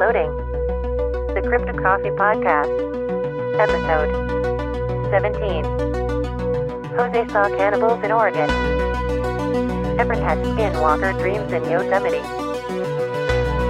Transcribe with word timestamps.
Loading. 0.00 0.34
The 1.34 1.42
Crypto 1.46 1.74
Coffee 1.74 2.08
Podcast. 2.08 2.72
Episode 3.60 4.08
17. 5.10 5.62
Jose 6.96 7.28
saw 7.28 7.54
cannibals 7.54 8.02
in 8.02 8.10
Oregon. 8.10 8.48
Everett 10.00 10.20
had 10.20 10.38
skinwalker 10.38 11.12
dreams 11.18 11.52
in 11.52 11.64
Yosemite. 11.64 12.16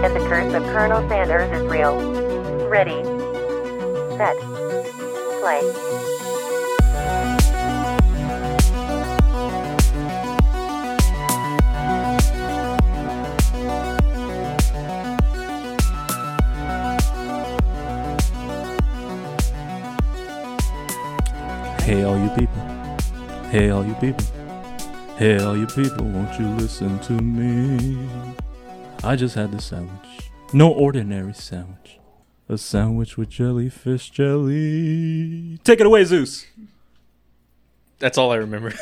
And 0.06 0.14
the 0.14 0.20
curse 0.28 0.54
of 0.54 0.62
Colonel 0.66 1.02
Sanders 1.08 1.50
is 1.50 1.66
real. 1.66 1.98
Ready. 2.68 3.02
Set. 4.16 4.36
Play. 5.40 5.99
Hey, 23.50 23.70
all 23.70 23.84
you 23.84 23.94
people. 23.94 24.24
Hey, 25.18 25.38
all 25.40 25.56
you 25.56 25.66
people, 25.66 26.04
won't 26.06 26.38
you 26.38 26.46
listen 26.50 27.00
to 27.00 27.12
me? 27.14 27.98
I 29.02 29.16
just 29.16 29.34
had 29.34 29.50
the 29.50 29.60
sandwich. 29.60 30.30
No 30.52 30.70
ordinary 30.72 31.34
sandwich. 31.34 31.98
A 32.48 32.56
sandwich 32.56 33.16
with 33.18 33.28
jellyfish 33.28 34.10
jelly. 34.10 35.58
Take 35.64 35.80
it 35.80 35.86
away, 35.86 36.04
Zeus. 36.04 36.46
That's 37.98 38.16
all 38.18 38.30
I 38.30 38.36
remember. 38.36 38.72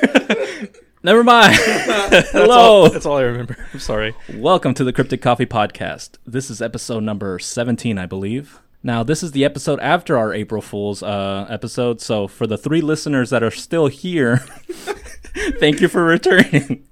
Never 1.02 1.24
mind. 1.24 1.56
That's 2.10 2.30
Hello. 2.32 2.58
all, 2.58 2.90
that's 2.90 3.06
all 3.06 3.16
I 3.18 3.22
remember. 3.22 3.56
I'm 3.72 3.78
sorry. 3.80 4.14
Welcome 4.34 4.74
to 4.74 4.84
the 4.84 4.92
Cryptic 4.92 5.22
Coffee 5.22 5.46
Podcast. 5.46 6.16
This 6.26 6.50
is 6.50 6.60
episode 6.60 7.04
number 7.04 7.38
17, 7.38 7.96
I 7.98 8.04
believe. 8.06 8.60
Now, 8.82 9.02
this 9.02 9.22
is 9.22 9.32
the 9.32 9.44
episode 9.44 9.80
after 9.80 10.16
our 10.16 10.32
April 10.32 10.62
Fool's 10.62 11.02
uh, 11.02 11.46
episode. 11.48 12.00
So, 12.00 12.28
for 12.28 12.46
the 12.46 12.56
three 12.56 12.80
listeners 12.80 13.30
that 13.30 13.42
are 13.42 13.50
still 13.50 13.88
here, 13.88 14.36
thank 15.58 15.80
you 15.80 15.88
for 15.88 16.04
returning. 16.04 16.86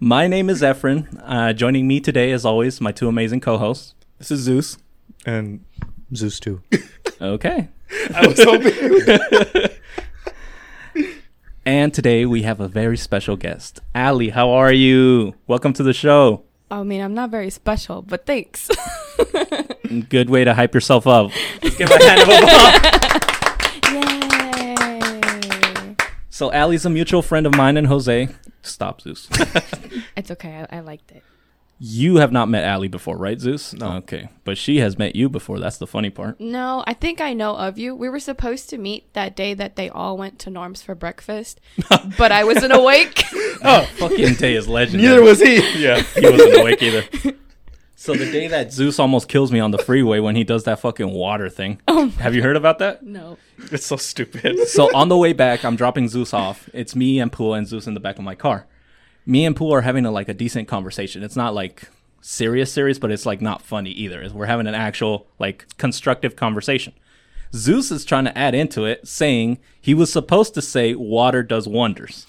My 0.00 0.26
name 0.26 0.50
is 0.50 0.62
Efren. 0.62 1.06
Uh, 1.24 1.52
joining 1.52 1.86
me 1.86 2.00
today, 2.00 2.32
as 2.32 2.44
always, 2.44 2.80
my 2.80 2.90
two 2.90 3.08
amazing 3.08 3.40
co 3.40 3.56
hosts. 3.56 3.94
This 4.18 4.30
is 4.30 4.40
Zeus. 4.40 4.78
And 5.24 5.64
Zeus 6.14 6.40
too. 6.40 6.60
Okay. 7.20 7.68
I 8.14 8.26
was 8.26 8.42
hoping. 8.42 9.68
And 11.64 11.94
today 11.94 12.26
we 12.26 12.42
have 12.42 12.58
a 12.58 12.66
very 12.66 12.96
special 12.96 13.36
guest. 13.36 13.78
Allie, 13.94 14.30
how 14.30 14.50
are 14.50 14.72
you? 14.72 15.34
Welcome 15.46 15.72
to 15.74 15.84
the 15.84 15.92
show. 15.92 16.42
I 16.72 16.82
mean, 16.82 17.00
I'm 17.00 17.14
not 17.14 17.30
very 17.30 17.50
special, 17.50 18.02
but 18.02 18.26
thanks. 18.26 18.68
Good 20.00 20.30
way 20.30 20.44
to 20.44 20.54
hype 20.54 20.74
yourself 20.74 21.06
up. 21.06 21.30
Let's 21.62 21.76
give 21.76 21.90
a 21.90 22.02
hand 22.02 22.22
of 22.22 22.28
applause. 22.28 22.80
Yay! 25.88 25.96
So, 26.30 26.50
Allie's 26.52 26.84
a 26.86 26.90
mutual 26.90 27.22
friend 27.22 27.46
of 27.46 27.54
mine 27.54 27.76
and 27.76 27.86
Jose. 27.86 28.28
Stop, 28.62 29.00
Zeus. 29.02 29.28
It's 30.16 30.30
okay. 30.30 30.66
I, 30.70 30.78
I 30.78 30.80
liked 30.80 31.10
it. 31.12 31.22
You 31.78 32.16
have 32.16 32.30
not 32.32 32.48
met 32.48 32.64
Allie 32.64 32.86
before, 32.88 33.16
right, 33.16 33.40
Zeus? 33.40 33.72
No. 33.72 33.94
Okay. 33.96 34.28
But 34.44 34.56
she 34.56 34.78
has 34.78 34.98
met 34.98 35.16
you 35.16 35.28
before. 35.28 35.58
That's 35.58 35.78
the 35.78 35.86
funny 35.86 36.10
part. 36.10 36.38
No, 36.38 36.84
I 36.86 36.94
think 36.94 37.20
I 37.20 37.32
know 37.32 37.56
of 37.56 37.76
you. 37.78 37.94
We 37.96 38.08
were 38.08 38.20
supposed 38.20 38.70
to 38.70 38.78
meet 38.78 39.12
that 39.14 39.34
day 39.34 39.52
that 39.54 39.74
they 39.76 39.88
all 39.88 40.16
went 40.16 40.38
to 40.40 40.50
Norm's 40.50 40.80
for 40.82 40.94
breakfast, 40.94 41.60
but 42.18 42.30
I 42.30 42.44
wasn't 42.44 42.72
awake. 42.72 43.24
Oh, 43.64 43.84
fucking 43.98 44.34
day 44.34 44.54
is 44.56 44.66
legendary. 44.66 45.08
Neither 45.08 45.22
was 45.22 45.38
he. 45.40 45.80
Yeah. 45.80 46.02
he 46.02 46.28
wasn't 46.28 46.56
awake 46.56 46.82
either. 46.82 47.04
So 48.02 48.14
the 48.14 48.32
day 48.32 48.48
that 48.48 48.72
Zeus 48.72 48.98
almost 48.98 49.28
kills 49.28 49.52
me 49.52 49.60
on 49.60 49.70
the 49.70 49.78
freeway 49.78 50.18
when 50.18 50.34
he 50.34 50.42
does 50.42 50.64
that 50.64 50.80
fucking 50.80 51.12
water 51.12 51.48
thing. 51.48 51.80
Oh 51.86 52.08
have 52.18 52.34
you 52.34 52.42
heard 52.42 52.56
about 52.56 52.80
that? 52.80 53.04
no. 53.04 53.38
It's 53.70 53.86
so 53.86 53.94
stupid. 53.94 54.58
So 54.66 54.92
on 54.92 55.08
the 55.08 55.16
way 55.16 55.32
back, 55.32 55.64
I'm 55.64 55.76
dropping 55.82 56.08
Zeus 56.08 56.34
off. 56.34 56.68
It's 56.72 56.96
me 56.96 57.20
and 57.20 57.30
Pua 57.30 57.58
and 57.58 57.64
Zeus 57.68 57.86
in 57.86 57.94
the 57.94 58.00
back 58.00 58.18
of 58.18 58.24
my 58.24 58.34
car. 58.34 58.66
Me 59.24 59.44
and 59.44 59.54
Pua 59.54 59.74
are 59.74 59.80
having 59.82 60.04
a 60.04 60.10
like 60.10 60.28
a 60.28 60.34
decent 60.34 60.66
conversation. 60.66 61.22
It's 61.22 61.36
not 61.36 61.54
like 61.54 61.88
serious, 62.20 62.72
serious, 62.72 62.98
but 62.98 63.12
it's 63.12 63.24
like 63.24 63.40
not 63.40 63.62
funny 63.62 63.92
either. 63.92 64.28
We're 64.34 64.46
having 64.46 64.66
an 64.66 64.74
actual 64.74 65.28
like 65.38 65.66
constructive 65.78 66.34
conversation. 66.34 66.94
Zeus 67.54 67.92
is 67.92 68.04
trying 68.04 68.24
to 68.24 68.36
add 68.36 68.56
into 68.56 68.84
it, 68.84 69.06
saying 69.06 69.60
he 69.80 69.94
was 69.94 70.12
supposed 70.12 70.54
to 70.54 70.62
say 70.62 70.96
water 70.96 71.44
does 71.44 71.68
wonders. 71.68 72.26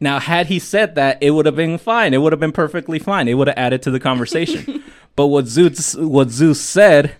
Now, 0.00 0.18
had 0.18 0.46
he 0.46 0.58
said 0.58 0.94
that, 0.94 1.18
it 1.20 1.32
would 1.32 1.44
have 1.44 1.56
been 1.56 1.76
fine. 1.76 2.14
It 2.14 2.18
would 2.18 2.32
have 2.32 2.40
been 2.40 2.52
perfectly 2.52 2.98
fine. 2.98 3.28
It 3.28 3.34
would 3.34 3.48
have 3.48 3.58
added 3.58 3.82
to 3.82 3.90
the 3.90 4.00
conversation. 4.00 4.82
but 5.16 5.26
what 5.26 5.46
Zeus 5.46 5.94
what 5.94 6.30
Zeus 6.30 6.60
said, 6.60 7.16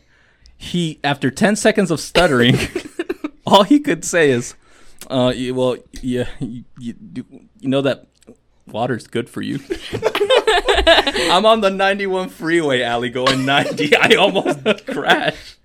he 0.57 0.99
after 1.05 1.31
10 1.31 1.57
seconds 1.57 1.91
of 1.91 2.01
stuttering, 2.01 2.57
all 3.47 3.65
he 3.65 3.81
could 3.81 4.05
say 4.05 4.31
is, 4.31 4.55
uh, 5.09 5.33
well, 5.53 5.77
yeah, 6.01 6.29
you, 6.39 6.65
you, 6.79 6.95
you 7.13 7.69
know 7.69 7.83
that 7.83 8.07
water's 8.67 9.07
good 9.07 9.29
for 9.29 9.43
you. 9.43 9.59
I'm 11.31 11.45
on 11.45 11.61
the 11.61 11.71
91 11.71 12.31
freeway 12.31 12.83
Allie 12.83 13.11
going 13.11 13.45
90. 13.45 13.97
I 13.97 14.15
almost 14.15 14.87
crashed. 14.87 15.57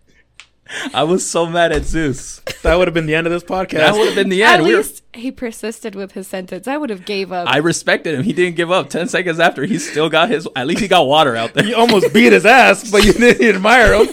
I 0.93 1.03
was 1.03 1.29
so 1.29 1.45
mad 1.45 1.71
at 1.71 1.85
Zeus. 1.85 2.41
That 2.63 2.75
would 2.75 2.87
have 2.87 2.93
been 2.93 3.05
the 3.05 3.15
end 3.15 3.27
of 3.27 3.33
this 3.33 3.43
podcast. 3.43 3.77
That 3.77 3.93
would 3.93 4.05
have 4.07 4.15
been 4.15 4.29
the 4.29 4.43
At 4.43 4.55
end. 4.55 4.63
We 4.63 4.71
were- 4.71 4.77
least 4.81 5.03
he 5.13 5.31
persisted 5.31 5.95
with 5.95 6.11
his 6.13 6.27
sentence. 6.27 6.67
I 6.67 6.77
would 6.77 6.89
have 6.89 7.05
gave 7.05 7.31
up. 7.31 7.47
I 7.49 7.57
respected 7.57 8.15
him. 8.15 8.23
He 8.23 8.33
didn't 8.33 8.55
give 8.55 8.71
up. 8.71 8.89
10 8.89 9.07
seconds 9.07 9.39
after, 9.39 9.63
he 9.65 9.77
still 9.79 10.09
got 10.09 10.29
his, 10.29 10.47
at 10.55 10.67
least 10.67 10.81
he 10.81 10.87
got 10.87 11.07
water 11.07 11.35
out 11.35 11.53
there. 11.53 11.65
you 11.65 11.75
almost 11.75 12.13
beat 12.13 12.33
his 12.33 12.45
ass, 12.45 12.89
but 12.91 13.03
you 13.05 13.13
didn't 13.13 13.55
admire 13.55 14.03
him. 14.03 14.07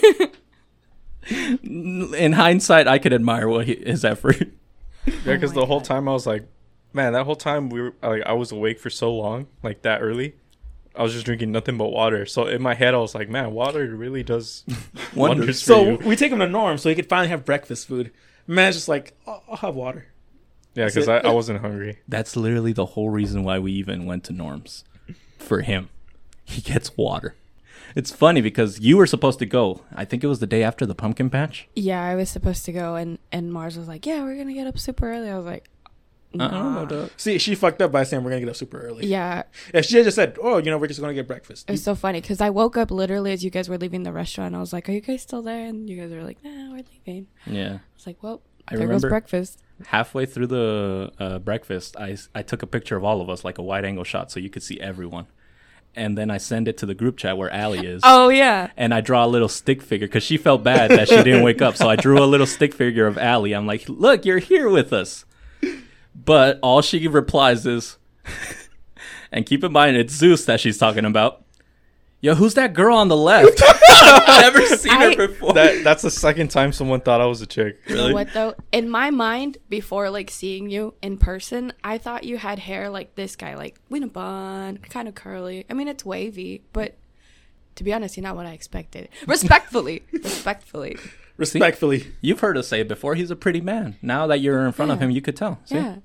In 2.14 2.32
hindsight, 2.32 2.88
I 2.88 2.98
could 2.98 3.12
admire 3.12 3.48
what 3.48 3.66
he, 3.66 3.76
his 3.76 4.04
effort. 4.04 4.36
Yeah, 5.04 5.34
because 5.34 5.50
oh 5.50 5.54
my 5.56 5.60
the 5.62 5.66
whole 5.66 5.80
God. 5.80 5.84
time 5.86 6.08
I 6.08 6.12
was 6.12 6.28
like, 6.28 6.44
man, 6.92 7.14
that 7.14 7.24
whole 7.24 7.34
time 7.34 7.70
we 7.70 7.80
were 7.80 7.94
like, 8.04 8.22
I 8.24 8.34
was 8.34 8.52
awake 8.52 8.78
for 8.78 8.88
so 8.88 9.12
long, 9.12 9.48
like 9.60 9.82
that 9.82 10.00
early. 10.00 10.34
I 10.94 11.03
was 11.03 11.12
just 11.12 11.25
drinking 11.25 11.53
nothing 11.53 11.78
but 11.78 11.88
water. 11.91 12.26
So 12.26 12.47
in 12.47 12.60
my 12.62 12.75
head, 12.75 12.94
I 12.94 12.98
was 12.98 13.14
like, 13.14 13.28
man, 13.28 13.53
water 13.53 13.86
really 13.97 14.22
does 14.22 14.64
wonders 15.14 15.60
for 15.62 15.66
So 15.66 15.84
you. 15.84 15.97
we 15.98 16.16
take 16.16 16.32
him 16.32 16.38
to 16.41 16.48
Norm 16.48 16.78
so 16.78 16.88
he 16.88 16.94
could 16.94 17.08
finally 17.08 17.28
have 17.28 17.44
breakfast 17.44 17.88
food. 17.88 18.10
Man's 18.47 18.76
just 18.76 18.88
like, 18.88 19.16
I'll, 19.26 19.42
I'll 19.48 19.56
have 19.56 19.75
water. 19.75 20.06
Yeah, 20.75 20.86
because 20.86 21.08
I, 21.08 21.19
I 21.19 21.31
wasn't 21.31 21.60
hungry. 21.60 21.98
That's 22.08 22.34
literally 22.36 22.72
the 22.72 22.86
whole 22.86 23.10
reason 23.10 23.44
why 23.44 23.58
we 23.58 23.72
even 23.72 24.06
went 24.06 24.25
to 24.25 24.32
Norm's. 24.32 24.84
For 25.38 25.60
him, 25.62 25.88
he 26.44 26.60
gets 26.62 26.97
water. 26.97 27.34
It's 27.94 28.10
funny 28.10 28.41
because 28.41 28.81
you 28.81 28.97
were 28.97 29.06
supposed 29.06 29.38
to 29.41 29.47
go. 29.47 29.82
I 29.94 30.06
think 30.06 30.25
it 30.25 30.26
was 30.28 30.41
the 30.41 30.47
day 30.47 30.62
after 30.62 30.86
the 30.86 30.94
pumpkin 30.94 31.28
patch. 31.28 31.69
yeah, 31.75 32.02
I 32.02 32.14
was 32.14 32.31
supposed 32.31 32.64
to 32.64 32.72
go, 32.72 32.94
and 32.94 33.19
and 33.31 33.52
Mars 33.52 33.76
was 33.76 33.86
like, 33.86 34.06
"Yeah, 34.06 34.22
we're 34.22 34.36
gonna 34.36 34.54
get 34.54 34.66
up 34.66 34.78
super 34.78 35.10
early." 35.12 35.28
I 35.28 35.36
was 35.36 35.44
like, 35.44 35.69
I 36.38 36.48
don't 36.48 36.75
know. 36.75 36.87
Dog. 36.87 37.10
See, 37.16 37.38
she 37.38 37.54
fucked 37.54 37.82
up 37.82 37.93
by 37.93 38.04
saying 38.04 38.22
we're 38.25 38.31
gonna 38.31 38.41
get 38.41 38.48
up 38.48 38.56
super 38.56 38.81
early. 38.81 39.06
Yeah, 39.06 39.43
If 39.75 39.87
she 39.87 39.97
had 39.97 40.04
just 40.04 40.15
said, 40.16 40.38
"Oh, 40.43 40.59
you 40.59 40.70
know, 40.70 40.78
we're 40.78 40.87
just 40.87 41.00
gonna 41.00 41.15
get 41.15 41.26
breakfast," 41.28 41.65
it's 41.69 41.72
was 41.72 41.82
so 41.84 41.94
funny 41.94 42.20
because 42.20 42.41
I 42.41 42.50
woke 42.50 42.76
up 42.76 42.91
literally 42.91 43.32
as 43.32 43.44
you 43.44 43.50
guys 43.50 43.69
were 43.69 43.78
leaving 43.78 44.03
the 44.03 44.12
restaurant. 44.12 44.54
I 44.54 44.59
was 44.60 44.72
like, 44.72 44.88
"Are 44.88 44.93
you 44.93 45.00
guys 45.00 45.22
still 45.22 45.43
there?" 45.43 45.66
And 45.66 45.88
you 45.88 45.97
guys 46.00 46.10
were 46.10 46.22
like, 46.25 46.43
"Nah, 46.44 46.70
we're 46.72 46.84
leaving." 47.06 47.26
Yeah. 47.47 47.75
I 47.75 47.81
was 47.97 48.06
like, 48.06 48.22
"Well, 48.22 48.43
I 48.69 48.76
there 48.76 48.87
goes 48.88 49.03
breakfast." 49.03 49.60
Halfway 49.87 50.26
through 50.26 50.47
the 50.47 51.12
uh, 51.19 51.38
breakfast, 51.41 51.97
I, 51.98 52.16
I 52.34 52.43
took 52.43 52.62
a 52.62 52.66
picture 52.69 52.97
of 52.97 53.03
all 53.04 53.20
of 53.20 53.28
us, 53.28 53.44
like 53.44 53.59
a 53.59 53.62
wide 53.62 53.84
angle 53.84 54.04
shot, 54.04 54.31
so 54.31 54.38
you 54.38 54.49
could 54.49 54.62
see 54.62 54.78
everyone. 54.81 55.26
And 55.94 56.16
then 56.16 56.31
I 56.31 56.38
send 56.38 56.69
it 56.69 56.78
to 56.78 56.87
the 56.87 56.94
group 56.94 57.19
chat 57.19 57.37
where 57.37 57.50
Allie 57.50 57.87
is. 57.87 58.00
Oh 58.06 58.28
yeah, 58.28 58.70
and 58.76 58.94
I 58.94 59.00
draw 59.00 59.25
a 59.25 59.26
little 59.26 59.49
stick 59.49 59.82
figure 59.82 60.06
because 60.06 60.22
she 60.22 60.37
felt 60.37 60.62
bad 60.62 60.90
that 60.90 61.08
she 61.08 61.17
didn't 61.23 61.43
wake 61.43 61.61
up. 61.61 61.76
So 61.76 61.88
I 61.90 61.96
drew 61.96 62.23
a 62.23 62.25
little 62.25 62.46
stick 62.46 62.73
figure 62.75 63.06
of 63.06 63.19
Allie. 63.19 63.52
I'm 63.52 63.67
like, 63.67 63.88
look, 63.88 64.25
you're 64.25 64.38
here 64.38 64.70
with 64.70 64.93
us. 64.93 65.25
But 66.14 66.59
all 66.62 66.82
she 66.82 67.09
replies 67.09 67.67
is, 67.67 67.99
and 69.32 69.47
keep 69.47 69.64
in 69.64 69.73
mind, 69.73 69.97
it's 69.97 70.14
Zeus 70.14 70.44
that 70.44 70.61
she's 70.61 70.79
talking 70.79 71.05
about. 71.05 71.44
Yo, 72.20 72.37
who's 72.37 72.55
that 72.55 72.73
girl 72.73 72.97
on 72.97 73.09
the 73.09 73.17
left? 73.17 73.61
I've 73.91 74.55
never 74.55 74.64
seen 74.76 74.93
I- 74.93 75.14
her 75.17 75.26
before. 75.26 75.55
That 75.55 75.82
that's 75.82 76.03
the 76.03 76.11
second 76.11 76.49
time 76.53 76.73
someone 76.73 77.00
thought 77.00 77.20
I 77.20 77.26
was 77.26 77.41
a 77.43 77.47
chick. 77.47 77.81
You 77.88 77.97
know 77.97 78.14
what 78.14 78.32
though? 78.32 78.55
In 78.70 78.88
my 78.88 79.11
mind, 79.11 79.59
before 79.69 80.09
like 80.09 80.31
seeing 80.31 80.70
you 80.70 80.94
in 81.03 81.19
person, 81.19 81.73
I 81.82 81.99
thought 81.99 82.23
you 82.23 82.38
had 82.38 82.61
hair 82.61 82.91
like 82.91 83.17
this 83.17 83.35
guy, 83.35 83.56
like 83.56 83.81
in 83.91 84.05
a 84.05 84.06
bun, 84.06 84.79
kind 84.79 85.09
of 85.09 85.17
curly. 85.17 85.67
I 85.69 85.75
mean, 85.75 85.88
it's 85.88 86.05
wavy, 86.05 86.62
but 86.73 86.97
to 87.75 87.82
be 87.82 87.93
honest, 87.93 88.17
you're 88.17 88.23
not 88.23 88.37
what 88.37 88.47
I 88.47 88.53
expected. 88.53 89.09
Respectfully, 89.26 90.05
respectfully. 90.12 90.99
Respectfully. 91.42 92.06
You've 92.20 92.40
heard 92.40 92.56
us 92.56 92.68
say 92.68 92.80
it 92.80 92.88
before. 92.88 93.14
He's 93.14 93.30
a 93.30 93.36
pretty 93.36 93.60
man. 93.60 93.96
Now 94.00 94.26
that 94.26 94.40
you're 94.40 94.64
in 94.66 94.72
front 94.72 94.90
of 94.90 95.00
him, 95.00 95.10
you 95.10 95.20
could 95.20 95.36
tell. 95.36 95.60
See? 95.64 95.76
Yeah. 95.76 95.96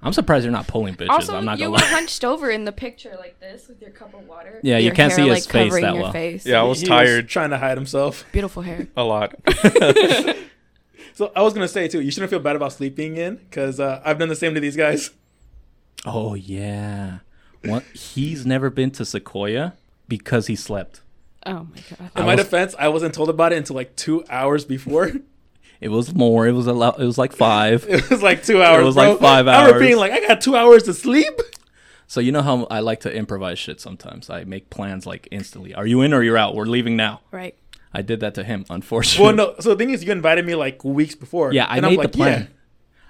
I'm 0.00 0.12
surprised 0.12 0.44
you're 0.44 0.52
not 0.52 0.68
pulling 0.68 0.94
bitches. 0.94 1.08
Also, 1.10 1.36
I'm 1.36 1.44
not 1.44 1.58
you 1.58 1.64
gonna 1.64 1.72
were 1.72 1.78
lie. 1.78 1.86
hunched 1.86 2.24
over 2.24 2.50
in 2.50 2.64
the 2.64 2.72
picture 2.72 3.16
like 3.18 3.40
this 3.40 3.66
with 3.66 3.80
your 3.80 3.90
cup 3.90 4.14
of 4.14 4.28
water. 4.28 4.60
Yeah, 4.62 4.78
you 4.78 4.92
can't 4.92 5.12
see 5.12 5.22
his 5.28 5.46
like, 5.46 5.52
face 5.52 5.72
that 5.72 5.94
your 5.94 6.02
well. 6.02 6.12
Face. 6.12 6.46
Yeah, 6.46 6.60
I 6.60 6.62
was 6.62 6.80
He 6.80 6.86
tired 6.86 7.28
trying 7.28 7.50
to 7.50 7.58
hide 7.58 7.76
himself. 7.76 8.24
Beautiful 8.30 8.62
hair. 8.62 8.88
a 8.96 9.04
lot. 9.04 9.34
So 11.14 11.32
I 11.34 11.42
was 11.42 11.52
gonna 11.52 11.66
say 11.66 11.88
too, 11.88 12.00
you 12.00 12.12
shouldn't 12.12 12.30
feel 12.30 12.38
bad 12.38 12.54
about 12.54 12.72
sleeping 12.72 13.16
in 13.16 13.36
because 13.36 13.80
uh, 13.80 14.00
I've 14.04 14.20
done 14.20 14.28
the 14.28 14.36
same 14.36 14.54
to 14.54 14.60
these 14.60 14.76
guys. 14.76 15.10
Oh 16.06 16.34
yeah. 16.34 17.18
One, 17.64 17.82
he's 17.92 18.46
never 18.46 18.70
been 18.70 18.92
to 18.92 19.04
Sequoia 19.04 19.74
because 20.06 20.46
he 20.46 20.54
slept. 20.54 21.00
Oh 21.46 21.66
my 21.70 21.80
god. 21.90 22.10
In 22.16 22.22
I 22.22 22.26
my 22.26 22.34
was- 22.34 22.44
defense, 22.44 22.74
I 22.78 22.88
wasn't 22.88 23.14
told 23.14 23.30
about 23.30 23.52
it 23.52 23.56
until 23.58 23.76
like 23.76 23.96
two 23.96 24.24
hours 24.30 24.64
before. 24.64 25.10
It 25.80 25.90
was 25.90 26.12
more. 26.12 26.44
It 26.48 26.52
was 26.54 26.66
a 26.66 26.72
lot. 26.72 26.98
It 27.00 27.04
was 27.04 27.18
like 27.18 27.30
five. 27.32 27.86
it 27.88 28.10
was 28.10 28.20
like 28.20 28.42
two 28.42 28.60
hours. 28.64 28.80
It 28.82 28.84
was 28.84 28.94
bro. 28.96 29.10
like 29.12 29.20
five 29.20 29.46
hours. 29.46 29.56
I 29.56 29.60
remember 29.60 29.74
hours. 29.76 29.80
being 29.86 29.96
like, 29.96 30.10
I 30.10 30.26
got 30.26 30.40
two 30.40 30.56
hours 30.56 30.82
to 30.82 30.92
sleep. 30.92 31.32
So 32.08 32.18
you 32.18 32.32
know 32.32 32.42
how 32.42 32.64
I 32.68 32.80
like 32.80 32.98
to 33.02 33.14
improvise 33.14 33.60
shit 33.60 33.80
sometimes. 33.80 34.28
I 34.28 34.42
make 34.42 34.70
plans 34.70 35.06
like 35.06 35.28
instantly. 35.30 35.74
Are 35.74 35.86
you 35.86 36.00
in 36.02 36.12
or 36.12 36.24
you're 36.24 36.36
out? 36.36 36.56
We're 36.56 36.64
leaving 36.64 36.96
now. 36.96 37.20
Right. 37.30 37.54
I 37.94 38.02
did 38.02 38.18
that 38.20 38.34
to 38.34 38.42
him, 38.42 38.64
unfortunately. 38.68 39.24
Well, 39.24 39.34
no. 39.36 39.54
So 39.60 39.70
the 39.70 39.76
thing 39.76 39.90
is, 39.90 40.02
you 40.02 40.10
invited 40.10 40.44
me 40.44 40.56
like 40.56 40.82
weeks 40.82 41.14
before. 41.14 41.52
Yeah, 41.52 41.66
I 41.66 41.76
And 41.76 41.86
I'm 41.86 41.92
made 41.92 41.98
like, 41.98 42.10
the 42.10 42.18
plan. 42.18 42.40
yeah. 42.40 42.46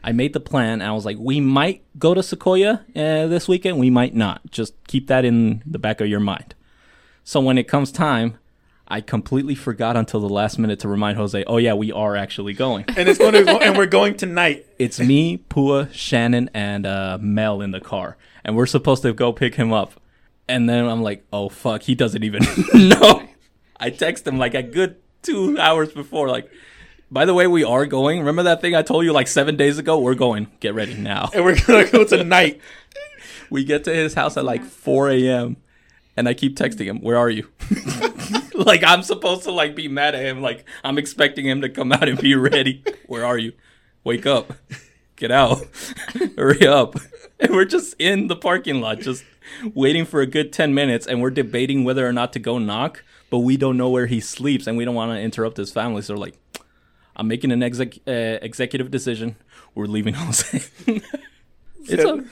I 0.04 0.12
made 0.12 0.34
the 0.34 0.40
plan, 0.40 0.74
and 0.74 0.82
I 0.82 0.92
was 0.92 1.06
like, 1.06 1.16
we 1.18 1.40
might 1.40 1.84
go 1.98 2.12
to 2.12 2.22
Sequoia 2.22 2.84
uh, 2.94 3.26
this 3.28 3.48
weekend. 3.48 3.78
We 3.78 3.88
might 3.88 4.14
not. 4.14 4.42
Just 4.50 4.74
keep 4.86 5.06
that 5.06 5.24
in 5.24 5.62
the 5.64 5.78
back 5.78 6.02
of 6.02 6.06
your 6.06 6.20
mind. 6.20 6.54
So 7.28 7.42
when 7.42 7.58
it 7.58 7.68
comes 7.68 7.92
time, 7.92 8.38
I 8.88 9.02
completely 9.02 9.54
forgot 9.54 9.98
until 9.98 10.20
the 10.20 10.30
last 10.30 10.58
minute 10.58 10.80
to 10.80 10.88
remind 10.88 11.18
Jose. 11.18 11.44
Oh 11.46 11.58
yeah, 11.58 11.74
we 11.74 11.92
are 11.92 12.16
actually 12.16 12.54
going. 12.54 12.86
And 12.96 13.06
it's 13.06 13.18
going 13.18 13.34
to 13.34 13.46
and 13.58 13.76
we're 13.76 13.84
going 13.84 14.16
tonight. 14.16 14.64
it's 14.78 14.98
me, 14.98 15.36
Pua, 15.36 15.92
Shannon, 15.92 16.48
and 16.54 16.86
uh, 16.86 17.18
Mel 17.20 17.60
in 17.60 17.70
the 17.70 17.80
car, 17.80 18.16
and 18.46 18.56
we're 18.56 18.64
supposed 18.64 19.02
to 19.02 19.12
go 19.12 19.34
pick 19.34 19.56
him 19.56 19.74
up. 19.74 20.00
And 20.48 20.70
then 20.70 20.86
I'm 20.86 21.02
like, 21.02 21.26
oh 21.30 21.50
fuck, 21.50 21.82
he 21.82 21.94
doesn't 21.94 22.24
even 22.24 22.44
know. 22.74 23.28
I 23.78 23.90
text 23.90 24.26
him 24.26 24.38
like 24.38 24.54
a 24.54 24.62
good 24.62 24.96
two 25.20 25.58
hours 25.58 25.92
before, 25.92 26.30
like, 26.30 26.50
by 27.10 27.26
the 27.26 27.34
way, 27.34 27.46
we 27.46 27.62
are 27.62 27.84
going. 27.84 28.20
Remember 28.20 28.44
that 28.44 28.62
thing 28.62 28.74
I 28.74 28.80
told 28.80 29.04
you 29.04 29.12
like 29.12 29.28
seven 29.28 29.54
days 29.54 29.76
ago? 29.76 30.00
We're 30.00 30.14
going. 30.14 30.50
Get 30.60 30.72
ready 30.72 30.94
now. 30.94 31.28
And 31.34 31.44
we're 31.44 31.60
gonna 31.60 31.90
go 31.90 32.04
tonight. 32.04 32.62
We 33.50 33.64
get 33.64 33.84
to 33.84 33.94
his 33.94 34.12
house 34.12 34.36
at 34.36 34.44
like 34.44 34.62
4 34.62 35.10
a.m. 35.10 35.56
and 36.18 36.28
I 36.28 36.34
keep 36.34 36.56
texting 36.56 36.86
him, 36.86 37.00
"Where 37.00 37.16
are 37.16 37.30
you?" 37.30 37.48
like 38.54 38.82
I'm 38.82 39.02
supposed 39.02 39.44
to 39.44 39.52
like 39.52 39.76
be 39.76 39.86
mad 39.86 40.16
at 40.16 40.24
him. 40.24 40.42
Like 40.42 40.64
I'm 40.82 40.98
expecting 40.98 41.46
him 41.46 41.60
to 41.60 41.68
come 41.68 41.92
out 41.92 42.08
and 42.08 42.20
be 42.20 42.34
ready. 42.34 42.82
Where 43.06 43.24
are 43.24 43.38
you? 43.38 43.52
Wake 44.02 44.26
up. 44.26 44.52
Get 45.14 45.30
out. 45.30 45.62
Hurry 46.36 46.66
up. 46.66 46.96
And 47.38 47.52
we're 47.52 47.64
just 47.64 47.94
in 48.00 48.26
the 48.26 48.34
parking 48.34 48.80
lot, 48.80 48.98
just 48.98 49.24
waiting 49.74 50.04
for 50.04 50.20
a 50.20 50.26
good 50.26 50.52
10 50.52 50.74
minutes, 50.74 51.06
and 51.06 51.22
we're 51.22 51.30
debating 51.30 51.84
whether 51.84 52.06
or 52.06 52.12
not 52.12 52.32
to 52.32 52.40
go 52.40 52.58
knock, 52.58 53.04
but 53.30 53.38
we 53.38 53.56
don't 53.56 53.76
know 53.76 53.90
where 53.90 54.06
he 54.06 54.20
sleeps, 54.20 54.66
and 54.66 54.76
we 54.76 54.84
don't 54.84 54.94
want 54.94 55.12
to 55.12 55.20
interrupt 55.20 55.56
his 55.56 55.70
family. 55.70 56.02
So, 56.02 56.14
like, 56.14 56.36
I'm 57.16 57.28
making 57.28 57.52
an 57.52 57.62
exec- 57.62 57.98
uh, 58.08 58.38
executive 58.42 58.90
decision. 58.90 59.36
We're 59.74 59.86
leaving 59.86 60.14
Jose. 60.14 60.64
it's, 61.84 62.04
a, 62.04 62.24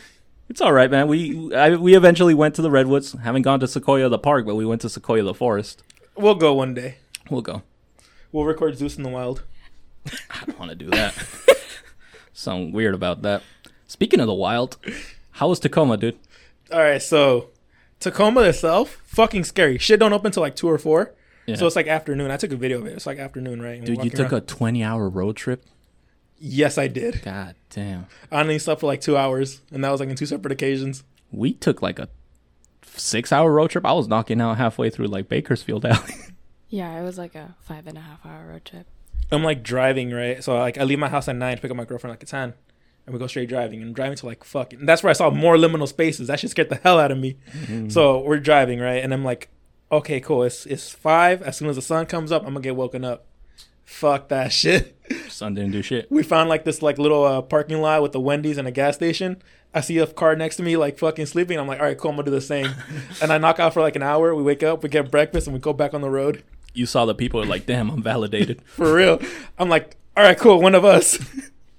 it's 0.48 0.60
all 0.60 0.72
right, 0.72 0.90
man. 0.90 1.08
We 1.08 1.54
I, 1.54 1.76
we 1.76 1.94
eventually 1.96 2.34
went 2.34 2.54
to 2.56 2.62
the 2.62 2.70
redwoods. 2.70 3.12
Haven't 3.12 3.43
gone 3.43 3.60
to 3.60 3.69
Sequoia 3.69 4.08
the 4.08 4.19
park, 4.19 4.46
but 4.46 4.54
we 4.54 4.66
went 4.66 4.81
to 4.82 4.88
Sequoia 4.88 5.22
the 5.22 5.34
forest. 5.34 5.82
We'll 6.16 6.34
go 6.34 6.54
one 6.54 6.75
day. 6.75 6.96
We'll 7.31 7.43
go. 7.43 7.62
We'll 8.32 8.44
record 8.44 8.76
Zeus 8.76 8.96
in 8.96 9.02
the 9.02 9.08
Wild. 9.08 9.43
I 10.31 10.44
don't 10.46 10.58
want 10.58 10.70
to 10.70 10.76
do 10.76 10.90
that. 10.90 11.14
Sound 12.32 12.72
weird 12.72 12.94
about 12.94 13.22
that. 13.22 13.43
Speaking 13.87 14.20
of 14.20 14.26
the 14.26 14.34
wild, 14.34 14.76
how 15.32 15.48
was 15.48 15.60
Tacoma, 15.60 15.96
dude? 15.96 16.19
All 16.72 16.81
right, 16.81 17.00
so 17.00 17.50
Tacoma 18.00 18.43
itself, 18.43 19.00
fucking 19.06 19.44
scary. 19.44 19.78
Shit 19.78 20.00
don't 20.00 20.12
open 20.12 20.32
till 20.32 20.43
like 20.43 20.56
two 20.56 20.69
or 20.69 20.78
four. 20.78 21.14
Yeah. 21.46 21.54
So 21.54 21.66
it's 21.66 21.76
like 21.76 21.87
afternoon. 21.87 22.31
I 22.31 22.37
took 22.37 22.52
a 22.52 22.56
video 22.56 22.78
of 22.78 22.87
it. 22.87 22.93
It's 22.93 23.06
like 23.06 23.19
afternoon, 23.19 23.62
right? 23.62 23.78
And 23.78 23.87
Dude, 23.87 24.04
you 24.04 24.10
took 24.10 24.32
around. 24.32 24.43
a 24.43 24.46
20 24.46 24.82
hour 24.82 25.08
road 25.08 25.37
trip? 25.37 25.64
Yes, 26.38 26.79
I 26.79 26.88
did. 26.88 27.23
God 27.23 27.55
damn. 27.71 28.06
I 28.31 28.41
only 28.41 28.59
slept 28.59 28.81
for 28.81 28.87
like 28.87 29.00
two 29.00 29.17
hours, 29.17 29.61
and 29.73 29.83
that 29.85 29.91
was 29.91 30.00
like 30.00 30.09
in 30.09 30.17
two 30.17 30.27
separate 30.27 30.53
occasions. 30.53 31.03
We 31.33 31.53
took 31.55 31.83
like 31.83 31.99
a 31.99 32.09
six 32.83 33.33
hour 33.33 33.53
road 33.53 33.71
trip. 33.71 33.87
I 33.87 33.93
was 33.93 34.09
knocking 34.09 34.41
out 34.41 34.59
halfway 34.59 34.91
through 34.91 35.06
like 35.06 35.29
Bakersfield 35.29 35.85
Allie. 35.85 36.15
Yeah, 36.69 36.99
it 36.99 37.05
was 37.05 37.17
like 37.17 37.37
a 37.37 37.55
five 37.61 37.87
and 37.87 37.97
a 37.97 38.00
half 38.00 38.27
hour 38.27 38.49
road 38.49 38.65
trip. 38.65 38.87
I'm 39.31 39.44
like 39.44 39.62
driving, 39.62 40.11
right? 40.11 40.43
So 40.43 40.56
like 40.59 40.79
I 40.79 40.83
leave 40.83 40.99
my 40.99 41.09
house 41.09 41.29
at 41.29 41.37
nine 41.37 41.56
to 41.56 41.62
pick 41.62 41.71
up 41.71 41.77
my 41.77 41.85
girlfriend 41.85 42.12
like 42.12 42.23
at 42.25 42.29
ten, 42.29 42.55
and 43.06 43.12
we 43.12 43.21
go 43.21 43.29
straight 43.29 43.49
driving 43.49 43.82
and 43.82 43.94
driving 43.94 44.17
to 44.17 44.27
like 44.27 44.43
fucking. 44.43 44.81
And 44.81 44.89
that's 44.89 45.03
where 45.03 45.11
I 45.11 45.15
saw 45.15 45.31
more 45.31 45.56
liminal 45.56 45.87
spaces. 45.87 46.27
That 46.27 46.41
shit 46.41 46.50
scared 46.50 46.69
the 46.69 46.81
hell 46.82 46.99
out 46.99 47.12
of 47.12 47.19
me. 47.19 47.37
Mm-hmm. 47.53 47.91
So 47.91 48.19
we're 48.19 48.41
driving, 48.41 48.81
right? 48.81 49.03
And 49.03 49.15
I'm 49.15 49.25
like, 49.25 49.49
okay, 49.93 50.21
cool. 50.21 50.43
It's 50.43 50.67
it's 50.67 50.91
five. 50.91 51.41
As 51.43 51.56
soon 51.56 51.69
as 51.69 51.77
the 51.77 51.82
sun 51.82 52.06
comes 52.06 52.32
up, 52.32 52.43
I'm 52.43 52.49
gonna 52.49 52.61
get 52.61 52.75
woken 52.75 53.05
up. 53.05 53.27
Fuck 53.87 54.29
that 54.29 54.53
shit. 54.53 54.94
Son 55.31 55.55
didn't 55.55 55.71
do 55.71 55.81
shit. 55.81 56.11
we 56.11 56.23
found 56.25 56.49
like 56.49 56.65
this 56.65 56.83
like 56.83 56.99
little 56.99 57.25
uh, 57.25 57.41
parking 57.41 57.81
lot 57.81 58.03
with 58.03 58.12
the 58.12 58.21
Wendy's 58.21 58.59
and 58.59 58.67
a 58.67 58.73
gas 58.73 58.97
station. 58.97 59.41
I 59.73 59.81
see 59.81 59.99
a 59.99 60.06
car 60.06 60.35
next 60.35 60.56
to 60.56 60.62
me 60.62 60.77
like 60.77 60.99
fucking 60.99 61.27
sleeping. 61.27 61.59
I'm 61.59 61.69
like, 61.69 61.79
all 61.79 61.87
right, 61.87 61.97
cool. 61.97 62.11
I'm 62.11 62.17
gonna 62.17 62.27
do 62.27 62.33
the 62.33 62.41
same. 62.41 62.69
and 63.23 63.33
I 63.33 63.38
knock 63.38 63.61
out 63.61 63.73
for 63.73 63.81
like 63.81 63.94
an 63.94 64.03
hour. 64.03 64.35
We 64.35 64.43
wake 64.43 64.62
up, 64.62 64.83
we 64.83 64.88
get 64.88 65.11
breakfast, 65.11 65.47
and 65.47 65.55
we 65.55 65.61
go 65.61 65.73
back 65.73 65.94
on 65.94 66.00
the 66.00 66.11
road. 66.11 66.43
You 66.75 66.85
saw 66.85 67.06
the 67.06 67.15
people 67.15 67.41
were 67.41 67.47
like, 67.47 67.65
damn, 67.65 67.88
I'm 67.91 68.03
validated. 68.03 68.61
For 68.67 68.93
real. 68.94 69.19
I'm 69.59 69.71
like, 69.71 69.97
all 70.17 70.25
right, 70.25 70.37
cool, 70.37 70.61
one 70.61 70.75
of 70.75 70.85
us. 70.85 71.19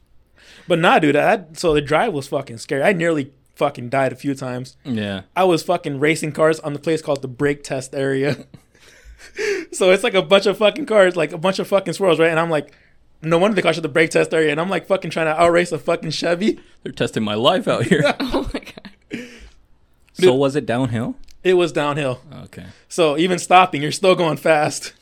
but 0.67 0.79
nah, 0.79 0.97
dude. 0.97 1.15
I, 1.15 1.43
so 1.53 1.73
the 1.73 1.81
drive 1.81 2.13
was 2.13 2.27
fucking 2.27 2.57
scary. 2.57 2.81
I 2.81 2.93
nearly 2.93 3.31
fucking 3.55 3.89
died 3.89 4.11
a 4.11 4.15
few 4.15 4.33
times. 4.33 4.77
yeah. 4.85 5.23
I 5.35 5.43
was 5.43 5.61
fucking 5.63 5.99
racing 5.99 6.31
cars 6.31 6.59
on 6.61 6.73
the 6.73 6.79
place 6.79 7.01
called 7.01 7.21
the 7.21 7.27
brake 7.27 7.63
test 7.63 7.93
area. 7.93 8.47
So 9.71 9.91
it's 9.91 10.03
like 10.03 10.13
a 10.13 10.21
bunch 10.21 10.45
of 10.45 10.57
fucking 10.57 10.85
cars, 10.85 11.15
like 11.15 11.31
a 11.31 11.37
bunch 11.37 11.59
of 11.59 11.67
fucking 11.67 11.93
swirls, 11.93 12.19
right? 12.19 12.29
And 12.29 12.39
I'm 12.39 12.49
like, 12.49 12.73
no 13.21 13.37
wonder 13.37 13.55
they 13.55 13.61
call 13.61 13.71
it 13.71 13.81
the 13.81 13.87
brake 13.89 14.11
test 14.11 14.33
area. 14.33 14.51
And 14.51 14.59
I'm 14.61 14.69
like 14.69 14.85
fucking 14.87 15.11
trying 15.11 15.25
to 15.27 15.39
outrace 15.41 15.71
a 15.71 15.79
fucking 15.79 16.11
Chevy. 16.11 16.59
They're 16.83 16.91
testing 16.91 17.23
my 17.23 17.33
life 17.35 17.67
out 17.67 17.85
here. 17.85 18.03
Oh 18.19 18.49
my 18.53 18.59
god. 18.59 19.27
so 20.13 20.33
was 20.35 20.55
it 20.55 20.65
downhill? 20.65 21.15
It 21.43 21.53
was 21.53 21.71
downhill. 21.71 22.21
Okay. 22.45 22.65
So 22.89 23.17
even 23.17 23.39
stopping, 23.39 23.81
you're 23.81 23.91
still 23.91 24.15
going 24.15 24.37
fast. 24.37 24.93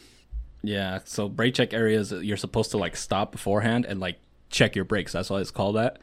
Yeah. 0.63 0.99
So 1.05 1.27
brake 1.29 1.55
check 1.55 1.73
areas, 1.73 2.11
you're 2.11 2.37
supposed 2.37 2.71
to 2.71 2.77
like 2.77 2.95
stop 2.95 3.31
beforehand 3.31 3.85
and 3.85 3.99
like 3.99 4.17
check 4.49 4.75
your 4.75 4.85
brakes. 4.85 5.11
That's 5.11 5.29
why 5.29 5.39
it's 5.41 5.51
called 5.51 5.75
that. 5.75 5.99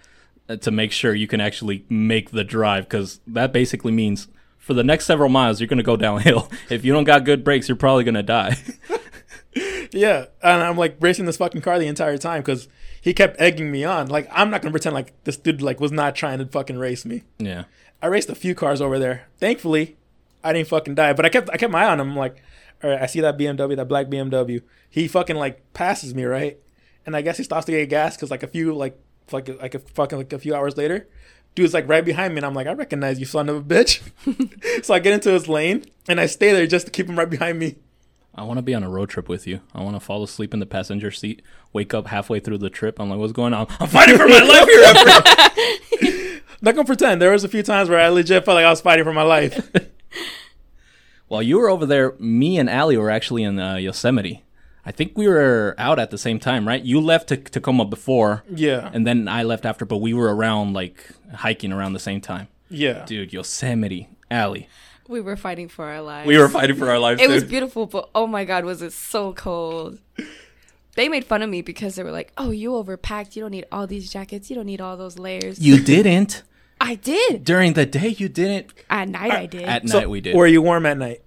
uh, 0.49 0.57
To 0.57 0.71
make 0.71 0.93
sure 0.93 1.15
you 1.15 1.27
can 1.27 1.41
actually 1.41 1.85
make 1.89 2.31
the 2.31 2.45
drive, 2.45 2.85
because 2.85 3.21
that 3.27 3.53
basically 3.53 3.93
means 3.93 4.29
for 4.63 4.73
the 4.75 4.83
next 4.85 5.05
several 5.05 5.29
miles 5.29 5.61
you're 5.61 5.67
gonna 5.69 5.83
go 5.83 5.97
downhill. 5.97 6.51
If 6.71 6.85
you 6.85 6.93
don't 6.95 7.05
got 7.05 7.25
good 7.25 7.45
brakes, 7.45 7.69
you're 7.69 7.77
probably 7.77 8.05
gonna 8.05 8.23
die. 8.23 8.57
Yeah, 9.95 10.27
and 10.43 10.63
I'm 10.63 10.79
like 10.79 10.97
racing 11.01 11.27
this 11.27 11.37
fucking 11.37 11.61
car 11.61 11.79
the 11.79 11.87
entire 11.87 12.17
time 12.17 12.41
because 12.41 12.67
he 13.03 13.13
kept 13.13 13.39
egging 13.39 13.71
me 13.71 13.85
on. 13.85 14.07
Like 14.09 14.27
I'm 14.33 14.49
not 14.49 14.63
gonna 14.63 14.71
pretend 14.73 14.95
like 14.95 15.13
this 15.25 15.37
dude 15.37 15.61
like 15.61 15.81
was 15.81 15.93
not 15.93 16.15
trying 16.17 16.39
to 16.39 16.47
fucking 16.47 16.79
race 16.79 17.05
me. 17.05 17.25
yeah. 17.39 17.65
I 18.01 18.07
raced 18.07 18.31
a 18.31 18.35
few 18.35 18.55
cars 18.55 18.81
over 18.81 18.99
there. 18.99 19.29
Thankfully, 19.39 19.97
I 20.43 20.53
didn't 20.55 20.69
fucking 20.69 20.95
die. 20.97 21.13
But 21.13 21.27
I 21.27 21.29
kept 21.29 21.51
I 21.51 21.59
kept 21.59 21.71
my 21.71 21.85
eye 21.85 21.91
on 21.91 22.01
him. 22.01 22.11
I'm 22.13 22.17
like, 22.17 22.43
all 22.83 22.91
right, 22.91 23.03
I 23.03 23.07
see 23.07 23.21
that 23.21 23.37
BMW, 23.39 23.77
that 23.77 23.87
black 23.89 24.07
BMW. 24.07 24.63
He 24.89 25.07
fucking 25.07 25.37
like 25.37 25.73
passes 25.75 26.15
me 26.15 26.25
right, 26.25 26.59
and 27.05 27.15
I 27.15 27.21
guess 27.21 27.37
he 27.37 27.45
stops 27.45 27.67
to 27.67 27.73
get 27.73 27.91
gas 27.91 28.17
because 28.17 28.31
like 28.31 28.43
a 28.43 28.49
few 28.49 28.75
like 28.75 28.99
like 29.31 29.49
like 29.61 29.75
a 29.75 29.79
fucking 29.81 30.17
like 30.19 30.33
a 30.33 30.39
few 30.39 30.55
hours 30.55 30.79
later, 30.79 31.07
dude's 31.55 31.75
like 31.75 31.89
right 31.89 32.05
behind 32.05 32.35
me, 32.35 32.39
and 32.39 32.47
I'm 32.47 32.55
like, 32.55 32.67
I 32.67 32.73
recognize 32.73 33.19
you, 33.19 33.27
son 33.27 33.49
of 33.49 33.57
a 33.57 33.63
bitch. 33.63 34.01
so 34.85 34.95
I 34.95 34.99
get 34.99 35.13
into 35.13 35.31
his 35.31 35.49
lane 35.49 35.85
and 36.09 36.21
I 36.21 36.27
stay 36.27 36.53
there 36.53 36.67
just 36.67 36.87
to 36.87 36.93
keep 36.93 37.09
him 37.09 37.19
right 37.19 37.29
behind 37.29 37.59
me. 37.59 37.77
I 38.35 38.45
want 38.45 38.59
to 38.59 38.63
be 38.63 38.75
on 38.75 38.83
a 38.83 38.89
road 38.89 39.11
trip 39.11 39.29
with 39.29 39.47
you. 39.47 39.61
I 39.75 39.83
want 39.83 39.95
to 39.95 40.01
fall 40.01 40.23
asleep 40.23 40.55
in 40.55 40.61
the 40.61 40.67
passenger 40.67 41.11
seat, 41.11 41.43
wake 41.73 41.93
up 41.93 42.07
halfway 42.07 42.41
through 42.41 42.59
the 42.59 42.71
trip. 42.71 42.99
I'm 42.99 43.11
like, 43.11 43.19
what's 43.19 43.33
going 43.33 43.53
on? 43.53 43.67
I'm 43.79 43.89
fighting 43.89 44.17
for 44.17 44.27
my 44.27 44.41
life 46.01 46.01
here. 46.01 46.41
Not 46.63 46.75
gonna 46.77 46.87
pretend. 46.87 47.21
There 47.21 47.33
was 47.33 47.45
a 47.45 47.49
few 47.49 47.63
times 47.63 47.89
where 47.89 47.99
I 47.99 48.09
legit 48.09 48.45
felt 48.45 48.55
like 48.55 48.65
I 48.65 48.71
was 48.71 48.81
fighting 48.81 49.05
for 49.05 49.13
my 49.13 49.23
life. 49.23 49.71
While 51.27 51.43
you 51.43 51.59
were 51.59 51.69
over 51.69 51.87
there, 51.87 52.15
me 52.19 52.59
and 52.59 52.71
Allie 52.71 52.97
were 52.97 53.11
actually 53.11 53.43
in 53.43 53.59
uh, 53.59 53.77
Yosemite. 53.77 54.45
I 54.85 54.91
think 54.93 55.17
we 55.17 55.29
were 55.29 55.75
out 55.79 55.99
at 56.01 56.11
the 56.11 56.19
same 56.19 56.39
time, 56.41 56.67
right? 56.67 56.83
You 56.83 57.01
left 57.01 57.29
to 57.29 57.37
Tacoma 57.37 57.85
before, 57.85 58.43
Yeah, 58.53 58.91
and 58.93 59.07
then 59.07 59.29
I 59.29 59.43
left 59.45 59.65
after, 59.65 59.85
but 59.85 59.99
we 59.99 60.13
were 60.13 60.35
around 60.35 60.73
like 60.75 61.07
hiking 61.35 61.73
around 61.73 61.93
the 61.93 62.01
same 62.01 62.21
time. 62.21 62.49
yeah. 62.69 63.05
Dude, 63.05 63.33
Yosemite, 63.33 64.09
Allie. 64.31 64.69
We 65.09 65.21
were 65.21 65.37
fighting 65.37 65.69
for 65.69 65.85
our 65.87 66.01
lives. 66.01 66.27
We 66.27 66.39
were 66.39 66.49
fighting 66.49 66.77
for 66.77 66.89
our 66.91 66.99
lives. 66.99 67.21
It 67.23 67.29
was 67.29 67.45
beautiful, 67.45 67.87
but 67.87 68.09
oh 68.15 68.27
my 68.27 68.45
god, 68.45 68.65
was 68.65 68.83
it 68.83 68.93
so 68.93 69.33
cold. 69.35 69.99
They 70.95 71.09
made 71.09 71.25
fun 71.25 71.43
of 71.43 71.49
me 71.51 71.63
because 71.63 71.95
they 71.97 72.03
were 72.03 72.11
like, 72.13 72.33
"Oh, 72.37 72.51
you 72.51 72.71
overpacked. 72.73 73.35
You 73.37 73.43
don't 73.43 73.51
need 73.51 73.65
all 73.73 73.87
these 73.87 74.13
jackets. 74.13 74.51
You 74.51 74.57
don't 74.57 74.67
need 74.67 74.81
all 74.81 74.97
those 74.97 75.19
layers." 75.19 75.59
You 75.59 75.83
didn't 75.83 76.43
I 76.81 76.97
did. 76.97 77.45
during 77.45 77.73
the 77.75 77.87
day. 77.87 78.09
You 78.09 78.29
didn't. 78.29 78.73
At 78.91 79.09
night, 79.09 79.33
I 79.33 79.47
did. 79.47 79.63
At 79.65 79.89
So, 79.89 80.01
night 80.01 80.11
we 80.11 80.21
did. 80.21 80.35
Were 80.37 80.47
you 80.47 80.61
warm 80.63 80.85
at 80.87 80.99
night? 80.99 81.23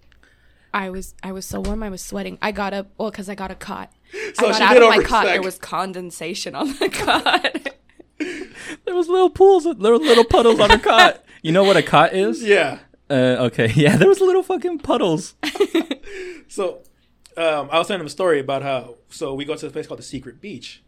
I 0.75 0.89
was 0.89 1.15
I 1.23 1.31
was 1.31 1.45
so 1.45 1.61
warm. 1.61 1.81
I 1.83 1.89
was 1.89 2.01
sweating. 2.01 2.37
I 2.41 2.51
got 2.51 2.73
up 2.73 2.87
well 2.97 3.09
because 3.09 3.29
I 3.29 3.35
got 3.35 3.49
a 3.49 3.55
cot. 3.55 3.93
So 4.33 4.47
I 4.47 4.49
got 4.49 4.57
she 4.57 4.63
out 4.63 4.73
did 4.73 4.83
of 4.83 4.89
my 4.89 5.03
cot. 5.03 5.25
sec. 5.25 5.33
There 5.35 5.41
was 5.41 5.57
condensation 5.57 6.53
on 6.53 6.67
the 6.77 6.89
cot. 6.89 7.69
there 8.85 8.93
was 8.93 9.07
little 9.07 9.29
pools. 9.29 9.63
There 9.63 9.91
were 9.93 9.97
little 9.97 10.25
puddles 10.25 10.59
on 10.59 10.69
the 10.69 10.79
cot. 10.79 11.23
You 11.41 11.51
know 11.51 11.63
what 11.63 11.77
a 11.77 11.83
cot 11.83 12.15
is? 12.15 12.41
Yeah. 12.41 12.79
Uh, 13.07 13.37
okay. 13.51 13.71
Yeah, 13.75 13.97
there 13.97 14.07
was 14.07 14.19
little 14.19 14.41
fucking 14.41 14.79
puddles. 14.79 15.35
So, 16.47 16.81
um, 17.37 17.69
I 17.71 17.77
was 17.77 17.85
telling 17.87 18.01
him 18.01 18.07
a 18.07 18.09
story 18.09 18.39
about 18.39 18.63
how. 18.63 18.95
So 19.09 19.35
we 19.35 19.45
go 19.45 19.53
to 19.53 19.61
this 19.61 19.71
place 19.71 19.85
called 19.85 19.99
the 19.99 20.03
Secret 20.03 20.41
Beach, 20.41 20.83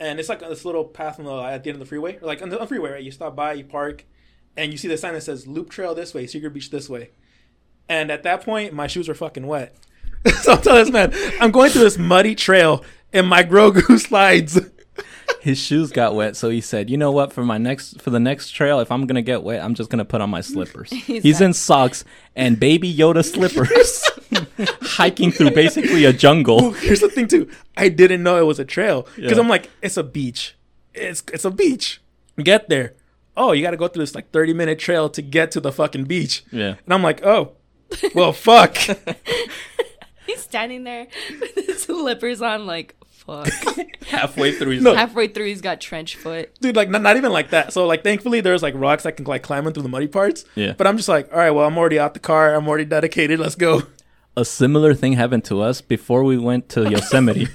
and 0.00 0.18
it's 0.18 0.28
like 0.28 0.40
this 0.40 0.64
little 0.64 0.84
path 0.84 1.20
on 1.20 1.26
the, 1.26 1.36
at 1.42 1.62
the 1.62 1.70
end 1.70 1.76
of 1.76 1.78
the 1.78 1.86
freeway, 1.86 2.16
or 2.16 2.26
like 2.26 2.42
on 2.42 2.48
the, 2.48 2.56
on 2.56 2.62
the 2.62 2.66
freeway, 2.66 2.90
right? 2.90 3.04
You 3.04 3.12
stop 3.12 3.36
by, 3.36 3.52
you 3.52 3.64
park, 3.64 4.04
and 4.56 4.72
you 4.72 4.78
see 4.78 4.88
the 4.88 4.98
sign 4.98 5.14
that 5.14 5.20
says 5.20 5.46
"Loop 5.46 5.70
Trail 5.70 5.94
this 5.94 6.12
way, 6.12 6.26
Secret 6.26 6.52
Beach 6.52 6.70
this 6.70 6.88
way." 6.88 7.10
And 7.90 8.10
at 8.10 8.22
that 8.22 8.44
point, 8.44 8.72
my 8.72 8.86
shoes 8.86 9.08
were 9.08 9.14
fucking 9.14 9.46
wet. 9.46 9.74
so 10.42 10.52
I'm 10.52 10.62
telling 10.62 10.84
this 10.84 10.92
man, 10.92 11.12
I'm 11.40 11.50
going 11.50 11.70
through 11.70 11.82
this 11.82 11.98
muddy 11.98 12.34
trail 12.34 12.84
and 13.12 13.26
my 13.26 13.42
Grogu 13.42 13.98
slides. 14.06 14.58
His 15.40 15.58
shoes 15.58 15.90
got 15.90 16.14
wet, 16.14 16.36
so 16.36 16.50
he 16.50 16.60
said, 16.60 16.90
"You 16.90 16.96
know 16.98 17.10
what? 17.12 17.32
For 17.32 17.42
my 17.44 17.56
next 17.56 18.00
for 18.02 18.10
the 18.10 18.20
next 18.20 18.50
trail, 18.50 18.80
if 18.80 18.92
I'm 18.92 19.06
gonna 19.06 19.22
get 19.22 19.42
wet, 19.42 19.62
I'm 19.64 19.74
just 19.74 19.88
gonna 19.88 20.04
put 20.04 20.20
on 20.20 20.28
my 20.28 20.40
slippers." 20.42 20.90
He's, 20.92 21.40
in 21.40 21.52
socks 21.54 22.04
and 22.36 22.60
baby 22.60 22.92
Yoda 22.92 23.24
slippers, 23.24 24.04
hiking 24.82 25.32
through 25.32 25.52
basically 25.52 26.04
a 26.04 26.12
jungle. 26.12 26.72
Here's 26.72 27.00
the 27.00 27.08
thing 27.08 27.26
too. 27.26 27.48
I 27.76 27.88
didn't 27.88 28.22
know 28.22 28.36
it 28.38 28.44
was 28.46 28.58
a 28.58 28.64
trail 28.64 29.06
because 29.16 29.32
Yeah. 29.32 29.40
I'm 29.40 29.48
like, 29.48 29.70
it's 29.80 29.96
a 29.96 30.02
beach. 30.02 30.56
It's 30.94 31.22
it's 31.32 31.44
a 31.46 31.50
beach. 31.50 32.02
Get 32.36 32.68
there. 32.68 32.94
Oh, 33.36 33.52
you 33.52 33.62
got 33.62 33.70
to 33.70 33.76
go 33.78 33.88
through 33.88 34.02
this 34.02 34.14
like 34.14 34.30
30 34.32 34.52
minute 34.52 34.78
trail 34.78 35.08
to 35.10 35.22
get 35.22 35.50
to 35.52 35.60
the 35.60 35.72
fucking 35.72 36.04
beach. 36.04 36.44
Yeah. 36.52 36.74
And 36.84 36.92
I'm 36.92 37.02
like, 37.02 37.24
oh, 37.24 37.52
well, 38.14 38.32
fuck. 38.32 38.76
He's 40.26 40.40
standing 40.40 40.84
there 40.84 41.06
with 41.40 41.54
his 41.66 41.82
slippers 41.82 42.40
on, 42.40 42.66
like, 42.66 42.94
fuck. 43.02 43.48
Halfway 44.06 44.52
through, 44.52 44.72
he's 44.72 44.82
No. 44.82 44.94
Halfway 44.94 45.28
through, 45.28 45.46
he's 45.46 45.60
got 45.60 45.80
trench 45.80 46.16
foot. 46.16 46.52
Dude, 46.60 46.76
like 46.76 46.88
not, 46.88 47.02
not 47.02 47.16
even 47.16 47.32
like 47.32 47.50
that. 47.50 47.72
So 47.72 47.86
like 47.86 48.02
thankfully 48.02 48.40
there's 48.40 48.62
like 48.62 48.74
rocks 48.76 49.06
I 49.06 49.10
can 49.12 49.24
like 49.24 49.42
climb 49.42 49.66
in 49.66 49.72
through 49.72 49.84
the 49.84 49.88
muddy 49.88 50.08
parts. 50.08 50.44
Yeah. 50.56 50.72
But 50.76 50.86
I'm 50.86 50.96
just 50.96 51.08
like, 51.08 51.32
all 51.32 51.38
right, 51.38 51.50
well 51.50 51.64
I'm 51.66 51.76
already 51.78 51.98
out 51.98 52.14
the 52.14 52.20
car. 52.20 52.54
I'm 52.54 52.66
already 52.66 52.84
dedicated. 52.86 53.38
Let's 53.38 53.54
go. 53.54 53.82
a 54.36 54.44
similar 54.44 54.94
thing 54.94 55.12
happened 55.12 55.44
to 55.44 55.60
us 55.60 55.80
before 55.80 56.24
we 56.24 56.38
went 56.38 56.68
to 56.70 56.90
Yosemite. 56.90 57.48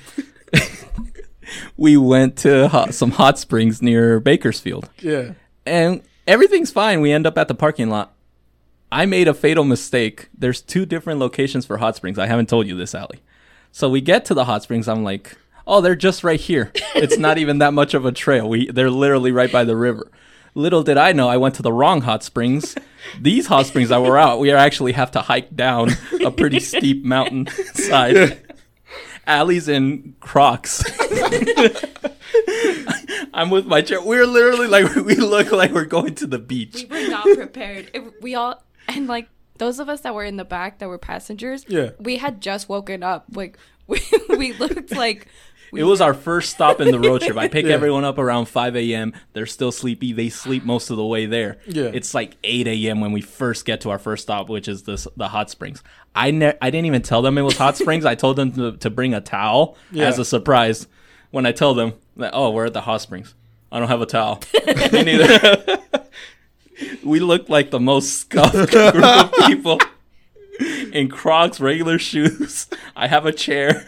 we 1.77 1.97
went 1.97 2.37
to 2.37 2.67
hot, 2.69 2.93
some 2.93 3.11
hot 3.11 3.37
springs 3.37 3.81
near 3.81 4.19
Bakersfield. 4.19 4.89
Yeah. 4.99 5.33
and 5.65 6.01
everything's 6.27 6.71
fine. 6.71 7.01
We 7.01 7.11
end 7.11 7.27
up 7.27 7.37
at 7.37 7.47
the 7.47 7.55
parking 7.55 7.89
lot. 7.89 8.14
I 8.91 9.05
made 9.05 9.27
a 9.27 9.33
fatal 9.33 9.63
mistake. 9.63 10.29
There's 10.37 10.61
two 10.61 10.85
different 10.85 11.19
locations 11.19 11.65
for 11.65 11.77
hot 11.77 11.95
springs. 11.95 12.19
I 12.19 12.27
haven't 12.27 12.49
told 12.49 12.67
you 12.67 12.75
this, 12.75 12.95
Allie. 12.95 13.21
So 13.71 13.89
we 13.89 14.01
get 14.01 14.25
to 14.25 14.33
the 14.33 14.45
hot 14.45 14.63
springs. 14.63 14.87
I'm 14.87 15.03
like, 15.03 15.37
oh, 15.67 15.81
they're 15.81 15.95
just 15.95 16.23
right 16.23 16.39
here. 16.39 16.71
It's 16.95 17.17
not 17.17 17.37
even 17.37 17.59
that 17.59 17.73
much 17.73 17.93
of 17.93 18.05
a 18.05 18.11
trail. 18.11 18.47
We 18.47 18.71
they're 18.71 18.89
literally 18.89 19.31
right 19.31 19.51
by 19.51 19.63
the 19.63 19.75
river. 19.75 20.11
Little 20.53 20.83
did 20.83 20.97
I 20.97 21.11
know, 21.11 21.27
I 21.27 21.35
went 21.35 21.55
to 21.55 21.61
the 21.61 21.73
wrong 21.73 22.01
hot 22.01 22.23
springs. 22.23 22.75
These 23.19 23.47
hot 23.47 23.65
springs 23.65 23.89
that 23.89 24.01
were 24.01 24.17
out, 24.17 24.39
we 24.39 24.53
actually 24.53 24.93
have 24.93 25.11
to 25.11 25.21
hike 25.21 25.53
down 25.53 25.89
a 26.23 26.31
pretty 26.31 26.61
steep 26.61 27.03
mountain 27.03 27.47
side. 27.73 28.39
Allie's 29.27 29.67
in 29.67 30.15
Crocs. 30.21 30.81
I'm 33.33 33.49
with 33.49 33.65
my 33.65 33.81
chair. 33.81 34.01
We're 34.01 34.25
literally 34.25 34.67
like 34.67 34.95
we 34.95 35.15
look 35.15 35.51
like 35.51 35.71
we're 35.71 35.83
going 35.83 36.15
to 36.15 36.27
the 36.27 36.39
beach. 36.39 36.85
We 36.89 37.03
were 37.03 37.09
not 37.09 37.27
prepared. 37.35 37.91
We 38.21 38.35
all, 38.35 38.63
and 38.87 39.07
like, 39.07 39.27
those 39.57 39.79
of 39.79 39.87
us 39.89 40.01
that 40.01 40.13
were 40.13 40.23
in 40.25 40.37
the 40.37 40.45
back 40.45 40.79
that 40.79 40.89
were 40.89 40.97
passengers, 40.97 41.65
Yeah. 41.67 41.91
we 41.99 42.17
had 42.17 42.41
just 42.41 42.67
woken 42.69 43.03
up. 43.03 43.25
Like, 43.33 43.57
we, 43.87 44.01
we 44.29 44.53
looked 44.53 44.91
like. 44.95 45.27
We 45.71 45.81
It 45.81 45.83
was 45.85 45.99
our 45.99 46.13
first 46.13 46.51
stop 46.51 46.79
in 46.79 46.91
the 46.91 46.99
road 46.99 47.21
trip. 47.21 47.37
I 47.37 47.47
pick 47.47 47.65
Yeah. 47.65 47.73
everyone 47.73 48.03
up 48.05 48.17
around 48.17 48.45
5 48.45 48.75
a.m. 48.75 49.13
They're 49.33 49.45
still 49.47 49.71
sleepy. 49.71 50.13
They 50.13 50.29
sleep 50.29 50.63
most 50.63 50.89
of 50.89 50.97
the 50.97 51.05
way 51.05 51.25
there. 51.25 51.57
Yeah. 51.67 51.89
It's 51.93 52.13
like 52.13 52.37
8 52.43 52.67
a.m. 52.67 53.01
when 53.01 53.11
we 53.11 53.21
first 53.21 53.65
get 53.65 53.81
to 53.81 53.89
our 53.89 53.97
first 53.99 54.23
stop, 54.23 54.47
which 54.47 54.67
is 54.67 54.83
this 54.83 55.07
the 55.17 55.27
hot 55.29 55.49
springs. 55.49 55.81
I 56.13 56.31
ne- 56.31 56.53
I 56.61 56.69
didn't 56.69 56.85
even 56.85 57.01
tell 57.01 57.21
them 57.21 57.37
it 57.37 57.41
was 57.41 57.57
hot 57.57 57.77
springs. 57.77 58.05
I 58.05 58.15
told 58.15 58.35
them 58.37 58.51
to, 58.53 58.77
to 58.77 58.89
bring 58.89 59.13
a 59.13 59.21
towel 59.21 59.75
Yeah. 59.91 60.05
as 60.07 60.19
a 60.19 60.23
surprise. 60.25 60.87
When 61.31 61.45
I 61.45 61.51
tell 61.51 61.73
them 61.73 61.93
that, 62.17 62.31
oh, 62.33 62.51
we're 62.51 62.65
at 62.67 62.73
the 62.73 62.81
hot 62.81 63.01
springs. 63.01 63.33
I 63.71 63.79
don't 63.79 63.89
have 63.89 64.01
a 64.01 64.05
towel. 64.05 64.41
Me 64.93 65.03
neither. 65.03 65.79
We 67.03 67.20
looked 67.20 67.50
like 67.50 67.72
the 67.72 67.79
most 67.79 68.20
scuffed 68.20 68.53
group 68.72 68.96
of 69.03 69.32
people 69.48 69.79
in 70.94 71.10
Crocs, 71.10 71.60
regular 71.60 72.00
shoes. 72.00 72.67
I 72.96 73.08
have 73.08 73.25
a 73.25 73.32
chair. 73.32 73.86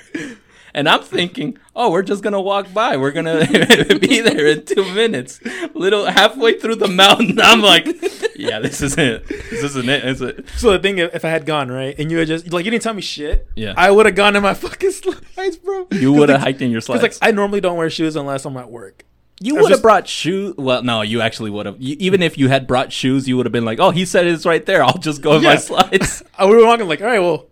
And 0.74 0.88
I'm 0.88 1.01
thinking, 1.01 1.58
oh, 1.75 1.89
we're 1.89 2.03
just 2.03 2.22
gonna 2.22 2.41
walk 2.41 2.72
by. 2.72 2.98
We're 2.98 3.12
gonna 3.12 3.48
be 4.00 4.22
there 4.22 4.46
in 4.46 4.63
two 4.63 4.84
minutes. 4.94 5.39
Little 5.74 6.06
halfway 6.06 6.60
through 6.60 6.75
the 6.75 6.88
mountain, 6.88 7.39
I'm 7.41 7.62
like, 7.62 7.88
yeah, 8.36 8.60
this 8.60 8.82
isn't 8.82 9.00
it. 9.00 9.27
This 9.27 9.63
isn't 9.63 9.89
it, 9.89 10.06
is 10.06 10.22
it? 10.22 10.48
So 10.58 10.72
the 10.74 10.79
thing, 10.79 11.00
if 11.00 11.25
I 11.25 11.29
had 11.29 11.48
gone 11.48 11.72
right, 11.72 11.96
and 11.98 12.12
you 12.12 12.20
had 12.20 12.27
just 12.27 12.51
like 12.53 12.63
you 12.65 12.70
didn't 12.70 12.84
tell 12.84 12.94
me 12.94 13.01
shit, 13.01 13.48
Yeah. 13.56 13.74
I 13.75 13.89
would 13.89 14.06
have 14.06 14.13
gone 14.13 14.36
in 14.36 14.44
my 14.44 14.53
fucking 14.65 14.91
slides, 14.91 15.58
bro. 15.58 15.88
You 15.94 16.13
would 16.13 16.29
have 16.29 16.41
hiked 16.41 16.62
in 16.62 16.70
your 16.70 16.82
slides. 16.82 17.01
Like 17.01 17.15
I 17.24 17.32
normally 17.32 17.62
don't 17.62 17.77
wear 17.77 17.89
shoes 17.89 18.15
unless 18.15 18.46
I'm 18.46 18.58
at 18.58 18.70
work. 18.70 19.03
You 19.39 19.56
would 19.56 19.63
have 19.63 19.70
just- 19.72 19.82
brought 19.84 20.08
shoes. 20.08 20.56
Well, 20.58 20.84
no, 20.84 21.01
you 21.01 21.22
actually 21.22 21.50
would 21.51 21.65
have. 21.65 21.79
Even 21.79 22.22
if 22.22 22.38
you 22.38 22.50
had 22.50 22.67
brought 22.67 22.91
shoes, 22.91 23.27
you 23.27 23.38
would 23.38 23.46
have 23.46 23.53
been 23.53 23.65
like, 23.65 23.79
oh, 23.79 23.91
he 23.91 24.06
said 24.06 24.25
it's 24.27 24.46
right 24.46 24.65
there. 24.65 24.84
I'll 24.84 24.98
just 24.98 25.22
go 25.22 25.38
in 25.38 25.44
my 25.44 25.58
slides. 25.58 26.24
I 26.38 26.46
we 26.46 26.56
were 26.56 26.65
walking 26.65 26.88
like, 26.88 27.01
all 27.01 27.08
right, 27.08 27.20
well, 27.20 27.48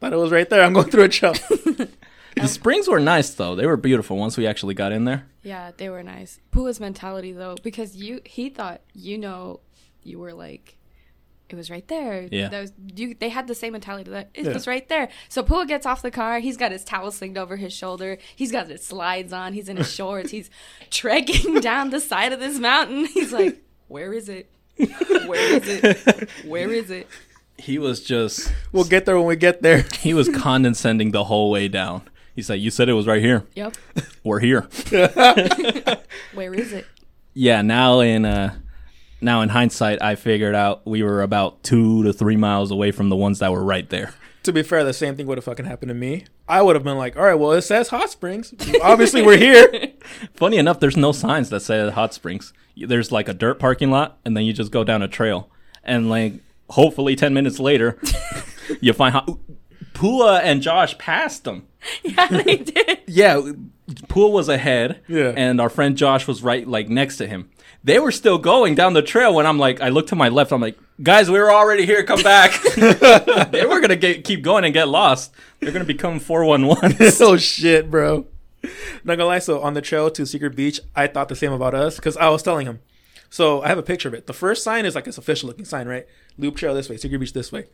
thought 0.00 0.12
it 0.12 0.16
was 0.16 0.32
right 0.32 0.48
there. 0.48 0.62
I'm 0.62 0.72
going 0.72 0.90
through 0.90 1.04
a 1.04 1.08
trail. 1.08 1.34
the 2.36 2.48
springs 2.48 2.88
were 2.88 3.00
nice 3.00 3.30
though. 3.30 3.54
They 3.54 3.66
were 3.66 3.76
beautiful 3.76 4.16
once 4.16 4.36
we 4.36 4.46
actually 4.46 4.74
got 4.74 4.92
in 4.92 5.04
there. 5.04 5.26
Yeah, 5.42 5.72
they 5.76 5.88
were 5.88 6.02
nice. 6.02 6.40
Pua's 6.52 6.80
mentality 6.80 7.32
though, 7.32 7.56
because 7.62 7.96
you 7.96 8.20
he 8.24 8.48
thought 8.48 8.80
you 8.94 9.18
know 9.18 9.60
you 10.02 10.18
were 10.18 10.32
like 10.32 10.77
it 11.52 11.56
was 11.56 11.70
right 11.70 11.86
there. 11.88 12.28
Yeah. 12.30 12.48
That 12.48 12.60
was, 12.60 12.72
you, 12.96 13.14
they 13.18 13.28
had 13.28 13.46
the 13.48 13.54
same 13.54 13.72
mentality 13.72 14.10
that 14.10 14.30
it 14.34 14.44
Yeah. 14.46 14.52
was 14.52 14.66
right 14.66 14.88
there. 14.88 15.08
So 15.28 15.42
Pua 15.42 15.66
gets 15.66 15.86
off 15.86 16.02
the 16.02 16.10
car. 16.10 16.38
He's 16.40 16.56
got 16.56 16.72
his 16.72 16.84
towel 16.84 17.10
slinged 17.10 17.38
over 17.38 17.56
his 17.56 17.72
shoulder. 17.72 18.18
He's 18.36 18.52
got 18.52 18.68
his 18.68 18.84
slides 18.84 19.32
on. 19.32 19.52
He's 19.52 19.68
in 19.68 19.76
his 19.76 19.92
shorts. 19.94 20.30
He's 20.30 20.50
trekking 20.90 21.60
down 21.60 21.90
the 21.90 22.00
side 22.00 22.32
of 22.32 22.40
this 22.40 22.58
mountain. 22.58 23.04
He's 23.14 23.32
like, 23.32 23.62
"Where 23.88 24.12
is 24.12 24.28
it? 24.28 24.50
Where 24.76 25.54
is 25.56 25.66
it? 25.68 26.28
Where 26.44 26.70
is 26.72 26.90
it?" 26.90 27.06
He 27.56 27.78
was 27.78 28.02
just 28.04 28.52
we'll 28.70 28.84
get 28.84 29.04
there 29.04 29.16
when 29.18 29.26
we 29.26 29.34
get 29.36 29.62
there. 29.62 29.84
he 30.00 30.14
was 30.14 30.28
condescending 30.28 31.10
the 31.10 31.24
whole 31.24 31.50
way 31.50 31.66
down. 31.68 32.02
He's 32.36 32.48
like, 32.48 32.60
you 32.60 32.70
said 32.70 32.88
it 32.88 32.92
was 32.92 33.08
right 33.08 33.20
here. 33.20 33.44
Yep. 33.56 33.76
We're 34.22 34.38
here. 34.38 34.68
Where 36.34 36.54
is 36.54 36.72
it? 36.72 36.86
yeah 37.34 37.62
now 37.62 38.00
in 38.00 38.24
uh 38.24 38.54
now 39.20 39.40
in 39.40 39.48
hindsight 39.50 40.00
i 40.02 40.14
figured 40.14 40.54
out 40.54 40.86
we 40.86 41.02
were 41.02 41.22
about 41.22 41.62
two 41.62 42.02
to 42.04 42.12
three 42.12 42.36
miles 42.36 42.70
away 42.70 42.90
from 42.90 43.08
the 43.08 43.16
ones 43.16 43.38
that 43.38 43.52
were 43.52 43.64
right 43.64 43.90
there 43.90 44.12
To 44.44 44.52
be 44.52 44.62
fair, 44.62 44.82
the 44.84 44.94
same 44.94 45.14
thing 45.16 45.26
would 45.26 45.36
have 45.36 45.44
fucking 45.44 45.66
happened 45.66 45.90
to 45.90 45.94
me. 45.94 46.24
I 46.48 46.62
would 46.62 46.74
have 46.76 46.84
been 46.84 46.96
like, 46.96 47.16
all 47.18 47.24
right, 47.24 47.34
well, 47.34 47.52
it 47.52 47.62
says 47.62 47.88
hot 47.88 48.08
springs. 48.08 48.54
Obviously, 48.82 49.20
we're 49.20 49.36
here. 49.36 49.68
funny 50.34 50.56
enough 50.56 50.80
there's 50.80 50.96
no 50.96 51.12
signs 51.12 51.50
that 51.50 51.60
say 51.60 51.90
hot 51.90 52.14
springs 52.14 52.52
there's 52.76 53.12
like 53.12 53.28
a 53.28 53.34
dirt 53.34 53.58
parking 53.58 53.90
lot 53.90 54.16
and 54.24 54.34
then 54.36 54.44
you 54.44 54.52
just 54.54 54.70
go 54.72 54.84
down 54.84 55.02
a 55.02 55.08
trail 55.08 55.50
and 55.84 56.08
like 56.08 56.34
hopefully 56.70 57.14
10 57.16 57.34
minutes 57.34 57.58
later 57.58 57.98
you 58.80 58.92
find 58.94 59.12
hot 59.12 59.28
Pua 59.92 60.40
and 60.42 60.62
Josh 60.62 60.96
passed 60.98 61.44
them. 61.44 61.66
Yeah, 62.04 62.26
they 62.28 62.56
did. 62.56 63.00
Yeah, 63.06 63.40
Pua 64.08 64.30
was 64.30 64.48
ahead. 64.48 65.00
Yeah. 65.08 65.32
And 65.36 65.60
our 65.60 65.68
friend 65.68 65.96
Josh 65.96 66.26
was 66.26 66.42
right 66.42 66.66
like 66.66 66.88
next 66.88 67.16
to 67.18 67.26
him. 67.26 67.50
They 67.84 67.98
were 67.98 68.12
still 68.12 68.38
going 68.38 68.74
down 68.74 68.92
the 68.92 69.02
trail 69.02 69.34
when 69.34 69.46
I'm 69.46 69.58
like, 69.58 69.80
I 69.80 69.88
look 69.88 70.08
to 70.08 70.16
my 70.16 70.28
left. 70.28 70.52
I'm 70.52 70.60
like, 70.60 70.78
guys, 71.02 71.30
we 71.30 71.38
were 71.38 71.52
already 71.52 71.86
here. 71.86 72.02
Come 72.04 72.22
back. 72.22 72.60
they 72.74 73.64
were 73.66 73.80
gonna 73.80 73.96
get 73.96 74.24
keep 74.24 74.42
going 74.42 74.64
and 74.64 74.74
get 74.74 74.88
lost. 74.88 75.32
They're 75.60 75.72
gonna 75.72 75.84
become 75.84 76.18
411. 76.18 76.96
oh 77.20 77.36
shit, 77.36 77.90
bro. 77.90 78.26
Not 79.04 79.16
gonna 79.16 79.26
lie. 79.26 79.38
So 79.38 79.62
on 79.62 79.74
the 79.74 79.80
trail 79.80 80.10
to 80.10 80.26
Secret 80.26 80.56
Beach, 80.56 80.80
I 80.96 81.06
thought 81.06 81.28
the 81.28 81.36
same 81.36 81.52
about 81.52 81.74
us 81.74 81.96
because 81.96 82.16
I 82.16 82.28
was 82.28 82.42
telling 82.42 82.66
him. 82.66 82.80
So 83.30 83.62
I 83.62 83.68
have 83.68 83.78
a 83.78 83.82
picture 83.82 84.08
of 84.08 84.14
it. 84.14 84.26
The 84.26 84.32
first 84.32 84.62
sign 84.62 84.86
is 84.86 84.94
like 84.94 85.04
this 85.04 85.18
official 85.18 85.48
looking 85.48 85.64
sign, 85.64 85.86
right? 85.86 86.06
Loop 86.38 86.56
Trail 86.56 86.74
this 86.74 86.88
way, 86.88 86.96
Secret 86.96 87.18
Beach 87.18 87.32
this 87.32 87.52
way. 87.52 87.66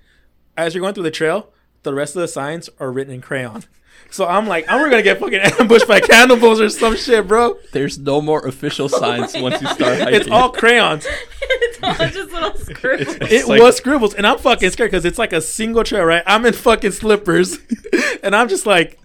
As 0.57 0.75
you're 0.75 0.83
going 0.83 0.95
through 0.95 1.05
the 1.05 1.11
trail, 1.11 1.53
the 1.83 1.95
rest 1.95 2.17
of 2.17 2.23
the 2.23 2.29
signs 2.29 2.69
are 2.79 2.91
written 2.91 3.15
in 3.15 3.21
crayon. 3.21 3.65
So 4.11 4.27
I'm 4.29 4.47
like, 4.47 4.65
I'm 4.69 4.89
gonna 4.89 5.03
get 5.03 5.19
fucking 5.19 5.41
ambushed 5.41 5.89
by 5.89 5.99
cannibals 6.01 6.61
or 6.61 6.69
some 6.71 6.95
shit, 6.97 7.27
bro. 7.27 7.59
There's 7.73 7.99
no 7.99 8.21
more 8.21 8.47
official 8.47 8.89
signs 8.89 9.35
once 9.37 9.61
you 9.61 9.67
start 9.69 9.99
hiking. 9.99 10.15
It's 10.15 10.31
all 10.31 10.51
crayons. 10.51 11.05
it's 11.41 11.79
all 11.83 11.95
just 12.09 12.33
little 12.33 12.55
scribbles. 12.57 13.17
It 13.31 13.49
like- 13.49 13.61
was 13.61 13.77
scribbles, 13.77 14.15
and 14.15 14.25
I'm 14.27 14.39
fucking 14.39 14.71
scared 14.71 14.93
because 14.93 15.05
it's 15.05 15.19
like 15.19 15.33
a 15.33 15.41
single 15.41 15.83
trail, 15.83 16.05
right? 16.05 16.23
I'm 16.27 16.47
in 16.47 16.53
fucking 16.53 16.93
slippers, 16.93 17.59
and 18.23 18.37
I'm 18.37 18.49
just 18.49 18.67
like, 18.67 19.01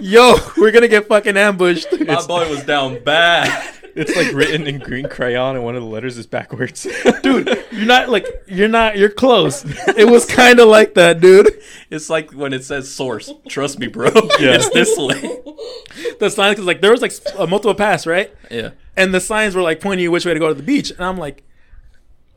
yo, 0.00 0.34
we're 0.58 0.70
gonna 0.72 0.88
get 0.88 1.08
fucking 1.08 1.38
ambushed. 1.38 1.86
My 2.06 2.24
boy 2.26 2.50
was 2.50 2.62
down 2.64 3.02
bad. 3.02 3.74
It's 4.00 4.16
like 4.16 4.32
written 4.32 4.66
in 4.66 4.78
green 4.78 5.08
crayon, 5.08 5.56
and 5.56 5.64
one 5.64 5.76
of 5.76 5.82
the 5.82 5.88
letters 5.88 6.16
is 6.18 6.26
backwards. 6.26 6.86
dude, 7.22 7.48
you're 7.70 7.86
not 7.86 8.08
like 8.08 8.26
you're 8.46 8.68
not 8.68 8.96
you're 8.96 9.10
close. 9.10 9.64
It 9.96 10.08
was 10.10 10.24
kind 10.24 10.58
of 10.60 10.68
like 10.68 10.94
that, 10.94 11.20
dude. 11.20 11.48
It's 11.90 12.08
like 12.08 12.32
when 12.32 12.52
it 12.52 12.64
says 12.64 12.90
source. 12.90 13.32
Trust 13.48 13.78
me, 13.78 13.86
bro. 13.88 14.10
Yeah. 14.38 14.54
It's 14.60 14.70
this 14.70 14.96
way. 14.96 15.40
The 16.18 16.30
signs 16.30 16.54
because 16.54 16.66
like 16.66 16.80
there 16.80 16.90
was 16.90 17.02
like 17.02 17.10
s- 17.12 17.26
a 17.38 17.46
multiple 17.46 17.74
pass, 17.74 18.06
right? 18.06 18.32
Yeah. 18.50 18.70
And 18.96 19.12
the 19.14 19.20
signs 19.20 19.54
were 19.54 19.62
like 19.62 19.80
pointing 19.80 20.02
you 20.04 20.10
which 20.10 20.24
way 20.24 20.34
to 20.34 20.40
go 20.40 20.48
to 20.48 20.54
the 20.54 20.62
beach, 20.62 20.90
and 20.90 21.00
I'm 21.04 21.16
like, 21.16 21.42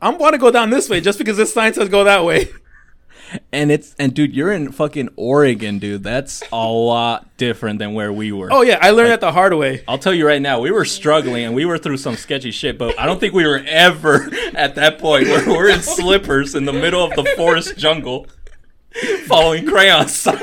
I'm 0.02 0.18
want 0.18 0.34
to 0.34 0.38
go 0.38 0.50
down 0.50 0.70
this 0.70 0.88
way 0.90 1.00
just 1.00 1.18
because 1.18 1.36
this 1.36 1.52
sign 1.52 1.72
says 1.74 1.88
go 1.88 2.04
that 2.04 2.24
way. 2.24 2.50
And 3.52 3.70
it's 3.72 3.94
and 3.98 4.14
dude, 4.14 4.34
you're 4.34 4.52
in 4.52 4.72
fucking 4.72 5.08
Oregon, 5.16 5.78
dude. 5.78 6.02
That's 6.02 6.42
a 6.52 6.66
lot 6.66 7.36
different 7.36 7.78
than 7.78 7.94
where 7.94 8.12
we 8.12 8.32
were. 8.32 8.52
Oh 8.52 8.62
yeah, 8.62 8.78
I 8.80 8.90
learned 8.90 9.10
that 9.10 9.20
the 9.20 9.32
hard 9.32 9.54
way. 9.54 9.82
I'll 9.88 9.98
tell 9.98 10.14
you 10.14 10.26
right 10.26 10.42
now, 10.42 10.60
we 10.60 10.70
were 10.70 10.84
struggling 10.84 11.44
and 11.44 11.54
we 11.54 11.64
were 11.64 11.78
through 11.78 11.96
some 11.96 12.16
sketchy 12.16 12.50
shit, 12.50 12.78
but 12.78 12.98
I 12.98 13.06
don't 13.06 13.18
think 13.18 13.34
we 13.34 13.46
were 13.46 13.62
ever 13.66 14.28
at 14.54 14.74
that 14.76 14.98
point 14.98 15.26
where 15.26 15.46
we're 15.46 15.70
in 15.70 15.82
slippers 15.82 16.54
in 16.54 16.64
the 16.64 16.72
middle 16.72 17.04
of 17.04 17.14
the 17.14 17.24
forest 17.36 17.76
jungle. 17.76 18.26
Following 19.26 19.66
crayon 19.66 20.06
signs. 20.06 20.40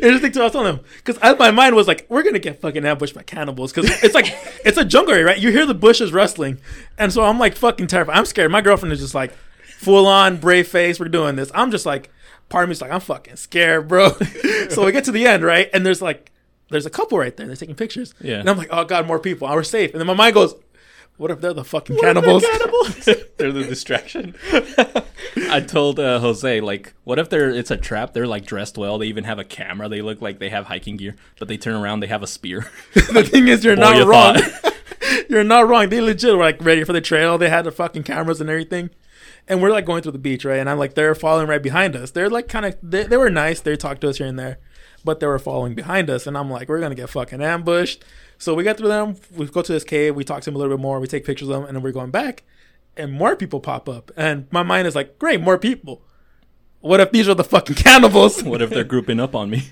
Interesting 0.00 0.32
too. 0.32 0.40
I 0.40 0.44
was 0.44 0.52
telling 0.52 0.76
them 0.76 0.84
because 1.04 1.38
my 1.38 1.50
mind 1.50 1.74
was 1.74 1.88
like, 1.88 2.06
we're 2.08 2.22
gonna 2.22 2.38
get 2.38 2.60
fucking 2.60 2.84
ambushed 2.84 3.14
by 3.14 3.22
cannibals 3.22 3.72
because 3.72 3.90
it's 4.04 4.14
like 4.14 4.26
it's 4.64 4.78
a 4.78 4.84
jungle 4.84 5.14
area, 5.14 5.26
right? 5.26 5.38
You 5.38 5.50
hear 5.50 5.66
the 5.66 5.74
bushes 5.74 6.12
rustling, 6.12 6.60
and 6.98 7.12
so 7.12 7.24
I'm 7.24 7.38
like 7.38 7.56
fucking 7.56 7.88
terrified. 7.88 8.16
I'm 8.16 8.26
scared. 8.26 8.52
My 8.52 8.60
girlfriend 8.60 8.92
is 8.92 9.00
just 9.00 9.14
like 9.14 9.32
full 9.82 10.06
on 10.06 10.36
brave 10.38 10.68
face. 10.68 11.00
We're 11.00 11.08
doing 11.08 11.36
this. 11.36 11.50
I'm 11.54 11.70
just 11.70 11.84
like, 11.84 12.10
part 12.48 12.64
of 12.64 12.68
me's 12.68 12.80
like, 12.80 12.92
I'm 12.92 13.00
fucking 13.00 13.36
scared, 13.36 13.88
bro. 13.88 14.10
so 14.70 14.84
we 14.84 14.92
get 14.92 15.04
to 15.04 15.12
the 15.12 15.26
end, 15.26 15.42
right? 15.42 15.68
And 15.72 15.84
there's 15.84 16.00
like, 16.00 16.30
there's 16.70 16.86
a 16.86 16.90
couple 16.90 17.18
right 17.18 17.36
there. 17.36 17.46
They're 17.46 17.56
taking 17.56 17.74
pictures. 17.74 18.14
Yeah. 18.20 18.38
And 18.38 18.48
I'm 18.48 18.56
like, 18.56 18.68
oh 18.70 18.84
god, 18.84 19.06
more 19.06 19.18
people. 19.18 19.48
Oh, 19.48 19.54
we're 19.54 19.62
safe. 19.62 19.92
And 19.92 20.00
then 20.00 20.06
my 20.06 20.14
mind 20.14 20.34
goes, 20.34 20.54
what 21.18 21.30
if 21.30 21.40
they're 21.40 21.52
the 21.52 21.64
fucking 21.64 21.98
cannibals? 21.98 22.42
They're 23.36 23.52
the 23.52 23.64
distraction. 23.64 24.34
I 25.50 25.60
told 25.60 26.00
uh, 26.00 26.20
Jose 26.20 26.60
like, 26.60 26.94
what 27.04 27.18
if 27.18 27.28
they're 27.28 27.50
it's 27.50 27.70
a 27.70 27.76
trap? 27.76 28.12
They're 28.12 28.26
like 28.26 28.46
dressed 28.46 28.78
well. 28.78 28.98
They 28.98 29.06
even 29.06 29.24
have 29.24 29.38
a 29.38 29.44
camera. 29.44 29.88
They 29.88 30.00
look 30.00 30.22
like 30.22 30.38
they 30.38 30.48
have 30.48 30.66
hiking 30.66 30.96
gear, 30.96 31.16
but 31.38 31.48
they 31.48 31.56
turn 31.56 31.74
around. 31.74 32.00
They 32.00 32.06
have 32.06 32.22
a 32.22 32.26
spear. 32.26 32.70
the 32.94 33.24
thing 33.24 33.48
is, 33.48 33.64
you're 33.64 33.76
Boy, 33.76 33.82
not 33.82 33.96
you 33.96 34.04
wrong. 34.04 34.36
you're 35.28 35.44
not 35.44 35.68
wrong. 35.68 35.90
They 35.90 36.00
legit 36.00 36.32
were 36.32 36.42
like 36.42 36.64
ready 36.64 36.82
for 36.82 36.92
the 36.92 37.00
trail. 37.00 37.36
They 37.36 37.50
had 37.50 37.66
the 37.66 37.72
fucking 37.72 38.04
cameras 38.04 38.40
and 38.40 38.48
everything. 38.48 38.90
And 39.48 39.60
we're 39.60 39.70
like 39.70 39.84
going 39.84 40.02
through 40.02 40.12
the 40.12 40.18
beach, 40.18 40.44
right? 40.44 40.58
And 40.58 40.70
I'm 40.70 40.78
like, 40.78 40.94
they're 40.94 41.14
following 41.14 41.48
right 41.48 41.62
behind 41.62 41.96
us. 41.96 42.10
They're 42.12 42.30
like 42.30 42.48
kind 42.48 42.64
of, 42.66 42.76
they, 42.82 43.02
they 43.04 43.16
were 43.16 43.28
nice. 43.30 43.60
They 43.60 43.76
talked 43.76 44.00
to 44.02 44.08
us 44.08 44.18
here 44.18 44.26
and 44.26 44.38
there, 44.38 44.58
but 45.04 45.20
they 45.20 45.26
were 45.26 45.38
following 45.38 45.74
behind 45.74 46.08
us. 46.10 46.26
And 46.26 46.38
I'm 46.38 46.48
like, 46.50 46.68
we're 46.68 46.78
going 46.78 46.90
to 46.90 46.96
get 46.96 47.10
fucking 47.10 47.42
ambushed. 47.42 48.04
So 48.38 48.54
we 48.54 48.62
get 48.62 48.78
through 48.78 48.88
them. 48.88 49.16
We 49.34 49.46
go 49.46 49.62
to 49.62 49.72
this 49.72 49.84
cave. 49.84 50.14
We 50.14 50.24
talk 50.24 50.42
to 50.42 50.44
them 50.46 50.54
a 50.56 50.58
little 50.58 50.76
bit 50.76 50.82
more. 50.82 51.00
We 51.00 51.06
take 51.08 51.24
pictures 51.24 51.48
of 51.48 51.54
them. 51.54 51.64
And 51.64 51.76
then 51.76 51.82
we're 51.82 51.92
going 51.92 52.10
back. 52.12 52.44
And 52.96 53.12
more 53.12 53.34
people 53.36 53.58
pop 53.60 53.88
up. 53.88 54.10
And 54.16 54.46
my 54.52 54.62
mind 54.62 54.86
is 54.86 54.94
like, 54.94 55.18
great, 55.18 55.40
more 55.40 55.58
people. 55.58 56.02
What 56.80 57.00
if 57.00 57.10
these 57.12 57.28
are 57.28 57.34
the 57.34 57.44
fucking 57.44 57.76
cannibals? 57.86 58.42
what 58.42 58.62
if 58.62 58.70
they're 58.70 58.84
grouping 58.84 59.18
up 59.20 59.34
on 59.34 59.50
me? 59.50 59.64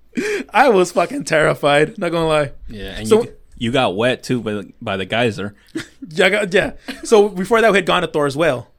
I 0.50 0.68
was 0.70 0.92
fucking 0.92 1.24
terrified. 1.24 1.98
Not 1.98 2.10
gonna 2.12 2.26
lie. 2.28 2.52
Yeah, 2.68 2.96
and 2.98 3.08
So- 3.08 3.22
you 3.24 3.32
you 3.58 3.72
got 3.72 3.96
wet 3.96 4.22
too 4.22 4.40
by 4.42 4.52
the, 4.52 4.72
by 4.82 4.96
the 4.98 5.04
geyser. 5.06 5.54
Yeah, 6.08 6.28
got- 6.28 6.54
yeah. 6.54 6.72
So 7.04 7.28
before 7.28 7.60
that, 7.60 7.72
we 7.72 7.78
had 7.78 7.86
gone 7.86 8.02
to 8.02 8.08
Thor's 8.08 8.36
Well, 8.36 8.70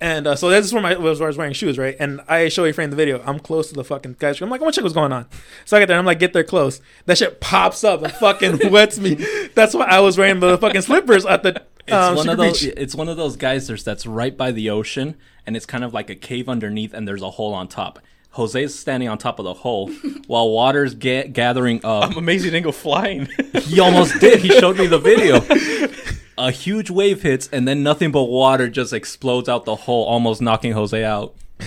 and 0.00 0.26
uh, 0.26 0.36
so 0.36 0.50
this 0.50 0.66
is 0.66 0.72
where 0.72 0.82
my 0.82 0.96
was 0.96 1.20
where 1.20 1.26
I 1.26 1.30
was 1.30 1.36
wearing 1.36 1.52
shoes, 1.52 1.78
right? 1.78 1.96
And 1.98 2.20
I 2.28 2.48
show 2.48 2.64
a 2.64 2.72
friend 2.72 2.92
the 2.92 2.96
video. 2.96 3.22
I'm 3.24 3.38
close 3.38 3.68
to 3.68 3.74
the 3.74 3.84
fucking 3.84 4.16
guys. 4.18 4.40
I'm 4.40 4.50
like, 4.50 4.60
I 4.60 4.64
want 4.64 4.74
to 4.74 4.78
check 4.78 4.84
what's 4.84 4.94
going 4.94 5.12
on. 5.12 5.26
So 5.64 5.76
I 5.76 5.80
get 5.80 5.86
there. 5.86 5.98
I'm 5.98 6.04
like, 6.04 6.18
get 6.18 6.32
there 6.32 6.44
close. 6.44 6.80
That 7.06 7.18
shit 7.18 7.40
pops 7.40 7.84
up 7.84 8.02
and 8.02 8.12
fucking 8.12 8.60
wets 8.70 8.98
me. 8.98 9.14
That's 9.54 9.74
why 9.74 9.86
I 9.86 10.00
was 10.00 10.18
wearing 10.18 10.40
the 10.40 10.58
fucking 10.58 10.82
slippers 10.82 11.24
at 11.24 11.42
the 11.42 11.62
It's 11.86 11.92
um, 11.92 12.16
one 12.16 12.28
of 12.28 12.36
those. 12.36 12.62
Beach. 12.62 12.74
It's 12.76 12.94
one 12.94 13.08
of 13.08 13.16
those 13.16 13.36
geysers 13.36 13.84
that's 13.84 14.06
right 14.06 14.36
by 14.36 14.52
the 14.52 14.70
ocean, 14.70 15.16
and 15.46 15.56
it's 15.56 15.66
kind 15.66 15.84
of 15.84 15.94
like 15.94 16.10
a 16.10 16.14
cave 16.14 16.48
underneath, 16.48 16.92
and 16.92 17.06
there's 17.08 17.22
a 17.22 17.30
hole 17.30 17.54
on 17.54 17.68
top. 17.68 18.00
Jose's 18.36 18.78
standing 18.78 19.08
on 19.08 19.16
top 19.16 19.38
of 19.38 19.44
the 19.46 19.54
hole 19.54 19.90
while 20.26 20.50
water's 20.50 20.94
ga- 20.94 21.28
gathering 21.28 21.80
up. 21.84 22.10
I'm 22.10 22.18
amazed 22.18 22.44
you 22.44 22.50
didn't 22.50 22.64
go 22.64 22.72
flying. 22.72 23.28
He 23.62 23.80
almost 23.80 24.20
did. 24.20 24.40
He 24.40 24.50
showed 24.50 24.76
me 24.76 24.86
the 24.86 24.98
video. 24.98 25.40
A 26.38 26.50
huge 26.50 26.90
wave 26.90 27.22
hits, 27.22 27.48
and 27.50 27.66
then 27.66 27.82
nothing 27.82 28.12
but 28.12 28.24
water 28.24 28.68
just 28.68 28.92
explodes 28.92 29.48
out 29.48 29.64
the 29.64 29.74
hole, 29.74 30.04
almost 30.04 30.42
knocking 30.42 30.72
Jose 30.72 31.02
out. 31.02 31.34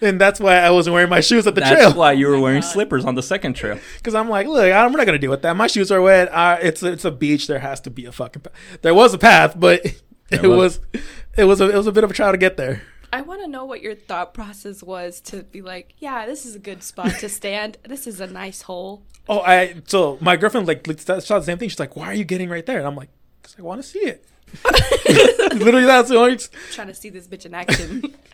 And 0.00 0.20
that's 0.20 0.38
why 0.40 0.56
I 0.58 0.70
wasn't 0.70 0.94
wearing 0.94 1.10
my 1.10 1.20
shoes 1.20 1.46
at 1.46 1.54
the 1.54 1.60
That's 1.60 1.72
trail. 1.72 1.88
That's 1.88 1.98
why 1.98 2.12
you 2.12 2.28
were 2.28 2.38
wearing 2.38 2.60
God. 2.60 2.68
slippers 2.68 3.04
on 3.04 3.14
the 3.14 3.22
second 3.22 3.54
trail. 3.54 3.78
Because 3.96 4.14
I'm 4.14 4.28
like, 4.28 4.46
look, 4.46 4.72
I'm 4.72 4.92
not 4.92 5.06
gonna 5.06 5.18
deal 5.18 5.30
with 5.30 5.42
that. 5.42 5.56
My 5.56 5.66
shoes 5.66 5.90
are 5.90 6.00
wet. 6.00 6.32
Uh, 6.32 6.58
it's 6.62 6.82
it's 6.82 7.04
a 7.04 7.10
beach. 7.10 7.46
There 7.46 7.58
has 7.58 7.80
to 7.82 7.90
be 7.90 8.04
a 8.06 8.12
fucking. 8.12 8.42
Path. 8.42 8.52
There 8.82 8.94
was 8.94 9.14
a 9.14 9.18
path, 9.18 9.54
but 9.58 9.84
it 10.30 10.42
was. 10.42 10.78
was. 10.78 11.02
it 11.36 11.44
was 11.44 11.60
a 11.60 11.70
it 11.70 11.76
was 11.76 11.86
a 11.86 11.92
bit 11.92 12.04
of 12.04 12.10
a 12.10 12.14
trial 12.14 12.32
to 12.32 12.38
get 12.38 12.56
there. 12.56 12.82
I 13.12 13.20
want 13.22 13.42
to 13.42 13.48
know 13.48 13.64
what 13.64 13.80
your 13.80 13.94
thought 13.94 14.34
process 14.34 14.82
was 14.82 15.20
to 15.22 15.44
be 15.44 15.62
like, 15.62 15.94
yeah, 15.98 16.26
this 16.26 16.44
is 16.44 16.56
a 16.56 16.58
good 16.58 16.82
spot 16.82 17.12
to 17.20 17.28
stand. 17.28 17.78
This 17.84 18.08
is 18.08 18.20
a 18.20 18.26
nice 18.26 18.62
hole. 18.62 19.04
Oh, 19.28 19.40
I 19.40 19.76
so 19.86 20.18
my 20.20 20.36
girlfriend 20.36 20.66
like 20.66 20.84
saw 21.00 21.38
the 21.38 21.44
same 21.44 21.58
thing. 21.58 21.68
She's 21.68 21.80
like, 21.80 21.96
"Why 21.96 22.06
are 22.06 22.14
you 22.14 22.24
getting 22.24 22.48
right 22.48 22.66
there?" 22.66 22.78
And 22.78 22.86
I'm 22.86 22.96
like, 22.96 23.10
"Cause 23.44 23.54
I 23.58 23.62
want 23.62 23.80
to 23.80 23.86
see 23.88 24.00
it." 24.00 24.24
Literally, 25.54 25.84
that's 25.86 26.08
the 26.08 26.16
only. 26.16 26.38
trying 26.72 26.88
to 26.88 26.94
see 26.94 27.10
this 27.10 27.28
bitch 27.28 27.46
in 27.46 27.54
action. 27.54 28.02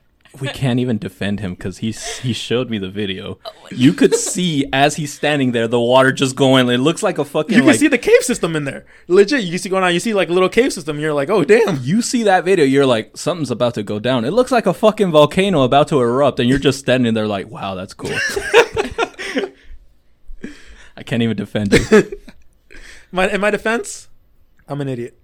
We 0.41 0.47
can't 0.47 0.79
even 0.79 0.99
defend 0.99 1.41
him 1.41 1.55
because 1.55 1.79
he 1.79 1.91
he 2.23 2.33
showed 2.33 2.71
me 2.71 2.79
the 2.79 2.89
video. 2.89 3.41
Oh, 3.45 3.51
you 3.73 3.93
could 3.93 4.15
see 4.15 4.65
as 4.73 4.95
he's 4.95 5.13
standing 5.13 5.51
there, 5.51 5.67
the 5.67 5.81
water 5.81 6.13
just 6.13 6.37
going. 6.37 6.69
It 6.69 6.79
looks 6.79 7.03
like 7.03 7.19
a 7.19 7.25
fucking 7.25 7.53
You 7.53 7.63
can 7.63 7.67
like. 7.71 7.81
see 7.81 7.89
the 7.89 7.99
cave 7.99 8.23
system 8.23 8.55
in 8.55 8.63
there. 8.63 8.87
Legit, 9.09 9.43
you 9.43 9.51
can 9.51 9.59
see 9.59 9.69
going 9.69 9.83
on. 9.83 9.93
You 9.93 9.99
see 9.99 10.15
like 10.15 10.29
a 10.29 10.33
little 10.33 10.49
cave 10.49 10.73
system. 10.73 11.01
You're 11.01 11.13
like, 11.15 11.31
"Oh 11.31 11.43
damn!" 11.43 11.83
you 11.83 12.01
see 12.01 12.23
that 12.23 12.45
video, 12.45 12.65
you're 12.65 12.87
like, 12.87 13.17
something's 13.17 13.51
about 13.51 13.75
to 13.75 13.83
go 13.83 13.99
down. 13.99 14.25
It 14.25 14.31
looks 14.31 14.53
like 14.53 14.67
a 14.67 14.73
fucking 14.73 15.11
volcano 15.11 15.63
about 15.63 15.89
to 15.89 16.01
erupt, 16.01 16.39
and 16.39 16.49
you're 16.49 16.61
just 16.61 16.79
standing 16.79 17.13
there 17.13 17.27
like, 17.27 17.49
wow, 17.49 17.75
that's 17.75 17.93
cool. 17.93 18.15
I 20.97 21.03
can't 21.05 21.25
even 21.25 21.37
defend 21.37 21.73
you. 21.73 22.19
My 23.11 23.29
in 23.29 23.41
my 23.41 23.51
defense, 23.51 24.07
I'm 24.71 24.81
an 24.81 24.89
idiot. 24.89 25.19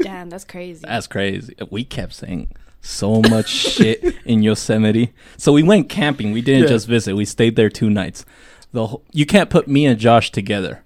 Damn, 0.00 0.30
that's 0.30 0.44
crazy. 0.44 0.84
That's 0.86 1.06
crazy. 1.06 1.54
We 1.70 1.84
kept 1.84 2.12
saying 2.14 2.50
so 2.80 3.20
much 3.22 3.48
shit 3.74 4.02
in 4.24 4.42
Yosemite. 4.42 5.12
So 5.36 5.52
we 5.52 5.62
went 5.62 5.88
camping. 5.88 6.32
We 6.32 6.42
didn't 6.42 6.62
Yeah. 6.64 6.68
just 6.68 6.86
visit. 6.86 7.14
We 7.16 7.24
stayed 7.24 7.56
there 7.56 7.68
two 7.70 7.90
nights. 7.90 8.24
The 8.72 8.86
whole, 8.88 9.04
you 9.12 9.26
can't 9.26 9.50
put 9.50 9.68
me 9.68 9.84
and 9.86 9.98
Josh 9.98 10.30
together 10.32 10.82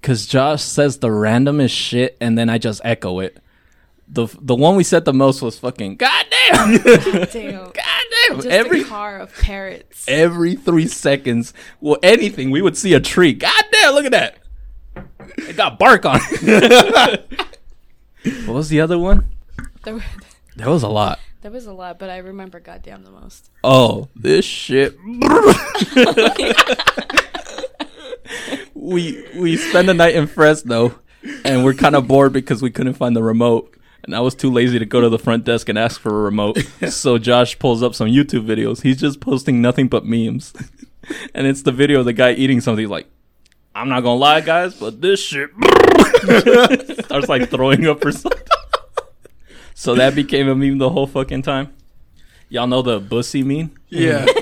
because 0.00 0.26
Josh 0.26 0.62
says 0.62 0.98
the 0.98 1.08
randomest 1.08 1.70
shit, 1.76 2.16
and 2.20 2.36
then 2.38 2.48
I 2.48 2.58
just 2.58 2.80
echo 2.84 3.18
it. 3.20 3.38
The 4.08 4.28
the 4.40 4.54
one 4.54 4.76
we 4.76 4.84
said 4.84 5.04
the 5.04 5.12
most 5.12 5.42
was 5.42 5.58
fucking 5.58 5.96
goddamn, 5.96 6.78
Damn. 7.32 7.64
goddamn. 7.64 8.36
Just 8.36 8.46
Every 8.46 8.82
a 8.82 8.84
car 8.84 9.18
of 9.18 9.34
parrots. 9.34 10.04
every 10.08 10.54
three 10.54 10.86
seconds, 10.86 11.52
well, 11.80 11.98
anything 12.02 12.50
we 12.50 12.62
would 12.62 12.76
see 12.76 12.94
a 12.94 13.00
tree. 13.00 13.32
Goddamn, 13.34 13.94
look 13.94 14.04
at 14.06 14.12
that. 14.12 14.38
It 15.38 15.56
got 15.56 15.78
bark 15.78 16.04
on. 16.06 16.20
it. 16.22 17.22
what 18.46 18.54
was 18.54 18.68
the 18.68 18.80
other 18.80 18.98
one? 18.98 19.26
There, 19.84 19.94
were- 19.94 20.04
There 20.56 20.70
was 20.70 20.82
a 20.82 20.88
lot. 20.88 21.18
there 21.42 21.50
was 21.50 21.66
a 21.66 21.72
lot, 21.72 21.98
but 21.98 22.10
I 22.10 22.18
remember 22.18 22.60
goddamn 22.60 23.04
the 23.04 23.10
most. 23.10 23.50
Oh, 23.62 24.08
this 24.16 24.44
shit. 24.44 24.96
we 28.74 29.24
we 29.36 29.56
spend 29.56 29.88
the 29.88 29.94
night 29.94 30.14
in 30.14 30.26
Fresno, 30.26 30.98
and 31.44 31.64
we're 31.64 31.74
kind 31.74 31.94
of 31.96 32.06
bored 32.08 32.32
because 32.32 32.62
we 32.62 32.70
couldn't 32.70 32.94
find 32.94 33.14
the 33.16 33.22
remote. 33.22 33.72
And 34.04 34.14
I 34.14 34.20
was 34.20 34.34
too 34.36 34.52
lazy 34.52 34.78
to 34.78 34.86
go 34.86 35.00
to 35.00 35.08
the 35.08 35.18
front 35.18 35.44
desk 35.44 35.68
and 35.68 35.76
ask 35.76 36.00
for 36.00 36.10
a 36.10 36.22
remote. 36.22 36.58
so 36.90 37.18
Josh 37.18 37.58
pulls 37.58 37.82
up 37.82 37.94
some 37.94 38.06
YouTube 38.08 38.46
videos. 38.46 38.82
He's 38.82 38.98
just 39.00 39.18
posting 39.20 39.60
nothing 39.60 39.88
but 39.88 40.04
memes, 40.04 40.52
and 41.34 41.46
it's 41.46 41.62
the 41.62 41.72
video 41.72 42.00
of 42.00 42.04
the 42.04 42.12
guy 42.12 42.32
eating 42.32 42.60
something. 42.60 42.82
He's 42.84 42.90
like, 42.90 43.08
"I'm 43.76 43.88
not 43.88 44.00
gonna 44.00 44.18
lie, 44.18 44.40
guys, 44.40 44.74
but 44.74 45.00
this 45.00 45.20
shit." 45.20 45.50
Starts 47.04 47.28
like 47.28 47.50
throwing 47.50 47.86
up 47.86 48.04
or 48.04 48.12
something. 48.12 48.42
so 49.74 49.94
that 49.94 50.14
became 50.14 50.48
a 50.48 50.54
meme 50.54 50.78
the 50.78 50.90
whole 50.90 51.06
fucking 51.06 51.42
time. 51.42 51.74
Y'all 52.48 52.66
know 52.66 52.82
the 52.82 53.00
bussy 53.00 53.42
meme? 53.42 53.72
Yeah. 53.88 54.26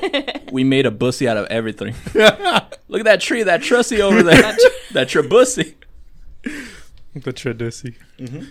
We 0.52 0.62
made 0.62 0.86
a 0.86 0.92
bussy 0.92 1.26
out 1.26 1.36
of 1.36 1.46
everything. 1.46 1.96
Look 2.14 3.00
at 3.00 3.04
that 3.04 3.20
tree, 3.20 3.42
that 3.42 3.60
trussy 3.62 4.00
over 4.00 4.22
there. 4.22 4.40
that 4.92 5.08
trabussy. 5.08 5.74
the 6.44 7.32
Tradusi. 7.32 7.96
Mm-hmm. 8.20 8.44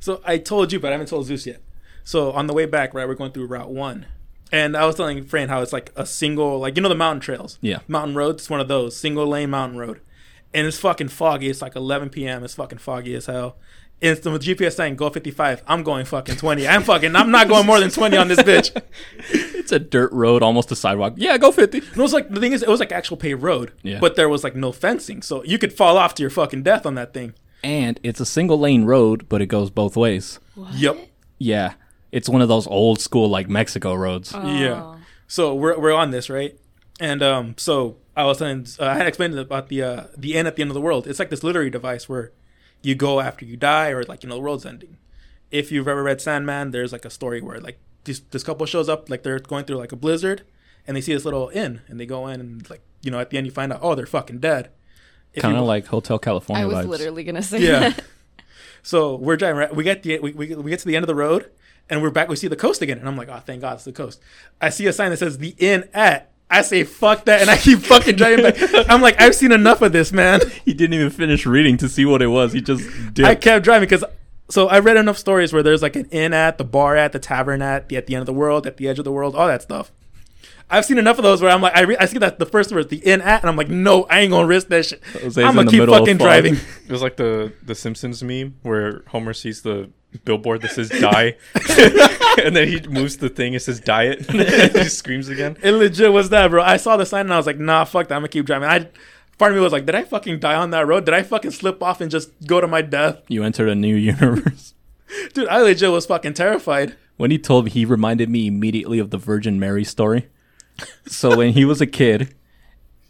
So 0.00 0.22
I 0.24 0.38
told 0.38 0.72
you, 0.72 0.80
but 0.80 0.88
I 0.88 0.92
haven't 0.92 1.08
told 1.08 1.26
Zeus 1.26 1.46
yet. 1.46 1.60
So 2.02 2.32
on 2.32 2.46
the 2.46 2.54
way 2.54 2.64
back, 2.64 2.94
right, 2.94 3.06
we're 3.06 3.14
going 3.14 3.32
through 3.32 3.46
Route 3.46 3.68
One, 3.68 4.06
and 4.52 4.76
I 4.76 4.84
was 4.86 4.94
telling 4.96 5.24
Fran 5.24 5.48
how 5.48 5.62
it's 5.62 5.72
like 5.72 5.90
a 5.96 6.06
single, 6.06 6.58
like 6.60 6.76
you 6.76 6.82
know 6.82 6.88
the 6.88 6.94
mountain 6.94 7.20
trails, 7.20 7.58
Yeah. 7.60 7.78
mountain 7.88 8.14
roads. 8.14 8.42
It's 8.42 8.50
one 8.50 8.60
of 8.60 8.68
those 8.68 8.96
single 8.96 9.26
lane 9.26 9.50
mountain 9.50 9.78
road, 9.78 10.00
and 10.54 10.66
it's 10.66 10.78
fucking 10.78 11.08
foggy. 11.08 11.48
It's 11.48 11.62
like 11.62 11.74
11 11.74 12.10
p.m. 12.10 12.44
It's 12.44 12.54
fucking 12.54 12.78
foggy 12.78 13.14
as 13.14 13.26
hell. 13.26 13.56
And 14.00 14.10
it's 14.10 14.20
the 14.22 14.30
GPS 14.36 14.74
saying 14.74 14.96
go 14.96 15.10
55. 15.10 15.62
I'm 15.68 15.84
going 15.84 16.04
fucking 16.04 16.34
20. 16.34 16.66
I'm 16.66 16.82
fucking. 16.82 17.14
I'm 17.14 17.30
not 17.30 17.46
going 17.48 17.64
more 17.66 17.78
than 17.78 17.88
20 17.90 18.16
on 18.16 18.28
this 18.28 18.40
bitch. 18.40 18.70
It's 19.62 19.70
a 19.70 19.78
dirt 19.78 20.10
road, 20.12 20.42
almost 20.42 20.72
a 20.72 20.76
sidewalk. 20.76 21.14
Yeah, 21.16 21.38
go 21.38 21.52
50. 21.52 21.78
And 21.78 21.86
it 21.86 21.96
was 21.96 22.12
like 22.12 22.28
the 22.28 22.40
thing 22.40 22.50
is, 22.52 22.64
it 22.64 22.68
was 22.68 22.80
like 22.80 22.90
actual 22.90 23.16
paved 23.16 23.42
road, 23.44 23.72
Yeah. 23.84 24.00
but 24.00 24.16
there 24.16 24.28
was 24.28 24.42
like 24.42 24.56
no 24.56 24.72
fencing, 24.72 25.22
so 25.22 25.44
you 25.44 25.56
could 25.56 25.72
fall 25.72 25.96
off 25.96 26.14
to 26.16 26.22
your 26.24 26.30
fucking 26.30 26.64
death 26.64 26.84
on 26.84 26.96
that 26.96 27.14
thing. 27.14 27.34
And 27.62 28.00
it's 28.02 28.18
a 28.18 28.26
single 28.26 28.58
lane 28.58 28.84
road, 28.86 29.28
but 29.28 29.40
it 29.40 29.46
goes 29.46 29.70
both 29.70 29.96
ways. 29.96 30.40
What? 30.56 30.74
Yep. 30.74 30.98
Yeah. 31.38 31.74
It's 32.12 32.28
one 32.28 32.42
of 32.42 32.48
those 32.48 32.66
old 32.66 33.00
school, 33.00 33.28
like 33.28 33.48
Mexico 33.48 33.94
roads. 33.94 34.32
Yeah. 34.32 34.82
Oh. 34.82 34.96
So 35.26 35.54
we're 35.54 35.78
we're 35.78 35.94
on 35.94 36.10
this 36.10 36.28
right, 36.28 36.58
and 37.00 37.22
um, 37.22 37.54
so 37.56 37.96
I 38.14 38.24
was 38.24 38.38
saying 38.38 38.66
uh, 38.78 38.84
I 38.84 38.94
had 38.94 39.06
explained 39.06 39.38
about 39.38 39.68
the 39.68 39.82
uh, 39.82 40.04
the 40.16 40.36
end 40.36 40.46
at 40.46 40.56
the 40.56 40.62
end 40.62 40.70
of 40.70 40.74
the 40.74 40.80
world. 40.80 41.06
It's 41.06 41.18
like 41.18 41.30
this 41.30 41.42
literary 41.42 41.70
device 41.70 42.08
where 42.08 42.32
you 42.82 42.94
go 42.94 43.20
after 43.20 43.46
you 43.46 43.56
die, 43.56 43.88
or 43.88 44.02
like 44.04 44.22
you 44.22 44.28
know 44.28 44.34
the 44.34 44.42
world's 44.42 44.66
ending. 44.66 44.98
If 45.50 45.72
you've 45.72 45.88
ever 45.88 46.02
read 46.02 46.20
Sandman, 46.20 46.70
there's 46.70 46.92
like 46.92 47.06
a 47.06 47.10
story 47.10 47.40
where 47.40 47.60
like 47.60 47.78
this 48.04 48.20
this 48.30 48.42
couple 48.42 48.66
shows 48.66 48.90
up, 48.90 49.08
like 49.08 49.22
they're 49.22 49.38
going 49.38 49.64
through 49.64 49.78
like 49.78 49.92
a 49.92 49.96
blizzard, 49.96 50.42
and 50.86 50.96
they 50.96 51.00
see 51.00 51.14
this 51.14 51.24
little 51.24 51.50
inn, 51.54 51.80
and 51.88 51.98
they 51.98 52.06
go 52.06 52.26
in, 52.26 52.40
and 52.40 52.68
like 52.68 52.82
you 53.00 53.10
know 53.10 53.18
at 53.18 53.30
the 53.30 53.38
end 53.38 53.46
you 53.46 53.52
find 53.52 53.72
out 53.72 53.80
oh 53.82 53.94
they're 53.94 54.04
fucking 54.04 54.38
dead. 54.40 54.70
If 55.32 55.42
Kind 55.42 55.56
of 55.56 55.64
like 55.64 55.86
Hotel 55.86 56.18
California 56.18 56.64
I 56.64 56.66
was 56.66 56.84
vibes. 56.84 56.88
literally 56.88 57.24
gonna 57.24 57.42
say 57.42 57.60
yeah. 57.60 57.78
that. 57.80 58.04
So 58.82 59.14
we're 59.14 59.36
driving. 59.36 59.58
Right? 59.58 59.74
We 59.74 59.84
get 59.84 60.02
the 60.02 60.18
we, 60.18 60.32
we, 60.32 60.54
we 60.54 60.70
get 60.70 60.80
to 60.80 60.86
the 60.86 60.96
end 60.96 61.04
of 61.04 61.06
the 61.06 61.14
road, 61.14 61.50
and 61.88 62.02
we're 62.02 62.10
back. 62.10 62.28
We 62.28 62.36
see 62.36 62.48
the 62.48 62.56
coast 62.56 62.82
again, 62.82 62.98
and 62.98 63.08
I'm 63.08 63.16
like, 63.16 63.28
oh, 63.28 63.40
thank 63.44 63.60
God, 63.60 63.74
it's 63.74 63.84
the 63.84 63.92
coast. 63.92 64.20
I 64.60 64.70
see 64.70 64.86
a 64.86 64.92
sign 64.92 65.10
that 65.10 65.18
says 65.18 65.38
the 65.38 65.54
inn 65.58 65.88
at. 65.92 66.30
I 66.50 66.62
say 66.62 66.84
fuck 66.84 67.24
that, 67.24 67.40
and 67.40 67.50
I 67.50 67.56
keep 67.56 67.78
fucking 67.82 68.16
driving 68.16 68.44
back. 68.44 68.56
I'm 68.90 69.00
like, 69.00 69.20
I've 69.20 69.34
seen 69.34 69.52
enough 69.52 69.80
of 69.82 69.92
this, 69.92 70.12
man. 70.12 70.40
He 70.64 70.74
didn't 70.74 70.94
even 70.94 71.10
finish 71.10 71.44
reading 71.46 71.76
to 71.78 71.88
see 71.88 72.04
what 72.04 72.22
it 72.22 72.28
was. 72.28 72.52
He 72.52 72.60
just 72.60 72.84
did. 73.14 73.24
I 73.24 73.34
kept 73.34 73.64
driving 73.64 73.88
because 73.88 74.04
so 74.50 74.68
I 74.68 74.80
read 74.80 74.96
enough 74.96 75.16
stories 75.16 75.52
where 75.52 75.62
there's 75.62 75.82
like 75.82 75.96
an 75.96 76.06
inn 76.10 76.32
at, 76.34 76.58
the 76.58 76.64
bar 76.64 76.94
at, 76.96 77.12
the 77.12 77.18
tavern 77.18 77.62
at, 77.62 77.88
the 77.88 77.96
at 77.96 78.06
the 78.06 78.14
end 78.14 78.20
of 78.20 78.26
the 78.26 78.32
world, 78.32 78.66
at 78.66 78.76
the 78.76 78.86
edge 78.86 78.98
of 78.98 79.04
the 79.04 79.12
world, 79.12 79.34
all 79.34 79.46
that 79.46 79.62
stuff. 79.62 79.90
I've 80.70 80.84
seen 80.84 80.98
enough 80.98 81.18
of 81.18 81.22
those 81.22 81.42
where 81.42 81.50
I'm 81.50 81.60
like, 81.60 81.76
I, 81.76 81.82
re- 81.82 81.96
I 81.98 82.06
see 82.06 82.18
that 82.18 82.38
the 82.38 82.46
first 82.46 82.72
word, 82.72 82.88
the 82.88 82.98
inn 82.98 83.20
at, 83.20 83.42
and 83.42 83.50
I'm 83.50 83.56
like, 83.56 83.68
no, 83.68 84.04
I 84.04 84.20
ain't 84.20 84.30
gonna 84.30 84.46
risk 84.46 84.68
that 84.68 84.86
shit. 84.86 85.02
Jose's 85.12 85.38
I'm 85.38 85.54
gonna 85.54 85.70
keep 85.70 85.86
fucking 85.86 86.18
driving. 86.18 86.54
It 86.54 86.90
was 86.92 87.02
like 87.02 87.16
the 87.16 87.52
the 87.62 87.74
Simpsons 87.74 88.22
meme 88.22 88.56
where 88.62 89.02
Homer 89.08 89.32
sees 89.32 89.62
the 89.62 89.90
billboard 90.24 90.62
that 90.62 90.70
says 90.72 90.88
"die," 90.88 91.36
and 92.42 92.54
then 92.56 92.68
he 92.68 92.80
moves 92.88 93.16
the 93.18 93.28
thing. 93.28 93.54
It 93.54 93.60
says 93.60 93.80
"diet," 93.80 94.28
and 94.34 94.40
he 94.76 94.84
screams 94.84 95.28
again. 95.28 95.56
It 95.62 95.72
legit 95.72 96.12
was 96.12 96.30
that, 96.30 96.50
bro. 96.50 96.62
I 96.62 96.76
saw 96.76 96.96
the 96.96 97.06
sign 97.06 97.26
and 97.26 97.34
I 97.34 97.36
was 97.36 97.46
like, 97.46 97.58
nah, 97.58 97.84
fuck 97.84 98.08
that. 98.08 98.14
I'm 98.14 98.22
gonna 98.22 98.28
keep 98.28 98.46
driving. 98.46 98.68
I 98.68 98.88
part 99.38 99.52
of 99.52 99.56
me 99.56 99.62
was 99.62 99.72
like, 99.72 99.86
did 99.86 99.94
I 99.94 100.04
fucking 100.04 100.38
die 100.38 100.54
on 100.54 100.70
that 100.70 100.86
road? 100.86 101.04
Did 101.04 101.14
I 101.14 101.22
fucking 101.22 101.50
slip 101.50 101.82
off 101.82 102.00
and 102.00 102.10
just 102.10 102.30
go 102.46 102.60
to 102.60 102.68
my 102.68 102.82
death? 102.82 103.22
You 103.28 103.42
entered 103.42 103.68
a 103.68 103.74
new 103.74 103.96
universe. 103.96 104.74
Dude, 105.34 105.48
I 105.48 105.60
legit 105.60 105.90
was 105.90 106.06
fucking 106.06 106.34
terrified. 106.34 106.96
When 107.16 107.30
he 107.30 107.38
told 107.38 107.66
me, 107.66 107.70
he 107.70 107.84
reminded 107.84 108.30
me 108.30 108.46
immediately 108.46 108.98
of 108.98 109.10
the 109.10 109.18
Virgin 109.18 109.58
Mary 109.58 109.84
story. 109.84 110.28
So 111.06 111.36
when 111.36 111.52
he 111.52 111.64
was 111.64 111.80
a 111.80 111.86
kid, 111.86 112.34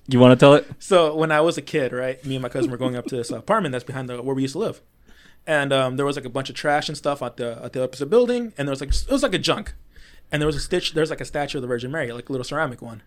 you 0.09 0.19
want 0.19 0.39
to 0.39 0.43
tell 0.43 0.55
it? 0.55 0.69
So 0.79 1.15
when 1.15 1.31
I 1.31 1.41
was 1.41 1.59
a 1.59 1.63
kid, 1.63 1.93
right, 1.93 2.25
me 2.25 2.37
and 2.37 2.43
my 2.43 2.49
cousin 2.49 2.71
were 2.71 2.77
going 2.77 2.97
up 2.97 3.07
to 3.07 3.17
this 3.17 3.31
apartment 3.31 3.73
that's 3.73 3.85
behind 3.85 4.09
the 4.09 4.21
where 4.23 4.35
we 4.35 4.43
used 4.43 4.55
to 4.55 4.59
live, 4.59 4.81
and 5.47 5.73
um, 5.73 5.97
there 5.97 6.07
was 6.07 6.17
like 6.17 6.25
a 6.25 6.31
bunch 6.31 6.49
of 6.51 6.57
trash 6.57 6.89
and 6.89 6.97
stuff 6.97 7.23
at 7.23 7.37
the 7.37 7.59
at 7.63 7.73
the 7.73 7.83
opposite 7.83 8.07
building, 8.07 8.53
and 8.57 8.69
there 8.69 8.73
was 8.73 8.81
like 8.81 8.91
it 8.91 9.11
was 9.11 9.23
like 9.23 9.35
a 9.35 9.39
junk, 9.39 9.75
and 10.31 10.41
there 10.41 10.47
was 10.47 10.57
a 10.57 10.61
stitch. 10.61 10.95
There's 10.95 11.11
like 11.11 11.21
a 11.21 11.25
statue 11.25 11.59
of 11.59 11.63
the 11.63 11.69
Virgin 11.69 11.91
Mary, 11.91 12.13
like 12.13 12.29
a 12.29 12.33
little 12.33 12.45
ceramic 12.45 12.83
one, 12.83 13.03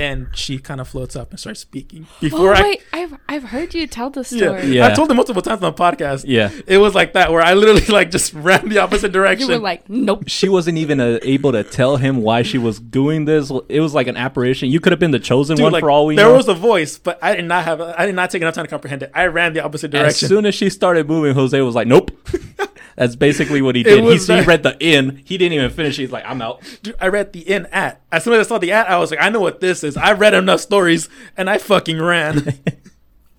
and 0.00 0.28
she 0.34 0.58
kind 0.58 0.80
of 0.80 0.88
floats 0.88 1.14
up 1.14 1.30
and 1.30 1.38
starts 1.38 1.60
speaking. 1.60 2.06
Before 2.20 2.52
oh 2.52 2.56
I, 2.58 2.62
wait, 2.62 2.82
I've 2.92 3.14
I've 3.28 3.44
heard 3.44 3.74
you 3.74 3.86
tell 3.86 4.08
the 4.10 4.24
story. 4.24 4.40
yeah, 4.40 4.62
Yeah. 4.62 4.86
I 4.88 4.94
told 4.94 5.10
them 5.10 5.16
multiple 5.18 5.42
times 5.42 5.62
on 5.62 5.72
the 5.74 5.78
podcast. 5.78 6.24
Yeah. 6.26 6.50
it 6.66 6.78
was 6.78 6.94
like 6.94 7.12
that 7.12 7.30
where 7.30 7.42
I 7.42 7.52
literally 7.54 7.84
like 7.86 8.10
just 8.10 8.32
ran 8.48 8.68
the 8.70 8.78
opposite 8.78 9.08
You 9.08 9.12
direction. 9.12 9.48
were 9.48 9.58
like, 9.58 9.88
nope. 9.90 10.24
She 10.26 10.48
wasn't 10.48 10.78
even 10.78 11.00
uh, 11.00 11.18
able 11.22 11.52
to 11.52 11.62
tell 11.62 11.98
him 11.98 12.22
why 12.22 12.42
she 12.42 12.56
was 12.58 12.80
doing 12.80 13.26
this. 13.26 13.52
It 13.68 13.80
was 13.80 13.92
like 13.94 14.06
an 14.06 14.16
apparition. 14.16 14.70
You 14.70 14.80
could 14.80 14.92
have 14.92 15.00
been 15.00 15.10
the 15.10 15.18
chosen 15.20 15.56
Dude, 15.56 15.64
one 15.64 15.72
like, 15.72 15.82
for 15.82 15.90
all 15.90 16.06
we 16.06 16.14
know. 16.16 16.22
there 16.22 16.30
know. 16.30 16.36
was 16.38 16.48
a 16.48 16.54
voice, 16.54 16.98
but 16.98 17.18
I 17.22 17.36
did 17.36 17.44
not 17.44 17.64
have. 17.64 17.80
I 17.80 18.06
did 18.06 18.14
not 18.14 18.30
take 18.30 18.40
enough 18.42 18.54
time 18.54 18.64
to 18.64 18.70
comprehend 18.70 19.02
it. 19.02 19.10
I 19.14 19.26
ran 19.26 19.52
the 19.52 19.62
opposite 19.62 19.90
direction. 19.90 20.24
as 20.26 20.28
soon 20.28 20.46
as 20.46 20.54
she 20.54 20.70
started 20.70 21.06
moving, 21.08 21.34
Jose 21.34 21.60
was 21.60 21.74
like, 21.74 21.86
"Nope." 21.86 22.10
That's 22.96 23.16
basically 23.16 23.62
what 23.62 23.76
he 23.76 23.82
did. 23.82 23.98
He, 23.98 24.04
was 24.04 24.26
he 24.26 24.40
read 24.42 24.62
the 24.62 24.76
in. 24.80 25.22
He 25.24 25.38
didn't 25.38 25.54
even 25.54 25.70
finish. 25.70 25.96
He's 25.96 26.12
like, 26.12 26.24
"I'm 26.26 26.42
out." 26.42 26.62
Dude, 26.82 26.96
I 27.00 27.08
read 27.08 27.32
the 27.32 27.40
in 27.40 27.66
at. 27.66 28.00
As 28.12 28.24
soon 28.24 28.34
as 28.34 28.46
I 28.46 28.48
saw 28.48 28.58
the 28.58 28.72
at, 28.72 28.88
I 28.88 28.98
was 28.98 29.10
like, 29.10 29.20
I 29.20 29.28
know 29.28 29.40
what 29.40 29.60
this 29.60 29.84
is. 29.84 29.96
I 29.96 30.12
read 30.12 30.34
enough 30.34 30.60
stories, 30.60 31.08
and 31.36 31.48
I 31.48 31.58
fucking 31.58 32.00
ran. 32.00 32.58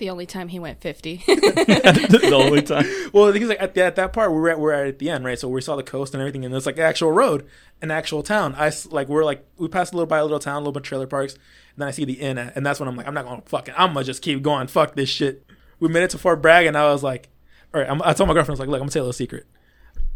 The 0.02 0.10
only 0.10 0.26
time 0.26 0.48
he 0.48 0.58
went 0.58 0.82
50. 0.82 1.18
the 1.28 2.32
only 2.34 2.64
time. 2.64 2.88
well, 3.14 3.32
he's 3.32 3.48
like 3.48 3.62
at, 3.62 3.76
the, 3.76 3.84
at 3.84 3.96
that 3.98 4.14
part, 4.14 4.32
we 4.32 4.40
were 4.40 4.50
at, 4.50 4.58
we 4.58 4.64
we're 4.64 4.72
at 4.72 4.98
the 4.98 5.12
end, 5.12 5.24
right? 5.24 5.38
So 5.38 5.48
we 5.48 5.62
saw 5.62 5.76
the 5.76 5.84
coast 5.84 6.16
and 6.16 6.22
everything, 6.22 6.44
and 6.44 6.56
it's 6.56 6.66
like 6.66 6.78
an 6.78 6.86
actual 6.86 7.12
road, 7.12 7.48
an 7.84 7.92
actual 7.92 8.24
town. 8.24 8.56
I 8.58 8.72
like 8.90 9.10
we're 9.10 9.24
like 9.24 9.46
we 9.58 9.68
passed 9.68 9.94
a 9.94 9.96
little 9.96 10.08
by 10.08 10.18
a 10.18 10.24
little 10.24 10.40
town, 10.40 10.56
a 10.56 10.60
little 10.62 10.72
bit 10.72 10.80
of 10.80 10.86
trailer 10.86 11.06
parks, 11.06 11.34
and 11.34 11.44
then 11.78 11.88
I 11.88 11.92
see 11.92 12.04
the 12.04 12.14
inn 12.14 12.40
at, 12.40 12.56
and 12.56 12.66
that's 12.66 12.80
when 12.80 12.90
I'm 12.90 12.96
like, 12.96 13.06
I'm 13.08 13.14
not 13.14 13.26
gonna 13.26 13.44
fucking, 13.46 13.76
I'm 13.78 13.94
gonna 13.94 14.04
just 14.04 14.24
keep 14.24 14.42
going. 14.42 14.66
Fuck 14.66 14.96
this 14.96 15.08
shit. 15.08 15.46
We 15.80 15.88
made 15.88 16.02
it 16.02 16.10
to 16.10 16.18
Fort 16.18 16.42
Bragg, 16.42 16.66
and 16.66 16.76
I 16.76 16.92
was 16.92 17.04
like, 17.04 17.30
all 17.74 17.82
right. 17.82 17.90
I'm, 17.90 18.02
I 18.02 18.14
told 18.14 18.28
my 18.28 18.34
girlfriend, 18.34 18.52
I 18.52 18.54
was 18.54 18.60
like, 18.60 18.70
look, 18.70 18.78
I'm 18.78 18.82
gonna 18.82 18.92
tell 18.92 19.02
you 19.02 19.04
a 19.04 19.08
little 19.08 19.14
secret. 19.14 19.46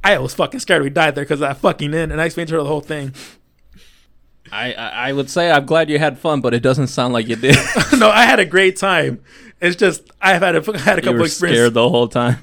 I 0.04 0.18
was 0.20 0.34
fucking 0.36 0.60
scared 0.60 0.84
we 0.84 0.90
died 0.90 1.16
there 1.16 1.24
because 1.24 1.40
that 1.40 1.58
fucking 1.58 1.94
inn, 1.94 2.12
and 2.12 2.22
I 2.22 2.26
explained 2.26 2.50
to 2.50 2.56
her 2.56 2.62
the 2.62 2.68
whole 2.68 2.82
thing. 2.82 3.14
I, 4.52 4.74
I 4.74 4.88
I 5.10 5.14
would 5.14 5.30
say 5.30 5.50
I'm 5.50 5.66
glad 5.66 5.90
you 5.90 5.98
had 5.98 6.20
fun, 6.20 6.42
but 6.42 6.54
it 6.54 6.62
doesn't 6.62 6.88
sound 6.88 7.14
like 7.14 7.28
you 7.28 7.36
did. 7.36 7.56
no, 7.98 8.10
I 8.10 8.26
had 8.26 8.40
a 8.40 8.46
great 8.46 8.78
time. 8.78 9.22
It's 9.60 9.76
just 9.76 10.04
I've 10.22 10.42
had 10.42 10.56
a 10.56 10.72
I 10.74 10.78
had 10.78 11.00
a 11.00 11.02
you 11.02 11.06
couple 11.06 11.20
were 11.20 11.26
experiences. 11.26 11.62
scared 11.62 11.74
the 11.74 11.90
whole 11.90 12.08
time. 12.08 12.38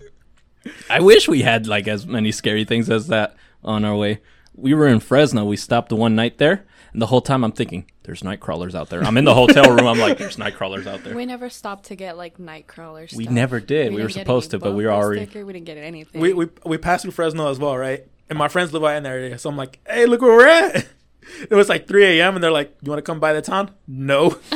I 0.91 1.01
wish 1.01 1.29
we 1.29 1.43
had 1.43 1.67
like 1.67 1.87
as 1.87 2.07
many 2.07 2.33
scary 2.33 2.65
things 2.65 2.91
as 2.91 3.07
that 3.09 3.37
on 3.63 3.85
our 3.85 3.97
way. 3.97 4.21
We 4.55 4.75
were 4.75 4.89
in 4.89 5.01
Fresno. 5.01 5.45
We 5.45 5.57
stopped 5.57 5.93
one 5.93 6.17
night 6.17 6.39
there, 6.39 6.65
and 6.93 7.01
the 7.01 7.07
whole 7.07 7.21
time 7.21 7.45
I'm 7.45 7.53
thinking, 7.53 7.87
"There's 8.05 8.23
night 8.25 8.41
crawlers 8.41 8.75
out 8.75 8.89
there." 8.91 9.03
I'm 9.03 9.17
in 9.17 9.25
the 9.25 9.35
hotel 9.35 9.71
room. 9.75 9.87
I'm 9.87 9.99
like, 9.99 10.19
"There's 10.19 10.39
night 10.39 10.55
crawlers 10.55 10.87
out 10.87 11.05
there." 11.05 11.15
we 11.15 11.27
never 11.27 11.49
stopped 11.49 11.85
to 11.87 11.97
get 11.97 12.17
like 12.17 12.39
night 12.39 12.67
crawlers. 12.67 13.13
We 13.15 13.25
never 13.27 13.61
did. 13.61 13.93
We 13.93 14.03
were 14.03 14.09
supposed 14.09 14.51
to, 14.53 14.59
but 14.59 14.73
we 14.73 14.85
were 14.85 14.93
already- 14.93 15.25
Sticker. 15.27 15.45
We 15.47 15.53
didn't 15.53 15.67
get 15.67 15.79
anything. 15.79 16.21
we, 16.21 16.33
we 16.33 16.49
we 16.65 16.79
passed 16.79 17.03
through 17.03 17.13
Fresno 17.13 17.51
as 17.51 17.59
well, 17.59 17.77
right? 17.77 18.07
And 18.31 18.39
my 18.39 18.49
friends 18.49 18.73
live 18.73 18.83
out 18.85 18.97
in 18.97 19.03
that 19.03 19.11
area, 19.11 19.37
so 19.39 19.51
I'm 19.51 19.57
like, 19.57 19.79
hey, 19.87 20.07
look 20.07 20.21
where 20.23 20.37
we're 20.37 20.47
at. 20.49 20.87
It 21.49 21.55
was 21.55 21.69
like 21.69 21.87
3 21.87 22.05
a.m. 22.19 22.35
and 22.35 22.43
they're 22.43 22.51
like, 22.51 22.77
you 22.83 22.91
want 22.91 22.99
to 22.99 23.03
come 23.03 23.21
by 23.21 23.33
the 23.33 23.41
town? 23.41 23.71
No, 23.87 24.39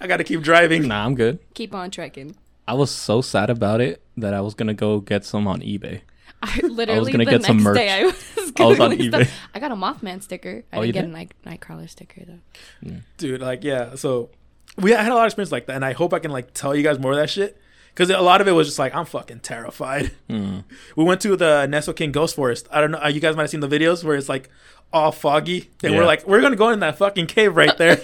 I 0.00 0.06
got 0.06 0.18
to 0.18 0.24
keep 0.24 0.42
driving. 0.42 0.86
Nah, 0.88 1.06
I'm 1.06 1.14
good. 1.14 1.38
Keep 1.54 1.74
on 1.74 1.90
trekking. 1.90 2.36
I 2.68 2.74
was 2.74 2.90
so 2.90 3.22
sad 3.22 3.48
about 3.48 3.80
it 3.80 4.02
that 4.16 4.34
I 4.34 4.40
was 4.42 4.54
gonna 4.54 4.74
go 4.74 5.00
get 5.00 5.24
some 5.24 5.46
on 5.48 5.60
eBay. 5.62 6.02
I 6.62 6.66
literally 6.66 7.12
gonna 7.12 7.24
the 7.24 7.30
get 7.30 7.42
next 7.42 7.46
some 7.46 7.62
merch. 7.62 7.76
day 7.76 7.90
I 7.90 8.04
was, 8.04 8.14
I 8.38 8.50
gonna 8.52 8.70
was 8.70 8.80
on 8.80 8.90
eBay. 8.92 9.22
up- 9.22 9.28
I 9.54 9.58
got 9.60 9.72
a 9.72 9.76
Mothman 9.76 10.22
sticker. 10.22 10.64
I 10.72 10.76
Oh, 10.76 10.80
didn't 10.82 10.94
get 10.94 11.00
did? 11.02 11.10
a 11.10 11.12
night 11.12 11.32
nightcrawler 11.44 11.88
sticker 11.90 12.22
though. 12.24 12.92
dude 13.18 13.40
like 13.40 13.64
yeah 13.64 13.94
so 13.96 14.30
we 14.78 14.94
I 14.94 15.02
had 15.02 15.12
a 15.12 15.14
lot 15.14 15.22
of 15.22 15.26
experience 15.28 15.52
like 15.52 15.66
that 15.66 15.76
and 15.76 15.84
i 15.84 15.92
hope 15.92 16.12
i 16.12 16.18
can 16.18 16.30
like 16.30 16.52
tell 16.54 16.74
you 16.74 16.82
guys 16.82 16.98
more 16.98 17.12
of 17.12 17.18
that 17.18 17.30
shit 17.30 17.56
because 17.94 18.10
a 18.10 18.20
lot 18.20 18.40
of 18.42 18.48
it 18.48 18.52
was 18.52 18.66
just 18.68 18.78
like 18.78 18.94
i'm 18.94 19.06
fucking 19.06 19.40
terrified 19.40 20.10
Hmm. 20.30 20.58
we 20.96 21.04
went 21.04 21.20
to 21.22 21.34
the 21.36 21.66
Neskowin 21.70 22.12
ghost 22.12 22.36
forest 22.36 22.68
i 22.70 22.80
don't 22.80 22.90
know 22.90 22.98
uh, 23.02 23.08
you 23.08 23.20
guys 23.20 23.36
might 23.36 23.42
have 23.44 23.50
seen 23.50 23.60
the 23.60 23.68
videos 23.68 24.04
where 24.04 24.16
it's 24.16 24.28
like 24.28 24.50
all 24.92 25.12
foggy 25.12 25.70
and 25.82 25.96
we're 25.96 26.04
like 26.04 26.26
we're 26.26 26.40
gonna 26.42 26.56
go 26.56 26.68
in 26.70 26.80
that 26.80 26.98
fucking 26.98 27.26
cave 27.26 27.56
right 27.56 27.76
there 27.78 28.00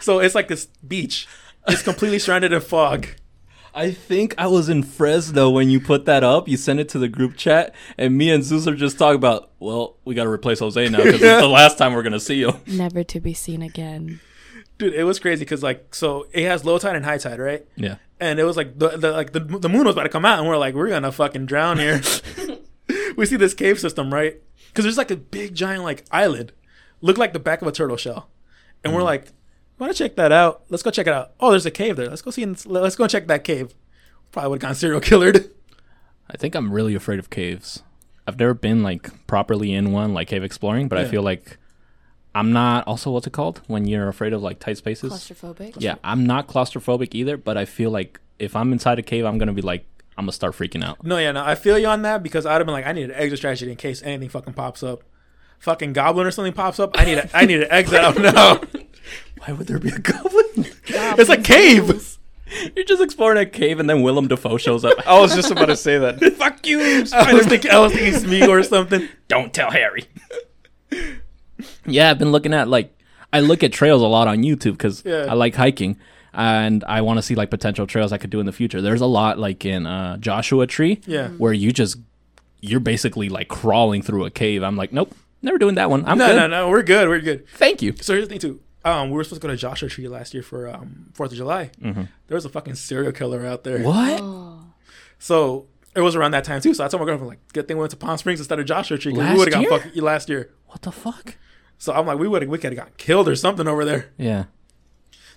so 0.00 0.18
it's 0.20 0.34
like 0.34 0.48
this 0.48 0.66
beach 0.86 1.26
it's 1.68 1.82
completely 1.82 2.18
surrounded 2.18 2.52
in 2.52 2.60
fog 2.60 3.06
I 3.74 3.90
think 3.90 4.34
I 4.38 4.46
was 4.46 4.68
in 4.68 4.82
Fresno 4.82 5.48
when 5.50 5.70
you 5.70 5.80
put 5.80 6.04
that 6.04 6.22
up. 6.22 6.48
You 6.48 6.56
sent 6.56 6.80
it 6.80 6.88
to 6.90 6.98
the 6.98 7.08
group 7.08 7.36
chat, 7.36 7.74
and 7.96 8.16
me 8.16 8.30
and 8.30 8.44
Zeus 8.44 8.66
are 8.66 8.74
just 8.74 8.98
talking 8.98 9.16
about. 9.16 9.50
Well, 9.58 9.96
we 10.04 10.14
got 10.14 10.24
to 10.24 10.30
replace 10.30 10.58
Jose 10.58 10.88
now 10.88 10.98
because 10.98 11.22
it's 11.22 11.40
the 11.40 11.48
last 11.48 11.78
time 11.78 11.94
we're 11.94 12.02
gonna 12.02 12.20
see 12.20 12.42
him. 12.42 12.54
Never 12.66 13.02
to 13.04 13.20
be 13.20 13.32
seen 13.32 13.62
again. 13.62 14.20
dude 14.78 14.94
it 14.94 15.04
was 15.04 15.18
crazy 15.18 15.44
because 15.44 15.62
like 15.62 15.94
so 15.94 16.26
it 16.32 16.44
has 16.44 16.64
low 16.64 16.78
tide 16.78 16.96
and 16.96 17.04
high 17.04 17.18
tide 17.18 17.38
right 17.38 17.64
Yeah. 17.76 17.96
and 18.18 18.40
it 18.40 18.44
was 18.44 18.56
like 18.56 18.78
the, 18.78 18.88
the 18.96 19.12
like 19.12 19.32
the, 19.32 19.40
the 19.40 19.68
moon 19.68 19.84
was 19.84 19.94
about 19.94 20.04
to 20.04 20.08
come 20.08 20.24
out 20.24 20.38
and 20.38 20.48
we're 20.48 20.56
like 20.56 20.74
we're 20.74 20.88
gonna 20.88 21.12
fucking 21.12 21.46
drown 21.46 21.78
here 21.78 22.00
we 23.16 23.26
see 23.26 23.36
this 23.36 23.54
cave 23.54 23.78
system 23.78 24.12
right 24.12 24.40
because 24.68 24.84
there's 24.84 24.98
like 24.98 25.10
a 25.10 25.16
big 25.16 25.54
giant 25.54 25.84
like 25.84 26.04
island 26.10 26.52
look 27.00 27.18
like 27.18 27.32
the 27.32 27.38
back 27.38 27.62
of 27.62 27.68
a 27.68 27.72
turtle 27.72 27.96
shell 27.96 28.28
and 28.82 28.92
we're 28.94 29.00
mm. 29.00 29.04
like 29.04 29.28
want 29.82 29.96
to 29.96 30.04
check 30.04 30.16
that 30.16 30.32
out 30.32 30.62
let's 30.70 30.82
go 30.82 30.90
check 30.90 31.06
it 31.06 31.12
out 31.12 31.32
oh 31.40 31.50
there's 31.50 31.66
a 31.66 31.70
cave 31.70 31.96
there 31.96 32.08
let's 32.08 32.22
go 32.22 32.30
see 32.30 32.42
and, 32.42 32.64
let's 32.66 32.96
go 32.96 33.06
check 33.06 33.26
that 33.26 33.44
cave 33.44 33.74
probably 34.30 34.50
would 34.50 34.56
have 34.56 34.62
gotten 34.62 34.74
serial 34.76 35.00
killered 35.00 35.50
I 36.30 36.36
think 36.38 36.54
I'm 36.54 36.72
really 36.72 36.94
afraid 36.94 37.18
of 37.18 37.28
caves. 37.28 37.82
I've 38.26 38.38
never 38.38 38.54
been 38.54 38.82
like 38.82 39.26
properly 39.26 39.72
in 39.74 39.92
one, 39.92 40.14
like 40.14 40.28
cave 40.28 40.42
exploring, 40.42 40.88
but 40.88 40.96
I 40.96 41.04
feel 41.04 41.20
like 41.22 41.58
I'm 42.34 42.52
not. 42.52 42.86
Also, 42.86 43.10
what's 43.10 43.26
it 43.26 43.34
called 43.34 43.60
when 43.66 43.86
you're 43.86 44.08
afraid 44.08 44.32
of 44.32 44.42
like 44.42 44.58
tight 44.58 44.78
spaces? 44.78 45.12
Claustrophobic. 45.12 45.74
Yeah, 45.78 45.96
I'm 46.02 46.24
not 46.24 46.46
claustrophobic 46.46 47.14
either, 47.14 47.36
but 47.36 47.58
I 47.58 47.66
feel 47.66 47.90
like 47.90 48.18
if 48.38 48.56
I'm 48.56 48.72
inside 48.72 48.98
a 48.98 49.02
cave, 49.02 49.26
I'm 49.26 49.36
gonna 49.36 49.52
be 49.52 49.60
like, 49.60 49.84
I'm 50.16 50.24
gonna 50.24 50.32
start 50.32 50.54
freaking 50.54 50.82
out. 50.84 51.04
no 51.04 51.18
yeah 51.18 51.32
no 51.32 51.42
i 51.44 51.54
feel 51.54 51.78
you 51.78 51.86
on 51.86 52.02
that 52.02 52.22
because 52.22 52.44
i'd 52.44 52.54
have 52.54 52.66
been 52.66 52.74
like 52.74 52.86
i 52.86 52.92
need 52.92 53.04
an 53.04 53.12
exit 53.12 53.38
strategy 53.38 53.70
in 53.70 53.76
case 53.76 54.02
anything 54.02 54.28
fucking 54.28 54.52
pops 54.52 54.82
up 54.82 55.02
fucking 55.58 55.94
goblin 55.94 56.26
or 56.26 56.30
something 56.30 56.52
pops 56.52 56.78
up 56.78 56.90
i 56.94 57.04
need 57.04 57.16
a, 57.18 57.36
i 57.36 57.46
need 57.46 57.58
to 57.58 57.72
exit 57.72 57.98
out 57.98 58.18
now 58.18 58.60
Why 59.44 59.52
would 59.54 59.66
there 59.66 59.78
be 59.78 59.90
a 59.90 59.98
goblin? 59.98 60.66
it's 60.86 61.30
a 61.30 61.36
cave 61.36 62.18
you're 62.76 62.84
just 62.84 63.02
exploring 63.02 63.38
a 63.38 63.46
cave, 63.46 63.80
and 63.80 63.88
then 63.88 64.02
Willem 64.02 64.28
Dafoe 64.28 64.58
shows 64.58 64.84
up. 64.84 64.98
I 65.06 65.18
was 65.18 65.34
just 65.34 65.50
about 65.50 65.66
to 65.66 65.76
say 65.76 65.96
that. 65.98 66.20
Fuck 66.36 66.66
you. 66.66 66.80
I 67.14 67.32
was 67.32 67.46
thinking, 67.46 67.70
I 67.70 67.78
was 67.78 67.92
thinking 67.94 68.12
Smeagol 68.20 68.48
or 68.48 68.62
something. 68.62 69.08
Don't 69.28 69.54
tell 69.54 69.70
Harry. 69.70 70.04
yeah, 71.86 72.10
I've 72.10 72.18
been 72.18 72.30
looking 72.32 72.52
at 72.54 72.68
like 72.68 72.94
I 73.32 73.40
look 73.40 73.62
at 73.62 73.72
trails 73.72 74.02
a 74.02 74.06
lot 74.06 74.28
on 74.28 74.38
YouTube 74.42 74.72
because 74.72 75.02
Yeah. 75.04 75.26
I 75.28 75.34
like 75.34 75.54
hiking 75.54 75.96
and 76.34 76.84
I 76.84 77.00
want 77.00 77.18
to 77.18 77.22
see 77.22 77.34
like 77.34 77.50
potential 77.50 77.86
trails 77.86 78.12
I 78.12 78.18
could 78.18 78.30
do 78.30 78.40
in 78.40 78.46
the 78.46 78.52
future. 78.52 78.80
There's 78.82 79.00
a 79.00 79.06
lot 79.06 79.38
like 79.38 79.64
in 79.64 79.86
uh, 79.86 80.16
Joshua 80.18 80.66
Tree, 80.66 81.00
Yeah. 81.06 81.28
where 81.28 81.52
you 81.52 81.72
just 81.72 81.96
you're 82.60 82.80
basically 82.80 83.28
like 83.28 83.48
crawling 83.48 84.02
through 84.02 84.24
a 84.26 84.30
cave. 84.30 84.62
I'm 84.62 84.76
like, 84.76 84.92
nope, 84.92 85.14
never 85.40 85.58
doing 85.58 85.74
that 85.76 85.88
one. 85.90 86.04
I'm 86.06 86.18
No, 86.18 86.26
good. 86.28 86.36
no, 86.36 86.46
no, 86.48 86.68
we're 86.68 86.82
good, 86.82 87.08
we're 87.08 87.20
good. 87.20 87.48
Thank 87.48 87.80
you. 87.82 87.94
So 88.00 88.12
here's 88.14 88.28
the 88.28 88.34
thing 88.34 88.40
too. 88.40 88.60
Um, 88.84 89.10
we 89.10 89.16
were 89.16 89.24
supposed 89.24 89.42
to 89.42 89.46
go 89.48 89.52
to 89.52 89.56
Joshua 89.56 89.88
Tree 89.88 90.08
last 90.08 90.34
year 90.34 90.42
for 90.42 90.68
um 90.68 91.10
Fourth 91.14 91.30
of 91.32 91.36
July. 91.36 91.70
There 91.80 92.08
was 92.30 92.44
a 92.44 92.48
fucking 92.48 92.74
serial 92.74 93.12
killer 93.12 93.46
out 93.46 93.64
there. 93.64 93.80
What? 93.82 94.22
So 95.18 95.66
it 95.94 96.00
was 96.00 96.16
around 96.16 96.32
that 96.32 96.44
time 96.44 96.60
too. 96.60 96.74
So 96.74 96.84
I 96.84 96.88
told 96.88 97.00
my 97.00 97.06
girlfriend 97.06 97.28
like, 97.28 97.52
good 97.52 97.68
thing 97.68 97.76
we 97.76 97.82
went 97.82 97.90
to 97.92 97.96
Palm 97.96 98.18
Springs 98.18 98.40
instead 98.40 98.58
of 98.58 98.66
Joshua 98.66 98.98
Tree 98.98 99.12
because 99.12 99.32
we 99.32 99.38
would 99.38 99.52
have 99.52 99.62
got 99.64 99.70
year? 99.70 99.78
fucking 99.80 100.02
last 100.02 100.28
year. 100.28 100.50
What 100.66 100.82
the 100.82 100.90
fuck? 100.92 101.36
So 101.78 101.92
I'm 101.92 102.06
like, 102.06 102.18
we 102.18 102.26
would 102.28 102.48
we 102.48 102.58
could 102.58 102.72
have 102.72 102.78
got 102.86 102.96
killed 102.96 103.28
or 103.28 103.36
something 103.36 103.68
over 103.68 103.84
there. 103.84 104.10
Yeah. 104.18 104.44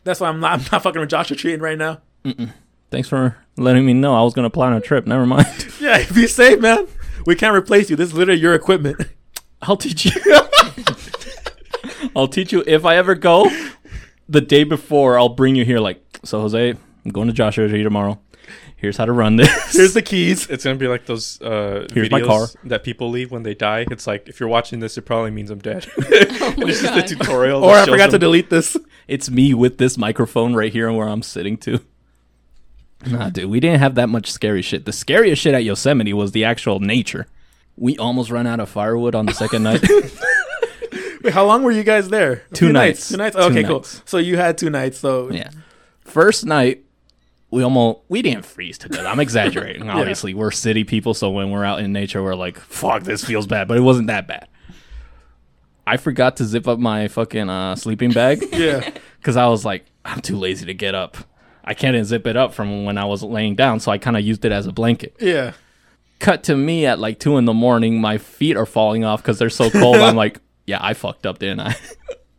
That's 0.04 0.20
why 0.20 0.30
I'm 0.30 0.40
not 0.40 0.52
I'm 0.60 0.66
not 0.72 0.84
fucking 0.84 1.00
with 1.02 1.10
Joshua 1.10 1.36
Tree 1.38 1.56
right 1.56 1.78
now. 1.78 2.02
Thanks 2.92 3.10
for 3.10 3.38
letting 3.58 3.86
me 3.86 3.94
know. 3.94 4.16
I 4.16 4.24
was 4.24 4.34
gonna 4.34 4.50
plan 4.50 4.74
a 4.74 4.82
trip. 4.82 5.06
Never 5.06 5.26
mind. 5.26 5.46
Yeah, 5.82 6.04
be 6.14 6.26
safe, 6.26 6.60
man. 6.62 6.88
We 7.28 7.36
can't 7.36 7.56
replace 7.56 7.90
you. 7.92 7.96
This 7.96 8.10
is 8.10 8.16
literally 8.16 8.40
your 8.40 8.56
equipment. 8.56 9.08
I'll 9.62 9.78
teach 9.78 10.06
you. 10.06 10.12
I'll 12.16 12.28
teach 12.28 12.52
you 12.52 12.64
if 12.68 12.86
I 12.86 12.96
ever 12.98 13.16
go. 13.16 13.50
The 14.28 14.42
day 14.42 14.64
before, 14.64 15.18
I'll 15.20 15.30
bring 15.30 15.56
you 15.56 15.64
here. 15.66 15.80
Like, 15.80 16.02
so 16.24 16.42
Jose, 16.42 16.70
I'm 16.72 17.12
going 17.12 17.28
to 17.28 17.34
Joshua 17.34 17.68
Tree 17.68 17.84
tomorrow. 17.84 18.20
Here's 18.78 18.98
how 18.98 19.06
to 19.06 19.12
run 19.14 19.38
this. 19.38 19.50
Here's 19.76 19.94
the 19.94 20.02
keys. 20.02 20.48
It's 20.50 20.64
gonna 20.64 20.76
be 20.76 20.88
like 20.88 21.06
those 21.06 21.42
uh, 21.42 21.88
Here's 21.94 22.10
videos 22.10 22.12
my 22.12 22.22
car. 22.22 22.48
that 22.66 22.84
people 22.84 23.10
leave 23.10 23.32
when 23.32 23.42
they 23.44 23.54
die. 23.56 23.86
It's 23.90 24.06
like 24.06 24.28
if 24.28 24.40
you're 24.40 24.50
watching 24.50 24.80
this, 24.80 24.98
it 24.98 25.04
probably 25.04 25.32
means 25.32 25.50
I'm 25.50 25.60
dead. 25.60 25.88
Oh 25.98 26.54
my 26.58 26.68
it's 26.70 26.82
just 26.82 26.94
the 26.94 27.02
God. 27.02 27.08
tutorial. 27.08 27.64
Or 27.64 27.74
I 27.74 27.86
shows 27.86 27.90
forgot 27.94 28.06
to 28.08 28.12
them- 28.14 28.20
delete 28.22 28.50
this. 28.52 28.78
It's 29.08 29.30
me 29.32 29.54
with 29.56 29.78
this 29.80 29.98
microphone 29.98 30.54
right 30.56 30.72
here 30.72 30.88
and 30.88 30.96
where 30.98 31.08
I'm 31.08 31.24
sitting 31.24 31.58
too. 31.58 31.80
Nah, 33.08 33.30
dude, 33.30 33.50
we 33.50 33.60
didn't 33.60 33.80
have 33.80 33.96
that 33.96 34.10
much 34.10 34.32
scary 34.32 34.62
shit. 34.62 34.86
The 34.86 34.94
scariest 34.94 35.42
shit 35.42 35.54
at 35.54 35.64
Yosemite 35.64 36.14
was 36.14 36.32
the 36.34 36.44
actual 36.44 36.80
nature. 36.80 37.28
We 37.78 37.98
almost 37.98 38.30
ran 38.32 38.46
out 38.48 38.60
of 38.60 38.70
firewood 38.70 39.16
on 39.16 39.26
the 39.26 39.34
second 39.34 39.64
night. 39.64 39.84
Wait, 41.26 41.34
how 41.34 41.44
long 41.48 41.64
were 41.64 41.72
you 41.72 41.84
guys 41.84 42.10
there? 42.10 42.44
Two 42.54 42.68
few 42.68 42.72
nights. 42.72 43.10
Two 43.10 43.18
nights. 43.18 43.36
Two 43.36 43.42
Okay, 43.42 43.64
cool. 43.64 43.78
nights. 43.78 44.04
So 44.06 44.20
you 44.20 44.38
had 44.38 44.60
two 44.60 44.70
nights. 44.70 45.00
So 45.00 45.32
yeah. 45.32 45.50
First 46.02 46.46
night, 46.46 46.86
we 47.50 47.64
almost 47.64 48.02
we 48.10 48.22
didn't 48.22 48.46
freeze 48.46 48.78
to 48.78 48.90
death. 48.90 49.08
I'm 49.08 49.20
exaggerating. 49.20 49.90
Obviously, 49.90 50.36
we're 50.36 50.52
city 50.52 50.84
people, 50.84 51.16
so 51.16 51.32
when 51.32 51.50
we're 51.50 51.66
out 51.66 51.80
in 51.80 51.92
nature, 51.92 52.22
we're 52.22 52.36
like, 52.36 52.60
"Fuck, 52.60 53.04
this 53.04 53.26
feels 53.26 53.48
bad," 53.48 53.68
but 53.68 53.76
it 53.76 53.82
wasn't 53.82 54.06
that 54.06 54.28
bad. 54.28 54.48
I 55.88 55.98
forgot 55.98 56.38
to 56.38 56.46
zip 56.46 56.68
up 56.68 56.78
my 56.78 57.08
fucking 57.08 57.50
uh, 57.50 57.76
sleeping 57.76 58.12
bag. 58.12 58.44
yeah. 58.54 58.88
because 59.18 59.36
I 59.36 59.48
was 59.48 59.66
like, 59.66 59.86
I'm 60.04 60.22
too 60.22 60.38
lazy 60.38 60.68
to 60.68 60.74
get 60.76 60.94
up. 60.94 61.18
I 61.64 61.74
can't 61.74 62.06
zip 62.06 62.28
it 62.28 62.38
up 62.38 62.54
from 62.54 62.86
when 62.86 63.00
I 63.00 63.06
was 63.06 63.24
laying 63.24 63.56
down, 63.56 63.80
so 63.80 63.92
I 63.92 63.98
kind 63.98 64.16
of 64.16 64.24
used 64.24 64.46
it 64.46 64.52
as 64.52 64.68
a 64.68 64.72
blanket. 64.72 65.16
Yeah. 65.20 65.54
Cut 66.20 66.44
to 66.44 66.56
me 66.56 66.86
at 66.86 67.00
like 67.00 67.20
two 67.20 67.38
in 67.38 67.46
the 67.46 67.54
morning. 67.54 68.00
My 68.00 68.20
feet 68.20 68.56
are 68.58 68.68
falling 68.68 69.04
off 69.04 69.24
because 69.24 69.40
they're 69.40 69.50
so 69.50 69.72
cold. 69.72 69.96
I'm 69.98 70.16
like, 70.16 70.40
yeah, 70.66 70.80
I 70.82 70.94
fucked 70.94 71.26
up, 71.26 71.40
didn't 71.40 71.60
I? 71.62 71.76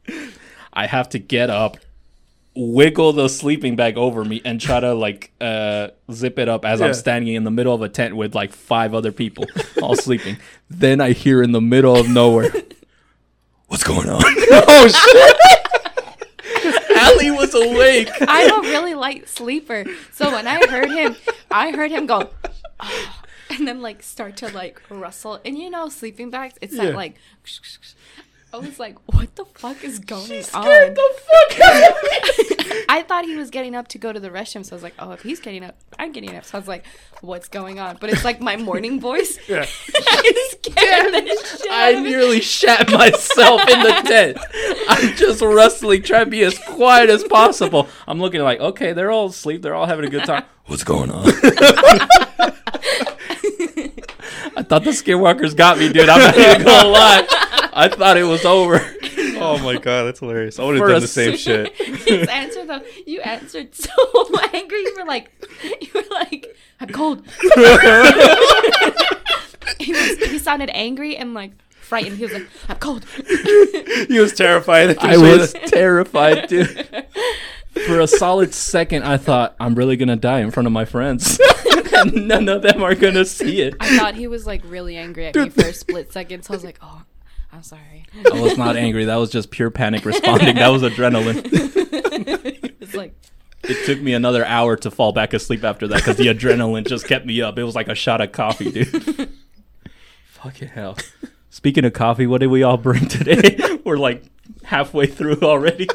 I 0.72 0.86
have 0.86 1.08
to 1.10 1.18
get 1.18 1.48
up, 1.50 1.78
wiggle 2.54 3.12
the 3.12 3.28
sleeping 3.28 3.76
bag 3.76 3.96
over 3.96 4.24
me, 4.24 4.42
and 4.44 4.60
try 4.60 4.78
to 4.80 4.94
like 4.94 5.32
uh, 5.40 5.88
zip 6.12 6.38
it 6.38 6.48
up 6.48 6.64
as 6.64 6.80
Yeah. 6.80 6.86
I'm 6.86 6.94
standing 6.94 7.34
in 7.34 7.44
the 7.44 7.50
middle 7.50 7.74
of 7.74 7.82
a 7.82 7.88
tent 7.88 8.14
with 8.16 8.34
like 8.34 8.52
five 8.52 8.94
other 8.94 9.12
people 9.12 9.46
all 9.82 9.96
sleeping. 9.96 10.36
Then 10.68 11.00
I 11.00 11.12
hear 11.12 11.42
in 11.42 11.52
the 11.52 11.60
middle 11.60 11.96
of 11.96 12.08
nowhere, 12.08 12.50
"What's 13.68 13.84
going 13.84 14.08
on?" 14.08 14.22
Oh 14.24 14.88
shit. 14.88 15.36
Allie 16.96 17.30
was 17.30 17.54
awake. 17.54 18.08
I'm 18.22 18.64
a 18.64 18.68
really 18.68 18.94
light 18.94 19.28
sleeper. 19.28 19.84
So 20.12 20.30
when 20.30 20.46
I 20.46 20.66
heard 20.66 20.90
him, 20.90 21.16
I 21.50 21.70
heard 21.72 21.90
him 21.90 22.06
go, 22.06 22.30
"Ah," 22.80 23.22
and 23.50 23.66
then 23.68 23.80
like 23.82 24.02
start 24.02 24.36
to 24.38 24.48
like 24.48 24.82
rustle. 24.90 25.40
And 25.44 25.58
you 25.58 25.70
know, 25.70 25.88
sleeping 25.88 26.30
bags, 26.30 26.54
it's 26.60 26.74
Yeah. 26.74 26.86
that 26.86 26.94
like. 26.94 27.16
I 28.56 28.60
was 28.60 28.78
like, 28.78 28.96
what 29.12 29.36
the 29.36 29.44
fuck 29.44 29.84
is 29.84 29.98
going 29.98 30.32
on? 30.32 30.42
Scared 30.42 30.94
the 30.96 31.14
fuck 31.18 31.60
out 31.60 31.90
of 31.90 32.02
me. 32.02 32.84
I 32.88 33.02
thought 33.02 33.26
he 33.26 33.36
was 33.36 33.50
getting 33.50 33.74
up 33.74 33.88
to 33.88 33.98
go 33.98 34.12
to 34.12 34.18
the 34.18 34.30
restroom. 34.30 34.64
So 34.64 34.72
I 34.72 34.76
was 34.76 34.82
like, 34.82 34.94
oh, 34.98 35.10
if 35.12 35.20
he's 35.22 35.40
getting 35.40 35.62
up, 35.62 35.76
I'm 35.98 36.12
getting 36.12 36.34
up. 36.34 36.44
So 36.44 36.56
I 36.56 36.60
was 36.60 36.68
like, 36.68 36.86
what's 37.20 37.48
going 37.48 37.78
on? 37.78 37.98
But 38.00 38.10
it's 38.10 38.24
like 38.24 38.40
my 38.40 38.56
morning 38.56 39.00
voice. 39.00 39.38
Yeah. 39.48 39.66
I 39.94 40.48
scared 40.50 41.14
the 41.14 41.46
shit 41.58 41.66
I 41.70 42.00
nearly 42.00 42.40
shat 42.40 42.90
myself 42.90 43.60
in 43.68 43.80
the 43.80 44.02
tent. 44.04 44.38
I'm 44.88 45.14
just 45.14 45.40
rustling, 45.40 46.02
trying 46.02 46.24
to 46.24 46.30
be 46.30 46.42
as 46.42 46.58
quiet 46.58 47.10
as 47.10 47.22
possible. 47.22 47.86
I'm 48.08 48.18
looking 48.20 48.40
like, 48.40 48.58
okay, 48.58 48.92
they're 48.92 49.10
all 49.12 49.26
asleep. 49.26 49.62
They're 49.62 49.74
all 49.74 49.86
having 49.86 50.04
a 50.04 50.10
good 50.10 50.24
time. 50.24 50.44
What's 50.66 50.82
going 50.82 51.10
on? 51.12 51.26
I 54.56 54.62
thought 54.62 54.84
the 54.84 54.90
skinwalkers 54.90 55.54
got 55.54 55.78
me, 55.78 55.92
dude. 55.92 56.08
I'm 56.08 56.18
not 56.18 56.36
even 56.36 56.66
gonna 56.66 56.88
lie. 56.88 57.45
I 57.76 57.88
thought 57.88 58.16
it 58.16 58.24
was 58.24 58.44
over. 58.44 58.80
Oh 59.38 59.58
my 59.58 59.76
god, 59.76 60.04
that's 60.04 60.20
hilarious. 60.20 60.58
I 60.58 60.64
would 60.64 60.76
have 60.78 60.88
done 60.88 61.02
the 61.02 61.06
same 61.06 61.36
shit. 61.36 61.74
His 61.76 62.26
answer 62.26 62.64
though, 62.64 62.80
you 63.06 63.20
answered 63.20 63.74
so 63.74 63.92
angry. 64.54 64.78
You 64.80 64.94
were 64.96 65.04
like, 65.04 65.30
you 65.82 65.88
were 65.94 66.02
like, 66.10 66.56
I'm 66.80 66.88
cold. 66.88 67.22
he 69.78 69.92
was, 69.92 70.18
he 70.30 70.38
sounded 70.38 70.70
angry 70.72 71.18
and 71.18 71.34
like 71.34 71.52
frightened. 71.70 72.16
He 72.16 72.24
was 72.24 72.32
like, 72.32 72.46
I'm 72.70 72.78
cold. 72.78 73.04
He 74.08 74.18
was 74.18 74.32
terrified. 74.32 74.96
I 75.00 75.18
was 75.18 75.52
terrified, 75.52 76.48
dude. 76.48 76.88
For 77.86 78.00
a 78.00 78.06
solid 78.06 78.54
second, 78.54 79.02
I 79.02 79.18
thought 79.18 79.54
I'm 79.60 79.74
really 79.74 79.98
gonna 79.98 80.16
die 80.16 80.40
in 80.40 80.50
front 80.50 80.66
of 80.66 80.72
my 80.72 80.86
friends, 80.86 81.38
and 81.92 82.26
none 82.26 82.48
of 82.48 82.62
them 82.62 82.82
are 82.82 82.94
gonna 82.94 83.26
see 83.26 83.60
it. 83.60 83.74
I 83.80 83.98
thought 83.98 84.14
he 84.14 84.28
was 84.28 84.46
like 84.46 84.62
really 84.64 84.96
angry 84.96 85.26
at 85.26 85.36
me 85.36 85.50
for 85.50 85.66
a 85.66 85.74
split 85.74 86.10
second. 86.10 86.42
So 86.44 86.54
I 86.54 86.56
was 86.56 86.64
like, 86.64 86.78
oh, 86.80 87.02
I'm 87.56 87.62
sorry. 87.62 88.04
I 88.32 88.38
was 88.38 88.58
not 88.58 88.76
angry. 88.76 89.06
That 89.06 89.16
was 89.16 89.30
just 89.30 89.50
pure 89.50 89.70
panic 89.70 90.04
responding. 90.04 90.56
That 90.56 90.68
was 90.68 90.82
adrenaline. 90.82 91.42
It's 92.78 92.94
like, 92.94 93.14
It 93.64 93.84
took 93.86 94.00
me 94.00 94.12
another 94.14 94.44
hour 94.44 94.76
to 94.76 94.90
fall 94.90 95.12
back 95.12 95.32
asleep 95.34 95.64
after 95.64 95.88
that 95.88 95.96
because 95.96 96.16
the 96.16 96.26
adrenaline 96.26 96.86
just 96.86 97.08
kept 97.08 97.26
me 97.26 97.42
up. 97.42 97.58
It 97.58 97.64
was 97.64 97.74
like 97.74 97.88
a 97.88 97.94
shot 97.94 98.20
of 98.20 98.30
coffee, 98.30 98.70
dude. 98.70 99.30
Fucking 100.26 100.68
hell. 100.68 100.96
Speaking 101.50 101.84
of 101.84 101.94
coffee, 101.94 102.26
what 102.26 102.42
did 102.42 102.46
we 102.48 102.62
all 102.62 102.76
bring 102.76 103.08
today? 103.08 103.58
We're 103.84 103.96
like 103.96 104.22
halfway 104.64 105.06
through 105.06 105.40
already. 105.42 105.88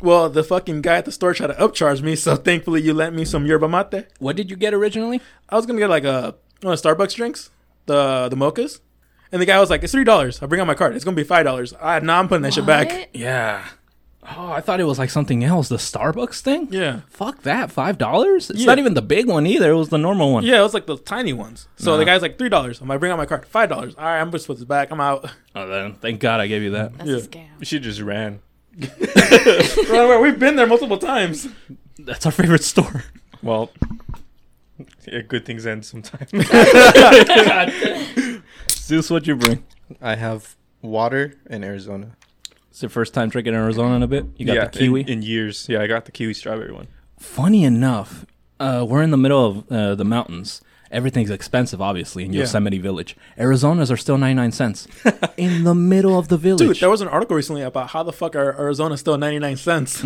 Well, 0.00 0.28
the 0.28 0.44
fucking 0.44 0.82
guy 0.82 0.96
at 0.98 1.04
the 1.06 1.12
store 1.12 1.34
tried 1.34 1.48
to 1.48 1.54
upcharge 1.54 2.02
me, 2.02 2.14
so 2.14 2.36
thankfully 2.36 2.82
you 2.82 2.94
lent 2.94 3.16
me 3.16 3.24
some 3.24 3.46
yerba 3.46 3.68
mate. 3.68 4.06
What 4.18 4.36
did 4.36 4.50
you 4.50 4.56
get 4.56 4.74
originally? 4.74 5.20
I 5.48 5.56
was 5.56 5.66
gonna 5.66 5.78
get 5.78 5.90
like 5.90 6.04
a 6.04 6.34
one 6.60 6.72
of 6.74 6.80
Starbucks 6.80 7.14
drinks, 7.14 7.50
the 7.86 8.28
the 8.28 8.36
mochas, 8.36 8.80
and 9.32 9.40
the 9.42 9.46
guy 9.46 9.58
was 9.60 9.70
like, 9.70 9.82
"It's 9.82 9.92
three 9.92 10.04
dollars. 10.04 10.42
I 10.42 10.46
bring 10.46 10.60
out 10.60 10.66
my 10.66 10.74
card. 10.74 10.94
It's 10.96 11.04
gonna 11.04 11.16
be 11.16 11.24
five 11.24 11.44
dollars." 11.44 11.74
I 11.80 12.00
nah, 12.00 12.18
I'm 12.18 12.28
putting 12.28 12.42
that 12.42 12.54
shit 12.54 12.66
back. 12.66 13.10
Yeah. 13.12 13.64
Oh, 14.36 14.52
I 14.52 14.60
thought 14.60 14.78
it 14.78 14.84
was 14.84 14.98
like 14.98 15.08
something 15.08 15.42
else. 15.42 15.70
The 15.70 15.76
Starbucks 15.76 16.40
thing? 16.40 16.68
Yeah, 16.70 17.00
Fuck 17.08 17.44
that. 17.44 17.72
Five 17.72 17.96
dollars? 17.96 18.50
It's 18.50 18.60
Yeah. 18.60 18.66
not 18.66 18.78
even 18.78 18.92
the 18.92 19.00
big 19.00 19.26
one 19.26 19.46
either. 19.46 19.70
It 19.70 19.76
was 19.76 19.88
the 19.88 19.96
normal 19.96 20.34
one. 20.34 20.44
yeah, 20.44 20.58
it 20.58 20.62
was 20.62 20.74
like 20.74 20.84
the 20.84 20.98
tiny 20.98 21.32
ones. 21.32 21.66
So 21.76 21.92
Nah. 21.92 21.96
the 21.96 22.04
guy's 22.04 22.20
like, 22.20 22.36
three 22.36 22.50
dollars. 22.50 22.82
I'm 22.82 22.88
like, 22.88 23.00
bring 23.00 23.10
out 23.10 23.16
my 23.16 23.24
card. 23.24 23.46
Five 23.46 23.70
dollars. 23.70 23.94
All 23.96 24.04
right, 24.04 24.20
I'm 24.20 24.30
just 24.30 24.46
put 24.46 24.56
this 24.58 24.66
back. 24.66 24.90
I'm 24.90 25.00
out. 25.00 25.30
Oh, 25.54 25.66
then 25.66 25.94
thank 25.94 26.20
God 26.20 26.40
I 26.40 26.46
gave 26.46 26.62
you 26.62 26.70
that. 26.72 26.98
That's 26.98 27.08
Yeah. 27.10 27.16
a 27.16 27.20
scam. 27.20 27.46
You 27.58 27.64
should 27.64 27.82
just 27.82 28.00
ran. 28.02 28.40
Right 28.78 30.04
away. 30.04 30.18
We've 30.20 30.38
been 30.38 30.56
there 30.56 30.66
multiple 30.66 30.98
times. 30.98 31.48
That's 31.98 32.26
our 32.26 32.32
favorite 32.32 32.64
store. 32.64 33.04
Well, 33.42 33.70
yeah, 35.10 35.22
good 35.22 35.46
things 35.46 35.66
end 35.66 35.86
sometimes. 35.86 36.30
Zeus, 38.88 39.10
what'd 39.10 39.28
you 39.28 39.36
bring? 39.36 39.62
I 40.00 40.14
have 40.14 40.56
water 40.80 41.34
in 41.50 41.62
Arizona. 41.62 42.16
It's 42.70 42.80
your 42.80 42.88
first 42.88 43.12
time 43.12 43.28
drinking 43.28 43.52
Arizona 43.52 43.96
in 43.96 44.02
a 44.02 44.06
bit. 44.06 44.24
You 44.38 44.46
got 44.46 44.54
yeah, 44.54 44.64
the 44.64 44.78
kiwi. 44.78 45.00
in, 45.02 45.08
in 45.08 45.22
years. 45.22 45.68
Yeah, 45.68 45.82
I 45.82 45.86
got 45.86 46.06
the 46.06 46.10
kiwi 46.10 46.32
strawberry 46.32 46.72
one. 46.72 46.88
Funny 47.18 47.64
enough, 47.64 48.24
uh, 48.58 48.86
we're 48.88 49.02
in 49.02 49.10
the 49.10 49.18
middle 49.18 49.44
of 49.44 49.70
uh, 49.70 49.94
the 49.94 50.06
mountains. 50.06 50.62
Everything's 50.90 51.28
expensive, 51.28 51.82
obviously, 51.82 52.24
in 52.24 52.32
Yeah. 52.32 52.40
Yosemite 52.40 52.78
Village. 52.78 53.14
Arizona's 53.38 53.90
are 53.90 53.98
still 53.98 54.16
99 54.16 54.52
cents. 54.52 54.88
in 55.36 55.64
the 55.64 55.74
middle 55.74 56.18
of 56.18 56.28
the 56.28 56.38
village. 56.38 56.60
Dude, 56.66 56.76
there 56.78 56.88
was 56.88 57.02
an 57.02 57.08
article 57.08 57.36
recently 57.36 57.60
about 57.60 57.90
how 57.90 58.02
the 58.02 58.12
fuck 58.12 58.34
are 58.34 58.58
Arizona 58.58 58.96
still 58.96 59.18
99 59.18 59.58
cents. 59.58 60.02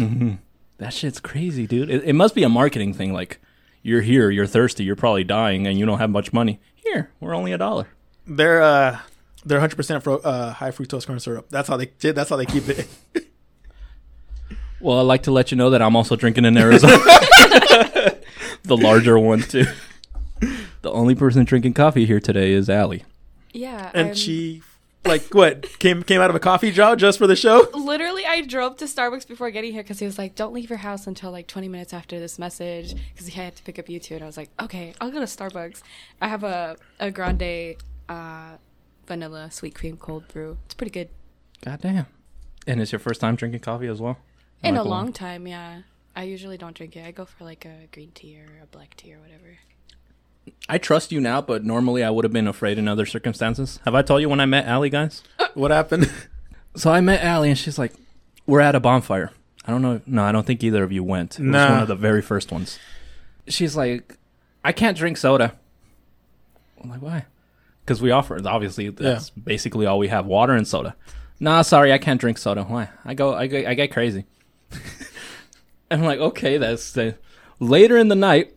that 0.78 0.92
shit's 0.92 1.20
crazy, 1.20 1.68
dude. 1.68 1.88
It, 1.88 2.02
it 2.02 2.14
must 2.14 2.34
be 2.34 2.42
a 2.42 2.48
marketing 2.48 2.94
thing. 2.94 3.12
Like, 3.12 3.38
you're 3.84 4.00
here, 4.02 4.28
you're 4.28 4.48
thirsty, 4.48 4.82
you're 4.82 4.96
probably 4.96 5.22
dying, 5.22 5.68
and 5.68 5.78
you 5.78 5.86
don't 5.86 5.98
have 6.00 6.10
much 6.10 6.32
money. 6.32 6.58
Here, 6.74 7.12
we're 7.20 7.36
only 7.36 7.52
a 7.52 7.58
dollar. 7.58 7.86
They're 8.26 8.62
uh 8.62 8.98
they're 9.44 9.60
100% 9.60 10.02
fro- 10.04 10.18
uh, 10.18 10.52
high 10.52 10.70
fructose 10.70 11.04
corn 11.06 11.18
syrup. 11.18 11.46
That's 11.50 11.68
how 11.68 11.76
they 11.76 11.86
that's 11.86 12.30
how 12.30 12.36
they 12.36 12.46
keep 12.46 12.68
it. 12.68 12.88
Well, 14.80 14.98
I'd 14.98 15.02
like 15.02 15.22
to 15.24 15.30
let 15.30 15.52
you 15.52 15.56
know 15.56 15.70
that 15.70 15.80
I'm 15.80 15.94
also 15.94 16.16
drinking 16.16 16.44
in 16.44 16.58
Arizona. 16.58 16.96
the 18.64 18.76
larger 18.76 19.16
one, 19.16 19.40
too. 19.42 19.66
The 20.40 20.90
only 20.90 21.14
person 21.14 21.44
drinking 21.44 21.74
coffee 21.74 22.04
here 22.04 22.18
today 22.18 22.50
is 22.50 22.68
Allie. 22.68 23.04
Yeah. 23.52 23.92
and 23.94 24.06
I'm- 24.08 24.14
she 24.16 24.62
like 25.04 25.22
what 25.34 25.78
came 25.78 26.02
came 26.02 26.20
out 26.20 26.30
of 26.30 26.36
a 26.36 26.40
coffee 26.40 26.70
job 26.72 26.98
just 26.98 27.18
for 27.18 27.26
the 27.28 27.34
show. 27.34 27.68
literally 27.74 28.24
i 28.24 28.40
drove 28.40 28.76
to 28.76 28.84
starbucks 28.84 29.26
before 29.26 29.50
getting 29.50 29.72
here 29.72 29.82
because 29.82 29.98
he 29.98 30.06
was 30.06 30.16
like 30.16 30.36
don't 30.36 30.52
leave 30.52 30.70
your 30.70 30.76
house 30.78 31.08
until 31.08 31.32
like 31.32 31.48
20 31.48 31.66
minutes 31.68 31.92
after 31.92 32.20
this 32.20 32.38
message 32.38 32.94
because 33.12 33.26
he 33.26 33.32
had 33.40 33.56
to 33.56 33.64
pick 33.64 33.80
up 33.80 33.88
you 33.88 33.98
two 33.98 34.14
and 34.14 34.22
i 34.22 34.26
was 34.26 34.36
like 34.36 34.48
okay 34.62 34.94
i'll 35.00 35.10
go 35.10 35.18
to 35.18 35.24
starbucks 35.26 35.82
i 36.20 36.28
have 36.28 36.44
a, 36.44 36.76
a 37.00 37.10
grande 37.10 37.74
uh, 38.12 38.56
vanilla 39.06 39.50
sweet 39.50 39.74
cream 39.74 39.96
cold 39.96 40.26
brew 40.28 40.58
it's 40.66 40.74
pretty 40.74 40.90
good 40.98 41.08
God 41.64 41.80
damn. 41.80 42.06
And 42.66 42.80
it's 42.80 42.92
your 42.92 42.98
first 42.98 43.20
time 43.20 43.34
drinking 43.36 43.60
coffee 43.60 43.86
as 43.88 44.00
well? 44.00 44.16
in 44.62 44.74
Like 44.74 44.80
a 44.80 44.84
the 44.84 44.88
long 44.90 45.04
one- 45.06 45.12
time 45.12 45.46
yeah 45.46 45.82
i 46.14 46.22
usually 46.24 46.58
don't 46.58 46.76
drink 46.76 46.94
it 46.96 47.04
i 47.06 47.10
go 47.10 47.24
for 47.24 47.44
like 47.44 47.64
a 47.64 47.76
green 47.92 48.10
tea 48.14 48.38
or 48.38 48.62
a 48.62 48.66
black 48.66 48.96
tea 48.96 49.12
or 49.14 49.18
whatever 49.20 49.58
I 50.68 50.78
trust 50.78 51.12
you 51.12 51.20
now, 51.20 51.40
but 51.40 51.64
normally 51.64 52.02
I 52.02 52.10
would 52.10 52.24
have 52.24 52.32
been 52.32 52.48
afraid 52.48 52.76
in 52.76 52.88
other 52.88 53.06
circumstances. 53.06 53.78
Have 53.84 53.94
I 53.94 54.02
told 54.02 54.22
you 54.22 54.28
when 54.28 54.40
I 54.40 54.46
met 54.46 54.66
Allie, 54.66 54.90
guys? 54.90 55.22
What 55.54 55.70
happened? 55.70 56.10
So 56.74 56.90
I 56.90 57.00
met 57.00 57.22
Allie, 57.22 57.48
and 57.50 57.56
she's 57.58 57.78
like, 57.78 57.92
"We're 58.44 58.60
at 58.68 58.74
a 58.74 58.80
bonfire." 58.80 59.30
I 59.66 59.70
don't 59.70 59.82
know. 59.82 60.00
No, 60.04 60.24
I 60.24 60.32
don't 60.32 60.44
think 60.44 60.64
either 60.64 60.82
of 60.82 60.90
you 60.90 61.04
went. 61.04 61.38
It 61.38 61.44
was 61.46 61.52
one 61.70 61.82
of 61.82 61.86
the 61.86 61.94
very 61.94 62.22
first 62.22 62.50
ones. 62.50 62.78
She's 63.46 63.76
like, 63.76 64.16
"I 64.64 64.72
can't 64.72 64.96
drink 64.96 65.16
soda." 65.18 65.54
I'm 66.82 66.90
like, 66.90 67.02
"Why?" 67.02 67.26
Because 67.84 68.00
we 68.02 68.10
offer 68.10 68.40
obviously 68.46 68.88
that's 68.90 69.30
basically 69.30 69.86
all 69.86 69.98
we 69.98 70.08
have 70.08 70.26
water 70.26 70.52
and 70.54 70.66
soda. 70.66 70.94
Nah, 71.40 71.62
sorry, 71.62 71.92
I 71.92 71.98
can't 71.98 72.20
drink 72.20 72.38
soda. 72.38 72.62
Why? 72.64 72.88
I 73.04 73.14
go, 73.14 73.34
I 73.34 73.46
go, 73.48 73.58
I 73.66 73.74
get 73.74 73.92
crazy. 73.92 74.24
I'm 75.90 76.02
like, 76.02 76.18
okay, 76.20 76.58
that's 76.58 76.92
the. 76.92 77.16
Later 77.58 77.96
in 77.96 78.08
the 78.08 78.14
night, 78.16 78.54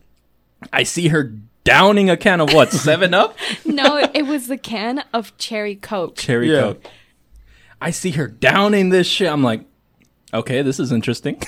I 0.72 0.82
see 0.84 1.08
her 1.08 1.34
downing 1.64 2.08
a 2.10 2.16
can 2.16 2.40
of 2.40 2.52
what 2.52 2.70
Seven 2.72 3.12
Up 3.12 3.36
no, 3.64 3.96
it, 3.96 4.10
it 4.14 4.22
was 4.26 4.46
the 4.46 4.56
can 4.56 5.02
of 5.12 5.36
cherry 5.36 5.74
coke. 5.76 6.16
cherry 6.16 6.50
Yeah. 6.52 6.60
coke. 6.60 6.86
I 7.80 7.90
see 7.90 8.12
her 8.12 8.26
downing 8.26 8.88
this 8.88 9.06
shit. 9.06 9.28
I'm 9.28 9.42
like, 9.42 9.62
okay, 10.32 10.62
this 10.62 10.80
is 10.80 10.92
interesting. 10.92 11.42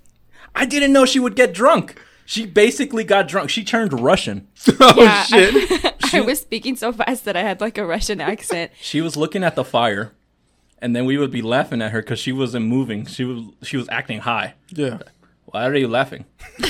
I 0.54 0.64
didn't 0.64 0.92
know 0.92 1.04
she 1.04 1.18
would 1.20 1.36
get 1.36 1.52
drunk. 1.52 2.00
She 2.24 2.46
basically 2.46 3.04
got 3.04 3.28
drunk. 3.28 3.50
She 3.50 3.64
turned 3.64 4.00
Russian. 4.00 4.48
oh 4.80 4.94
Yeah, 5.02 5.22
shit! 5.24 5.93
I 6.14 6.20
was 6.20 6.40
speaking 6.40 6.76
so 6.76 6.92
fast 6.92 7.24
that 7.24 7.36
I 7.36 7.42
had 7.42 7.60
like 7.60 7.78
a 7.78 7.84
Russian 7.86 8.20
accent. 8.32 8.72
She 8.80 9.00
was 9.00 9.16
looking 9.16 9.42
at 9.44 9.54
the 9.54 9.64
fire, 9.64 10.12
and 10.78 10.94
then 10.94 11.04
we 11.04 11.18
would 11.18 11.30
be 11.30 11.42
laughing 11.42 11.82
at 11.82 11.92
her 11.92 12.00
because 12.02 12.18
she 12.18 12.32
wasn't 12.32 12.66
moving. 12.66 13.06
She 13.06 13.24
was 13.24 13.44
she 13.62 13.76
was 13.76 13.88
acting 13.90 14.20
high. 14.20 14.54
yeah. 14.70 14.98
Why 15.46 15.66
are 15.66 15.74
you 15.76 15.86
laughing? 15.86 16.24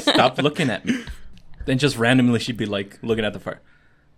Stop 0.00 0.38
looking 0.42 0.70
at 0.70 0.84
me. 0.84 1.04
Then 1.66 1.78
just 1.78 1.96
randomly 1.96 2.40
she'd 2.40 2.56
be 2.56 2.66
like 2.66 2.98
looking 3.02 3.24
at 3.24 3.32
the 3.32 3.38
fire. 3.38 3.60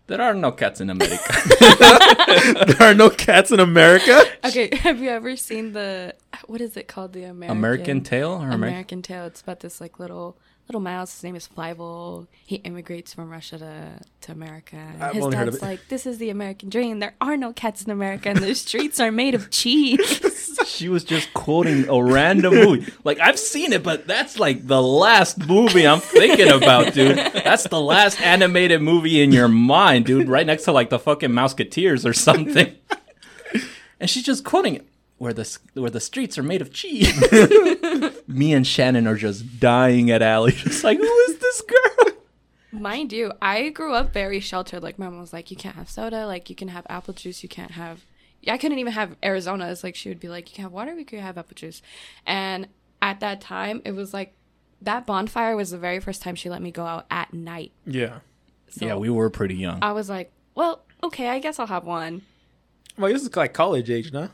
There 0.07 0.23
are 0.23 0.33
no 0.33 0.53
cats 0.53 0.81
in 0.81 0.88
America. 0.88 1.19
There 2.67 2.83
are 2.83 2.95
no 2.95 3.11
cats 3.11 3.51
in 3.51 3.61
America. 3.61 4.23
Okay, 4.45 4.75
have 4.77 5.01
you 5.01 5.11
ever 5.11 5.37
seen 5.37 5.73
the 5.75 6.14
what 6.47 6.61
is 6.62 6.77
it 6.79 6.88
called? 6.88 7.12
The 7.12 7.25
American 7.25 7.59
American 7.59 8.01
Tail 8.03 8.31
or 8.31 8.37
American? 8.37 8.55
American 8.62 9.03
Tail. 9.03 9.25
It's 9.27 9.41
about 9.43 9.61
this 9.61 9.81
like 9.83 9.99
little 9.99 10.38
little 10.69 10.81
Miles, 10.81 11.13
His 11.15 11.25
name 11.25 11.35
is 11.35 11.49
Fievel. 11.49 12.27
He 12.45 12.57
immigrates 12.57 13.15
from 13.15 13.31
Russia 13.31 13.59
to 13.59 14.01
to 14.23 14.33
America. 14.33 14.77
I've 15.01 15.15
his 15.15 15.25
only 15.25 15.37
heard 15.37 15.49
of 15.49 15.55
dad's 15.55 15.63
like, 15.63 15.89
"This 15.89 16.07
is 16.07 16.19
the 16.19 16.31
American 16.31 16.69
dream. 16.69 16.99
There 16.99 17.15
are 17.21 17.37
no 17.37 17.53
cats 17.53 17.83
in 17.83 17.91
America, 17.91 18.29
and 18.29 18.39
the 18.39 18.55
streets 18.55 19.01
are 19.01 19.11
made 19.11 19.35
of 19.35 19.51
cheese." 19.51 20.35
She 20.67 20.89
was 20.89 21.03
just 21.03 21.33
quoting 21.35 21.89
a 21.89 22.01
random 22.03 22.55
movie. 22.55 22.93
Like 23.03 23.19
I've 23.19 23.39
seen 23.39 23.73
it, 23.73 23.83
but 23.83 24.07
that's 24.07 24.39
like 24.39 24.67
the 24.67 24.81
last 24.83 25.39
movie 25.47 25.87
I'm 25.87 25.99
thinking 25.99 26.51
about, 26.53 26.95
dude. 26.95 27.17
That's 27.17 27.65
the 27.65 27.81
last 27.81 28.21
animated 28.21 28.81
movie 28.83 29.21
in 29.21 29.33
your 29.33 29.49
mind, 29.49 30.07
dude. 30.07 30.29
Right 30.29 30.47
next 30.47 30.65
to 30.65 30.73
like 30.73 30.91
the 30.91 30.99
fucking 30.99 31.31
Mouseketeers 31.31 32.05
or 32.09 32.13
something. 32.13 32.77
And 33.99 34.09
she's 34.09 34.23
just 34.23 34.45
quoting 34.45 34.77
it. 34.77 34.87
Where 35.19 35.33
the 35.33 35.59
where 35.75 35.91
the 35.91 36.01
streets 36.01 36.39
are 36.39 36.43
made 36.43 36.63
of 36.63 36.73
cheese. 36.73 37.13
Me 38.29 38.53
and 38.53 38.67
Shannon 38.67 39.07
are 39.07 39.17
just 39.17 39.59
dying 39.59 40.11
at 40.11 40.23
Allie, 40.23 40.53
just 40.57 40.85
like, 40.85 40.99
who 40.99 41.19
is 41.29 41.39
this 41.39 41.63
girl? 41.63 42.13
Mind 42.71 43.13
you, 43.13 43.33
I 43.43 43.71
grew 43.71 43.95
up 43.95 44.13
very 44.13 44.41
sheltered. 44.41 44.83
Like 44.83 44.99
my 44.99 45.09
mom 45.09 45.21
was 45.21 45.33
like, 45.33 45.51
"You 45.51 45.57
can't 45.57 45.75
have 45.77 45.89
soda. 45.91 46.27
Like 46.27 46.51
you 46.51 46.55
can 46.57 46.69
have 46.69 46.87
apple 46.89 47.15
juice. 47.15 47.43
You 47.43 47.49
can't 47.49 47.73
have." 47.73 48.05
I 48.47 48.57
couldn't 48.59 48.79
even 48.79 48.93
have 48.93 49.17
Arizona's. 49.23 49.83
Like 49.83 49.97
she 49.97 50.09
would 50.09 50.21
be 50.21 50.29
like, 50.29 50.49
"You 50.51 50.55
can 50.55 50.63
have 50.63 50.73
water. 50.73 50.95
We 50.95 51.05
could 51.05 51.21
have 51.21 51.39
apple 51.39 51.55
juice." 51.55 51.83
And 52.27 52.69
at 53.03 53.21
that 53.21 53.41
time, 53.41 53.83
it 53.85 53.93
was 53.93 54.13
like 54.13 54.35
that 54.83 55.07
bonfire 55.07 55.57
was 55.57 55.71
the 55.71 55.79
very 55.79 55.99
first 55.99 56.23
time 56.23 56.35
she 56.35 56.51
let 56.51 56.63
me 56.63 56.71
go 56.71 56.85
out 56.85 57.07
at 57.11 57.33
night. 57.33 57.73
Yeah. 57.87 58.19
So 58.69 58.87
Yeah, 58.87 58.95
we 58.97 59.11
were 59.11 59.31
pretty 59.31 59.57
young. 59.57 59.79
I 59.83 59.93
was 59.93 60.09
like, 60.11 60.31
"Well, 60.55 60.85
okay, 61.03 61.29
I 61.31 61.39
guess 61.39 61.59
I'll 61.59 61.67
have 61.67 61.85
one." 61.85 62.23
Well, 62.99 63.13
this 63.13 63.23
is 63.23 63.35
like 63.35 63.55
college 63.55 63.91
age, 63.91 64.13
no? 64.13 64.29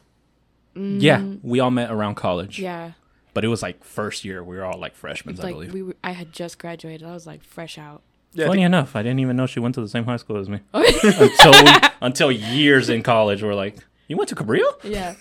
Yeah, 0.77 1.19
mm. 1.21 1.41
we 1.43 1.61
all 1.61 1.71
met 1.71 1.91
around 1.91 2.17
college. 2.17 2.59
Yeah, 2.59 2.93
But 3.33 3.45
it 3.45 3.49
was 3.49 3.63
like 3.63 3.85
first 3.85 4.25
year. 4.25 4.43
We 4.43 4.57
were 4.57 4.65
all 4.65 4.79
like 4.79 4.95
freshmen, 4.95 5.39
I 5.41 5.51
believe. 5.51 5.73
we, 5.73 5.83
were, 5.83 5.97
I 6.03 6.13
had 6.13 6.33
just 6.33 6.59
graduated. 6.59 7.07
I 7.07 7.13
was 7.13 7.27
like 7.27 7.43
fresh 7.45 7.79
out. 7.79 8.03
Yeah. 8.33 8.47
I 8.47 8.49
Funny 8.49 8.59
think- 8.59 8.67
enough, 8.67 8.97
I 8.97 9.03
didn't 9.03 9.21
even 9.21 9.37
know 9.37 9.47
she 9.47 9.61
went 9.61 9.75
to 9.77 9.81
the 9.81 9.89
same 9.89 10.05
high 10.05 10.17
school 10.17 10.37
as 10.39 10.49
me 10.49 10.59
until 10.73 11.53
until 12.01 12.33
years 12.33 12.89
in 12.91 13.03
college. 13.03 13.43
We're 13.43 13.55
like, 13.55 13.77
you 14.09 14.17
went 14.17 14.29
to 14.31 14.35
Cabrillo? 14.35 14.73
Yeah. 14.83 15.15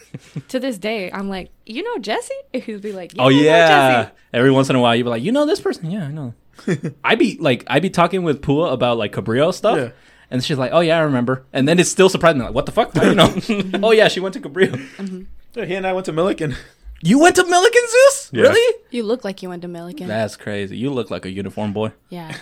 to 0.50 0.60
this 0.60 0.78
day, 0.78 1.12
I'm 1.12 1.30
like, 1.30 1.52
you 1.66 1.84
know 1.84 2.00
Jesse? 2.00 2.34
He'd 2.54 2.82
be 2.82 2.92
like, 2.92 3.14
oh 3.20 3.24
know 3.26 3.30
yeah. 3.30 3.68
Jesse." 4.04 4.12
Every 4.34 4.52
once 4.52 4.70
in 4.70 4.76
a 4.76 4.82
while, 4.82 4.96
you'd 4.96 5.04
be 5.04 5.10
like, 5.12 5.22
you 5.24 5.32
know 5.32 5.46
this 5.46 5.62
person? 5.62 5.92
Yeah, 5.92 6.06
I 6.08 6.12
know. 6.12 6.34
I'd 7.04 7.20
be 7.20 7.38
like, 7.40 7.64
I'd 7.68 7.82
be 7.84 7.90
talking 7.92 8.24
with 8.24 8.42
Pua 8.42 8.74
about 8.74 8.98
like 8.98 9.12
Cabrillo 9.14 9.54
stuff. 9.54 9.78
Yeah. 9.78 9.90
And 10.32 10.44
she's 10.44 10.58
like, 10.58 10.72
"Oh 10.74 10.80
yeah, 10.80 10.98
I 10.98 11.02
remember." 11.02 11.46
And 11.54 11.68
then 11.68 11.78
it's 11.78 11.92
still 11.92 12.10
surprising 12.10 12.40
me, 12.40 12.46
like, 12.46 12.56
"What 12.56 12.66
the 12.66 12.72
fuck? 12.72 12.96
How 12.96 13.02
do 13.04 13.10
you 13.10 13.14
know?" 13.16 13.80
oh 13.88 13.92
yeah, 13.92 14.08
she 14.08 14.20
went 14.20 14.34
to 14.34 14.40
Cabrillo. 14.40 14.80
Yeah, 15.00 15.24
he 15.56 15.76
and 15.76 15.86
I 15.88 15.94
went 15.94 16.06
to 16.08 16.14
Millikan. 16.14 16.56
You 17.06 17.20
went 17.20 17.36
to 17.36 17.44
Millikan 17.44 17.86
Zeus? 17.90 18.30
Yeah. 18.32 18.44
Really? 18.44 18.80
You 18.90 19.04
look 19.04 19.26
like 19.26 19.44
you 19.44 19.50
went 19.50 19.62
to 19.64 19.68
Millikan. 19.68 20.08
That's 20.08 20.38
crazy. 20.38 20.78
You 20.78 20.90
look 20.90 21.12
like 21.12 21.26
a 21.26 21.30
uniform 21.30 21.74
boy. 21.74 21.92
yeah. 22.10 22.34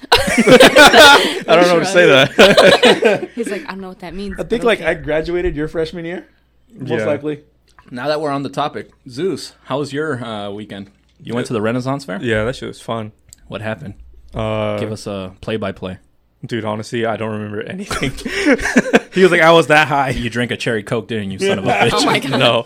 I 0.12 1.42
don't 1.46 1.62
know 1.62 1.68
how 1.68 1.78
to 1.78 1.84
say 1.84 2.06
that. 2.06 3.28
He's 3.34 3.50
like, 3.50 3.62
I 3.66 3.72
don't 3.72 3.80
know 3.80 3.88
what 3.88 3.98
that 4.00 4.14
means. 4.14 4.36
I 4.38 4.44
think 4.44 4.64
like 4.64 4.80
okay." 4.80 4.88
I 4.90 4.94
graduated 4.94 5.56
your 5.56 5.68
freshman 5.68 6.04
year, 6.04 6.26
most 6.72 6.88
Yeah. 7.00 7.04
likely. 7.04 7.44
Now 7.90 8.08
that 8.08 8.20
we're 8.20 8.30
on 8.30 8.44
the 8.44 8.48
topic, 8.48 8.90
Zeus, 9.08 9.54
how 9.64 9.78
was 9.78 9.92
your 9.92 10.24
uh, 10.24 10.50
weekend? 10.50 10.90
You 11.20 11.34
went 11.34 11.46
to 11.48 11.52
the 11.52 11.60
Renaissance 11.60 12.04
Fair. 12.04 12.22
yeah, 12.22 12.44
that 12.44 12.56
shit 12.56 12.68
was 12.68 12.80
fun. 12.80 13.12
What 13.48 13.60
happened? 13.60 13.94
Uh, 14.34 14.78
Give 14.78 14.92
us 14.92 15.06
a 15.06 15.34
play-by-play. 15.40 15.98
Dude. 16.44 16.64
Honestly, 16.64 17.04
I 17.06 17.16
don't 17.16 17.32
remember 17.32 17.62
anything. 17.62 18.12
He 19.12 19.22
was 19.22 19.32
like, 19.32 19.40
I 19.40 19.50
was 19.50 19.66
that 19.66 19.88
high. 19.88 20.10
You 20.10 20.30
drank 20.30 20.52
a 20.52 20.56
cherry 20.56 20.84
coke, 20.84 21.08
didn't 21.08 21.32
you, 21.32 21.38
son 21.40 21.58
of 21.58 21.64
a 21.64 21.68
bitch? 21.68 21.90
Oh 21.92 22.04
my 22.06 22.18
god. 22.20 22.38
no, 22.38 22.64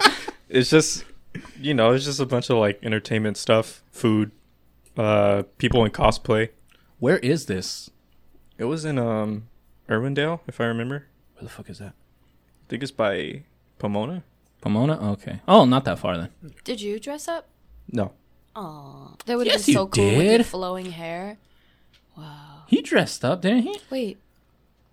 it's 0.50 0.68
just 0.68 1.04
you 1.58 1.72
know, 1.72 1.92
it's 1.92 2.04
just 2.04 2.20
a 2.20 2.26
bunch 2.26 2.50
of 2.50 2.58
like 2.58 2.78
entertainment 2.82 3.38
stuff, 3.38 3.82
food, 3.90 4.32
uh, 4.98 5.44
people 5.56 5.82
in 5.84 5.90
cosplay. 5.92 6.50
Where 6.98 7.16
is 7.18 7.46
this? 7.46 7.88
It 8.58 8.64
was 8.64 8.84
in 8.84 8.98
um, 8.98 9.48
Irwindale, 9.88 10.40
if 10.46 10.60
I 10.60 10.64
remember. 10.66 11.06
Where 11.36 11.44
the 11.44 11.48
fuck 11.48 11.70
is 11.70 11.78
that? 11.78 11.94
I 11.94 12.64
think 12.68 12.82
it's 12.82 12.92
by 12.92 13.44
Pomona. 13.78 14.22
Pomona? 14.60 15.12
Okay. 15.12 15.40
Oh, 15.48 15.64
not 15.64 15.84
that 15.86 15.98
far 15.98 16.18
then. 16.18 16.28
Did 16.64 16.80
you 16.82 17.00
dress 17.00 17.28
up? 17.28 17.48
No, 17.90 18.12
Aw. 18.56 19.14
That 19.24 19.38
would 19.38 19.46
have 19.46 19.54
Yes, 19.54 19.66
been 19.66 19.72
you 19.72 19.78
so 19.78 19.86
cool 19.86 20.04
with 20.04 20.26
your 20.26 20.38
did. 20.38 20.46
flowing 20.46 20.90
hair. 20.90 21.38
He 22.72 22.80
dressed 22.82 23.22
up, 23.22 23.42
didn't 23.42 23.62
he? 23.64 23.76
Wait. 23.90 24.18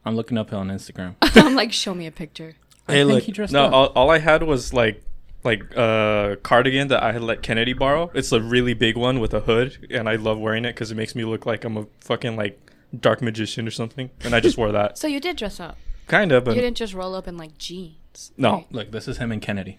I'm 0.05 0.15
looking 0.15 0.37
up 0.37 0.51
on 0.51 0.67
Instagram. 0.67 1.15
I'm 1.21 1.55
like, 1.55 1.71
show 1.71 1.93
me 1.93 2.05
a 2.07 2.11
picture. 2.11 2.55
I 2.87 2.91
Hey, 2.91 2.97
think 2.99 3.09
look. 3.13 3.23
he 3.23 3.31
dressed 3.31 3.53
no. 3.53 3.63
up. 3.65 3.73
All, 3.73 3.85
all 3.95 4.09
I 4.11 4.19
had 4.19 4.43
was 4.43 4.73
like 4.73 5.01
like 5.45 5.63
a 5.77 6.37
cardigan 6.43 6.89
that 6.89 7.01
I 7.01 7.13
had 7.13 7.23
let 7.23 7.41
Kennedy 7.41 7.71
borrow. 7.71 8.11
It's 8.13 8.33
a 8.33 8.41
really 8.41 8.73
big 8.73 8.97
one 8.97 9.21
with 9.21 9.33
a 9.33 9.39
hood, 9.39 9.87
and 9.89 10.09
I 10.09 10.17
love 10.17 10.37
wearing 10.39 10.65
it 10.65 10.73
because 10.75 10.91
it 10.91 10.95
makes 10.95 11.15
me 11.15 11.23
look 11.23 11.45
like 11.45 11.63
I'm 11.63 11.77
a 11.77 11.85
fucking 12.01 12.35
like 12.35 12.59
dark 12.99 13.21
magician 13.21 13.65
or 13.65 13.71
something. 13.71 14.09
And 14.25 14.35
I 14.35 14.41
just 14.41 14.57
wore 14.57 14.73
that, 14.73 14.97
So 15.01 15.07
you 15.07 15.21
did 15.21 15.37
dress 15.37 15.59
up. 15.61 15.77
kind 16.07 16.33
of. 16.33 16.43
But 16.43 16.55
You 16.55 16.61
didn't 16.61 16.75
just 16.77 16.93
roll 16.93 17.15
up 17.15 17.27
in 17.29 17.37
like 17.37 17.57
jeans. 17.57 18.33
no, 18.35 18.51
Right. 18.55 18.71
Look, 18.71 18.91
this 18.91 19.07
is 19.07 19.17
him 19.19 19.31
and 19.31 19.41
Kennedy. 19.41 19.77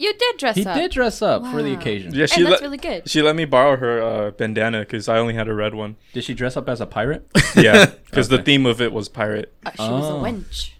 You 0.00 0.14
did 0.14 0.38
dress 0.38 0.56
He 0.56 0.64
up. 0.64 0.74
did 0.76 0.90
dress 0.92 1.20
up 1.20 1.44
for 1.52 1.62
the 1.62 1.72
occasion. 1.74 2.14
yeah, 2.14 2.24
she 2.26 2.36
and 2.42 2.46
that's 2.46 2.60
let 2.62 2.66
really 2.66 2.78
good. 2.78 3.08
she 3.10 3.20
let 3.22 3.36
me 3.36 3.44
borrow 3.44 3.76
her 3.76 4.02
uh, 4.02 4.30
bandana 4.30 4.80
because 4.80 5.08
I 5.08 5.18
only 5.18 5.34
had 5.34 5.46
a 5.46 5.54
red 5.54 5.74
one. 5.74 5.96
Did 6.14 6.24
she 6.24 6.32
dress 6.34 6.56
up 6.56 6.68
as 6.68 6.80
a 6.80 6.86
pirate? 6.86 7.28
Yeah, 7.56 7.86
because 8.06 8.28
the 8.28 8.38
theme 8.42 8.64
of 8.64 8.80
it 8.80 8.92
was 8.92 9.08
pirate. 9.08 9.52
Uh, 9.66 9.70
she 9.72 9.82
was 9.82 10.08
a 10.08 10.12
Oh. 10.12 10.22
wench. 10.22 10.70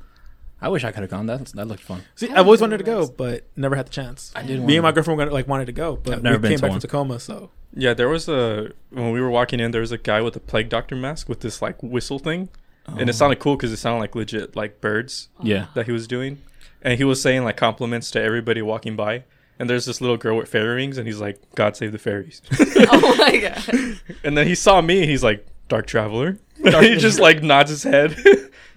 I 0.62 0.68
wish 0.68 0.84
I 0.84 0.92
could 0.92 1.00
have 1.02 1.10
gone. 1.10 1.26
That 1.26 1.44
that 1.54 1.66
looked 1.66 1.82
fun. 1.82 2.02
See, 2.14 2.28
I 2.30 2.34
I've 2.40 2.46
always 2.46 2.60
wanted 2.60 2.78
to 2.78 2.84
go, 2.84 3.06
but 3.08 3.46
never 3.56 3.76
had 3.76 3.86
the 3.86 3.90
chance. 3.90 4.30
I 4.36 4.42
did. 4.42 4.62
Me 4.62 4.76
and 4.76 4.82
my 4.82 4.92
girlfriend 4.92 5.18
were 5.18 5.26
like 5.30 5.48
wanted 5.48 5.66
to 5.66 5.72
go, 5.72 5.96
but 5.96 6.14
I've 6.14 6.22
never 6.22 6.36
we 6.36 6.42
been 6.42 6.50
came 6.52 6.58
to 6.58 6.62
back 6.62 6.70
one. 6.70 6.80
from 6.80 6.88
Tacoma, 6.88 7.18
so 7.20 7.50
Yeah, 7.74 7.92
there 7.94 8.08
was 8.08 8.28
a 8.28 8.72
when 8.90 9.10
we 9.10 9.20
were 9.20 9.30
walking 9.30 9.58
in, 9.60 9.70
there 9.70 9.80
was 9.80 9.92
a 9.92 9.98
guy 9.98 10.20
with 10.22 10.36
a 10.36 10.40
plague 10.40 10.68
doctor 10.68 10.96
mask 10.96 11.28
with 11.28 11.40
this 11.40 11.60
like 11.60 11.82
whistle 11.82 12.18
thing, 12.18 12.48
and 12.86 13.08
it 13.10 13.14
sounded 13.14 13.38
cool 13.40 13.56
because 13.56 13.72
it 13.72 13.78
sounded 13.78 14.00
like 14.00 14.14
legit 14.14 14.54
like 14.56 14.80
birds 14.80 15.28
Yeah. 15.42 15.66
that 15.74 15.86
he 15.86 15.92
was 15.92 16.06
doing, 16.06 16.38
and 16.82 16.98
he 16.98 17.04
was 17.04 17.20
saying 17.20 17.44
like 17.44 17.56
compliments 17.56 18.10
to 18.12 18.20
everybody 18.22 18.62
walking 18.62 18.96
by. 18.96 19.24
And 19.58 19.68
there's 19.68 19.84
this 19.84 20.00
little 20.00 20.16
girl 20.16 20.38
with 20.38 20.48
fairy 20.48 20.76
rings, 20.76 20.96
and 20.96 21.06
he's 21.06 21.20
like, 21.20 21.38
"God 21.54 21.76
save 21.76 21.92
the 21.92 21.98
fairies." 21.98 22.40
oh 22.90 23.14
my 23.18 23.36
god. 23.38 24.00
and 24.24 24.36
then 24.36 24.46
he 24.46 24.54
saw 24.54 24.80
me, 24.80 25.00
and 25.02 25.10
he's 25.10 25.22
like, 25.22 25.46
"Dark 25.68 25.86
traveler." 25.86 26.38
he 26.64 26.96
just 26.96 27.20
like 27.20 27.42
nods 27.42 27.70
his 27.70 27.82
head. 27.82 28.16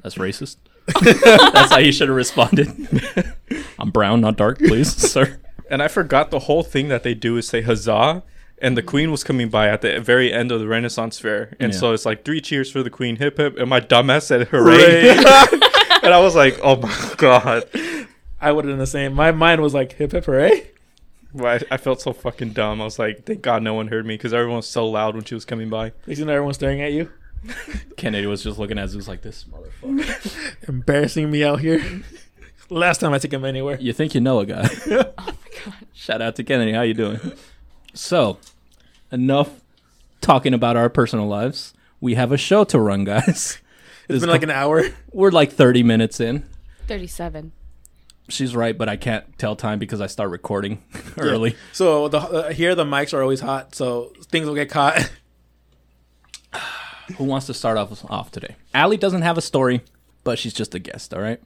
That's 0.02 0.16
racist. 0.16 0.58
That's 1.02 1.72
how 1.72 1.78
you 1.80 1.94
should 1.94 2.10
have 2.10 2.18
responded. 2.18 2.70
I'm 3.80 3.92
brown, 3.92 4.20
not 4.22 4.36
dark, 4.36 4.60
please, 4.60 4.94
sir. 4.94 5.40
and 5.70 5.82
I 5.82 5.88
forgot 5.88 6.30
the 6.32 6.40
whole 6.40 6.64
thing 6.64 6.90
that 6.90 7.04
they 7.04 7.14
do 7.14 7.38
is 7.38 7.48
say 7.48 7.62
huzzah. 7.62 8.24
And 8.60 8.78
the 8.78 8.84
queen 8.84 9.12
was 9.12 9.24
coming 9.26 9.50
by 9.50 9.68
at 9.68 9.82
the 9.82 10.00
very 10.00 10.32
end 10.32 10.50
of 10.52 10.60
the 10.62 10.68
Renaissance 10.68 11.20
fair, 11.20 11.56
and 11.60 11.74
Yeah. 11.74 11.80
so 11.80 11.92
it's 11.94 12.06
like 12.06 12.24
three 12.24 12.40
cheers 12.40 12.72
for 12.72 12.82
the 12.84 12.90
queen, 12.90 13.18
hip 13.18 13.38
hip, 13.38 13.58
and 13.58 13.70
my 13.70 13.82
dumbass 13.82 14.24
said 14.24 14.48
hooray, 14.50 15.18
and 16.06 16.14
I 16.14 16.20
was 16.20 16.36
like, 16.36 16.60
oh 16.62 16.76
my 16.76 17.14
god, 17.18 17.66
I 18.42 18.52
would 18.52 18.66
have 18.66 18.74
done 18.74 18.80
the 18.80 18.86
same. 18.88 19.14
My 19.14 19.32
mind 19.32 19.62
was 19.62 19.74
like 19.74 19.94
hip 19.94 20.12
hip 20.12 20.26
hooray. 20.26 20.68
Well, 21.34 21.56
I, 21.56 21.76
I 21.76 21.78
felt 21.78 22.02
so 22.02 22.14
fucking 22.14 22.52
dumb. 22.52 22.82
I 22.82 22.84
was 22.84 23.00
like, 23.00 23.26
thank 23.26 23.42
God 23.42 23.64
no 23.64 23.74
one 23.74 23.88
heard 23.88 24.06
me 24.06 24.16
because 24.16 24.34
everyone 24.34 24.58
was 24.58 24.68
so 24.68 24.88
loud 24.88 25.16
when 25.16 25.24
she 25.24 25.34
was 25.34 25.46
coming 25.46 25.70
by. 25.70 25.94
Isn't 26.06 26.30
everyone 26.30 26.54
staring 26.54 26.82
at 26.82 26.92
you, 26.92 27.10
Kennedy 27.98 28.28
was 28.28 28.44
just 28.44 28.60
looking 28.60 28.78
at 28.78 28.90
Zeus 28.90 29.08
like 29.08 29.22
this 29.22 29.46
motherfucker. 29.46 30.68
embarrassing 30.68 31.32
me 31.32 31.44
out 31.44 31.62
here. 31.62 32.04
Last 32.70 33.00
time 33.00 33.14
I 33.14 33.18
took 33.18 33.32
him 33.32 33.46
anywhere. 33.46 33.78
You 33.80 33.94
think 33.94 34.14
you 34.14 34.22
know 34.22 34.40
a 34.40 34.46
guy? 34.46 34.70
Oh 34.88 35.14
my 35.18 35.34
god. 35.66 35.76
Shout 35.94 36.22
out 36.22 36.36
to 36.36 36.44
Kennedy. 36.44 36.74
How 36.74 36.82
you 36.82 36.94
doing? 36.94 37.20
So, 37.94 38.40
enough 39.12 39.62
talking 40.22 40.54
about 40.54 40.76
our 40.76 40.90
personal 40.90 41.28
lives. 41.28 41.74
We 42.02 42.16
have 42.16 42.32
a 42.32 42.38
show 42.38 42.64
to 42.66 42.80
run, 42.80 43.06
guys. 43.06 43.60
It's 44.10 44.20
been 44.20 44.30
like 44.30 44.44
an 44.44 44.52
hour. 44.52 44.84
We're 45.12 45.32
like 45.32 45.52
30 45.54 45.84
minutes 45.84 46.20
in. 46.20 46.44
37. 46.88 47.52
She's 48.30 48.56
right, 48.56 48.78
but 48.78 48.88
I 48.90 48.96
can't 48.96 49.38
tell 49.38 49.56
time 49.56 49.80
because 49.80 50.00
I 50.02 50.08
start 50.08 50.30
recording 50.30 50.82
early. 51.18 51.56
So 51.74 52.08
the 52.08 52.20
uh, 52.20 52.52
here 52.54 52.74
the 52.76 52.86
mics 52.86 53.14
are 53.14 53.22
always 53.22 53.42
hot, 53.42 53.76
so 53.76 54.14
things 54.32 54.48
will 54.48 54.56
get 54.56 54.70
caught. 54.70 55.12
Who 57.18 57.26
wants 57.26 57.48
to 57.48 57.54
start 57.54 57.78
off 57.78 58.04
off 58.10 58.32
today? 58.32 58.56
Allie 58.74 58.96
doesn't 58.98 59.24
have 59.24 59.38
a 59.38 59.42
story, 59.42 59.82
but 60.24 60.40
she's 60.40 60.54
just 60.54 60.74
a 60.74 60.80
guest. 60.80 61.14
All 61.14 61.20
right. 61.22 61.42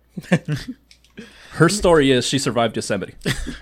Her 1.54 1.68
story 1.70 2.12
is 2.12 2.28
she 2.28 2.38
survived 2.38 2.76
Yosemite. 2.76 3.16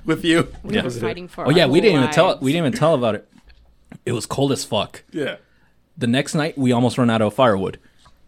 with 0.04 0.26
you. 0.26 0.50
We 0.64 0.76
Yeah. 0.76 0.84
were 0.84 0.90
fighting 0.90 1.30
for 1.30 1.48
Oh 1.48 1.52
yeah, 1.52 1.68
we 1.68 1.80
didn't 1.80 2.02
even 2.02 2.12
tell. 2.14 2.38
We 2.40 2.52
didn't 2.52 2.68
even 2.68 2.78
tell 2.78 2.94
about 2.96 3.16
it. 3.16 3.30
It 4.06 4.12
was 4.12 4.26
cold 4.26 4.52
as 4.52 4.66
fuck. 4.66 5.04
Yeah. 5.12 5.38
The 5.98 6.08
next 6.08 6.36
night, 6.36 6.58
we 6.58 6.74
almost 6.74 6.98
run 6.98 7.10
out 7.10 7.22
of 7.22 7.34
firewood. 7.34 7.80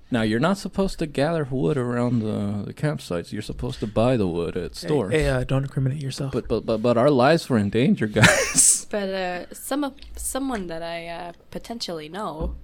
Now 0.10 0.22
you're 0.22 0.40
not 0.40 0.58
supposed 0.58 1.00
to 1.00 1.06
gather 1.06 1.44
wood 1.44 1.78
around 1.78 2.20
the, 2.20 2.64
the 2.66 2.74
campsites. 2.74 3.34
You're 3.34 3.42
supposed 3.42 3.80
to 3.82 3.88
buy 3.88 4.16
the 4.16 4.28
wood 4.28 4.56
at 4.56 4.76
stores. 4.76 5.12
Hey, 5.14 5.28
uh, 5.28 5.44
don't 5.44 5.64
incriminate 5.64 6.02
yourself. 6.02 6.32
But 6.32 6.48
but 6.48 6.66
but 6.66 6.82
but 6.82 6.98
our 6.98 7.10
lives 7.12 7.50
were 7.50 7.58
in 7.58 7.70
danger, 7.70 8.08
guys. 8.20 8.88
But 8.90 9.10
uh, 9.10 9.54
some 9.54 9.84
of 9.84 9.94
someone 10.16 10.68
that 10.68 10.82
I 10.82 11.08
uh, 11.08 11.32
potentially 11.52 12.08
know 12.08 12.56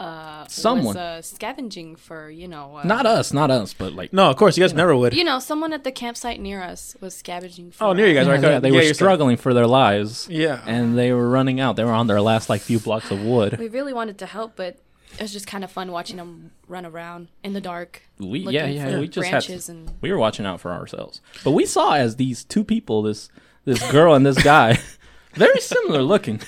uh, 0.00 0.44
Someone. 0.48 0.86
was 0.86 0.96
uh, 0.96 1.22
scavenging 1.22 1.94
for 1.94 2.28
you 2.28 2.48
know 2.48 2.78
uh, 2.78 2.82
not 2.82 3.06
us, 3.06 3.32
not 3.32 3.52
us, 3.52 3.72
but 3.72 3.92
like 3.92 4.12
no, 4.12 4.28
of 4.28 4.36
course 4.36 4.56
you 4.58 4.64
guys 4.64 4.74
never 4.74 4.96
would. 4.96 5.14
you 5.14 5.22
know 5.22 5.38
someone 5.38 5.72
at 5.72 5.84
the 5.84 5.92
campsite 5.92 6.40
near 6.40 6.60
us 6.60 6.96
was 7.00 7.14
scavenging 7.14 7.70
for 7.70 7.84
Oh, 7.84 7.92
near 7.92 8.08
you 8.08 8.14
guys, 8.14 8.26
yeah, 8.26 8.32
right? 8.32 8.42
yeah, 8.42 8.58
they 8.58 8.70
were 8.72 8.78
you're 8.78 8.82
saying- 8.86 8.94
struggling 8.94 9.36
for 9.36 9.54
their 9.54 9.68
lives. 9.68 10.26
Yeah. 10.28 10.60
and 10.66 10.98
they 10.98 11.12
were 11.12 11.28
running 11.30 11.60
out. 11.60 11.76
They 11.76 11.84
were 11.84 11.92
on 11.92 12.08
their 12.08 12.20
last 12.20 12.48
like 12.48 12.62
few 12.62 12.80
blocks 12.80 13.12
of 13.12 13.22
wood. 13.22 13.58
We 13.60 13.68
really 13.68 13.92
wanted 13.92 14.18
to 14.18 14.26
help, 14.26 14.56
but 14.56 14.78
it 15.14 15.22
was 15.22 15.32
just 15.32 15.46
kind 15.46 15.64
of 15.64 15.70
fun 15.70 15.92
watching 15.92 16.16
them 16.16 16.50
run 16.68 16.84
around 16.84 17.28
in 17.42 17.52
the 17.52 17.60
dark. 17.60 18.02
We 18.18 18.40
yeah 18.40 18.66
yeah 18.66 18.90
for 18.90 19.00
we 19.00 19.08
just 19.08 19.26
had 19.26 19.32
branches 19.32 19.68
and 19.68 19.90
we 20.00 20.10
were 20.12 20.18
watching 20.18 20.46
out 20.46 20.60
for 20.60 20.72
ourselves. 20.72 21.20
But 21.42 21.52
we 21.52 21.66
saw 21.66 21.94
as 21.94 22.16
these 22.16 22.44
two 22.44 22.64
people, 22.64 23.02
this 23.02 23.28
this 23.64 23.90
girl 23.90 24.14
and 24.14 24.26
this 24.26 24.42
guy, 24.42 24.78
very 25.34 25.60
similar 25.60 26.02
looking. 26.02 26.40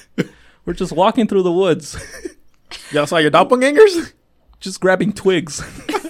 We're 0.64 0.74
just 0.74 0.92
walking 0.92 1.26
through 1.28 1.44
the 1.44 1.52
woods, 1.52 1.96
Y'all 2.92 3.06
saw 3.06 3.18
your 3.18 3.30
doppelgangers? 3.30 4.12
just 4.60 4.80
grabbing 4.80 5.12
twigs. 5.12 5.62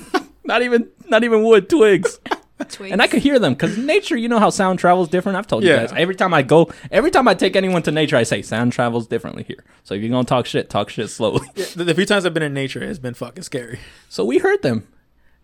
not 0.44 0.62
even 0.62 0.88
not 1.08 1.24
even 1.24 1.42
wood 1.42 1.68
twigs. 1.68 2.20
Twigs. 2.64 2.92
And 2.92 3.02
I 3.02 3.06
could 3.06 3.22
hear 3.22 3.38
them 3.38 3.54
because 3.54 3.76
nature, 3.76 4.16
you 4.16 4.28
know 4.28 4.38
how 4.38 4.50
sound 4.50 4.78
travels 4.78 5.08
different. 5.08 5.36
I've 5.36 5.46
told 5.46 5.62
you 5.64 5.70
guys. 5.70 5.92
Every 5.94 6.14
time 6.14 6.32
I 6.32 6.42
go, 6.42 6.72
every 6.90 7.10
time 7.10 7.28
I 7.28 7.34
take 7.34 7.56
anyone 7.56 7.82
to 7.82 7.92
nature, 7.92 8.16
I 8.16 8.22
say 8.22 8.42
sound 8.42 8.72
travels 8.72 9.06
differently 9.06 9.42
here. 9.42 9.62
So 9.84 9.94
if 9.94 10.02
you're 10.02 10.10
gonna 10.10 10.24
talk 10.24 10.46
shit, 10.46 10.70
talk 10.70 10.88
shit 10.88 11.10
slowly. 11.10 11.46
the, 11.54 11.84
the 11.84 11.94
few 11.94 12.06
times 12.06 12.24
I've 12.24 12.34
been 12.34 12.42
in 12.42 12.54
nature, 12.54 12.82
it's 12.82 12.98
been 12.98 13.14
fucking 13.14 13.42
scary. 13.44 13.80
So 14.08 14.24
we 14.24 14.38
heard 14.38 14.62
them, 14.62 14.88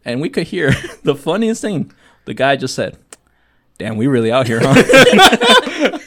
and 0.05 0.21
we 0.21 0.29
could 0.29 0.49
hear 0.49 0.73
the 1.03 1.15
funniest 1.15 1.61
thing. 1.61 1.93
The 2.25 2.35
guy 2.35 2.57
just 2.57 2.75
said, 2.75 2.97
"Damn, 3.79 3.97
we 3.97 4.07
really 4.07 4.33
out 4.33 4.47
here, 4.47 4.61
huh? 4.63 5.99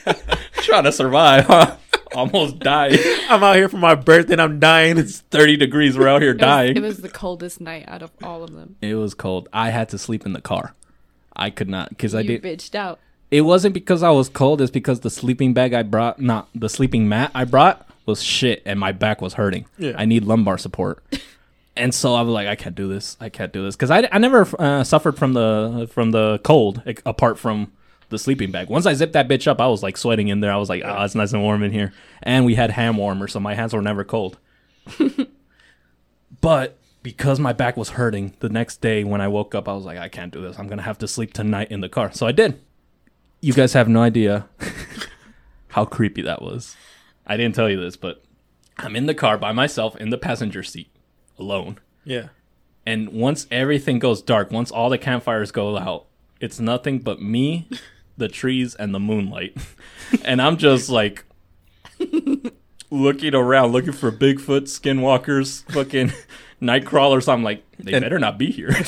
Trying 0.63 0.85
to 0.85 0.91
survive, 0.91 1.45
huh? 1.45 1.75
Almost 2.15 2.59
died. 2.59 2.97
I'm 3.29 3.43
out 3.43 3.57
here 3.57 3.67
for 3.67 3.77
my 3.77 3.93
birthday 3.93 4.33
and 4.33 4.41
I'm 4.41 4.59
dying. 4.59 4.97
It's 4.97 5.19
30 5.19 5.57
degrees. 5.57 5.97
We're 5.97 6.07
out 6.07 6.21
here 6.21 6.31
it 6.31 6.35
was, 6.35 6.41
dying. 6.41 6.77
it 6.77 6.81
was 6.81 6.99
the 6.99 7.09
coldest 7.09 7.59
night 7.59 7.83
out 7.87 8.01
of 8.01 8.11
all 8.23 8.41
of 8.41 8.53
them. 8.53 8.77
It 8.81 8.95
was 8.95 9.13
cold. 9.13 9.49
I 9.51 9.71
had 9.71 9.89
to 9.89 9.97
sleep 9.97 10.25
in 10.25 10.31
the 10.31 10.41
car. 10.41 10.73
I 11.35 11.49
could 11.49 11.69
not 11.69 11.89
because 11.89 12.15
I 12.15 12.23
did. 12.23 12.43
bitched 12.43 12.75
out. 12.75 12.99
It 13.31 13.41
wasn't 13.41 13.73
because 13.73 14.03
I 14.03 14.11
was 14.11 14.29
cold. 14.29 14.61
It's 14.61 14.71
because 14.71 15.01
the 15.01 15.09
sleeping 15.09 15.53
bag 15.53 15.73
I 15.73 15.83
brought, 15.83 16.19
not 16.19 16.47
the 16.53 16.69
sleeping 16.69 17.09
mat 17.09 17.31
I 17.33 17.43
brought, 17.43 17.87
was 18.05 18.21
shit, 18.21 18.61
and 18.65 18.79
my 18.79 18.91
back 18.91 19.21
was 19.21 19.33
hurting. 19.33 19.65
Yeah. 19.77 19.93
I 19.97 20.05
need 20.05 20.23
lumbar 20.23 20.57
support. 20.57 21.03
And 21.77 21.93
so 21.93 22.15
I 22.15 22.21
was 22.21 22.31
like, 22.31 22.47
I 22.47 22.55
can't 22.55 22.73
do 22.73 22.87
this. 22.87 23.17
I 23.19 23.27
can't 23.27 23.51
do 23.51 23.65
this 23.65 23.75
because 23.75 23.91
I, 23.91 24.07
I 24.09 24.17
never 24.17 24.47
uh, 24.57 24.85
suffered 24.85 25.17
from 25.17 25.33
the 25.33 25.89
from 25.91 26.11
the 26.11 26.39
cold 26.41 26.81
like, 26.85 27.01
apart 27.05 27.37
from 27.37 27.73
the 28.09 28.17
sleeping 28.17 28.51
bag. 28.51 28.69
Once 28.69 28.85
I 28.85 28.93
zipped 28.93 29.13
that 29.13 29.27
bitch 29.27 29.47
up, 29.47 29.59
I 29.59 29.67
was 29.67 29.83
like 29.83 29.97
sweating 29.97 30.29
in 30.29 30.39
there. 30.39 30.53
I 30.53 30.57
was 30.57 30.69
like, 30.69 30.83
oh, 30.85 31.03
it's 31.03 31.15
nice 31.15 31.33
and 31.33 31.41
warm 31.41 31.63
in 31.63 31.71
here. 31.71 31.91
And 32.23 32.45
we 32.45 32.55
had 32.55 32.71
hand 32.71 32.97
warmers, 32.97 33.33
so 33.33 33.39
my 33.39 33.55
hands 33.55 33.73
were 33.73 33.81
never 33.81 34.03
cold. 34.03 34.37
but 36.41 36.77
because 37.05 37.39
my 37.39 37.53
back 37.53 37.77
was 37.77 37.89
hurting, 37.89 38.33
the 38.39 38.49
next 38.49 38.81
day 38.81 39.03
when 39.03 39.21
I 39.21 39.27
woke 39.27 39.53
up, 39.53 39.69
I 39.69 39.73
was 39.73 39.85
like, 39.85 39.99
I 39.99 40.09
can't 40.09 40.33
do 40.33 40.41
this. 40.41 40.57
I'm 40.57 40.67
gonna 40.67 40.81
have 40.81 40.97
to 40.97 41.07
sleep 41.07 41.33
tonight 41.33 41.69
in 41.69 41.81
the 41.81 41.87
car. 41.87 42.11
So 42.11 42.25
I 42.25 42.31
did. 42.31 42.59
You 43.41 43.53
guys 43.53 43.73
have 43.73 43.87
no 43.87 44.01
idea 44.01 44.49
how 45.67 45.85
creepy 45.85 46.23
that 46.23 46.41
was. 46.41 46.75
I 47.27 47.37
didn't 47.37 47.53
tell 47.53 47.69
you 47.69 47.79
this, 47.79 47.95
but 47.95 48.23
I'm 48.79 48.95
in 48.95 49.05
the 49.05 49.13
car 49.13 49.37
by 49.37 49.51
myself 49.51 49.95
in 49.97 50.09
the 50.09 50.17
passenger 50.17 50.63
seat, 50.63 50.89
alone. 51.37 51.77
Yeah. 52.05 52.29
And 52.87 53.09
once 53.09 53.45
everything 53.51 53.99
goes 53.99 54.23
dark, 54.23 54.49
once 54.49 54.71
all 54.71 54.89
the 54.89 54.97
campfires 54.97 55.51
go 55.51 55.77
out, 55.77 56.07
it's 56.41 56.59
nothing 56.59 56.97
but 56.97 57.21
me, 57.21 57.69
the 58.17 58.29
trees, 58.29 58.73
and 58.73 58.95
the 58.95 58.99
moonlight. 58.99 59.55
and 60.25 60.41
I'm 60.41 60.57
just 60.57 60.89
like 60.89 61.23
looking 62.89 63.35
around, 63.35 63.73
looking 63.73 63.93
for 63.93 64.11
Bigfoot, 64.11 64.63
skinwalkers, 64.63 65.71
fucking 65.71 66.11
night 66.59 66.85
crawlers. 66.85 67.27
I'm 67.27 67.43
like, 67.43 67.63
they 67.79 67.93
And- 67.93 68.03
better 68.03 68.19
not 68.19 68.37
be 68.37 68.51
here. 68.51 68.71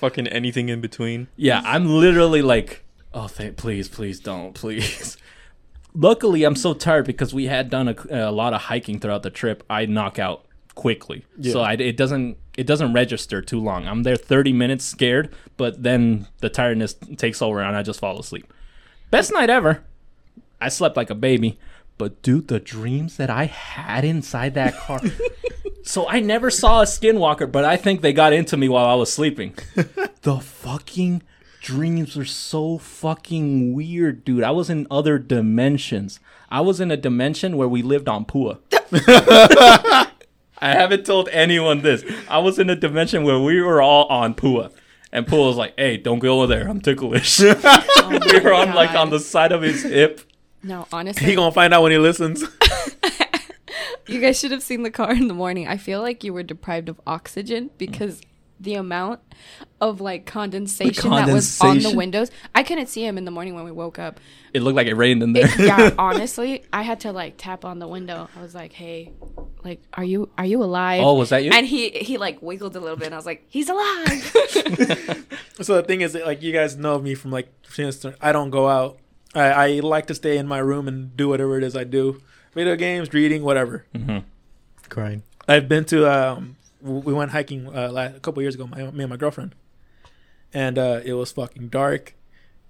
Fucking 0.00 0.26
anything 0.28 0.68
in 0.68 0.80
between. 0.80 1.28
yeah, 1.36 1.62
I'm 1.64 1.86
literally 1.86 2.42
like, 2.42 2.84
oh, 3.14 3.28
th- 3.28 3.56
please, 3.56 3.88
please 3.88 4.20
don't, 4.20 4.52
please. 4.52 5.16
Luckily, 5.94 6.42
I'm 6.42 6.56
so 6.56 6.74
tired 6.74 7.06
because 7.06 7.32
we 7.32 7.46
had 7.46 7.70
done 7.70 7.88
a, 7.88 8.28
a 8.28 8.32
lot 8.32 8.52
of 8.52 8.62
hiking 8.62 8.98
throughout 8.98 9.22
the 9.22 9.30
trip. 9.30 9.62
I 9.70 9.86
knock 9.86 10.18
out 10.18 10.44
quickly, 10.74 11.24
so 11.40 11.60
I, 11.60 11.74
it 11.74 11.96
doesn't 11.96 12.36
it 12.58 12.66
doesn't 12.66 12.92
register 12.92 13.40
too 13.40 13.60
long. 13.60 13.86
I'm 13.86 14.02
there 14.02 14.16
30 14.16 14.52
minutes 14.52 14.84
scared, 14.84 15.32
but 15.56 15.82
then 15.84 16.26
the 16.40 16.48
tiredness 16.50 16.94
takes 17.16 17.40
over 17.40 17.60
and 17.62 17.76
I 17.76 17.82
just 17.84 18.00
fall 18.00 18.18
asleep. 18.18 18.52
Best 19.10 19.32
night 19.32 19.50
ever. 19.50 19.84
I 20.60 20.68
slept 20.68 20.96
like 20.96 21.10
a 21.10 21.14
baby, 21.14 21.58
but 21.96 22.20
dude, 22.22 22.48
the 22.48 22.58
dreams 22.60 23.16
that 23.18 23.30
I 23.30 23.44
had 23.46 24.04
inside 24.04 24.54
that 24.54 24.74
car. 24.76 25.00
so 25.84 26.08
I 26.08 26.20
never 26.20 26.50
saw 26.50 26.80
a 26.80 26.84
skinwalker, 26.84 27.50
but 27.50 27.64
I 27.64 27.76
think 27.76 28.00
they 28.00 28.12
got 28.12 28.32
into 28.32 28.56
me 28.56 28.68
while 28.68 28.86
I 28.86 28.94
was 28.94 29.12
sleeping. 29.12 29.54
the 30.22 30.40
fucking 30.40 31.22
dreams 31.60 32.16
are 32.16 32.24
so 32.24 32.78
fucking 32.78 33.74
weird, 33.74 34.24
dude. 34.24 34.42
I 34.42 34.50
was 34.50 34.70
in 34.70 34.86
other 34.90 35.18
dimensions. 35.18 36.20
I 36.50 36.60
was 36.60 36.80
in 36.80 36.90
a 36.90 36.96
dimension 36.96 37.56
where 37.56 37.68
we 37.68 37.82
lived 37.82 38.08
on 38.08 38.24
Pua. 38.24 38.58
I 40.58 40.70
haven't 40.72 41.04
told 41.04 41.28
anyone 41.30 41.82
this. 41.82 42.04
I 42.28 42.38
was 42.38 42.58
in 42.58 42.70
a 42.70 42.76
dimension 42.76 43.22
where 43.24 43.38
we 43.38 43.60
were 43.60 43.82
all 43.82 44.06
on 44.06 44.34
Pua. 44.34 44.72
And 45.12 45.26
Pua 45.26 45.46
was 45.48 45.56
like, 45.56 45.74
hey, 45.78 45.96
don't 45.96 46.18
go 46.18 46.38
over 46.38 46.46
there. 46.46 46.68
I'm 46.68 46.80
ticklish. 46.80 47.40
Oh 47.96 48.08
we 48.10 48.18
Oh 48.18 48.42
were 48.42 48.52
on 48.52 48.74
like 48.74 48.90
on 48.90 49.08
the 49.10 49.18
side 49.18 49.52
of 49.52 49.62
his 49.62 49.82
hip. 49.82 50.20
No, 50.62 50.86
honestly, 50.92 51.26
He 51.26 51.34
gonna 51.34 51.52
find 51.52 51.72
out 51.72 51.82
when 51.82 51.92
he 51.92 51.98
listens. 51.98 52.44
You 54.06 54.20
guys 54.20 54.38
should 54.38 54.50
have 54.50 54.62
seen 54.62 54.82
the 54.82 54.90
car 54.90 55.12
in 55.12 55.28
the 55.28 55.34
morning. 55.34 55.68
I 55.68 55.76
feel 55.76 56.00
like 56.00 56.24
you 56.24 56.32
were 56.32 56.42
deprived 56.42 56.88
of 56.88 57.00
oxygen 57.06 57.70
because 57.78 58.20
the 58.60 58.74
amount 58.74 59.20
of 59.80 60.00
like 60.00 60.26
condensation, 60.26 61.10
that 61.10 61.28
was 61.28 61.60
on 61.60 61.80
the 61.80 61.94
windows. 61.94 62.30
I 62.54 62.62
couldn't 62.62 62.86
see 62.86 63.04
him 63.04 63.18
in 63.18 63.24
the 63.24 63.30
morning 63.30 63.54
when 63.54 63.64
we 63.64 63.70
woke 63.70 63.98
up. 63.98 64.20
It 64.52 64.62
looked 64.62 64.76
like 64.76 64.86
it 64.86 64.94
rained 64.94 65.22
in 65.22 65.32
there. 65.32 65.46
It, 65.46 65.58
yeah, 65.58 65.94
honestly, 65.98 66.64
I 66.72 66.82
had 66.82 67.00
to 67.00 67.12
like 67.12 67.34
tap 67.36 67.64
on 67.64 67.78
the 67.78 67.88
window. 67.88 68.28
I 68.36 68.40
was 68.40 68.54
like, 68.54 68.72
"Hey, 68.72 69.12
like, 69.62 69.82
are 69.94 70.04
you 70.04 70.30
are 70.38 70.46
you 70.46 70.62
alive?" 70.62 71.02
Oh, 71.02 71.14
was 71.14 71.30
that 71.30 71.44
you? 71.44 71.50
And 71.52 71.66
he 71.66 71.90
he 71.90 72.18
like 72.18 72.40
wiggled 72.42 72.76
a 72.76 72.80
little 72.80 72.96
bit, 72.96 73.06
and 73.06 73.14
I 73.14 73.18
was 73.18 73.26
like, 73.26 73.44
"He's 73.48 73.68
alive." 73.68 74.22
so 75.60 75.76
the 75.76 75.84
thing 75.86 76.00
is, 76.00 76.12
that, 76.14 76.24
like, 76.24 76.42
you 76.42 76.52
guys 76.52 76.76
know 76.76 76.98
me 76.98 77.14
from 77.14 77.30
like, 77.30 77.52
since 77.68 78.04
I 78.20 78.32
don't 78.32 78.50
go 78.50 78.68
out. 78.68 78.98
I, 79.36 79.50
I 79.50 79.80
like 79.80 80.06
to 80.06 80.14
stay 80.14 80.38
in 80.38 80.46
my 80.46 80.58
room 80.58 80.86
and 80.86 81.16
do 81.16 81.28
whatever 81.28 81.58
it 81.58 81.64
is 81.64 81.76
I 81.76 81.82
do. 81.82 82.22
Video 82.54 82.76
games, 82.76 83.12
reading, 83.12 83.42
whatever. 83.42 83.84
Crying. 84.88 85.22
I've 85.48 85.68
been 85.68 85.84
to 85.86 86.10
um 86.10 86.56
we 86.80 87.12
went 87.12 87.30
hiking 87.32 87.66
uh, 87.74 87.90
la 87.90 88.06
a 88.06 88.20
couple 88.20 88.42
years 88.42 88.54
ago 88.54 88.66
my, 88.66 88.78
me 88.90 89.04
and 89.04 89.08
my 89.10 89.16
girlfriend 89.16 89.54
and 90.52 90.78
uh 90.78 91.00
it 91.02 91.14
was 91.14 91.32
fucking 91.32 91.68
dark 91.68 92.14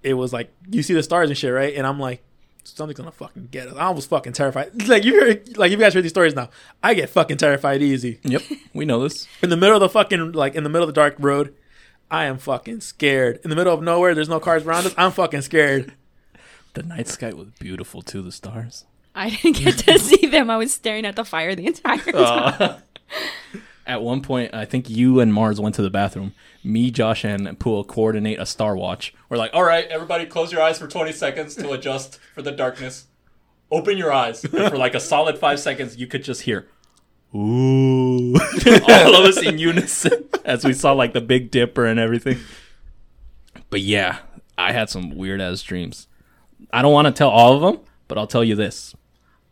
it 0.03 0.13
was 0.13 0.31
like 0.31 0.51
you 0.69 0.81
see 0.81 0.93
the 0.93 1.03
stars 1.03 1.29
and 1.29 1.37
shit 1.37 1.51
right 1.53 1.73
and 1.75 1.85
I'm 1.85 1.99
like 1.99 2.23
something's 2.63 2.97
gonna 2.97 3.11
fucking 3.11 3.49
get 3.51 3.67
us 3.67 3.75
I 3.77 3.89
was 3.89 4.05
fucking 4.05 4.31
terrified 4.33 4.87
like 4.87 5.03
you 5.03 5.13
hear 5.19 5.41
like 5.57 5.71
you 5.71 5.77
guys 5.77 5.93
heard 5.93 6.03
these 6.03 6.11
stories 6.11 6.33
now 6.33 6.49
I 6.81 6.93
get 6.93 7.09
fucking 7.09 7.37
terrified 7.37 7.81
easy 7.81 8.19
yep, 8.23 8.41
we 8.73 8.85
know 8.85 9.03
this. 9.03 9.27
in 9.43 9.49
the 9.49 9.57
middle 9.57 9.75
of 9.75 9.81
the 9.81 9.89
fucking 9.89 10.31
like 10.31 10.55
in 10.55 10.63
the 10.63 10.69
middle 10.69 10.87
of 10.87 10.93
the 10.93 10.99
dark 10.99 11.15
road 11.19 11.53
I 12.09 12.25
am 12.25 12.37
fucking 12.37 12.79
scared 12.81 13.39
in 13.43 13.49
the 13.49 13.55
middle 13.55 13.73
of 13.73 13.81
nowhere 13.83 14.15
there's 14.15 14.29
no 14.29 14.39
cars 14.39 14.63
around 14.63 14.85
us 14.85 14.93
I'm 14.97 15.11
fucking 15.11 15.41
scared 15.41 15.93
The 16.73 16.83
night 16.83 17.07
sky 17.09 17.31
was 17.33 17.49
beautiful 17.59 18.01
too. 18.01 18.21
The 18.21 18.31
stars. 18.31 18.85
I 19.15 19.29
didn't 19.29 19.57
get 19.63 19.77
to 19.79 19.97
see 20.07 20.27
them. 20.27 20.49
I 20.49 20.57
was 20.57 20.73
staring 20.73 21.05
at 21.05 21.15
the 21.15 21.23
fire 21.25 21.55
the 21.55 21.67
entire 21.67 22.11
time. 22.11 22.81
At 23.87 24.01
one 24.01 24.21
point, 24.21 24.51
I 24.53 24.65
think 24.65 24.89
you 24.89 25.19
and 25.19 25.31
Mars 25.31 25.61
went 25.61 25.75
to 25.75 25.83
the 25.83 25.91
bathroom. 25.91 26.33
Me, 26.63 26.89
Josh, 26.89 27.23
and 27.23 27.59
Pool 27.59 27.83
coordinate 27.83 28.39
a 28.39 28.45
star 28.45 28.75
watch. 28.75 29.13
We're 29.29 29.37
like, 29.37 29.51
all 29.53 29.63
right, 29.63 29.85
everybody, 29.89 30.25
close 30.25 30.51
your 30.51 30.61
eyes 30.63 30.79
for 30.79 30.87
20 30.87 31.11
seconds 31.11 31.55
to 31.57 31.71
adjust 31.71 32.17
for 32.33 32.41
the 32.41 32.51
darkness. 32.51 33.05
Open 33.69 33.95
your 33.95 34.11
eyes. 34.11 34.43
And 34.43 34.69
for 34.69 34.77
like 34.77 34.95
a 34.95 34.99
solid 34.99 35.37
five 35.37 35.59
seconds, 35.59 35.97
you 35.97 36.07
could 36.07 36.23
just 36.23 36.41
hear. 36.41 36.67
ooh, 37.35 38.33
all 38.89 39.15
of 39.15 39.25
us 39.25 39.37
in 39.43 39.59
unison 39.59 40.29
as 40.43 40.65
we 40.65 40.73
saw 40.73 40.93
like 40.93 41.13
the 41.13 41.21
Big 41.21 41.51
Dipper 41.51 41.85
and 41.85 41.99
everything. 41.99 42.39
But 43.69 43.81
yeah, 43.81 44.17
I 44.57 44.71
had 44.71 44.89
some 44.89 45.15
weird 45.15 45.41
ass 45.41 45.61
dreams. 45.61 46.07
I 46.73 46.81
don't 46.81 46.93
want 46.93 47.05
to 47.05 47.11
tell 47.13 47.29
all 47.29 47.53
of 47.53 47.61
them, 47.61 47.85
but 48.07 48.17
I'll 48.17 48.25
tell 48.27 48.43
you 48.43 48.55
this: 48.55 48.95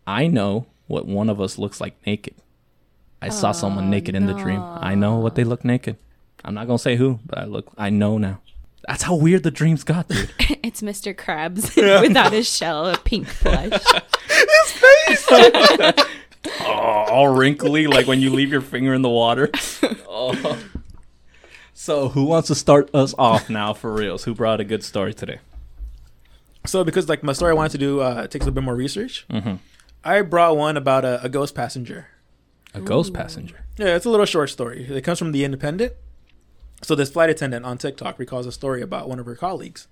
I 0.05 0.27
know 0.27 0.67
what 0.87 1.05
one 1.07 1.29
of 1.29 1.39
us 1.39 1.57
looks 1.57 1.79
like 1.81 1.95
naked. 2.05 2.35
I 3.21 3.29
saw 3.29 3.51
someone 3.53 3.89
naked 3.89 4.15
in 4.15 4.25
the 4.25 4.33
dream. 4.33 4.61
I 4.61 4.95
know 4.95 5.15
what 5.17 5.35
they 5.35 5.43
look 5.45 5.63
naked. 5.63 5.97
I'm 6.43 6.53
not 6.53 6.67
gonna 6.67 6.77
say 6.79 6.97
who, 6.97 7.19
but 7.25 7.37
I 7.39 7.45
look. 7.45 7.71
I 7.77 7.89
know 7.89 8.17
now. 8.17 8.41
That's 8.87 9.03
how 9.03 9.15
weird 9.15 9.43
the 9.43 9.51
dreams 9.51 9.83
got, 9.83 10.09
dude. 10.09 10.29
It's 10.63 10.81
Mr. 10.81 11.13
Krabs 11.15 11.75
without 12.01 12.33
his 12.33 12.49
shell, 12.49 12.87
a 12.87 12.97
pink 12.97 13.27
flesh. 13.27 13.81
oh, 15.29 15.93
all 17.09 17.27
wrinkly, 17.29 17.85
like 17.87 18.07
when 18.07 18.21
you 18.21 18.29
leave 18.29 18.51
your 18.51 18.61
finger 18.61 18.93
in 18.93 19.01
the 19.01 19.09
water. 19.09 19.49
Oh. 20.07 20.57
So, 21.73 22.09
who 22.09 22.23
wants 22.23 22.47
to 22.47 22.55
start 22.55 22.89
us 22.95 23.13
off 23.17 23.49
now 23.49 23.73
for 23.73 23.93
reals? 23.93 24.23
Who 24.23 24.33
brought 24.33 24.59
a 24.61 24.63
good 24.63 24.83
story 24.83 25.13
today? 25.13 25.39
So 26.65 26.83
because 26.83 27.09
like 27.09 27.23
my 27.23 27.33
story 27.33 27.51
I 27.51 27.53
wanted 27.55 27.73
to 27.73 27.77
do 27.77 27.99
uh, 27.99 28.27
takes 28.27 28.47
a 28.47 28.51
bit 28.51 28.63
more 28.63 28.75
research. 28.75 29.25
Mhm. 29.29 29.59
I 30.03 30.21
brought 30.21 30.57
one 30.57 30.77
about 30.77 31.05
a, 31.05 31.23
a 31.23 31.29
ghost 31.29 31.55
passenger. 31.55 32.07
A 32.73 32.81
ghost 32.81 33.13
passenger. 33.13 33.65
Yeah, 33.77 33.95
it's 33.95 34.05
a 34.05 34.09
little 34.09 34.25
short 34.25 34.49
story. 34.49 34.85
It 34.89 35.01
comes 35.01 35.19
from 35.19 35.31
the 35.31 35.43
Independent. 35.43 35.93
So 36.81 36.95
this 36.95 37.09
flight 37.09 37.29
attendant 37.29 37.65
on 37.65 37.77
TikTok 37.77 38.19
recalls 38.19 38.45
a 38.45 38.51
story 38.51 38.81
about 38.81 39.07
one 39.07 39.19
of 39.19 39.25
her 39.25 39.35
colleagues. 39.35 39.87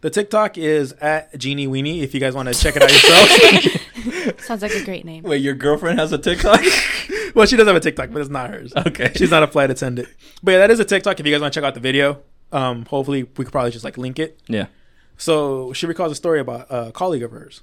The 0.00 0.10
TikTok 0.10 0.56
is 0.56 0.92
at 1.00 1.36
Jeannie 1.36 1.66
Weenie. 1.66 2.02
If 2.02 2.14
you 2.14 2.20
guys 2.20 2.34
want 2.34 2.48
to 2.48 2.54
check 2.54 2.76
it 2.76 2.82
out 2.82 2.92
yourself. 2.92 4.40
Sounds 4.44 4.62
like 4.62 4.72
a 4.72 4.84
great 4.84 5.04
name. 5.04 5.24
Wait, 5.24 5.42
your 5.42 5.54
girlfriend 5.54 5.98
has 5.98 6.12
a 6.12 6.18
TikTok? 6.18 6.60
well, 7.34 7.46
she 7.46 7.56
does 7.56 7.66
have 7.66 7.74
a 7.74 7.80
TikTok, 7.80 8.10
but 8.12 8.20
it's 8.20 8.30
not 8.30 8.50
hers. 8.50 8.72
okay. 8.76 9.10
She's 9.16 9.32
not 9.32 9.42
a 9.42 9.48
flight 9.48 9.70
attendant. 9.70 10.08
But 10.42 10.52
yeah, 10.52 10.58
that 10.58 10.70
is 10.70 10.78
a 10.78 10.84
TikTok. 10.84 11.18
If 11.18 11.26
you 11.26 11.32
guys 11.32 11.40
want 11.40 11.52
to 11.52 11.60
check 11.60 11.66
out 11.66 11.74
the 11.74 11.80
video, 11.80 12.22
um, 12.52 12.84
hopefully 12.84 13.24
we 13.24 13.44
could 13.44 13.50
probably 13.52 13.72
just 13.72 13.84
like 13.84 13.98
link 13.98 14.20
it. 14.20 14.38
Yeah. 14.46 14.66
So 15.16 15.72
she 15.72 15.86
recalls 15.86 16.12
a 16.12 16.14
story 16.14 16.38
about 16.38 16.66
a 16.70 16.92
colleague 16.92 17.24
of 17.24 17.32
hers. 17.32 17.62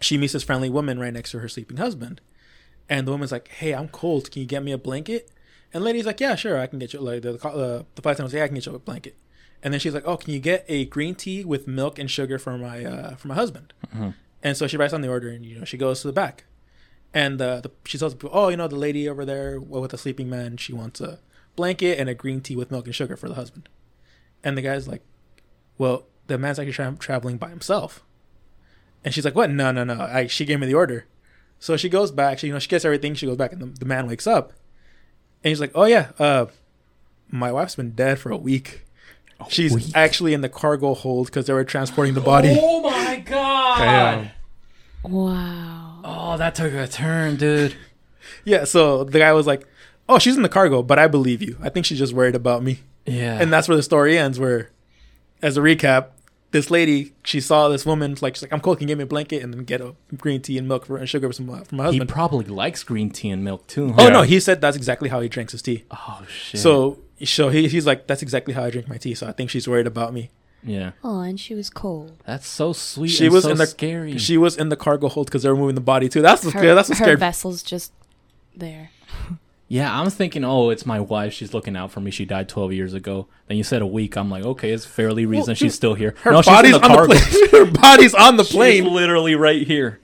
She 0.00 0.18
meets 0.18 0.32
this 0.32 0.42
friendly 0.42 0.68
woman 0.70 0.98
right 0.98 1.12
next 1.12 1.30
to 1.32 1.38
her 1.38 1.48
sleeping 1.48 1.76
husband, 1.78 2.20
and 2.88 3.06
the 3.06 3.12
woman's 3.12 3.32
like, 3.32 3.48
"Hey, 3.48 3.74
I'm 3.74 3.88
cold. 3.88 4.30
Can 4.30 4.40
you 4.42 4.46
get 4.48 4.62
me 4.62 4.72
a 4.72 4.78
blanket?" 4.78 5.30
And 5.72 5.80
the 5.82 5.84
lady's 5.86 6.04
like, 6.06 6.20
"Yeah, 6.20 6.34
sure. 6.34 6.58
I 6.58 6.66
can 6.66 6.78
get 6.78 6.92
you." 6.92 7.00
Like 7.00 7.22
the 7.22 7.32
the, 7.32 7.48
uh, 7.48 7.82
the 7.94 8.02
flight 8.02 8.14
attendant's 8.16 8.34
like, 8.34 8.38
"Yeah, 8.38 8.44
I 8.44 8.48
can 8.48 8.54
get 8.56 8.66
you 8.66 8.74
a 8.74 8.78
blanket." 8.78 9.16
And 9.62 9.72
then 9.72 9.80
she's 9.80 9.94
like, 9.94 10.06
"Oh, 10.06 10.16
can 10.16 10.32
you 10.34 10.40
get 10.40 10.64
a 10.68 10.84
green 10.86 11.14
tea 11.14 11.44
with 11.44 11.66
milk 11.66 11.98
and 11.98 12.10
sugar 12.10 12.38
for 12.38 12.58
my 12.58 12.84
uh, 12.84 13.16
for 13.16 13.28
my 13.28 13.34
husband?" 13.34 13.72
Mhm. 13.94 14.14
And 14.42 14.56
so 14.56 14.66
she 14.66 14.76
writes 14.76 14.92
on 14.92 15.00
the 15.00 15.08
order, 15.08 15.28
and 15.30 15.44
you 15.46 15.58
know 15.58 15.64
she 15.64 15.78
goes 15.78 16.02
to 16.02 16.08
the 16.08 16.12
back, 16.12 16.44
and 17.14 17.40
uh, 17.40 17.60
the, 17.62 17.70
she 17.86 17.96
tells 17.96 18.14
people, 18.14 18.30
"Oh, 18.32 18.48
you 18.48 18.56
know 18.58 18.68
the 18.68 18.76
lady 18.76 19.08
over 19.08 19.24
there 19.24 19.58
with 19.60 19.92
the 19.92 19.98
sleeping 19.98 20.28
man. 20.28 20.58
She 20.58 20.72
wants 20.74 21.00
a 21.00 21.20
blanket 21.56 21.98
and 21.98 22.08
a 22.10 22.14
green 22.14 22.40
tea 22.42 22.56
with 22.56 22.70
milk 22.70 22.84
and 22.86 22.94
sugar 22.94 23.16
for 23.16 23.28
the 23.28 23.36
husband." 23.36 23.68
And 24.42 24.58
the 24.58 24.62
guy's 24.62 24.86
like, 24.86 25.02
"Well, 25.78 26.04
the 26.26 26.36
man's 26.36 26.58
actually 26.58 26.72
tra- 26.74 26.96
traveling 26.98 27.38
by 27.38 27.48
himself." 27.48 28.04
And 29.04 29.12
she's 29.12 29.24
like, 29.24 29.34
"What? 29.34 29.50
No, 29.50 29.70
no, 29.70 29.84
no. 29.84 30.00
I, 30.00 30.26
she 30.26 30.44
gave 30.44 30.60
me 30.60 30.66
the 30.66 30.74
order." 30.74 31.06
So 31.58 31.76
she 31.76 31.88
goes 31.88 32.10
back. 32.10 32.38
She, 32.38 32.48
you 32.48 32.52
know, 32.52 32.58
she 32.58 32.68
gets 32.68 32.84
everything. 32.84 33.14
She 33.14 33.26
goes 33.26 33.36
back, 33.36 33.52
and 33.52 33.60
the, 33.60 33.66
the 33.66 33.84
man 33.84 34.06
wakes 34.06 34.26
up, 34.26 34.52
and 35.42 35.50
he's 35.50 35.60
like, 35.60 35.72
"Oh 35.74 35.84
yeah, 35.84 36.12
uh, 36.18 36.46
my 37.30 37.52
wife's 37.52 37.76
been 37.76 37.92
dead 37.92 38.18
for 38.18 38.30
a 38.30 38.36
week. 38.36 38.84
She's 39.48 39.74
week? 39.74 39.84
actually 39.94 40.32
in 40.32 40.40
the 40.40 40.48
cargo 40.48 40.94
hold 40.94 41.26
because 41.26 41.46
they 41.46 41.52
were 41.52 41.64
transporting 41.64 42.14
the 42.14 42.20
body." 42.20 42.54
Oh 42.60 42.80
my 42.80 43.16
god. 43.20 43.78
Damn. 43.78 44.30
Wow. 45.12 46.00
Oh, 46.04 46.36
that 46.36 46.54
took 46.54 46.72
a 46.72 46.86
turn, 46.86 47.36
dude. 47.36 47.76
Yeah. 48.44 48.64
So 48.64 49.04
the 49.04 49.18
guy 49.18 49.32
was 49.32 49.46
like, 49.46 49.66
"Oh, 50.08 50.18
she's 50.18 50.36
in 50.36 50.42
the 50.42 50.48
cargo, 50.48 50.82
but 50.82 50.98
I 50.98 51.06
believe 51.06 51.42
you. 51.42 51.56
I 51.62 51.68
think 51.68 51.86
she's 51.86 51.98
just 51.98 52.12
worried 52.12 52.34
about 52.34 52.62
me." 52.62 52.80
Yeah. 53.06 53.38
And 53.40 53.52
that's 53.52 53.68
where 53.68 53.76
the 53.76 53.82
story 53.82 54.18
ends. 54.18 54.38
Where, 54.40 54.70
as 55.42 55.56
a 55.56 55.60
recap, 55.60 56.08
this 56.54 56.70
lady 56.70 57.12
she 57.24 57.40
saw 57.40 57.68
this 57.68 57.84
woman 57.84 58.16
like 58.22 58.36
she's 58.36 58.42
like, 58.42 58.52
"I'm 58.52 58.60
cold. 58.60 58.78
Can 58.78 58.86
you 58.88 58.92
give 58.92 58.98
me 58.98 59.04
a 59.04 59.06
blanket 59.06 59.42
and 59.42 59.52
then 59.52 59.64
get 59.64 59.80
a 59.80 59.94
green 60.16 60.40
tea 60.40 60.56
and 60.56 60.66
milk 60.68 60.86
for 60.86 60.96
and 60.96 61.08
sugar 61.08 61.26
for, 61.28 61.32
some, 61.34 61.50
uh, 61.50 61.64
for 61.64 61.74
my 61.74 61.84
husband? 61.84 62.08
he 62.08 62.12
probably 62.14 62.46
likes 62.46 62.82
green 62.84 63.10
tea 63.10 63.30
and 63.30 63.42
milk 63.44 63.66
too. 63.66 63.88
Oh 63.98 64.04
huh? 64.04 64.08
no, 64.10 64.22
he 64.22 64.38
said 64.40 64.60
that's 64.60 64.76
exactly 64.76 65.08
how 65.10 65.20
he 65.20 65.28
drinks 65.28 65.52
his 65.52 65.62
tea. 65.62 65.84
Oh 65.90 66.22
shit. 66.28 66.60
So 66.60 66.98
so 67.24 67.48
he, 67.50 67.68
he's 67.68 67.86
like, 67.86 68.06
that's 68.06 68.22
exactly 68.22 68.54
how 68.54 68.64
I 68.64 68.70
drink 68.70 68.88
my 68.88 68.96
tea. 68.96 69.14
So 69.14 69.26
I 69.26 69.32
think 69.32 69.50
she's 69.50 69.66
worried 69.68 69.86
about 69.86 70.12
me. 70.14 70.30
yeah, 70.62 70.92
Oh, 71.02 71.20
and 71.20 71.38
she 71.38 71.54
was 71.54 71.68
cold. 71.70 72.12
that's 72.26 72.46
so 72.46 72.72
sweet. 72.72 73.08
She 73.08 73.26
and 73.26 73.34
was 73.34 73.44
so 73.44 73.50
in 73.50 73.58
the 73.58 73.66
scary. 73.66 74.16
She 74.18 74.36
was 74.38 74.56
in 74.56 74.68
the 74.70 74.76
cargo 74.76 75.08
hold 75.08 75.26
because 75.26 75.42
they 75.42 75.48
were 75.50 75.56
moving 75.56 75.74
the 75.74 75.80
body 75.92 76.08
too. 76.08 76.22
That's 76.22 76.42
the 76.42 76.50
Her, 76.52 76.58
scare. 76.60 76.74
That's 76.74 76.88
the 76.88 76.94
her 76.96 77.04
scared. 77.04 77.18
vessel's 77.20 77.62
just 77.62 77.92
there. 78.56 78.90
Yeah, 79.66 79.98
I'm 79.98 80.10
thinking, 80.10 80.44
oh, 80.44 80.68
it's 80.70 80.84
my 80.84 81.00
wife. 81.00 81.32
She's 81.32 81.54
looking 81.54 81.74
out 81.74 81.90
for 81.90 82.00
me. 82.00 82.10
She 82.10 82.24
died 82.26 82.48
12 82.50 82.72
years 82.74 82.92
ago. 82.94 83.26
Then 83.48 83.56
you 83.56 83.64
said 83.64 83.80
a 83.82 83.86
week. 83.86 84.16
I'm 84.16 84.30
like, 84.30 84.44
okay, 84.44 84.70
it's 84.70 84.84
fairly 84.84 85.24
reason 85.26 85.46
Well, 85.48 85.54
she's 85.54 85.72
dude, 85.72 85.76
still 85.76 85.94
here. 85.94 86.14
Her 86.22 86.32
no, 86.32 86.42
she's 86.42 86.48
in 86.48 86.54
body's 86.54 86.72
the 86.80 86.86
on 86.86 87.08
the 87.08 87.14
plane. 87.14 87.48
her 87.66 87.70
body's 87.72 88.14
on 88.14 88.36
the 88.36 88.44
She's 88.44 88.52
plane. 88.54 88.84
literally 88.84 89.34
right 89.34 89.66
here. 89.66 90.00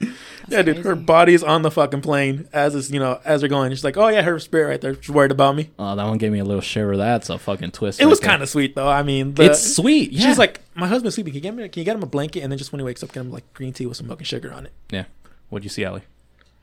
yeah, 0.48 0.62
dude. 0.62 0.78
Her 0.78 0.94
body's 0.96 1.42
on 1.42 1.60
the 1.60 1.70
fucking 1.70 2.00
plane 2.00 2.48
as 2.54 2.74
is 2.74 2.90
you 2.90 2.98
know 2.98 3.20
as 3.24 3.42
they're 3.42 3.48
going. 3.50 3.70
She's 3.70 3.84
like, 3.84 3.98
oh 3.98 4.08
yeah, 4.08 4.22
her 4.22 4.38
spirit 4.40 4.68
right 4.70 4.80
there. 4.80 4.94
She's 5.00 5.10
worried 5.10 5.30
about 5.30 5.54
me. 5.54 5.70
Oh, 5.78 5.94
that 5.94 6.04
one 6.06 6.16
gave 6.18 6.32
me 6.32 6.38
a 6.38 6.44
little 6.44 6.62
shiver. 6.62 6.96
That's 6.96 7.28
a 7.28 7.38
fucking 7.38 7.72
twist. 7.72 8.00
It 8.00 8.04
right 8.04 8.10
was 8.10 8.18
kind 8.18 8.42
of 8.42 8.48
sweet 8.48 8.74
though. 8.74 8.88
I 8.88 9.02
mean, 9.02 9.34
the, 9.34 9.44
It's 9.50 9.76
sweet. 9.76 10.10
Yeah. 10.10 10.26
She's 10.26 10.38
like, 10.38 10.60
my 10.74 10.86
husband's 10.88 11.14
sleeping. 11.16 11.32
Can 11.34 11.36
you 11.36 11.42
get 11.42 11.54
me? 11.54 11.68
Can 11.68 11.80
you 11.80 11.84
get 11.84 11.96
him 11.96 12.02
a 12.02 12.06
blanket? 12.06 12.40
And 12.42 12.50
then 12.50 12.58
just 12.58 12.72
when 12.72 12.80
he 12.80 12.84
wakes 12.84 13.02
up, 13.02 13.12
get 13.12 13.20
him 13.20 13.30
like 13.30 13.52
green 13.52 13.74
tea 13.74 13.84
with 13.86 13.98
some 13.98 14.06
milk 14.06 14.20
and 14.20 14.26
sugar 14.26 14.50
on 14.52 14.64
it. 14.64 14.72
yeah. 14.90 15.04
What'd 15.50 15.64
you 15.64 15.70
see, 15.70 15.84
Allie? 15.84 16.02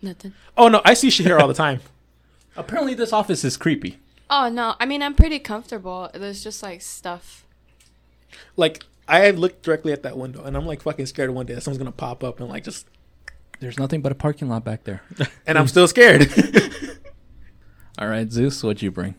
Nothing. 0.02 0.34
Oh 0.58 0.68
no, 0.68 0.82
I 0.84 0.94
see 0.96 1.10
shit 1.12 1.26
here 1.28 1.38
all 1.38 1.48
the 1.48 1.54
time. 1.54 1.80
Apparently, 2.58 2.94
this 2.94 3.14
office 3.14 3.44
is 3.44 3.56
creepy. 3.58 4.00
Oh 4.30 4.50
no, 4.50 4.76
I 4.80 4.86
mean 4.86 5.02
I'm 5.02 5.14
pretty 5.14 5.40
comfortable. 5.40 6.10
There's 6.14 6.44
just 6.44 6.62
like 6.62 6.82
stuff. 6.82 7.46
like 8.58 8.84
I 9.08 9.30
looked 9.32 9.64
directly 9.64 9.94
at 9.94 10.04
that 10.04 10.18
window, 10.18 10.44
and 10.44 10.58
I'm 10.58 10.66
like 10.66 10.82
fucking 10.82 11.06
scared 11.06 11.30
one 11.30 11.46
day 11.46 11.54
that 11.54 11.62
someone's 11.62 11.78
gonna 11.78 11.92
pop 11.94 12.24
up 12.24 12.40
and 12.42 12.50
like 12.50 12.64
just, 12.66 12.88
There's 13.62 13.80
nothing 13.80 14.02
but 14.02 14.12
a 14.12 14.16
parking 14.16 14.50
lot 14.50 14.66
back 14.66 14.84
there. 14.84 15.02
and 15.48 15.58
I'm 15.58 15.68
still 15.68 15.88
scared. 15.88 16.30
All 18.00 18.08
right, 18.08 18.30
Zeus, 18.32 18.62
what'd 18.64 18.82
you 18.82 18.92
bring? 18.92 19.16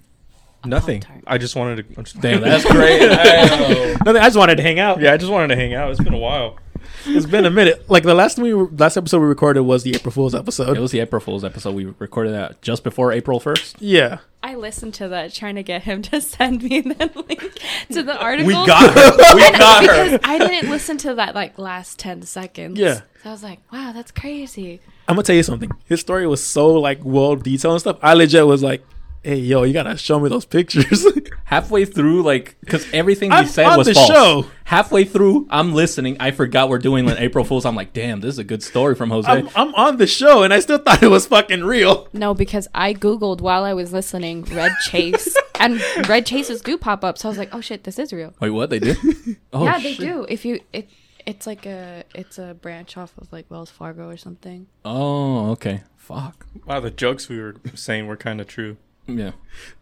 Nothing. 0.65 1.01
Pop-Tart. 1.01 1.25
I 1.27 1.39
just 1.39 1.57
wanted 1.57 1.95
to. 1.95 2.21
Damn, 2.21 2.41
that's 2.43 2.65
great. 2.65 3.01
I 3.03 3.47
know. 3.47 3.95
Nothing. 4.05 4.17
I 4.23 4.27
just 4.27 4.37
wanted 4.37 4.57
to 4.57 4.63
hang 4.63 4.79
out. 4.79 5.01
yeah, 5.01 5.13
I 5.13 5.17
just 5.17 5.33
wanted 5.33 5.49
to 5.49 5.57
hang 5.57 5.73
out. 5.73 5.91
It's 5.91 6.03
been 6.03 6.15
a 6.15 6.19
while. 6.19 6.59
It's 7.07 7.27
been 7.27 7.45
a 7.47 7.51
minute. 7.51 7.89
Like 7.89 8.03
the 8.03 8.15
last 8.15 8.37
time 8.37 8.45
we 8.45 8.53
last 8.53 8.97
episode 8.97 9.21
we 9.21 9.27
recorded 9.27 9.63
was 9.63 9.83
the 9.83 9.95
April 9.95 10.13
Fool's 10.13 10.35
episode. 10.35 10.77
It 10.77 10.81
was 10.81 10.91
the 10.93 11.01
April 11.01 11.21
Fool's 11.21 11.45
episode. 11.45 11.75
We 11.75 11.87
recorded 11.99 12.35
that 12.35 12.61
just 12.63 12.85
before 12.85 13.13
April 13.13 13.41
1st. 13.41 13.77
yeah. 13.81 14.19
I 14.41 14.55
listened 14.55 14.95
to 14.95 15.09
that 15.09 15.35
trying 15.35 15.57
to 15.57 15.65
get 15.65 15.83
him 15.83 16.01
to 16.11 16.21
send 16.21 16.63
me 16.63 16.81
the 16.81 17.11
link 17.29 17.61
to 17.91 18.03
the 18.05 18.17
article. 18.17 18.47
We 18.47 18.53
got 18.55 18.95
her. 18.95 19.35
We 19.37 19.43
And 19.43 19.57
got 19.59 19.81
because 19.83 20.11
her. 20.13 20.21
I 20.23 20.39
didn't 20.39 20.71
listen 20.71 20.97
to 20.99 21.15
that 21.15 21.35
like 21.35 21.59
last 21.59 21.99
ten 21.99 22.23
seconds. 22.23 22.79
Yeah. 22.79 23.01
So 23.23 23.31
I 23.31 23.33
was 23.33 23.43
like, 23.43 23.59
wow, 23.73 23.91
that's 23.93 24.13
crazy. 24.13 24.81
I'm 25.09 25.17
gonna 25.17 25.25
tell 25.25 25.35
you 25.37 25.43
something. 25.43 25.71
His 25.87 26.01
story 26.01 26.27
was 26.27 26.43
so 26.45 26.73
like 26.75 27.01
well 27.03 27.35
detailed 27.35 27.73
and 27.75 27.81
stuff. 27.81 27.99
I 28.01 28.15
legit 28.15 28.47
was 28.47 28.63
like, 28.63 28.85
"Hey, 29.23 29.37
yo, 29.37 29.63
you 29.65 29.73
gotta 29.73 29.97
show 29.97 30.19
me 30.21 30.29
those 30.29 30.45
pictures." 30.45 31.07
Halfway 31.45 31.87
through, 31.87 32.23
like, 32.23 32.57
because 32.61 32.87
everything 32.93 33.33
I'm 33.33 33.45
we 33.45 33.51
said 33.51 33.65
on 33.67 33.79
was 33.79 33.87
the 33.87 33.95
false. 33.95 34.09
show. 34.09 34.47
Halfway 34.65 35.05
through, 35.05 35.47
I'm 35.49 35.73
listening. 35.73 36.19
I 36.21 36.31
forgot 36.31 36.69
we're 36.69 36.79
doing 36.79 37.09
an 37.09 37.17
April 37.17 37.43
Fool's. 37.43 37.65
I'm 37.65 37.75
like, 37.75 37.95
damn, 37.95 38.21
this 38.21 38.35
is 38.35 38.39
a 38.39 38.45
good 38.45 38.63
story 38.63 38.95
from 38.95 39.09
Jose. 39.09 39.31
I'm, 39.31 39.49
I'm 39.57 39.75
on 39.75 39.97
the 39.97 40.07
show, 40.07 40.43
and 40.43 40.53
I 40.53 40.61
still 40.61 40.77
thought 40.77 41.03
it 41.03 41.09
was 41.09 41.27
fucking 41.27 41.65
real. 41.65 42.07
No, 42.13 42.35
because 42.35 42.69
I 42.75 42.93
googled 42.93 43.41
while 43.41 43.65
I 43.65 43.73
was 43.73 43.95
listening 43.95 44.43
Red 44.45 44.73
Chase, 44.91 45.35
and 45.61 45.81
Red 46.07 46.27
Chases 46.27 46.61
do 46.61 46.77
pop 46.77 47.03
up. 47.03 47.17
So 47.17 47.29
I 47.29 47.31
was 47.31 47.39
like, 47.39 47.55
oh 47.55 47.63
shit, 47.63 47.85
this 47.85 47.99
is 47.99 48.13
real. 48.13 48.35
Wait, 48.41 48.51
what 48.51 48.69
they 48.69 48.79
do 48.79 48.95
Oh, 49.55 49.65
yeah, 49.65 49.79
they 49.79 49.95
shit. 49.95 50.01
do. 50.07 50.27
If 50.29 50.45
you 50.45 50.61
it, 50.75 50.91
it's 51.25 51.47
like 51.47 51.65
a 51.65 52.05
it's 52.15 52.39
a 52.39 52.55
branch 52.61 52.99
off 52.99 53.17
of 53.17 53.33
like 53.33 53.51
Wells 53.51 53.71
Fargo 53.71 54.07
or 54.09 54.19
something. 54.19 54.67
Oh, 54.85 55.51
okay. 55.53 55.83
Fuck. 55.97 56.47
Wow, 56.67 56.81
the 56.81 56.91
jokes 56.91 57.29
we 57.31 57.39
were 57.41 57.57
saying 57.75 58.07
were 58.07 58.17
kind 58.19 58.41
of 58.41 58.47
true. 58.47 58.77
Yeah. 59.09 59.33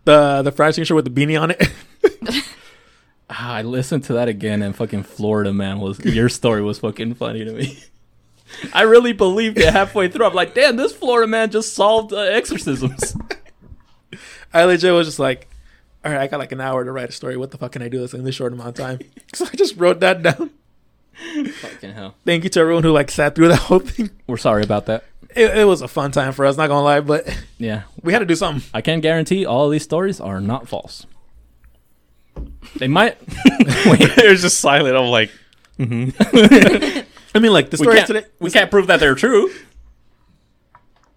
The 0.04 0.42
the 0.42 0.52
fried 0.52 0.74
chicken 0.74 0.84
shirt 0.84 0.96
with 0.96 1.12
the 1.14 1.26
beanie 1.26 1.40
on 1.40 1.50
it. 1.50 1.70
Ah, 3.28 3.54
I 3.54 3.62
listened 3.62 4.04
to 4.04 4.12
that 4.12 4.28
again, 4.28 4.62
and 4.62 4.74
fucking 4.74 5.02
Florida 5.02 5.52
man 5.52 5.80
was 5.80 5.98
your 6.04 6.28
story 6.28 6.62
was 6.62 6.78
fucking 6.78 7.14
funny 7.14 7.44
to 7.44 7.52
me. 7.52 7.82
I 8.72 8.82
really 8.82 9.12
believed 9.12 9.58
it 9.58 9.72
halfway 9.72 10.08
through. 10.08 10.26
I'm 10.26 10.34
like, 10.34 10.54
damn, 10.54 10.76
this 10.76 10.92
Florida 10.92 11.26
man 11.26 11.50
just 11.50 11.74
solved 11.74 12.12
uh, 12.12 12.18
exorcisms. 12.18 13.16
I 14.54 14.64
legit 14.64 14.92
was 14.92 15.08
just 15.08 15.18
like, 15.18 15.48
all 16.04 16.12
right, 16.12 16.20
I 16.20 16.26
got 16.28 16.38
like 16.38 16.52
an 16.52 16.60
hour 16.60 16.84
to 16.84 16.92
write 16.92 17.08
a 17.08 17.12
story. 17.12 17.36
What 17.36 17.50
the 17.50 17.58
fuck 17.58 17.72
can 17.72 17.82
I 17.82 17.88
do 17.88 17.98
this 17.98 18.14
in 18.14 18.22
this 18.22 18.36
short 18.36 18.52
amount 18.52 18.68
of 18.68 18.74
time? 18.76 19.00
So 19.34 19.44
I 19.52 19.56
just 19.56 19.76
wrote 19.76 19.98
that 20.00 20.22
down. 20.22 20.50
fucking 21.60 21.94
hell. 21.94 22.14
Thank 22.24 22.44
you 22.44 22.50
to 22.50 22.60
everyone 22.60 22.84
who 22.84 22.92
like 22.92 23.10
sat 23.10 23.34
through 23.34 23.48
that 23.48 23.58
whole 23.58 23.80
thing. 23.80 24.10
We're 24.28 24.36
sorry 24.36 24.62
about 24.62 24.86
that. 24.86 25.04
It, 25.36 25.58
it 25.58 25.64
was 25.64 25.82
a 25.82 25.88
fun 25.88 26.12
time 26.12 26.32
for 26.32 26.46
us, 26.46 26.56
not 26.56 26.68
gonna 26.68 26.82
lie, 26.82 27.00
but 27.00 27.26
Yeah. 27.58 27.82
we 28.02 28.12
had 28.12 28.20
to 28.20 28.24
do 28.26 28.34
something. 28.36 28.68
I 28.72 28.80
can 28.80 29.00
guarantee 29.00 29.44
all 29.44 29.68
these 29.68 29.82
stories 29.82 30.20
are 30.20 30.40
not 30.40 30.66
false. 30.68 31.06
They 32.76 32.88
might. 32.88 33.18
it 33.26 34.30
was 34.30 34.40
just 34.42 34.60
silent. 34.60 34.96
I'm 34.96 35.06
like, 35.10 35.30
mm-hmm. 35.78 37.00
I 37.34 37.38
mean, 37.38 37.52
like 37.52 37.70
the 37.70 37.76
story 37.76 37.96
can't, 37.96 38.06
today. 38.06 38.24
we 38.40 38.50
can't 38.50 38.70
prove 38.70 38.86
that 38.88 38.98
they're 39.00 39.14
true. 39.14 39.50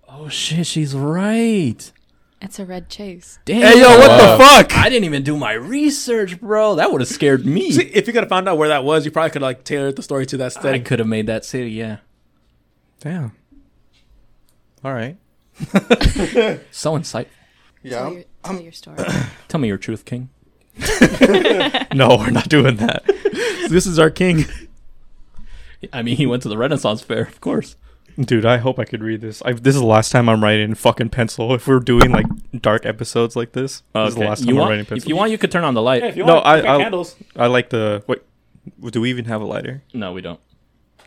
Oh 0.08 0.28
shit, 0.30 0.68
she's 0.68 0.94
right. 0.96 1.92
It's 2.42 2.58
a 2.60 2.66
red 2.66 2.90
chase. 2.90 3.38
Damn. 3.46 3.62
Hey, 3.74 3.82
yo, 3.82 3.90
what 3.98 4.10
Wow. 4.10 4.38
the 4.38 4.44
fuck? 4.44 4.78
I 4.78 4.90
didn't 4.90 5.04
even 5.06 5.24
do 5.24 5.36
my 5.36 5.54
research, 5.54 6.40
bro. 6.40 6.76
That 6.76 6.92
would 6.92 7.02
have 7.02 7.10
scared 7.10 7.46
me. 7.46 7.72
See, 7.72 7.84
if 7.84 8.08
you 8.08 8.14
could 8.14 8.24
have 8.24 8.30
found 8.30 8.48
out 8.48 8.58
where 8.58 8.70
that 8.70 8.84
was, 8.86 9.04
you 9.04 9.12
probably 9.12 9.32
could 9.32 9.42
have 9.42 9.48
like 9.50 9.64
tailored 9.66 9.98
the 9.98 10.04
story 10.04 10.26
to 10.28 10.38
that 10.38 10.58
I 10.66 10.80
could 10.80 11.00
have 11.00 11.08
made 11.08 11.28
that 11.28 11.44
city, 11.44 11.72
yeah. 11.72 11.98
Damn. 13.02 13.34
All 14.84 14.94
right. 14.94 15.18
So 16.72 16.94
insightful. 16.98 17.28
Yeah. 17.84 18.00
Tell, 18.00 18.14
your, 18.14 18.24
tell 18.44 18.62
your 18.62 18.72
story. 18.72 18.98
Tell 19.48 19.60
me 19.60 19.68
your 19.68 19.78
truth, 19.78 20.06
King. 20.06 20.30
No, 21.94 22.18
we're 22.18 22.30
not 22.32 22.48
doing 22.50 22.78
that. 22.78 23.04
this 23.70 23.86
is 23.86 23.98
our 24.00 24.10
king. 24.10 24.46
I 25.94 26.02
mean, 26.02 26.18
he 26.18 26.26
went 26.26 26.44
to 26.44 26.50
the 26.50 26.58
Renaissance 26.58 27.02
Fair, 27.02 27.22
of 27.24 27.42
course. 27.42 27.76
Dude, 28.20 28.46
I 28.46 28.58
hope 28.58 28.80
I 28.80 28.86
could 28.86 29.02
read 29.02 29.22
this. 29.22 29.42
I, 29.44 29.54
this 29.54 29.76
is 29.76 29.82
the 29.82 29.88
last 29.88 30.12
time 30.12 30.28
I'm 30.30 30.44
writing 30.44 30.66
in 30.66 30.76
fucking 30.76 31.10
pencil. 31.10 31.54
If 31.54 31.68
we're 31.68 31.80
doing 31.80 32.12
like 32.12 32.26
dark 32.62 32.86
episodes 32.86 33.36
like 33.38 33.54
this, 33.54 33.82
this 33.94 34.10
is 34.10 34.16
the 34.16 34.22
last 34.26 34.40
time 34.42 34.50
you 34.50 34.56
I'm 34.56 34.60
want, 34.60 34.70
writing 34.72 34.86
pencil. 34.86 35.04
if 35.06 35.10
you 35.10 35.16
want, 35.16 35.32
you 35.32 35.38
could 35.38 35.52
turn 35.52 35.64
on 35.64 35.74
the 35.74 35.82
light. 35.82 36.04
Hey, 36.04 36.10
if 36.10 36.18
you 36.18 36.26
No, 36.26 36.36
want, 36.36 36.46
I- 36.46 36.60
I, 36.76 36.78
candles. 36.82 37.16
I 37.36 37.48
like 37.48 37.70
the 37.70 38.04
wait. 38.08 38.20
Do 38.92 39.02
we 39.02 39.10
even 39.10 39.26
have 39.26 39.42
a 39.42 39.46
lighter? 39.46 39.84
no, 39.94 40.12
we 40.14 40.22
don't. 40.22 40.40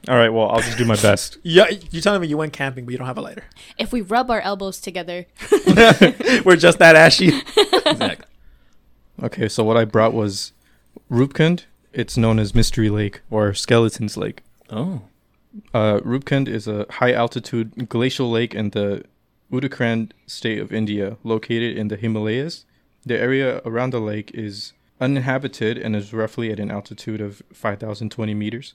All 0.09 0.17
right. 0.17 0.31
Well, 0.31 0.51
I'll 0.51 0.61
just 0.61 0.79
do 0.79 0.85
my 0.85 0.97
best. 1.03 1.39
Yeah, 1.43 1.67
you're 1.91 2.03
telling 2.03 2.21
me 2.21 2.27
you 2.27 2.37
went 2.37 2.53
camping, 2.53 2.85
but 2.85 2.93
you 2.93 2.99
don't 2.99 3.07
have 3.07 3.19
a 3.19 3.23
lighter. 3.23 3.45
if 3.79 3.93
we 3.93 4.01
rub 4.01 4.31
our 4.31 4.41
elbows 4.41 4.81
together, 4.81 5.27
We're 6.45 6.57
just 6.57 6.79
that 6.79 6.97
ashy. 6.97 7.33
Exactly. 7.85 8.27
Okay, 9.23 9.49
so 9.49 9.63
what 9.65 9.77
I 9.77 9.85
brought 9.85 10.15
was 10.15 10.53
Rupkund. 11.11 11.65
It's 11.93 12.17
known 12.17 12.39
as 12.39 12.55
Mystery 12.55 12.89
Lake 12.89 13.21
or 13.31 13.53
Skeleton's 13.53 14.17
Lake. 14.17 14.43
Oh. 14.71 15.03
Uh, 15.75 15.99
Rupkund 16.01 16.49
is 16.49 16.67
a 16.67 16.87
high 16.89 17.13
altitude 17.13 17.89
glacial 17.89 18.31
lake 18.31 18.55
in 18.55 18.71
the 18.71 19.05
Uttarakhand 19.53 20.13
state 20.27 20.59
of 20.59 20.73
India, 20.73 21.19
located 21.23 21.77
in 21.77 21.89
the 21.89 21.97
Himalayas. 21.97 22.65
The 23.05 23.19
area 23.19 23.61
around 23.67 23.91
the 23.93 24.01
lake 24.01 24.31
is 24.33 24.73
uninhabited 25.01 25.77
and 25.77 25.95
is 25.95 26.15
roughly 26.15 26.51
at 26.51 26.59
an 26.61 26.71
altitude 26.71 27.21
of 27.21 27.43
5,020 27.53 28.33
meters 28.33 28.75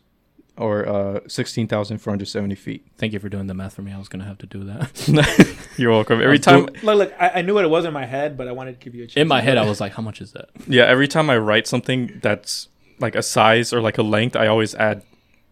or 0.58 0.88
uh, 0.88 1.20
16,470 1.28 2.56
feet. 2.56 2.86
Thank 2.98 3.14
you 3.14 3.20
for 3.20 3.30
doing 3.30 3.48
the 3.48 3.54
math 3.54 3.76
for 3.76 3.82
me. 3.82 3.94
I 3.94 3.98
was 3.98 4.10
going 4.10 4.22
to 4.22 4.26
have 4.26 4.38
to 4.40 4.46
do 4.46 4.64
that. 4.66 5.68
You're 5.78 5.92
welcome. 5.92 6.22
Every 6.22 6.40
time, 6.40 6.66
do- 6.66 6.74
look, 6.86 6.98
look, 6.98 7.14
I, 7.20 7.30
I 7.36 7.42
knew 7.42 7.54
what 7.54 7.64
it 7.64 7.70
was 7.70 7.86
in 7.86 7.94
my 7.94 8.06
head, 8.06 8.38
but 8.38 8.48
I 8.48 8.52
wanted 8.52 8.80
to 8.80 8.84
give 8.84 8.96
you 8.96 9.04
a 9.04 9.08
chance. 9.08 9.18
In 9.18 9.28
my 9.28 9.42
head, 9.42 9.58
I 9.58 9.68
was 9.68 9.80
like, 9.80 9.94
how 9.94 10.04
much 10.04 10.22
is 10.22 10.32
that? 10.34 10.50
yeah, 10.68 10.84
every 10.84 11.08
time 11.08 11.30
I 11.30 11.38
write 11.38 11.68
something 11.68 12.20
that's 12.22 12.70
like 13.00 13.16
a 13.16 13.22
size 13.22 13.72
or 13.72 13.82
like 13.82 13.98
a 13.98 14.04
length, 14.04 14.36
I 14.36 14.48
always 14.48 14.74
add 14.76 15.04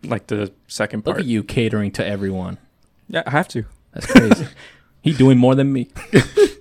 like 0.04 0.28
the 0.28 0.52
second 0.68 1.04
part. 1.04 1.08
Look 1.08 1.16
part. 1.18 1.26
at 1.26 1.30
you 1.30 1.44
catering 1.44 1.92
to 1.94 2.06
everyone. 2.06 2.58
Yeah, 3.08 3.24
I 3.26 3.32
have 3.32 3.48
to. 3.50 3.66
That's 3.94 4.08
crazy. 4.08 4.48
he 5.02 5.14
doing 5.14 5.38
more 5.38 5.56
than 5.56 5.72
me. 5.72 5.90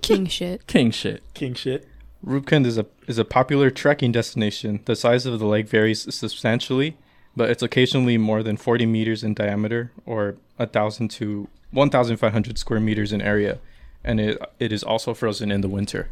king 0.01 0.27
shit. 0.27 0.67
King 0.67 0.91
shit. 0.91 1.23
king 1.33 1.53
shit. 1.53 1.87
Rupkund 2.25 2.65
is 2.65 2.77
a 2.77 2.85
is 3.07 3.17
a 3.17 3.25
popular 3.25 3.69
trekking 3.69 4.11
destination. 4.11 4.81
The 4.85 4.95
size 4.95 5.25
of 5.25 5.39
the 5.39 5.45
lake 5.45 5.67
varies 5.67 6.13
substantially, 6.13 6.97
but 7.35 7.49
it's 7.49 7.63
occasionally 7.63 8.17
more 8.17 8.41
than 8.43 8.57
40 8.57 8.85
meters 8.85 9.23
in 9.23 9.33
diameter 9.33 9.91
or 10.05 10.35
thousand 10.71 11.09
to 11.11 11.47
1,500 11.71 12.57
square 12.57 12.79
meters 12.79 13.11
in 13.11 13.21
area, 13.21 13.59
and 14.03 14.19
it 14.19 14.37
it 14.59 14.71
is 14.71 14.83
also 14.83 15.13
frozen 15.13 15.51
in 15.51 15.61
the 15.61 15.69
winter. 15.69 16.09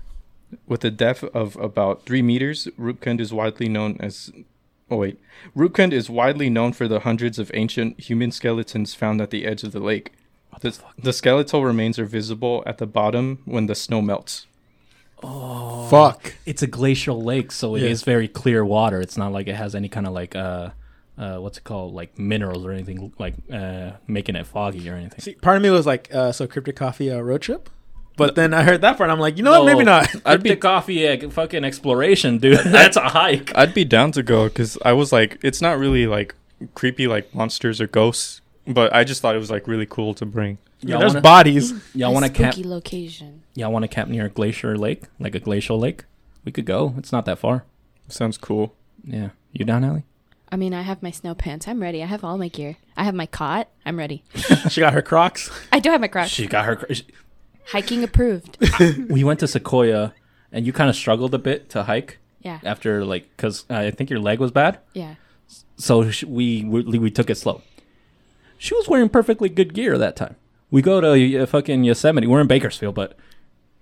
With 0.68 0.84
a 0.86 0.92
depth 0.92 1.24
of 1.34 1.56
about 1.56 2.06
three 2.06 2.22
meters, 2.22 2.68
Rupkund 2.80 3.20
is 3.20 3.34
widely 3.34 3.68
known 3.70 3.98
as. 4.00 4.32
Oh 4.92 4.98
wait, 4.98 5.18
Rupkund 5.56 5.94
is 5.94 6.10
widely 6.10 6.50
known 6.50 6.74
for 6.74 6.88
the 6.88 7.00
hundreds 7.00 7.40
of 7.40 7.50
ancient 7.54 8.00
human 8.00 8.32
skeletons 8.32 8.94
found 8.94 9.22
at 9.22 9.30
the 9.32 9.46
edge 9.46 9.64
of 9.64 9.72
the 9.72 9.80
lake. 9.80 10.12
The, 10.62 10.78
the 11.02 11.14
skeletal 11.14 11.64
remains 11.66 11.98
are 11.98 12.06
visible 12.06 12.62
at 12.68 12.78
the 12.78 12.86
bottom 12.86 13.40
when 13.46 13.66
the 13.66 13.74
snow 13.74 14.02
melts. 14.04 14.46
Oh, 15.24 15.88
fuck. 15.90 16.36
It's 16.46 16.62
a 16.62 16.68
glacial 16.68 17.24
lake, 17.24 17.52
so 17.52 17.76
it 17.76 17.82
is 17.84 18.02
Yeah. 18.02 18.06
very 18.14 18.28
clear 18.28 18.64
water. 18.66 19.00
It's 19.02 19.18
not 19.18 19.32
like 19.32 19.48
it 19.48 19.56
has 19.56 19.74
any 19.74 19.90
kind 19.90 20.06
of 20.06 20.14
like 20.14 20.36
uh 20.36 20.70
uh 21.18 21.38
what's 21.38 21.58
it 21.60 21.64
called 21.64 21.94
like 21.94 22.18
minerals 22.18 22.66
or 22.66 22.72
anything 22.72 23.14
like 23.20 23.36
uh 23.52 23.92
making 24.08 24.36
it 24.36 24.48
foggy 24.48 24.90
or 24.90 24.96
anything. 24.96 25.20
See, 25.20 25.36
part 25.36 25.58
of 25.58 25.64
me 25.64 25.70
was 25.70 25.86
like, 25.86 26.14
uh, 26.14 26.32
so 26.32 26.48
cryptic 26.48 26.76
coffee 26.76 27.12
uh, 27.12 27.20
road 27.20 27.42
trip, 27.42 27.70
but 28.18 28.36
then 28.36 28.54
I 28.54 28.64
heard 28.64 28.82
that 28.82 28.98
part. 28.98 29.10
I'm 29.10 29.20
like, 29.20 29.38
you 29.38 29.44
know 29.44 29.52
what? 29.64 29.66
Maybe 29.66 29.84
not. 29.86 30.08
I'd 30.26 30.44
be 30.44 30.56
coffee 30.56 31.08
uh, 31.08 31.30
fucking 31.30 31.64
exploration, 31.64 32.38
dude. 32.38 32.60
That's 32.66 32.98
a 32.98 33.10
hike. 33.10 33.56
I'd 33.56 33.74
be 33.74 33.86
down 33.86 34.12
to 34.14 34.24
go 34.24 34.46
because 34.48 34.78
I 34.84 34.94
was 34.94 35.12
like, 35.12 35.38
it's 35.44 35.62
not 35.62 35.78
really 35.78 36.08
like 36.08 36.36
creepy 36.76 37.08
like 37.08 37.34
monsters 37.34 37.80
or 37.82 37.88
ghosts, 37.88 38.42
but 38.68 38.94
I 38.94 39.04
just 39.04 39.22
thought 39.22 39.36
it 39.36 39.40
was 39.40 39.52
like 39.52 39.68
really 39.68 39.86
cool 39.86 40.14
to 40.16 40.26
bring. 40.26 40.58
Yeah, 40.82 40.92
Y'all 40.92 41.00
there's 41.00 41.14
wanna, 41.14 41.22
bodies. 41.22 41.74
y'all 41.96 42.14
want 42.14 42.26
to 42.26 42.32
camp? 42.32 42.54
spooky 42.54 42.68
location. 42.68 43.44
Y'all 43.56 43.72
want 43.72 43.84
to 43.84 43.88
camp 43.88 44.10
near 44.10 44.26
a 44.26 44.30
glacier 44.30 44.78
lake, 44.78 45.04
like 45.20 45.34
a 45.34 45.40
glacial 45.40 45.80
lake? 45.80 46.04
We 46.44 46.52
could 46.52 46.66
go. 46.66 46.94
It's 46.98 47.12
not 47.12 47.26
that 47.26 47.40
far. 47.40 47.64
Sounds 48.10 48.38
cool. 48.38 48.76
Yeah. 49.04 49.30
You 49.54 49.64
down, 49.64 49.84
Allie? 49.86 50.04
I 50.54 50.56
mean, 50.56 50.74
I 50.74 50.84
have 50.84 51.02
my 51.02 51.10
snow 51.10 51.34
pants. 51.34 51.68
I'm 51.68 51.82
ready. 51.82 52.04
I 52.04 52.06
have 52.06 52.24
all 52.24 52.38
my 52.38 52.48
gear. 52.48 52.78
I 52.96 53.04
have 53.06 53.16
my 53.16 53.26
cot. 53.26 53.70
I'm 53.86 53.98
ready. 53.98 54.24
she 54.70 54.82
got 54.82 54.94
her 54.94 55.02
Crocs. 55.02 55.50
I 55.72 55.80
do 55.80 55.90
have 55.90 56.00
my 56.00 56.08
Crocs. 56.08 56.30
She 56.30 56.46
got 56.48 56.66
her. 56.66 56.86
she- 56.94 57.08
Hiking 57.72 58.04
approved. 58.04 58.58
we 59.10 59.24
went 59.24 59.40
to 59.40 59.48
Sequoia, 59.48 60.14
and 60.52 60.66
you 60.68 60.72
kind 60.74 60.90
of 60.90 60.96
struggled 60.96 61.34
a 61.34 61.40
bit 61.40 61.70
to 61.72 61.84
hike 61.84 62.20
Yeah. 62.42 62.60
after 62.64 63.04
like 63.04 63.30
because 63.36 63.66
I 63.70 63.90
think 63.92 64.10
your 64.10 64.20
leg 64.20 64.40
was 64.40 64.52
bad. 64.52 64.80
Yeah. 64.94 65.16
so 65.78 66.12
sh- 66.12 66.24
we, 66.26 66.64
we 66.66 67.00
we 67.00 67.10
took 67.10 67.30
it 67.30 67.36
slow. 67.36 67.62
She 68.60 68.76
was 68.76 68.88
wearing 68.88 69.10
perfectly 69.10 69.50
good 69.50 69.74
gear 69.74 69.98
that 69.98 70.16
time. 70.16 70.36
We 70.72 70.82
go 70.82 71.02
to 71.02 71.38
uh, 71.40 71.46
fucking 71.46 71.84
Yosemite. 71.84 72.28
We're 72.28 72.42
in 72.42 72.48
Bakersfield, 72.48 72.96
but 72.96 73.18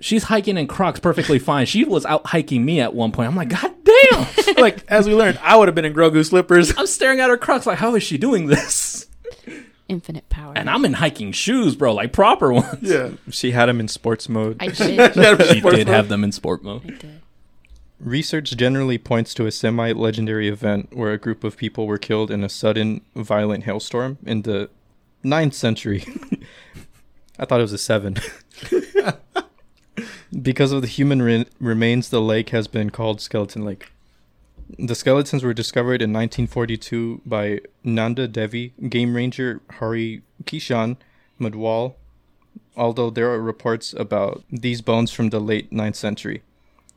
she's 0.01 0.23
hiking 0.23 0.57
in 0.57 0.67
Crocs 0.67 0.99
perfectly 0.99 1.39
fine. 1.39 1.65
She 1.65 1.83
was 1.85 2.05
out 2.05 2.25
hiking 2.27 2.65
me 2.65 2.81
at 2.81 2.93
one 2.93 3.11
point. 3.11 3.29
I'm 3.29 3.35
like, 3.35 3.49
God 3.49 3.71
damn! 3.83 4.55
like 4.57 4.83
as 4.89 5.07
we 5.07 5.15
learned, 5.15 5.39
I 5.41 5.55
would 5.55 5.67
have 5.67 5.75
been 5.75 5.85
in 5.85 5.93
Grogu 5.93 6.25
slippers. 6.25 6.77
I'm 6.77 6.87
staring 6.87 7.19
at 7.19 7.29
her 7.29 7.37
Crocs 7.37 7.65
like, 7.65 7.77
how 7.77 7.95
is 7.95 8.03
she 8.03 8.17
doing 8.17 8.47
this? 8.47 9.07
Infinite 9.87 10.27
power. 10.29 10.53
And 10.55 10.69
I'm 10.69 10.85
in 10.85 10.93
hiking 10.93 11.31
shoes, 11.31 11.75
bro, 11.75 11.93
like 11.93 12.13
proper 12.13 12.51
ones. 12.53 12.79
Yeah. 12.81 13.11
She 13.29 13.51
had 13.51 13.67
them 13.67 13.79
in 13.79 13.87
sports 13.87 14.27
mode. 14.29 14.57
I 14.59 14.67
did. 14.69 15.13
She 15.47 15.61
did 15.61 15.87
have 15.87 16.09
them 16.09 16.23
in 16.23 16.31
sport 16.31 16.63
mode. 16.63 16.83
I 16.85 16.97
did. 16.97 17.21
Research 17.99 18.57
generally 18.57 18.97
points 18.97 19.33
to 19.35 19.45
a 19.45 19.51
semi 19.51 19.91
legendary 19.91 20.47
event 20.47 20.95
where 20.95 21.11
a 21.11 21.19
group 21.19 21.43
of 21.43 21.55
people 21.55 21.85
were 21.85 21.99
killed 21.99 22.31
in 22.31 22.43
a 22.43 22.49
sudden, 22.49 23.01
violent 23.15 23.65
hailstorm 23.65 24.17
in 24.25 24.41
the 24.41 24.69
9th 25.23 25.53
century. 25.53 26.03
I 27.39 27.45
thought 27.45 27.59
it 27.59 27.63
was 27.63 27.73
a 27.73 27.77
7. 27.77 28.17
Because 30.39 30.71
of 30.71 30.81
the 30.81 30.87
human 30.87 31.21
re- 31.21 31.45
remains, 31.59 32.09
the 32.09 32.21
lake 32.21 32.49
has 32.49 32.67
been 32.67 32.89
called 32.89 33.19
Skeleton 33.19 33.65
Lake. 33.65 33.91
The 34.79 34.95
skeletons 34.95 35.43
were 35.43 35.53
discovered 35.53 36.01
in 36.01 36.13
1942 36.13 37.21
by 37.25 37.59
Nanda 37.83 38.29
Devi, 38.29 38.73
game 38.87 39.13
ranger 39.13 39.59
Hari 39.71 40.21
Kishan 40.45 40.95
Madhwal, 41.39 41.95
although 42.77 43.09
there 43.09 43.29
are 43.29 43.41
reports 43.41 43.93
about 43.93 44.43
these 44.49 44.81
bones 44.81 45.11
from 45.11 45.31
the 45.31 45.41
late 45.41 45.71
9th 45.71 45.97
century. 45.97 46.43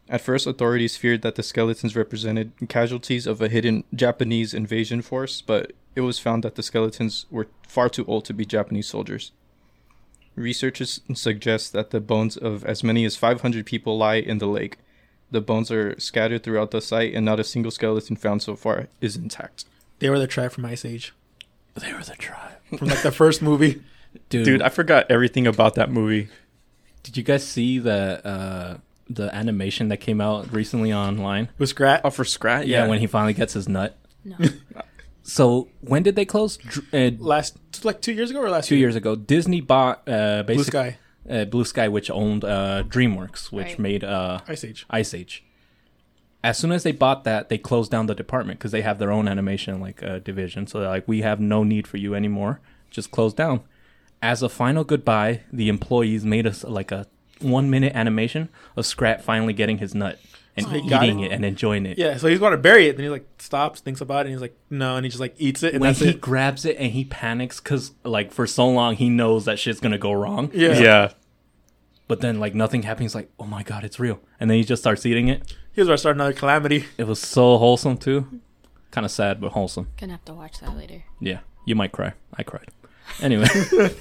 At 0.08 0.20
first, 0.20 0.46
authorities 0.46 0.96
feared 0.96 1.22
that 1.22 1.34
the 1.34 1.42
skeletons 1.42 1.96
represented 1.96 2.52
casualties 2.68 3.26
of 3.26 3.40
a 3.40 3.48
hidden 3.48 3.82
Japanese 3.92 4.54
invasion 4.54 5.02
force, 5.02 5.40
but 5.40 5.72
it 5.96 6.02
was 6.02 6.20
found 6.20 6.44
that 6.44 6.54
the 6.54 6.62
skeletons 6.62 7.26
were 7.30 7.48
far 7.66 7.88
too 7.88 8.04
old 8.06 8.24
to 8.26 8.34
be 8.34 8.44
Japanese 8.44 8.86
soldiers. 8.86 9.32
Researchers 10.36 11.00
suggest 11.14 11.72
that 11.72 11.90
the 11.90 12.00
bones 12.00 12.36
of 12.36 12.64
as 12.64 12.82
many 12.82 13.04
as 13.04 13.16
500 13.16 13.64
people 13.64 13.96
lie 13.96 14.16
in 14.16 14.38
the 14.38 14.46
lake. 14.46 14.78
The 15.30 15.40
bones 15.40 15.70
are 15.70 15.98
scattered 15.98 16.42
throughout 16.42 16.70
the 16.70 16.80
site, 16.80 17.14
and 17.14 17.24
not 17.24 17.40
a 17.40 17.44
single 17.44 17.70
skeleton 17.70 18.16
found 18.16 18.42
so 18.42 18.56
far 18.56 18.88
is 19.00 19.16
intact. 19.16 19.64
They 20.00 20.10
were 20.10 20.18
the 20.18 20.26
tribe 20.26 20.52
from 20.52 20.64
Ice 20.64 20.84
Age, 20.84 21.12
They 21.74 21.92
were 21.92 22.02
the 22.02 22.14
tribe. 22.16 22.52
from 22.78 22.88
like 22.88 23.02
the 23.02 23.12
first 23.12 23.42
movie. 23.42 23.82
Dude, 24.28 24.44
Dude, 24.44 24.62
I 24.62 24.68
forgot 24.68 25.06
everything 25.10 25.46
about 25.46 25.74
that 25.76 25.90
movie. 25.90 26.28
did 27.02 27.16
you 27.16 27.22
guys 27.22 27.44
see 27.46 27.78
the 27.78 28.24
uh, 28.26 28.76
the 29.08 29.34
animation 29.34 29.88
that 29.88 29.98
came 29.98 30.20
out 30.20 30.52
recently 30.52 30.92
online? 30.92 31.48
With 31.58 31.68
Scrat. 31.68 32.00
Oh, 32.04 32.10
for 32.10 32.24
Scrat? 32.24 32.66
Yeah, 32.66 32.86
when 32.86 33.00
he 33.00 33.06
finally 33.06 33.34
gets 33.34 33.54
his 33.54 33.68
nut. 33.68 33.96
No. 34.24 34.36
So 35.26 35.68
when 35.80 36.02
did 36.02 36.16
they 36.16 36.26
close? 36.26 36.58
Uh, 36.92 37.10
Last 37.18 37.56
like 37.84 38.00
two 38.02 38.12
years 38.12 38.30
ago 38.30 38.40
or 38.40 38.50
last 38.50 38.68
two 38.68 38.76
year? 38.76 38.86
years 38.88 38.94
ago, 38.96 39.16
Disney 39.16 39.60
bought 39.62 40.06
uh, 40.08 40.42
Blue 40.44 40.62
Sky. 40.62 40.98
Uh, 41.28 41.46
Blue 41.46 41.64
Sky, 41.64 41.88
which 41.88 42.10
owned 42.10 42.44
uh, 42.44 42.82
DreamWorks, 42.86 43.50
which 43.50 43.68
Right. 43.68 43.78
made 43.78 44.04
uh, 44.04 44.40
Ice 44.46 44.62
Age. 44.64 44.84
Ice 44.90 45.14
Age. 45.14 45.42
As 46.42 46.58
soon 46.58 46.72
as 46.72 46.82
they 46.82 46.92
bought 46.92 47.24
that, 47.24 47.48
they 47.48 47.56
closed 47.56 47.90
down 47.90 48.04
the 48.04 48.14
department 48.14 48.58
because 48.58 48.70
they 48.72 48.82
have 48.82 48.98
their 48.98 49.10
own 49.10 49.26
animation 49.26 49.80
like 49.80 50.02
uh, 50.02 50.18
division. 50.18 50.66
So 50.66 50.80
they're 50.80 50.90
like, 50.90 51.08
we 51.08 51.22
have 51.22 51.40
no 51.40 51.64
need 51.64 51.86
for 51.86 51.96
you 51.96 52.14
anymore. 52.14 52.60
Just 52.90 53.10
close 53.10 53.32
down. 53.32 53.62
As 54.20 54.42
a 54.42 54.50
final 54.50 54.84
goodbye, 54.84 55.40
the 55.50 55.70
employees 55.70 56.24
made 56.26 56.46
us 56.46 56.62
like 56.64 56.92
a 56.92 57.06
one 57.40 57.70
minute 57.70 57.94
animation 57.94 58.50
of 58.76 58.84
Scrat 58.84 59.24
finally 59.24 59.54
getting 59.54 59.78
his 59.78 59.94
nut 59.94 60.18
and 60.56 60.66
So 60.66 60.74
eating 60.74 61.20
it? 61.20 61.26
it? 61.26 61.32
and 61.32 61.44
enjoying 61.44 61.84
it. 61.86 61.98
Yeah, 61.98 62.16
so 62.16 62.28
he's 62.28 62.38
going 62.38 62.52
to 62.52 62.56
bury 62.58 62.88
it. 62.88 62.96
Then 62.96 63.04
he 63.04 63.10
like 63.10 63.26
stops, 63.38 63.80
thinks 63.80 64.00
about 64.00 64.20
it, 64.26 64.30
and 64.30 64.30
he's 64.30 64.40
like, 64.42 64.56
no, 64.70 64.96
and 64.96 65.04
he 65.04 65.10
just 65.10 65.20
like 65.20 65.34
eats 65.38 65.62
it, 65.62 65.74
and 65.74 65.80
when 65.80 65.90
that's 65.90 66.00
he 66.00 66.10
it. 66.10 66.20
grabs 66.20 66.64
it 66.64 66.76
and 66.78 66.92
he 66.92 67.04
panics 67.04 67.60
because 67.60 67.92
like 68.04 68.32
for 68.32 68.46
so 68.46 68.68
long 68.68 68.94
he 68.96 69.08
knows 69.08 69.44
that 69.46 69.58
shit's 69.58 69.80
gonna 69.80 69.98
go 69.98 70.12
wrong. 70.12 70.50
Yeah. 70.54 70.78
Yeah. 70.78 71.12
but 72.06 72.20
then 72.20 72.38
like 72.38 72.54
nothing 72.54 72.82
happens. 72.82 73.14
Like, 73.14 73.30
oh 73.38 73.46
my 73.46 73.62
god, 73.62 73.82
it's 73.84 73.98
real, 73.98 74.20
and 74.38 74.48
then 74.50 74.58
he 74.58 74.64
just 74.64 74.82
starts 74.82 75.04
eating 75.06 75.28
it. 75.28 75.54
Here's 75.72 75.88
where 75.88 75.94
I 75.94 75.96
start 75.96 76.14
another 76.16 76.32
calamity. 76.32 76.84
It 76.98 77.06
was 77.08 77.20
so 77.20 77.58
wholesome 77.58 77.96
too, 77.96 78.40
kind 78.92 79.04
of 79.04 79.10
sad 79.10 79.40
but 79.40 79.52
wholesome. 79.52 79.88
Gonna 79.96 80.12
have 80.12 80.24
to 80.26 80.34
watch 80.34 80.60
that 80.60 80.76
later. 80.76 81.02
Yeah, 81.20 81.40
you 81.66 81.74
might 81.74 81.90
cry. 81.92 82.12
I 82.36 82.42
cried. 82.44 82.68
Anyway, 83.20 83.46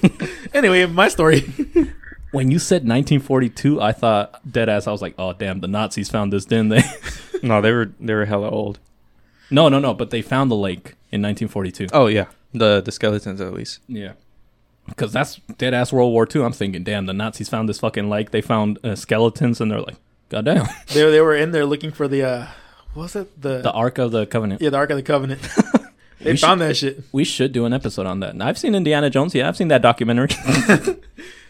Anyway, 0.54 0.86
my 0.86 1.08
story. 1.08 1.52
when 2.34 2.50
you 2.50 2.58
said 2.58 2.82
1942, 2.82 3.80
I 3.80 3.92
thought 3.92 4.40
dead 4.50 4.68
ass. 4.68 4.86
I 4.86 4.92
was 4.92 5.00
like, 5.00 5.14
oh 5.18 5.32
damn, 5.32 5.60
the 5.60 5.68
Nazis 5.68 6.10
found 6.10 6.32
this, 6.32 6.44
didn't 6.44 6.68
they? 6.70 6.82
No, 7.42 7.60
they 7.60 7.72
were 7.72 7.92
they 8.00 8.14
were 8.14 8.24
hella 8.24 8.48
old. 8.48 8.78
no, 9.50 9.68
no, 9.68 9.78
no. 9.78 9.92
But 9.92 10.08
they 10.08 10.22
found 10.22 10.50
the 10.50 10.56
lake 10.56 10.94
in 11.12 11.20
1942. 11.20 11.88
Oh 11.92 12.06
yeah, 12.06 12.26
the 12.54 12.80
the 12.80 12.90
skeletons 12.90 13.38
at 13.40 13.52
least. 13.52 13.80
Yeah. 13.86 14.12
Because 14.88 15.12
that's 15.12 15.36
dead 15.58 15.74
ass 15.74 15.92
World 15.92 16.12
War 16.12 16.26
II. 16.34 16.42
I'm 16.42 16.52
thinking, 16.52 16.84
damn, 16.84 17.04
the 17.04 17.12
Nazis 17.12 17.50
found 17.50 17.68
this 17.68 17.80
fucking 17.80 18.08
lake. 18.08 18.30
They 18.30 18.40
found 18.40 18.78
uh, 18.82 18.94
skeletons, 18.94 19.60
and 19.60 19.70
they're 19.70 19.82
like, 19.82 19.96
goddamn, 20.30 20.66
they 20.94 21.02
they 21.10 21.20
were 21.20 21.34
in 21.36 21.50
there 21.52 21.66
looking 21.66 21.90
for 21.92 22.08
the 22.08 22.22
uh, 22.22 22.46
was 22.94 23.14
it 23.14 23.40
the, 23.42 23.60
the 23.60 23.72
Ark 23.72 23.98
of 23.98 24.10
the 24.12 24.24
Covenant. 24.24 24.62
yeah 24.62 24.70
the 24.70 24.78
Ark 24.78 24.88
of 24.88 24.96
the 24.96 25.02
Covenant. 25.02 25.42
they 26.20 26.32
We 26.32 26.36
found 26.38 26.62
that 26.62 26.76
shit. 26.78 27.02
We 27.12 27.24
should 27.24 27.52
do 27.52 27.66
an 27.66 27.74
episode 27.74 28.06
on 28.06 28.20
that. 28.20 28.30
And 28.30 28.42
I've 28.42 28.56
seen 28.56 28.74
Indiana 28.74 29.10
Jones. 29.10 29.34
Yeah, 29.34 29.48
I've 29.48 29.56
seen 29.56 29.68
that 29.68 29.82
documentary. 29.82 30.28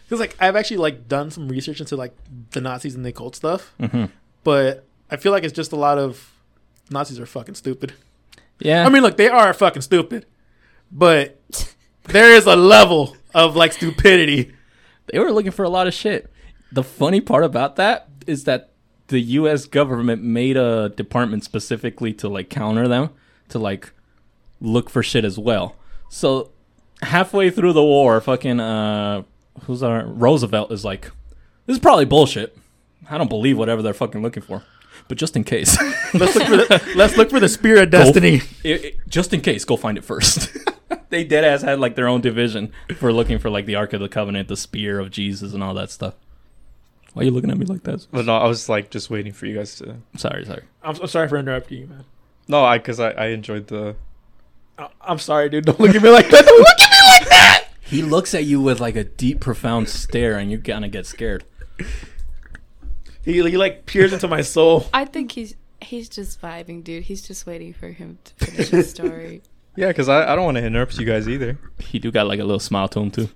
Because 0.05 0.21
like 0.21 0.37
I've 0.41 0.57
actually 0.57 0.77
like 0.79 1.09
done 1.09 1.31
some 1.31 1.49
research 1.49 1.81
into 1.81 1.97
like 1.97 2.15
the 2.51 2.61
Nazis 2.61 2.95
and 2.95 3.05
the 3.05 3.11
occult 3.11 3.37
stuff, 3.37 3.73
hmm 3.81 4.05
but 4.43 4.85
I 5.11 5.17
feel 5.17 5.33
like 5.33 5.43
it's 5.43 5.55
just 5.55 5.73
a 5.73 5.77
lot 5.77 5.97
of 5.97 6.31
Nazis 6.91 7.19
are 7.19 7.25
fucking 7.27 7.55
stupid. 7.55 7.95
Yeah. 8.59 8.87
I 8.87 8.91
mean, 8.91 9.03
look, 9.03 9.17
they 9.17 9.29
are 9.29 9.55
fucking 9.55 9.81
stupid, 9.83 10.27
but 10.93 11.41
there 12.05 12.31
is 12.35 12.45
a 12.47 12.55
level 12.55 13.17
of 13.35 13.57
like 13.57 13.73
stupidity. 13.73 14.53
they 15.07 15.19
were 15.19 15.33
looking 15.33 15.51
for 15.51 15.65
a 15.65 15.71
lot 15.71 15.87
of 15.87 15.95
shit. 15.95 16.31
The 16.73 16.83
funny 16.85 17.21
part 17.23 17.43
about 17.43 17.77
that 17.77 18.09
is 18.27 18.45
that 18.45 18.71
the 19.09 19.21
U.S. 19.21 19.65
government 19.67 20.23
made 20.23 20.57
a 20.57 20.91
department 20.91 21.45
specifically 21.45 22.13
to 22.15 22.29
like 22.29 22.51
counter 22.51 22.87
them, 22.89 23.11
to 23.49 23.59
like 23.59 23.93
look 24.61 24.91
for 24.91 25.03
shit 25.03 25.25
as 25.25 25.39
well. 25.39 25.77
So 26.11 26.51
halfway 27.03 27.51
through 27.51 27.73
the 27.73 27.83
war, 27.83 28.21
fucking 28.21 28.61
uh, 28.61 29.23
who's 29.63 29.83
our 29.83 30.05
Roosevelt 30.07 30.71
is 30.73 30.85
like, 30.85 31.11
this 31.67 31.75
is 31.77 31.81
probably 31.81 32.05
bullshit. 32.05 32.57
I 33.09 33.19
don't 33.19 33.29
believe 33.29 33.57
whatever 33.59 33.83
they're 33.83 33.95
fucking 33.95 34.23
looking 34.23 34.43
for, 34.43 34.63
but 35.09 35.19
just 35.19 35.37
in 35.37 35.45
case, 35.45 35.77
Let's 36.15 36.35
look 36.37 36.47
for 36.47 36.57
the, 36.57 36.93
let's 36.97 37.17
look 37.17 37.31
for 37.31 37.41
the 37.41 37.49
spear 37.49 37.83
of 37.83 37.91
destiny. 37.91 38.43
It- 38.63 38.85
it- 38.85 38.99
just 39.09 39.33
in 39.33 39.41
case, 39.41 39.65
go 39.65 39.77
find 39.77 39.97
it 39.99 40.05
first. 40.05 40.57
they 41.11 41.23
dead 41.25 41.45
ass 41.45 41.63
had 41.63 41.79
like 41.81 41.95
their 41.97 42.09
own 42.09 42.21
division 42.21 42.73
for 42.97 43.13
looking 43.13 43.39
for 43.39 43.49
like 43.51 43.67
the 43.67 43.75
Ark 43.77 43.93
of 43.93 44.01
the 44.01 44.09
Covenant, 44.09 44.49
the 44.49 44.57
spear 44.57 44.99
of 45.01 45.11
Jesus, 45.11 45.53
and 45.55 45.63
all 45.63 45.75
that 45.75 45.91
stuff. 45.91 46.15
Why 47.13 47.23
are 47.23 47.25
you 47.27 47.31
looking 47.31 47.51
at 47.51 47.59
me 47.59 47.65
like 47.67 47.85
that? 47.85 48.07
But 48.11 48.25
no, 48.25 48.37
I 48.37 48.49
was 48.49 48.69
like 48.69 48.91
just 48.91 49.09
waiting 49.11 49.33
for 49.33 49.47
you 49.47 49.55
guys 49.55 49.77
to. 49.77 49.97
Sorry, 50.17 50.45
sorry. 50.45 50.63
I'm, 50.83 50.97
I'm 51.01 51.07
sorry 51.07 51.29
for 51.29 51.37
interrupting 51.37 51.79
you, 51.83 51.87
man. 51.87 52.05
No, 52.49 52.65
I 52.65 52.79
because 52.79 52.99
I, 53.01 53.11
I 53.11 53.27
enjoyed 53.29 53.69
the. 53.69 53.95
I- 54.79 54.89
I'm 55.01 55.19
sorry, 55.19 55.49
dude. 55.49 55.65
Don't 55.67 55.79
look 55.79 55.95
at 55.95 56.03
me 56.03 56.11
like 56.11 56.29
that. 56.31 56.45
Don't 56.45 56.59
look 56.59 56.69
at 56.81 56.81
me 56.81 56.85
like 56.85 56.91
that. 56.91 56.94
He 57.95 58.03
looks 58.03 58.35
at 58.35 58.45
you 58.45 58.61
with 58.61 58.81
like 58.81 58.97
a 58.97 59.05
deep, 59.05 59.39
profound 59.39 59.89
stare, 59.89 60.37
and 60.37 60.51
you 60.51 60.59
kind 60.59 60.85
of 60.85 60.91
get 60.91 61.07
scared. 61.07 61.45
He, 63.23 63.35
he 63.35 63.57
like 63.57 63.87
peers 63.87 64.13
into 64.13 64.27
my 64.27 64.41
soul. 64.41 64.87
I 64.93 65.05
think 65.05 65.31
he's 65.31 65.55
he's 65.81 66.09
just 66.09 66.43
vibing, 66.43 66.83
dude. 66.83 67.05
He's 67.05 67.23
just 67.23 67.47
waiting 67.47 67.73
for 67.73 67.91
him 67.91 68.19
to 68.25 68.47
finish 68.47 68.69
his 68.69 68.91
story. 68.91 69.43
Yeah, 69.77 69.89
because 69.89 70.09
I, 70.09 70.33
I 70.33 70.37
don't 70.37 70.45
want 70.45 70.57
to 70.57 70.65
interrupt 70.65 70.97
you 71.01 71.05
guys 71.05 71.29
either. 71.29 71.59
He 71.81 71.99
do 71.99 72.13
got 72.13 72.29
like 72.29 72.39
a 72.39 72.45
little 72.45 72.61
smile 72.61 72.87
to 72.91 73.01
him 73.01 73.11
too. 73.11 73.29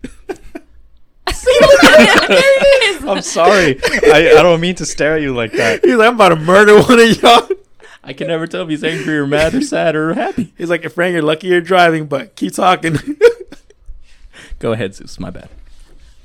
I'm 1.27 3.23
sorry. 3.23 3.81
I, 3.83 4.37
I 4.39 4.43
don't 4.45 4.61
mean 4.61 4.77
to 4.77 4.87
stare 4.87 5.17
at 5.17 5.23
you 5.23 5.35
like 5.35 5.51
that. 5.55 5.81
He's 5.85 5.97
like, 5.97 6.07
I'm 6.07 6.15
about 6.15 6.29
to 6.29 6.37
murder 6.37 6.81
one 6.81 7.01
of 7.01 7.21
y'all. 7.21 7.49
I 8.05 8.13
can 8.13 8.29
never 8.29 8.47
tell 8.47 8.63
if 8.63 8.69
he's 8.69 8.85
angry 8.85 9.19
or 9.19 9.27
mad 9.27 9.53
or 9.53 9.61
sad 9.61 9.97
or 9.97 10.15
happy. 10.15 10.55
He's 10.57 10.71
like, 10.71 10.85
if 10.85 10.93
Frank, 10.93 11.13
you're 11.13 11.23
lucky 11.23 11.49
you're 11.49 11.61
driving, 11.61 12.07
but 12.07 12.37
keep 12.37 12.55
talking. 12.55 12.97
Go 14.59 14.73
ahead, 14.73 14.95
Zeus. 14.95 15.19
My 15.21 15.31
bad. 15.31 15.49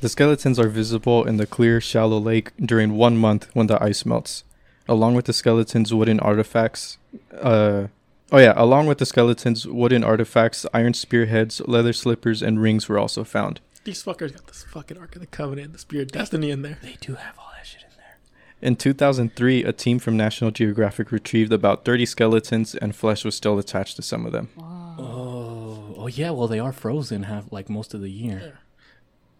The 0.02 0.10
skeletons 0.10 0.60
are 0.60 0.68
visible 0.68 1.24
in 1.24 1.38
the 1.38 1.46
clear, 1.46 1.80
shallow 1.80 2.18
lake 2.18 2.52
during 2.60 2.98
one 2.98 3.18
month 3.18 3.48
when 3.54 3.68
the 3.68 3.82
ice 3.82 4.06
melts. 4.06 4.44
Along 4.88 5.16
with 5.16 5.26
the 5.26 5.34
skeletons, 5.34 5.94
wooden 5.94 6.20
artifacts. 6.20 6.98
Uh, 7.40 7.88
oh 8.32 8.38
yeah, 8.40 8.54
along 8.58 8.88
with 8.88 8.98
the 8.98 9.06
skeletons, 9.06 9.66
wooden 9.66 10.04
artifacts, 10.04 10.66
iron 10.74 10.94
spearheads, 10.94 11.62
leather 11.68 11.94
slippers, 11.94 12.42
and 12.42 12.62
rings 12.62 12.90
were 12.90 13.00
also 13.00 13.24
found. 13.24 13.62
These 13.86 14.04
fuckers 14.04 14.34
got 14.34 14.48
this 14.48 14.64
fucking 14.64 14.98
Ark 14.98 15.16
of 15.16 15.22
the 15.22 15.28
Covenant 15.28 15.68
and 15.68 15.76
the 15.76 15.80
Spear 15.80 16.02
of 16.02 16.12
Destiny 16.12 16.52
in 16.52 16.64
there. 16.64 16.80
They 16.82 16.98
do 17.00 17.16
have 17.16 17.38
all 17.38 17.52
that 17.58 17.66
shit 17.66 17.84
in 17.84 17.96
there. 17.98 18.18
In 18.62 18.76
2003, 18.76 19.64
a 19.64 19.72
team 19.72 20.00
from 20.00 20.18
National 20.18 20.52
Geographic 20.52 21.12
retrieved 21.12 21.54
about 21.54 21.86
30 21.86 22.06
skeletons, 22.06 22.76
and 22.76 22.96
flesh 22.96 23.24
was 23.24 23.36
still 23.36 23.58
attached 23.58 23.96
to 23.98 24.02
some 24.02 24.26
of 24.26 24.32
them. 24.34 24.50
Oh, 24.58 25.33
oh 26.04 26.08
yeah. 26.08 26.32
Well, 26.32 26.48
they 26.48 26.60
are 26.60 26.74
frozen 26.74 27.24
half 27.24 27.52
like 27.52 27.70
most 27.70 27.94
of 27.94 28.02
the 28.02 28.12
year. 28.12 28.60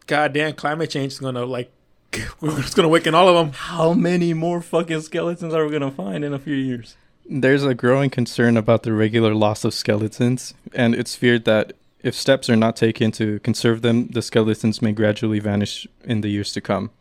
Goddamn, 0.08 0.54
climate 0.54 0.90
change 0.90 1.14
is 1.14 1.20
gonna 1.20 1.46
like, 1.46 1.72
we're 2.42 2.62
just 2.62 2.76
gonna 2.76 2.88
awaken 2.88 3.14
all 3.14 3.28
of 3.28 3.36
them. 3.36 3.54
How 3.54 3.94
many 3.94 4.34
more 4.34 4.62
fucking 4.62 5.02
skeletons 5.02 5.54
are 5.54 5.66
we 5.66 5.72
gonna 5.72 5.92
find 5.92 6.24
in 6.24 6.34
a 6.34 6.40
few 6.40 6.56
years? 6.56 6.96
There's 7.30 7.64
a 7.64 7.74
growing 7.74 8.10
concern 8.10 8.58
about 8.58 8.84
the 8.84 8.94
regular 8.94 9.34
loss 9.34 9.64
of 9.64 9.74
skeletons, 9.74 10.54
and 10.74 10.94
it's 10.94 11.16
feared 11.16 11.46
that 11.46 11.74
if 12.02 12.16
steps 12.16 12.50
are 12.50 12.58
not 12.58 12.76
taken 12.76 13.12
to 13.14 13.40
conserve 13.40 13.82
them, 13.82 14.08
the 14.08 14.22
skeletons 14.22 14.82
may 14.82 14.92
gradually 14.92 15.40
vanish 15.40 15.88
in 16.04 16.20
the 16.20 16.28
years 16.28 16.52
to 16.54 16.62
come. 16.62 16.92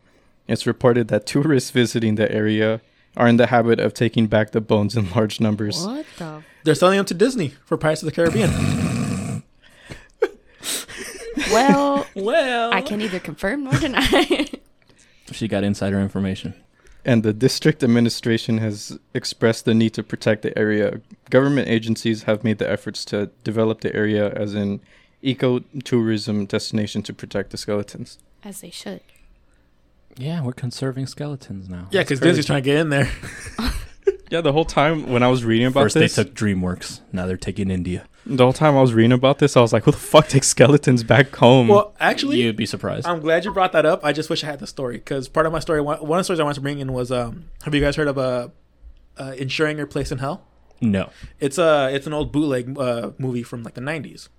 It's 0.47 0.65
reported 0.65 1.09
that 1.09 1.25
tourists 1.25 1.71
visiting 1.71 2.15
the 2.15 2.31
area 2.31 2.81
are 3.17 3.27
in 3.27 3.35
the 3.37 3.47
habit 3.47 3.79
of 3.79 3.93
taking 3.93 4.27
back 4.27 4.51
the 4.51 4.61
bones 4.61 4.95
in 4.95 5.09
large 5.11 5.41
numbers. 5.41 5.85
What 5.85 6.05
the? 6.17 6.43
They're 6.63 6.75
selling 6.75 6.97
them 6.97 7.05
to 7.07 7.13
Disney 7.13 7.49
for 7.65 7.77
Pirates 7.77 8.01
of 8.01 8.05
the 8.05 8.13
Caribbean. 8.13 8.49
Well, 11.53 12.07
Well, 12.15 12.73
I 12.73 12.81
can 12.81 12.99
neither 12.99 13.19
confirm 13.19 13.63
nor 13.65 13.73
deny. 13.73 14.47
She 15.31 15.47
got 15.47 15.63
insider 15.63 15.99
information. 15.99 16.53
And 17.05 17.23
the 17.23 17.33
district 17.33 17.81
administration 17.81 18.57
has 18.59 18.99
expressed 19.13 19.65
the 19.65 19.73
need 19.73 19.93
to 19.95 20.03
protect 20.03 20.41
the 20.41 20.55
area. 20.57 20.99
Government 21.29 21.67
agencies 21.69 22.23
have 22.23 22.43
made 22.43 22.57
the 22.59 22.69
efforts 22.69 23.03
to 23.05 23.31
develop 23.43 23.81
the 23.81 23.95
area 23.95 24.31
as 24.33 24.53
an 24.53 24.81
ecotourism 25.23 26.47
destination 26.47 27.01
to 27.03 27.13
protect 27.13 27.49
the 27.51 27.57
skeletons. 27.57 28.19
As 28.43 28.61
they 28.61 28.69
should. 28.69 29.01
Yeah, 30.17 30.43
we're 30.43 30.53
conserving 30.53 31.07
skeletons 31.07 31.69
now. 31.69 31.87
yeah, 31.91 32.01
because 32.01 32.19
Disney's 32.19 32.45
trying 32.45 32.61
to 32.63 32.65
get 32.69 32.77
in 32.77 32.89
there. 32.89 33.09
Yeah, 34.29 34.41
the 34.41 34.51
whole 34.51 34.65
time 34.65 35.09
when 35.11 35.21
I 35.21 35.27
was 35.27 35.45
reading 35.45 35.67
about 35.67 35.83
First 35.83 35.93
this, 35.93 36.15
they 36.15 36.23
took 36.23 36.33
DreamWorks. 36.33 37.01
Now 37.11 37.27
they're 37.27 37.37
taking 37.37 37.69
India. 37.69 38.07
The 38.25 38.43
whole 38.43 38.53
time 38.53 38.77
I 38.77 38.81
was 38.81 38.93
reading 38.93 39.11
about 39.11 39.39
this, 39.39 39.55
I 39.57 39.61
was 39.61 39.73
like, 39.73 39.83
"Who 39.83 39.91
the 39.91 39.97
fuck 39.97 40.27
takes 40.27 40.47
skeletons 40.47 41.03
back 41.03 41.35
home?" 41.35 41.67
Well, 41.67 41.93
actually, 41.99 42.41
You'd 42.41 42.55
be 42.55 42.65
surprised. 42.65 43.05
I'm 43.07 43.19
glad 43.19 43.45
you 43.45 43.51
brought 43.51 43.71
that 43.73 43.85
up. 43.85 44.03
I 44.03 44.13
just 44.13 44.29
wish 44.29 44.43
I 44.43 44.47
had 44.47 44.59
the 44.59 44.67
story 44.67 44.97
because 44.97 45.27
part 45.27 45.45
of 45.45 45.51
my 45.51 45.59
story, 45.59 45.81
one 45.81 45.99
one 45.99 46.19
of 46.19 46.21
the 46.21 46.23
stories 46.25 46.39
I 46.39 46.43
wanted 46.43 46.55
to 46.55 46.61
bring 46.61 46.79
in 46.79 46.93
was, 46.93 47.11
um, 47.11 47.49
have 47.63 47.73
you 47.75 47.81
guys 47.81 47.95
heard 47.95 48.07
of 48.07 48.17
uh, 48.17 48.47
uh, 49.17 49.33
insuring 49.37 49.77
your 49.77 49.87
place 49.87 50.11
in 50.11 50.17
hell? 50.19 50.45
no. 50.81 51.09
It's 51.39 51.57
a 51.57 51.89
it's 51.93 52.07
an 52.07 52.13
old 52.13 52.31
bootleg 52.31 52.77
uh, 52.77 53.11
movie 53.17 53.43
from 53.43 53.63
like 53.63 53.73
the 53.73 53.81
90s. 53.81 54.29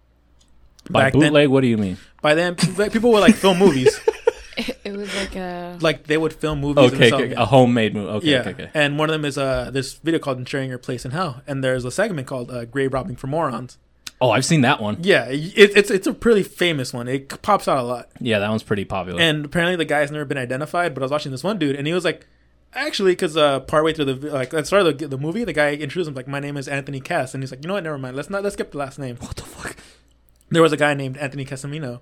By 0.90 1.04
Back 1.04 1.12
then- 1.14 1.20
bootleg, 1.22 1.48
what 1.48 1.62
do 1.62 1.66
you 1.66 1.78
mean? 1.78 1.96
By 2.20 2.34
then, 2.34 2.54
people 2.90 3.10
would 3.12 3.20
like 3.20 3.34
film 3.34 3.58
movies. 3.58 3.98
It, 5.04 5.08
it 5.08 5.14
was 5.14 5.16
like 5.16 5.36
a. 5.36 5.78
like 5.80 6.06
they 6.06 6.16
would 6.16 6.32
film 6.32 6.60
movies. 6.60 6.92
Okay, 6.92 7.10
and 7.10 7.14
okay, 7.14 7.34
a 7.34 7.44
homemade 7.44 7.94
movie. 7.94 8.08
Okay, 8.08 8.30
yeah, 8.30 8.40
okay, 8.40 8.50
okay. 8.50 8.70
and 8.74 8.98
one 8.98 9.08
of 9.10 9.12
them 9.12 9.24
is 9.24 9.38
uh 9.38 9.70
this 9.70 9.94
video 9.94 10.18
called 10.18 10.38
"Ensuring 10.38 10.68
Your 10.70 10.78
Place 10.78 11.04
in 11.04 11.10
Hell," 11.12 11.42
and 11.46 11.62
there's 11.62 11.84
a 11.84 11.90
segment 11.90 12.26
called 12.26 12.50
uh, 12.50 12.64
"Grave 12.64 12.92
Robbing 12.92 13.16
for 13.16 13.26
Morons." 13.26 13.78
Oh, 14.20 14.30
I've 14.30 14.44
seen 14.44 14.62
that 14.62 14.80
one. 14.80 14.98
Yeah, 15.02 15.26
it, 15.26 15.72
it's 15.76 15.90
it's 15.90 16.06
a 16.06 16.14
pretty 16.14 16.42
famous 16.42 16.92
one. 16.92 17.08
It 17.08 17.42
pops 17.42 17.68
out 17.68 17.78
a 17.78 17.82
lot, 17.82 18.10
Yeah, 18.20 18.38
that 18.38 18.48
one's 18.48 18.62
pretty 18.62 18.84
popular. 18.84 19.20
and 19.20 19.44
apparently 19.44 19.76
the 19.76 19.84
guy's 19.84 20.10
never 20.10 20.24
been 20.24 20.38
identified. 20.38 20.94
But 20.94 21.02
I 21.02 21.04
was 21.04 21.10
watching 21.10 21.32
this 21.32 21.44
one 21.44 21.58
dude, 21.58 21.76
and 21.76 21.86
he 21.86 21.92
was 21.92 22.04
like, 22.04 22.26
actually, 22.72 23.12
because 23.12 23.36
uh, 23.36 23.60
partway 23.60 23.92
through 23.92 24.14
the 24.14 24.30
like 24.30 24.54
at 24.54 24.60
the 24.60 24.64
start 24.64 24.86
of 24.86 24.98
the, 24.98 25.08
the 25.08 25.18
movie, 25.18 25.44
the 25.44 25.52
guy 25.52 25.72
introduced 25.74 26.08
him 26.08 26.14
like, 26.14 26.28
"My 26.28 26.40
name 26.40 26.56
is 26.56 26.68
Anthony 26.68 27.00
Cass," 27.00 27.34
and 27.34 27.42
he's 27.42 27.50
like, 27.50 27.62
"You 27.62 27.68
know 27.68 27.74
what? 27.74 27.84
Never 27.84 27.98
mind. 27.98 28.16
Let's 28.16 28.30
not 28.30 28.42
let's 28.42 28.54
skip 28.54 28.70
the 28.72 28.78
last 28.78 28.98
name." 28.98 29.16
what 29.16 29.36
the 29.36 29.42
fuck? 29.42 29.76
There 30.50 30.62
was 30.62 30.72
a 30.72 30.76
guy 30.76 30.94
named 30.94 31.16
Anthony 31.18 31.44
Casamino 31.44 32.00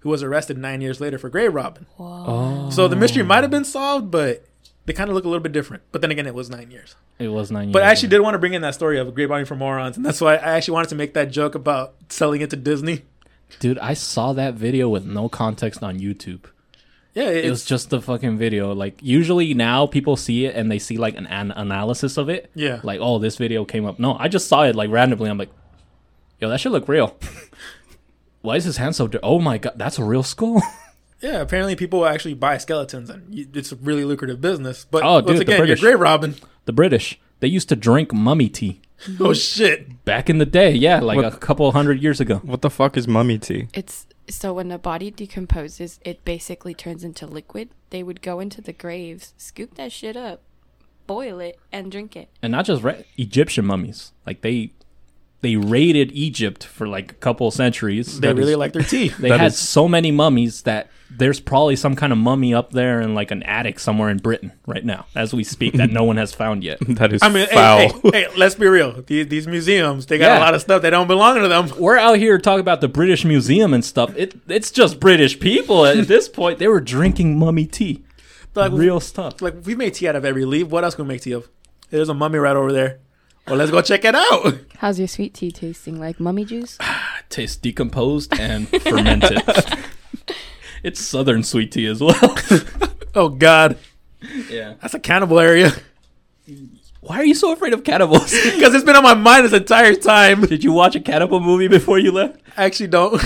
who 0.00 0.08
was 0.08 0.22
arrested 0.22 0.58
nine 0.58 0.80
years 0.80 1.00
later 1.00 1.18
for 1.18 1.28
grave 1.28 1.54
robbing. 1.54 1.86
Oh, 1.98 2.70
So 2.70 2.88
the 2.88 2.96
mystery 2.96 3.22
might 3.22 3.42
have 3.44 3.50
been 3.50 3.64
solved, 3.64 4.10
but 4.10 4.44
they 4.86 4.92
kind 4.92 5.08
of 5.10 5.14
look 5.14 5.24
a 5.24 5.28
little 5.28 5.42
bit 5.42 5.52
different. 5.52 5.82
But 5.92 6.00
then 6.00 6.10
again, 6.10 6.26
it 6.26 6.34
was 6.34 6.50
nine 6.50 6.70
years. 6.70 6.94
it 7.18 7.28
was 7.28 7.50
nine. 7.50 7.68
years. 7.68 7.72
But 7.72 7.82
I 7.82 7.90
actually 7.90 8.08
did 8.08 8.20
want 8.20 8.34
to 8.34 8.38
bring 8.38 8.54
in 8.54 8.62
that 8.62 8.74
story 8.74 8.98
of 8.98 9.14
grave 9.14 9.28
Body 9.28 9.44
for 9.44 9.54
Morons, 9.56 9.96
and 9.96 10.04
that's 10.04 10.20
why 10.20 10.34
I 10.36 10.56
actually 10.56 10.72
wanted 10.74 10.88
to 10.90 10.94
make 10.96 11.14
that 11.14 11.30
joke 11.30 11.54
about 11.54 11.94
selling 12.08 12.40
it 12.40 12.50
to 12.50 12.56
Disney. 12.56 13.04
dude. 13.58 13.78
I 13.78 13.94
saw 13.94 14.32
that 14.32 14.54
video 14.54 14.88
with 14.88 15.04
no 15.04 15.28
context 15.28 15.82
on 15.82 15.98
YouTube. 15.98 16.44
Yeah, 17.12 17.28
It 17.28 17.50
was 17.50 17.64
just 17.64 17.90
the 17.90 18.00
fucking 18.00 18.38
video. 18.38 18.72
Like 18.72 18.98
usually 19.02 19.52
now 19.52 19.86
people 19.86 20.16
see 20.16 20.46
it 20.46 20.54
and 20.54 20.70
they 20.70 20.78
see 20.78 20.96
like 20.96 21.16
an, 21.16 21.26
an 21.26 21.50
analysis 21.50 22.16
of 22.16 22.28
it. 22.28 22.50
Yeah. 22.54 22.78
Like 22.84 23.00
oh 23.02 23.18
this 23.18 23.36
video 23.36 23.64
came 23.64 23.84
up. 23.84 23.98
No, 23.98 24.16
I 24.16 24.28
just 24.28 24.46
saw 24.46 24.62
it 24.62 24.76
like 24.76 24.90
randomly. 24.90 25.28
I'm 25.28 25.36
like, 25.36 25.50
yo, 26.40 26.48
that 26.48 26.60
should 26.60 26.70
look 26.70 26.86
real. 26.86 27.16
Why 28.42 28.56
is 28.56 28.64
his 28.64 28.76
hand 28.78 28.96
so? 28.96 29.06
Di- 29.08 29.18
oh 29.22 29.38
my 29.38 29.58
god, 29.58 29.74
that's 29.76 29.98
a 29.98 30.04
real 30.04 30.22
skull. 30.22 30.62
Yeah, 31.22 31.42
apparently 31.42 31.76
people 31.76 32.06
actually 32.06 32.32
buy 32.32 32.56
skeletons, 32.56 33.10
and 33.10 33.46
it's 33.54 33.72
a 33.72 33.76
really 33.76 34.06
lucrative 34.06 34.40
business. 34.40 34.86
But 34.90 35.02
Oh, 35.02 35.16
once 35.16 35.26
dude, 35.26 35.36
the 35.36 35.40
again, 35.42 35.56
you're 35.58 35.66
British. 35.66 35.80
great, 35.82 35.98
Robin. 35.98 36.34
The 36.64 36.72
British, 36.72 37.20
they 37.40 37.46
used 37.48 37.68
to 37.68 37.76
drink 37.76 38.14
mummy 38.14 38.48
tea 38.48 38.80
Oh 39.20 39.34
shit! 39.34 40.02
back 40.06 40.30
in 40.30 40.38
the 40.38 40.46
day. 40.46 40.70
Yeah, 40.72 41.00
like 41.00 41.16
What- 41.16 41.26
a 41.26 41.36
couple 41.36 41.70
hundred 41.72 42.02
years 42.02 42.20
ago. 42.22 42.36
What 42.36 42.62
the 42.62 42.70
fuck 42.70 42.96
is 42.96 43.06
mummy 43.06 43.36
tea? 43.38 43.68
It's 43.74 44.06
so 44.30 44.54
when 44.54 44.72
a 44.72 44.78
body 44.78 45.10
decomposes, 45.10 46.00
it 46.06 46.24
basically 46.24 46.72
turns 46.72 47.04
into 47.04 47.26
liquid. 47.26 47.68
They 47.90 48.02
would 48.02 48.22
go 48.22 48.40
into 48.40 48.62
the 48.62 48.72
graves, 48.72 49.34
scoop 49.36 49.74
that 49.74 49.92
shit 49.92 50.16
up, 50.16 50.40
boil 51.06 51.38
it, 51.38 51.58
and 51.70 51.92
drink 51.92 52.16
it. 52.16 52.30
and 52.40 52.50
not 52.50 52.64
just 52.64 52.82
re- 52.82 53.04
Egyptian 53.18 53.66
mummies. 53.66 54.12
Like 54.26 54.40
they 54.40 54.72
they 55.42 55.56
raided 55.56 56.12
Egypt 56.12 56.64
for 56.64 56.86
like 56.86 57.12
a 57.12 57.14
couple 57.14 57.50
centuries. 57.50 58.20
They 58.20 58.28
That 58.28 58.36
really 58.36 58.52
is- 58.52 58.58
like 58.58 58.72
their 58.72 58.82
tea. 58.82 59.08
They 59.18 59.28
That 59.30 59.40
had 59.40 59.46
is- 59.52 59.58
so 59.58 59.88
many 59.88 60.10
mummies 60.10 60.62
that 60.62 60.90
there's 61.12 61.40
probably 61.40 61.74
some 61.74 61.96
kind 61.96 62.12
of 62.12 62.18
mummy 62.20 62.54
up 62.54 62.70
there 62.72 63.00
in 63.00 63.14
like 63.16 63.32
an 63.32 63.42
attic 63.42 63.80
somewhere 63.80 64.10
in 64.10 64.18
Britain 64.18 64.52
right 64.66 64.84
now, 64.84 65.06
as 65.16 65.34
we 65.34 65.42
speak, 65.42 65.74
that 65.74 65.90
no 65.90 66.04
one 66.04 66.16
has 66.18 66.32
found 66.32 66.62
yet. 66.62 66.78
That 67.00 67.12
is 67.12 67.20
I 67.22 67.28
mean, 67.30 67.48
hey, 67.50 67.90
hey, 68.04 68.10
hey, 68.12 68.26
let's 68.36 68.54
be 68.54 68.68
real. 68.68 69.02
These, 69.02 69.26
these 69.28 69.46
museums, 69.48 70.06
they 70.06 70.18
got 70.18 70.26
Yeah. 70.26 70.38
a 70.38 70.40
lot 70.40 70.54
of 70.54 70.60
stuff 70.60 70.82
that 70.82 70.90
don't 70.90 71.08
belong 71.08 71.40
to 71.42 71.48
them. 71.48 71.68
We're 71.78 71.96
out 71.98 72.18
here 72.18 72.38
talking 72.38 72.60
about 72.60 72.80
the 72.80 72.86
British 72.88 73.24
Museum 73.24 73.74
and 73.74 73.84
stuff. 73.84 74.14
It 74.16 74.34
it's 74.46 74.70
just 74.70 75.00
British 75.00 75.40
people 75.40 75.84
at 75.84 76.06
this 76.06 76.28
point. 76.38 76.58
They 76.60 76.68
were 76.68 76.80
drinking 76.80 77.38
mummy 77.38 77.66
tea, 77.66 78.04
Like, 78.54 78.70
real 78.72 79.00
stuff. 79.00 79.42
like 79.42 79.54
we 79.64 79.74
made 79.74 79.94
tea 79.94 80.06
out 80.06 80.14
of 80.16 80.24
every 80.24 80.44
leaf. 80.44 80.68
What 80.68 80.84
else 80.84 80.94
can 80.94 81.06
we 81.06 81.14
make 81.14 81.22
tea 81.22 81.32
of? 81.32 81.48
There's 81.90 82.08
a 82.08 82.14
mummy 82.14 82.38
right 82.38 82.54
over 82.54 82.72
there. 82.72 83.00
Well, 83.46 83.56
let's 83.56 83.70
go 83.70 83.82
check 83.82 84.04
it 84.04 84.14
out. 84.14 84.54
How's 84.78 84.98
your 84.98 85.08
sweet 85.08 85.34
tea 85.34 85.50
tasting? 85.50 85.98
Like 85.98 86.20
mummy 86.20 86.44
juice? 86.44 86.78
Tastes 87.28 87.56
decomposed 87.56 88.38
and 88.38 88.68
fermented. 88.68 89.42
it's 90.82 91.00
southern 91.00 91.42
sweet 91.42 91.72
tea 91.72 91.86
as 91.86 92.00
well. 92.00 92.36
Oh 93.12 93.28
God, 93.28 93.76
yeah. 94.48 94.74
that's 94.80 94.94
a 94.94 95.00
cannibal 95.00 95.40
area. 95.40 95.72
Why 97.00 97.16
are 97.16 97.24
you 97.24 97.34
so 97.34 97.52
afraid 97.52 97.72
of 97.72 97.82
cannibals? 97.82 98.32
Because 98.54 98.72
it's 98.72 98.84
been 98.84 98.94
on 98.94 99.02
my 99.02 99.14
mind 99.14 99.46
this 99.46 99.52
entire 99.52 99.94
time. 99.94 100.42
Did 100.42 100.62
you 100.62 100.70
watch 100.72 100.94
a 100.94 101.00
cannibal 101.00 101.40
movie 101.40 101.66
before 101.66 101.98
you 101.98 102.12
left? 102.12 102.40
I 102.56 102.66
actually 102.66 102.86
don't. 102.86 103.20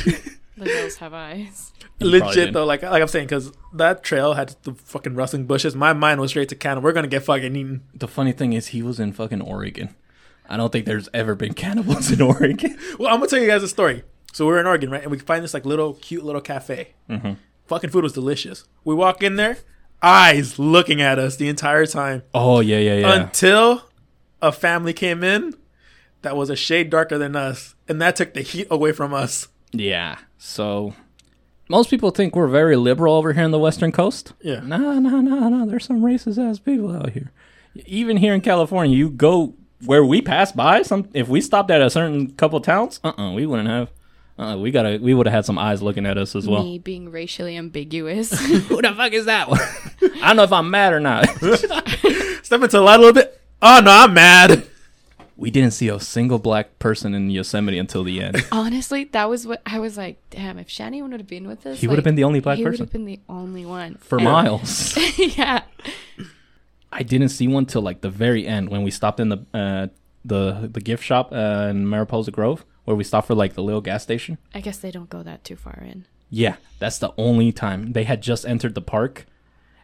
The 0.57 0.65
girls 0.65 0.97
have 0.97 1.13
eyes. 1.13 1.73
You 1.99 2.09
Legit 2.09 2.53
though, 2.55 2.65
like 2.65 2.83
like 2.83 3.03
I'm 3.03 3.09
saying, 3.09 3.27
because 3.27 3.53
that 3.75 4.03
trail 4.03 4.33
had 4.33 4.57
the 4.63 4.73
fucking 4.73 5.15
rustling 5.15 5.45
bushes. 5.47 5.77
My 5.77 5.93
mind 5.93 6.21
was 6.21 6.31
straight 6.31 6.49
to 6.49 6.57
cannibal. 6.57 6.85
We're 6.85 6.93
gonna 6.93 7.09
get 7.09 7.25
fucking 7.25 7.55
eaten. 7.55 7.83
The 7.95 8.09
funny 8.09 8.33
thing 8.33 8.53
is, 8.55 8.69
he 8.69 8.83
was 8.83 8.99
in 8.99 9.13
fucking 9.13 9.43
Oregon. 9.43 9.95
I 10.49 10.57
don't 10.57 10.71
think 10.73 10.87
there's 10.87 11.09
ever 11.15 11.35
been 11.35 11.55
cannibals 11.55 12.11
in 12.13 12.21
Oregon. 12.21 12.79
Well, 12.99 13.09
I'm 13.13 13.19
gonna 13.21 13.29
tell 13.29 13.39
you 13.41 13.47
guys 13.47 13.63
a 13.63 13.69
story. 13.69 14.03
So 14.33 14.47
we're 14.47 14.59
in 14.61 14.67
Oregon, 14.67 14.91
right? 14.91 15.03
And 15.03 15.11
we 15.11 15.19
find 15.19 15.45
this 15.45 15.55
like 15.55 15.65
little 15.65 15.95
cute 15.95 16.25
little 16.25 16.41
cafe. 16.41 16.95
Mm-hmm. 17.09 17.33
Fucking 17.67 17.91
food 17.91 18.03
was 18.03 18.13
delicious. 18.13 18.67
We 18.85 18.95
walk 18.95 19.23
in 19.23 19.37
there, 19.37 19.59
eyes 20.03 20.59
looking 20.59 21.01
at 21.01 21.19
us 21.19 21.37
the 21.37 21.49
entire 21.49 21.87
time 21.87 22.23
Oh 22.35 22.61
yeah, 22.61 22.79
yeah, 22.79 22.97
yeah. 22.97 23.23
until 23.23 23.85
a 24.43 24.53
family 24.53 24.93
came 24.93 25.23
in 25.25 25.55
that 26.23 26.37
was 26.37 26.51
a 26.51 26.57
shade 26.57 26.91
darker 26.91 27.17
than 27.19 27.37
us, 27.37 27.75
and 27.89 28.01
that 28.03 28.17
took 28.17 28.35
the 28.35 28.43
heat 28.43 28.67
away 28.71 28.93
from 28.93 29.15
us. 29.15 29.49
yeah. 29.73 30.19
So 30.39 30.95
most 31.71 31.89
people 31.89 32.11
think 32.11 32.37
we're 32.37 32.47
very 32.49 32.77
liberal 32.77 33.15
over 33.15 33.33
here 33.33 33.45
on 33.45 33.51
the 33.51 33.59
Western 33.59 33.93
Coast. 33.93 34.35
Yeah. 34.43 34.61
No, 34.61 34.99
no, 34.99 35.21
no, 35.21 35.49
no. 35.49 35.65
There's 35.67 35.87
some 35.87 36.03
racist 36.03 36.37
ass 36.39 36.59
people 36.59 36.95
out 36.95 37.11
here. 37.11 37.31
Even 37.87 38.19
here 38.19 38.35
in 38.35 38.41
California, 38.43 38.95
you 38.95 39.09
go 39.09 39.55
where 39.87 40.05
we 40.05 40.21
passed 40.23 40.57
by. 40.57 40.83
Some 40.83 41.09
if 41.15 41.29
we 41.29 41.41
stopped 41.41 41.71
at 41.71 41.81
a 41.83 41.91
certain 41.91 42.33
couple 42.35 42.61
towns, 42.61 43.01
uh, 43.05 43.13
uh 43.19 43.33
we 43.33 43.47
wouldn't 43.47 43.69
have. 43.69 43.91
Uh, 44.37 44.57
we 44.59 44.71
gotta. 44.73 44.99
We 45.01 45.15
would 45.15 45.27
have 45.27 45.35
had 45.35 45.45
some 45.45 45.59
eyes 45.59 45.81
looking 45.81 46.07
at 46.07 46.19
us 46.19 46.35
as 46.35 46.49
well. 46.49 46.65
Me 46.65 46.79
being 46.79 47.11
racially 47.11 47.57
ambiguous. 47.57 48.31
Who 48.69 48.83
the 48.83 48.93
fuck 48.97 49.13
is 49.13 49.27
that 49.27 49.49
one? 49.49 49.61
I 50.23 50.29
don't 50.29 50.37
know 50.37 50.43
if 50.43 50.53
I'm 50.53 50.71
mad 50.71 50.93
or 50.93 50.99
not. 51.01 51.29
Step 52.43 52.61
into 52.61 52.69
the 52.69 52.81
light 52.81 52.97
a 52.97 52.99
little 52.99 53.13
bit. 53.13 53.41
Oh 53.63 53.81
no, 53.85 53.91
I'm 53.93 54.13
mad. 54.13 54.67
we 55.37 55.51
didn't 55.53 55.71
see 55.71 55.89
a 55.89 56.01
single 56.01 56.41
black 56.41 56.79
person 56.81 57.15
in 57.15 57.31
Yosemite 57.31 57.79
until 57.79 58.03
the 58.03 58.21
end. 58.21 58.45
Honestly, 58.51 59.05
that 59.05 59.29
was 59.31 59.47
what 59.47 59.63
I 59.67 59.79
was 59.79 59.97
like. 59.97 60.19
Damn, 60.31 60.59
if 60.59 60.67
Shani 60.69 61.01
would 61.01 61.13
have 61.13 61.29
been 61.29 61.47
with 61.47 61.65
us, 61.65 61.81
He 61.81 61.87
would 61.87 61.97
have 61.97 62.05
been 62.05 62.17
the 62.17 62.25
only 62.25 62.41
black 62.41 62.57
person. 62.59 62.65
he 62.65 62.71
would 62.71 62.81
have 62.81 62.93
been 62.93 63.05
the 63.05 63.21
only 63.29 63.65
one 63.65 63.95
for 63.99 64.17
And- 64.19 64.25
miles. 64.25 64.97
yeah, 65.17 65.63
I 66.95 67.03
didn't 67.03 67.31
see 67.31 67.49
one 67.49 67.67
till 67.67 67.83
like 67.83 68.01
the 68.01 68.09
very 68.09 68.47
end 68.47 68.71
when 68.71 68.85
we 68.85 68.91
stopped 68.93 69.19
in 69.19 69.29
the 69.29 69.45
uh, 69.53 69.89
the 70.25 70.71
the 70.73 70.81
gift 70.81 71.03
shop 71.03 71.33
uh, 71.33 71.67
in 71.69 71.89
Mariposa 71.89 72.31
Grove, 72.31 72.65
where 72.85 72.97
we 72.97 73.03
stopped 73.03 73.27
for 73.27 73.35
like 73.35 73.55
the 73.55 73.63
little 73.63 73.81
gas 73.81 74.03
station. 74.05 74.39
I 74.55 74.61
guess 74.61 74.79
they 74.79 74.93
don't 74.93 75.11
go 75.11 75.23
that 75.25 75.43
too 75.43 75.57
far 75.57 75.83
in. 75.83 76.07
Yeah, 76.31 76.57
that's 76.79 76.99
the 76.99 77.13
only 77.19 77.51
time 77.51 77.93
they 77.93 78.05
had 78.05 78.23
just 78.23 78.47
entered 78.47 78.75
the 78.77 78.81
park, 78.81 79.27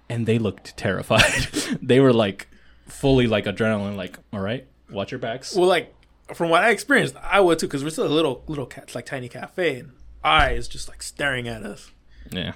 and 0.09 0.25
they 0.25 0.39
looked 0.39 0.77
terrified. 0.77 1.49
they 1.83 1.99
were 1.99 2.13
like 2.13 2.49
fully 2.87 3.27
like 3.27 3.45
adrenaline, 3.45 3.97
like 3.97 4.17
all 4.33 4.41
right, 4.41 4.69
watch 4.89 5.11
your 5.11 5.19
backs. 5.19 5.57
Well, 5.57 5.69
like 5.69 5.93
from 6.33 6.49
what 6.49 6.63
I 6.63 6.71
experienced, 6.71 7.17
I 7.21 7.41
would 7.41 7.59
too, 7.59 7.67
because 7.67 7.83
we're 7.83 7.91
still 7.91 8.07
a 8.07 8.09
little 8.09 8.45
little 8.47 8.67
cat, 8.67 8.95
like 8.95 9.07
tiny 9.07 9.29
cafe, 9.29 9.81
and 9.81 9.93
eyes 10.23 10.69
just 10.69 10.89
like 10.89 11.03
staring 11.03 11.49
at 11.49 11.65
us. 11.65 11.91
Yeah, 12.31 12.53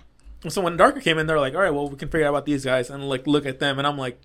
so 0.48 0.60
when 0.60 0.76
Darker 0.76 1.00
came 1.00 1.18
in, 1.18 1.26
they're 1.26 1.40
like, 1.40 1.54
"All 1.54 1.60
right, 1.60 1.72
well, 1.72 1.88
we 1.88 1.96
can 1.96 2.08
figure 2.08 2.26
out 2.26 2.30
about 2.30 2.46
these 2.46 2.64
guys," 2.64 2.90
and 2.90 3.08
like 3.08 3.26
look 3.26 3.46
at 3.46 3.58
them, 3.60 3.78
and 3.78 3.86
I'm 3.86 3.98
like, 3.98 4.20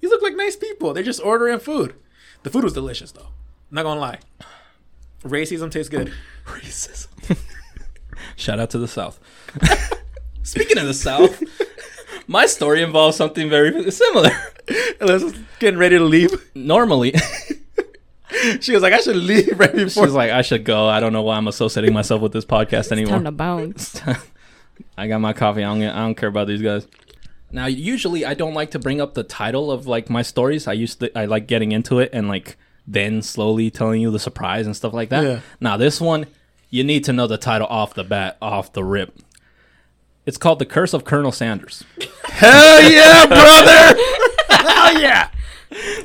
"These 0.00 0.10
look 0.10 0.22
like 0.22 0.36
nice 0.36 0.56
people. 0.56 0.92
They're 0.94 1.02
just 1.02 1.22
ordering 1.22 1.58
food. 1.58 1.94
The 2.42 2.50
food 2.50 2.64
was 2.64 2.72
delicious, 2.72 3.12
though. 3.12 3.28
not 3.70 3.82
gonna 3.84 4.00
lie. 4.00 4.18
Racism 5.24 5.70
tastes 5.70 5.88
good. 5.88 6.12
racism. 6.46 7.08
Shout 8.36 8.60
out 8.60 8.70
to 8.70 8.78
the 8.78 8.88
South. 8.88 9.18
Speaking 10.42 10.78
of 10.78 10.86
the 10.86 10.94
South, 10.94 11.42
my 12.28 12.46
story 12.46 12.82
involves 12.82 13.16
something 13.16 13.48
very 13.50 13.90
similar. 13.90 14.30
Let's 15.00 15.24
getting 15.58 15.78
ready 15.78 15.98
to 15.98 16.04
leave. 16.04 16.30
Normally, 16.54 17.14
She 18.60 18.72
was 18.72 18.82
like, 18.82 18.92
"I 18.92 18.98
should 19.00 19.16
leave 19.16 19.58
right 19.58 19.72
before." 19.74 20.04
she's 20.04 20.12
like, 20.14 20.30
I 20.30 20.42
should 20.42 20.64
go. 20.64 20.86
I 20.88 21.00
don't 21.00 21.12
know 21.12 21.22
why 21.22 21.36
I'm 21.36 21.48
associating 21.48 21.92
myself 21.94 22.20
with 22.20 22.32
this 22.32 22.44
podcast 22.44 22.90
Time 22.90 22.98
to 23.04 23.10
anymore. 23.10 23.32
bounce. 23.32 24.00
I 24.98 25.06
got 25.08 25.20
my 25.20 25.32
coffee. 25.32 25.64
I 25.64 25.72
don't, 25.74 25.82
I 25.82 25.98
don't 26.00 26.14
care 26.14 26.28
about 26.28 26.46
these 26.46 26.60
guys. 26.62 26.86
Now, 27.52 27.66
usually, 27.66 28.24
I 28.24 28.34
don't 28.34 28.54
like 28.54 28.70
to 28.72 28.78
bring 28.78 29.00
up 29.00 29.14
the 29.14 29.22
title 29.22 29.70
of 29.70 29.86
like 29.86 30.10
my 30.10 30.22
stories. 30.22 30.66
I 30.66 30.72
used 30.72 31.00
to, 31.00 31.16
I 31.16 31.26
like 31.26 31.46
getting 31.46 31.72
into 31.72 31.98
it 32.00 32.10
and 32.12 32.28
like 32.28 32.56
then 32.86 33.22
slowly 33.22 33.70
telling 33.70 34.00
you 34.00 34.10
the 34.10 34.18
surprise 34.18 34.66
and 34.66 34.76
stuff 34.76 34.92
like 34.92 35.08
that. 35.10 35.24
Yeah. 35.24 35.40
Now, 35.60 35.76
this 35.76 36.00
one, 36.00 36.26
you 36.70 36.84
need 36.84 37.04
to 37.04 37.12
know 37.12 37.26
the 37.26 37.38
title 37.38 37.66
off 37.68 37.94
the 37.94 38.04
bat, 38.04 38.36
off 38.42 38.72
the 38.72 38.84
rip. 38.84 39.16
It's 40.24 40.38
called 40.38 40.58
The 40.58 40.66
Curse 40.66 40.92
of 40.92 41.04
Colonel 41.04 41.30
Sanders. 41.30 41.84
Hell 42.24 42.90
yeah, 42.90 43.26
brother! 43.26 44.00
Hell 44.48 45.00
yeah! 45.00 45.30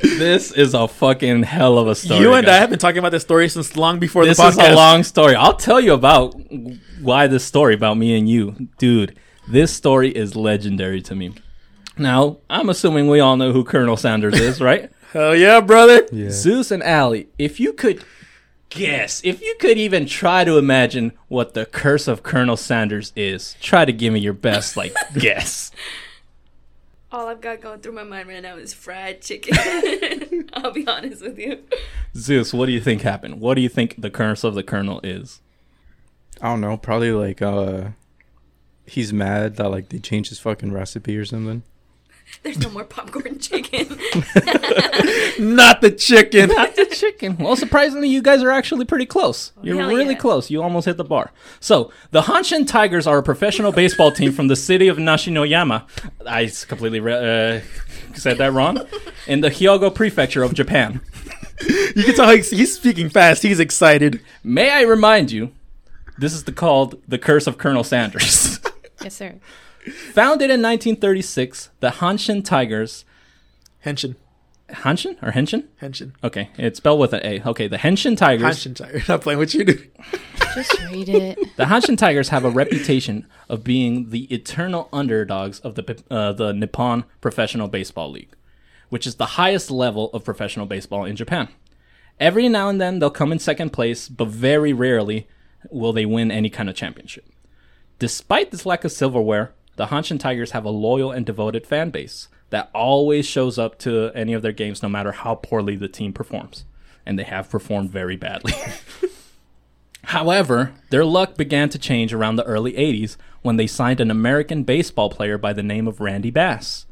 this 0.01 0.51
is 0.51 0.73
a 0.73 0.87
fucking 0.87 1.43
hell 1.43 1.77
of 1.77 1.87
a 1.87 1.95
story. 1.95 2.19
you 2.19 2.33
and 2.33 2.47
I 2.47 2.57
have 2.57 2.69
been 2.69 2.79
talking 2.79 2.97
about 2.97 3.11
this 3.11 3.21
story 3.21 3.47
since 3.47 3.77
long 3.77 3.99
before 3.99 4.25
This 4.25 4.37
the 4.37 4.47
is 4.47 4.57
a 4.57 4.73
long 4.73 5.03
story. 5.03 5.35
I'll 5.35 5.55
tell 5.55 5.79
you 5.79 5.93
about 5.93 6.33
why 6.99 7.27
this 7.27 7.43
story 7.43 7.75
about 7.75 7.97
me 7.97 8.17
and 8.17 8.27
you, 8.29 8.69
dude. 8.77 9.17
This 9.47 9.73
story 9.73 10.09
is 10.09 10.35
legendary 10.35 11.01
to 11.03 11.15
me. 11.15 11.33
Now, 11.97 12.37
I'm 12.49 12.69
assuming 12.69 13.07
we 13.07 13.19
all 13.19 13.37
know 13.37 13.51
who 13.51 13.63
Colonel 13.63 13.97
Sanders 13.97 14.39
is, 14.39 14.61
right? 14.61 14.91
Hell 15.11 15.35
yeah, 15.35 15.59
brother! 15.59 16.07
Yeah. 16.11 16.29
Zeus 16.29 16.71
and 16.71 16.81
Allie, 16.83 17.27
if 17.37 17.59
you 17.59 17.73
could 17.73 18.03
guess, 18.69 19.21
if 19.25 19.41
you 19.41 19.55
could 19.59 19.77
even 19.77 20.05
try 20.05 20.43
to 20.43 20.57
imagine 20.57 21.11
what 21.27 21.53
the 21.53 21.65
curse 21.65 22.07
of 22.07 22.23
Colonel 22.23 22.57
Sanders 22.57 23.11
is, 23.15 23.55
try 23.61 23.85
to 23.85 23.91
give 23.91 24.13
me 24.13 24.19
your 24.19 24.33
best, 24.33 24.77
like, 24.77 24.95
guess. 25.17 25.71
All 27.11 27.27
I've 27.27 27.41
got 27.41 27.59
going 27.59 27.81
through 27.81 27.91
my 27.91 28.05
mind 28.05 28.29
right 28.29 28.41
now 28.41 28.55
is 28.55 28.73
fried 28.73 29.21
chicken. 29.21 30.49
I'll 30.53 30.71
be 30.71 30.87
honest 30.87 31.21
with 31.21 31.37
you. 31.37 31.59
Zeus, 32.15 32.53
what 32.53 32.67
do 32.67 32.71
you 32.71 32.79
think 32.79 33.01
happened? 33.01 33.41
What 33.41 33.55
do 33.55 33.61
you 33.61 33.67
think 33.67 34.01
the 34.01 34.09
curse 34.09 34.45
of 34.45 34.55
the 34.55 34.63
Colonel 34.63 35.01
is? 35.03 35.41
I 36.41 36.47
don't 36.47 36.61
know. 36.61 36.77
Probably 36.77 37.11
like 37.11 37.41
uh, 37.41 37.89
he's 38.91 39.11
mad 39.13 39.55
that 39.55 39.69
like 39.69 39.89
they 39.89 39.99
changed 39.99 40.29
his 40.29 40.39
fucking 40.39 40.71
recipe 40.71 41.17
or 41.17 41.25
something. 41.25 41.63
There's 42.43 42.59
no 42.59 42.69
more 42.69 42.85
popcorn 42.85 43.39
chicken. 43.47 43.87
Not 45.37 45.81
the 45.81 45.91
chicken. 45.91 46.49
Not 46.49 46.75
the 46.77 46.85
chicken. 46.85 47.35
Well, 47.37 47.57
surprisingly, 47.57 48.07
you 48.07 48.21
guys 48.21 48.41
are 48.41 48.51
actually 48.51 48.85
pretty 48.85 49.05
close. 49.05 49.51
You're 49.61 49.77
Hell 49.77 49.89
really 49.89 50.13
yeah. 50.13 50.19
close. 50.19 50.49
You 50.49 50.61
almost 50.63 50.85
hit 50.85 50.95
the 50.95 51.03
bar. 51.03 51.31
So, 51.59 51.91
the 52.11 52.21
Hanshin 52.21 52.65
Tigers 52.67 53.05
are 53.05 53.17
a 53.17 53.23
professional 53.23 53.73
baseball 53.73 54.11
team 54.11 54.31
from 54.31 54.47
the 54.47 54.55
city 54.55 54.87
of 54.87 54.97
Nashinoyama. 54.97 55.83
I 56.25 56.43
s- 56.45 56.63
completely 56.63 56.99
re- 57.01 57.57
uh, 57.57 57.61
said 58.15 58.37
that 58.37 58.53
wrong. 58.53 58.79
In 59.27 59.41
the 59.41 59.49
Hyogo 59.49 59.93
Prefecture 59.93 60.43
of 60.43 60.53
Japan. 60.53 61.01
You 61.95 62.03
can 62.03 62.15
tell 62.15 62.29
he's, 62.29 62.49
he's 62.49 62.73
speaking 62.73 63.09
fast. 63.09 63.43
He's 63.43 63.59
excited. 63.59 64.21
May 64.43 64.69
I 64.71 64.81
remind 64.83 65.31
you, 65.31 65.51
this 66.17 66.33
is 66.33 66.45
the, 66.45 66.51
called 66.53 67.01
the 67.07 67.17
Curse 67.17 67.45
of 67.47 67.57
Colonel 67.57 67.83
Sanders. 67.83 68.59
yes, 69.03 69.15
sir. 69.15 69.35
Founded 70.13 70.49
in 70.49 70.61
1936, 70.61 71.69
the 71.79 71.89
Hanshin 71.89 72.43
Tigers 72.43 73.05
Henshin. 73.85 74.15
Hanshin 74.69 75.21
or 75.21 75.31
Henshin? 75.31 75.65
Henshin. 75.81 76.13
Okay, 76.23 76.49
it's 76.57 76.77
spelled 76.77 76.99
with 76.99 77.13
an 77.13 77.21
A. 77.23 77.41
Okay, 77.43 77.67
the 77.67 77.77
Henshin 77.77 78.15
Tigers. 78.15 78.57
Henshin 78.57 78.75
Tiger. 78.75 79.01
Not 79.09 79.21
playing 79.21 79.39
with 79.39 79.53
you, 79.53 79.65
dude. 79.65 79.91
Just 80.53 80.79
read 80.91 81.09
it. 81.09 81.39
The 81.57 81.65
Hanshin 81.65 81.97
Tigers 81.97 82.29
have 82.29 82.45
a 82.45 82.49
reputation 82.49 83.27
of 83.49 83.63
being 83.63 84.09
the 84.09 84.33
eternal 84.33 84.89
underdogs 84.93 85.59
of 85.59 85.75
the 85.75 86.01
uh, 86.09 86.31
the 86.33 86.53
Nippon 86.53 87.03
Professional 87.19 87.67
Baseball 87.67 88.11
League, 88.11 88.33
which 88.89 89.05
is 89.05 89.15
the 89.15 89.25
highest 89.25 89.69
level 89.69 90.09
of 90.13 90.23
professional 90.23 90.65
baseball 90.65 91.05
in 91.05 91.15
Japan. 91.15 91.49
Every 92.19 92.47
now 92.49 92.69
and 92.69 92.79
then 92.79 92.99
they'll 92.99 93.09
come 93.09 93.31
in 93.31 93.39
second 93.39 93.71
place, 93.71 94.07
but 94.07 94.27
very 94.27 94.73
rarely 94.73 95.27
will 95.69 95.93
they 95.93 96.05
win 96.05 96.31
any 96.31 96.49
kind 96.49 96.69
of 96.69 96.75
championship. 96.75 97.25
Despite 98.01 98.49
this 98.49 98.65
lack 98.65 98.83
of 98.83 98.91
silverware, 98.91 99.53
the 99.75 99.85
Hanshin 99.85 100.19
Tigers 100.19 100.53
have 100.53 100.65
a 100.65 100.71
loyal 100.71 101.11
and 101.11 101.23
devoted 101.23 101.67
fan 101.67 101.91
base 101.91 102.29
that 102.49 102.71
always 102.73 103.27
shows 103.27 103.59
up 103.59 103.77
to 103.77 104.09
any 104.15 104.33
of 104.33 104.41
their 104.41 104.51
games 104.51 104.81
no 104.81 104.89
matter 104.89 105.11
how 105.11 105.35
poorly 105.35 105.75
the 105.75 105.87
team 105.87 106.11
performs. 106.11 106.65
And 107.05 107.19
they 107.19 107.23
have 107.23 107.51
performed 107.51 107.91
very 107.91 108.15
badly. 108.15 108.53
However, 110.05 110.73
their 110.89 111.05
luck 111.05 111.37
began 111.37 111.69
to 111.69 111.77
change 111.77 112.11
around 112.11 112.37
the 112.37 112.43
early 112.45 112.73
80s 112.73 113.17
when 113.43 113.57
they 113.57 113.67
signed 113.67 114.01
an 114.01 114.09
American 114.09 114.63
baseball 114.63 115.11
player 115.11 115.37
by 115.37 115.53
the 115.53 115.61
name 115.61 115.87
of 115.87 116.01
Randy 116.01 116.31
Bass. 116.31 116.87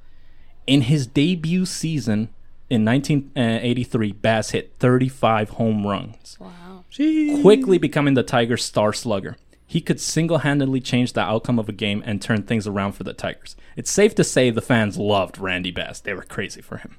In 0.67 0.81
his 0.81 1.07
debut 1.07 1.65
season 1.65 2.29
in 2.69 2.85
1983, 2.85 4.11
Bass 4.11 4.51
hit 4.51 4.75
35 4.77 5.49
home 5.49 5.87
runs, 5.87 6.37
Wow. 6.39 6.83
quickly 7.41 7.79
becoming 7.79 8.13
the 8.13 8.21
Tigers' 8.21 8.63
star 8.63 8.93
slugger. 8.93 9.37
He 9.69 9.81
could 9.81 9.99
single 9.99 10.39
handedly 10.39 10.81
change 10.81 11.13
the 11.13 11.21
outcome 11.21 11.59
of 11.59 11.69
a 11.69 11.73
game 11.73 12.01
and 12.03 12.19
turn 12.19 12.41
things 12.41 12.65
around 12.65 12.93
for 12.93 13.03
the 13.03 13.13
Tigers. 13.13 13.55
It's 13.75 13.91
safe 13.91 14.15
to 14.15 14.23
say 14.23 14.49
the 14.49 14.63
fans 14.63 14.97
loved 14.97 15.37
Randy 15.37 15.69
Bass. 15.69 15.99
They 15.99 16.15
were 16.15 16.23
crazy 16.23 16.59
for 16.59 16.77
him. 16.77 16.97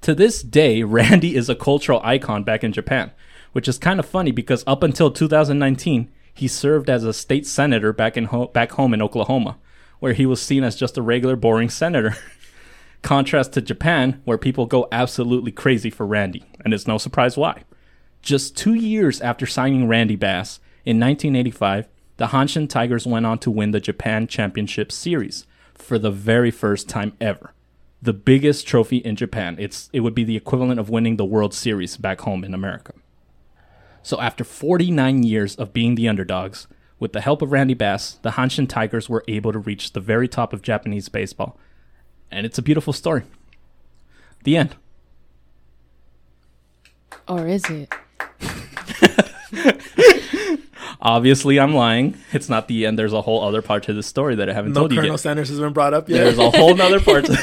To 0.00 0.14
this 0.14 0.42
day, 0.42 0.82
Randy 0.82 1.36
is 1.36 1.50
a 1.50 1.54
cultural 1.54 2.00
icon 2.02 2.42
back 2.42 2.64
in 2.64 2.72
Japan, 2.72 3.10
which 3.52 3.68
is 3.68 3.76
kind 3.76 4.00
of 4.00 4.06
funny 4.06 4.30
because 4.30 4.64
up 4.66 4.82
until 4.82 5.10
2019, 5.10 6.10
he 6.32 6.48
served 6.48 6.88
as 6.88 7.04
a 7.04 7.12
state 7.12 7.46
senator 7.46 7.92
back 7.92 8.16
in 8.16 8.24
ho- 8.24 8.46
back 8.46 8.72
home 8.72 8.94
in 8.94 9.02
Oklahoma, 9.02 9.58
where 10.00 10.14
he 10.14 10.24
was 10.24 10.40
seen 10.40 10.64
as 10.64 10.74
just 10.74 10.96
a 10.96 11.02
regular 11.02 11.36
boring 11.36 11.68
senator. 11.68 12.16
Contrast 13.02 13.52
to 13.52 13.60
Japan, 13.60 14.22
where 14.24 14.38
people 14.38 14.64
go 14.64 14.88
absolutely 14.90 15.52
crazy 15.52 15.90
for 15.90 16.06
Randy, 16.06 16.46
and 16.64 16.72
it's 16.72 16.86
no 16.86 16.96
surprise 16.96 17.36
why. 17.36 17.64
Just 18.22 18.56
two 18.56 18.72
years 18.72 19.20
after 19.20 19.44
signing 19.44 19.86
Randy 19.86 20.16
Bass, 20.16 20.60
in 20.86 20.98
1985, 21.00 21.88
the 22.16 22.28
Hanshin 22.28 22.68
Tigers 22.68 23.06
went 23.06 23.26
on 23.26 23.38
to 23.40 23.50
win 23.50 23.72
the 23.72 23.80
Japan 23.80 24.26
Championship 24.26 24.90
Series 24.90 25.46
for 25.74 25.98
the 25.98 26.10
very 26.10 26.50
first 26.50 26.88
time 26.88 27.12
ever. 27.20 27.52
The 28.00 28.12
biggest 28.12 28.66
trophy 28.66 28.98
in 28.98 29.16
Japan. 29.16 29.56
It's 29.58 29.90
it 29.92 30.00
would 30.00 30.14
be 30.14 30.24
the 30.24 30.36
equivalent 30.36 30.80
of 30.80 30.90
winning 30.90 31.16
the 31.16 31.24
World 31.24 31.52
Series 31.52 31.96
back 31.96 32.22
home 32.22 32.44
in 32.44 32.54
America. 32.54 32.92
So 34.02 34.20
after 34.20 34.44
49 34.44 35.24
years 35.24 35.56
of 35.56 35.72
being 35.72 35.94
the 35.96 36.08
underdogs, 36.08 36.68
with 36.98 37.12
the 37.12 37.20
help 37.20 37.42
of 37.42 37.52
Randy 37.52 37.74
Bass, 37.74 38.14
the 38.22 38.30
Hanshin 38.32 38.68
Tigers 38.68 39.08
were 39.08 39.24
able 39.28 39.52
to 39.52 39.58
reach 39.58 39.92
the 39.92 40.00
very 40.00 40.28
top 40.28 40.52
of 40.52 40.62
Japanese 40.62 41.08
baseball. 41.08 41.58
And 42.30 42.46
it's 42.46 42.58
a 42.58 42.62
beautiful 42.62 42.92
story. 42.92 43.22
The 44.44 44.56
end. 44.56 44.76
Or 47.28 47.46
is 47.46 47.64
it? 47.68 47.92
Obviously, 51.00 51.60
I'm 51.60 51.74
lying. 51.74 52.16
It's 52.32 52.48
not 52.48 52.68
the 52.68 52.86
end. 52.86 52.98
There's 52.98 53.12
a 53.12 53.22
whole 53.22 53.42
other 53.44 53.62
part 53.62 53.82
to 53.84 53.92
the 53.92 54.02
story 54.02 54.34
that 54.36 54.48
I 54.48 54.52
haven't 54.54 54.72
No 54.72 54.80
told 54.80 54.92
you 54.92 54.98
Colonel 54.98 55.12
yet. 55.12 55.20
Sanders 55.20 55.48
has 55.50 55.58
been 55.60 55.72
brought 55.72 55.94
up 55.94 56.08
yet. 56.08 56.24
There's 56.24 56.38
a 56.38 56.50
whole 56.50 56.80
other 56.80 57.00
part. 57.00 57.26
To- 57.26 57.38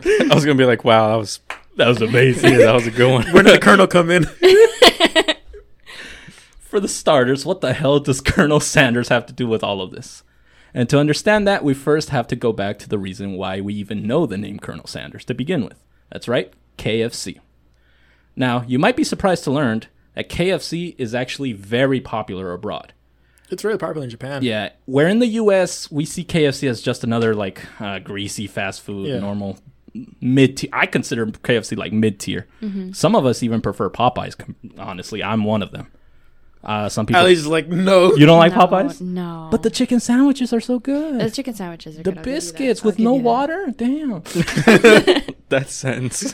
I 0.30 0.34
was 0.34 0.44
gonna 0.44 0.58
be 0.58 0.64
like, 0.66 0.84
wow, 0.84 1.08
that 1.08 1.16
was 1.16 1.40
that 1.76 1.88
was 1.88 2.02
amazing. 2.02 2.52
yeah, 2.52 2.58
that 2.66 2.74
was 2.74 2.86
a 2.86 2.90
good 2.90 3.10
one. 3.12 3.26
Where 3.32 3.42
did 3.42 3.54
the 3.54 3.58
Colonel 3.60 3.86
come 3.86 4.10
in? 4.10 4.24
For 6.58 6.80
the 6.80 6.88
starters, 6.88 7.46
what 7.46 7.60
the 7.60 7.72
hell 7.72 8.00
does 8.00 8.20
Colonel 8.20 8.58
Sanders 8.60 9.08
have 9.08 9.26
to 9.26 9.32
do 9.32 9.46
with 9.46 9.62
all 9.62 9.80
of 9.80 9.92
this? 9.92 10.24
And 10.72 10.88
to 10.88 10.98
understand 10.98 11.46
that, 11.46 11.62
we 11.62 11.72
first 11.72 12.10
have 12.10 12.26
to 12.26 12.36
go 12.36 12.52
back 12.52 12.80
to 12.80 12.88
the 12.88 12.98
reason 12.98 13.34
why 13.34 13.60
we 13.60 13.74
even 13.74 14.08
know 14.08 14.26
the 14.26 14.36
name 14.36 14.58
Colonel 14.58 14.88
Sanders 14.88 15.24
to 15.26 15.34
begin 15.34 15.64
with. 15.64 15.84
That's 16.10 16.26
right, 16.26 16.52
KFC. 16.78 17.38
Now, 18.34 18.64
you 18.66 18.80
might 18.80 18.96
be 18.96 19.04
surprised 19.04 19.44
to 19.44 19.52
learn 19.52 19.84
that 20.14 20.28
KFC 20.28 20.94
is 20.98 21.14
actually 21.14 21.52
very 21.52 22.00
popular 22.00 22.52
abroad. 22.52 22.92
It's 23.50 23.62
really 23.64 23.78
popular 23.78 24.04
in 24.04 24.10
Japan. 24.10 24.42
Yeah, 24.42 24.70
where 24.86 25.06
in 25.06 25.18
the 25.18 25.26
U.S. 25.26 25.90
we 25.90 26.04
see 26.04 26.24
KFC 26.24 26.68
as 26.68 26.80
just 26.80 27.04
another 27.04 27.34
like 27.34 27.62
uh, 27.80 27.98
greasy 27.98 28.46
fast 28.46 28.80
food, 28.80 29.08
Yeah. 29.08 29.18
normal 29.20 29.58
mid 30.20 30.56
tier. 30.56 30.70
I 30.72 30.86
consider 30.86 31.26
KFC 31.26 31.76
like 31.76 31.92
mid 31.92 32.18
tier. 32.18 32.46
Some 32.92 33.14
of 33.14 33.26
us 33.26 33.42
even 33.42 33.60
prefer 33.60 33.90
Popeyes. 33.90 34.36
com- 34.36 34.56
Honestly, 34.78 35.22
I'm 35.22 35.44
one 35.44 35.62
of 35.62 35.70
them. 35.72 35.88
Uh, 36.64 36.88
some 36.88 37.04
people 37.04 37.20
At 37.20 37.26
least 37.26 37.44
like 37.44 37.68
no. 37.68 38.14
you 38.16 38.24
don't 38.24 38.38
like 38.38 38.54
no, 38.56 38.66
Popeyes, 38.66 38.98
No. 39.02 39.48
but 39.50 39.62
the 39.62 39.68
chicken 39.68 40.00
sandwiches 40.00 40.50
are 40.54 40.60
so 40.62 40.78
good. 40.78 41.20
the 41.20 41.30
chicken 41.30 41.52
sandwiches 41.52 41.96
are 41.98 42.02
the 42.02 42.10
good. 42.12 42.18
I'll 42.18 42.24
give 42.24 42.32
you 42.32 42.40
that. 42.40 42.40
biscuits 42.40 42.80
I'll 42.80 42.86
with 42.86 42.96
give 42.96 43.04
no 43.04 43.16
you 43.16 43.18
that. 43.18 43.24
water. 43.24 43.66
Damn. 43.76 44.10
that 45.50 45.66
sense. 45.68 46.32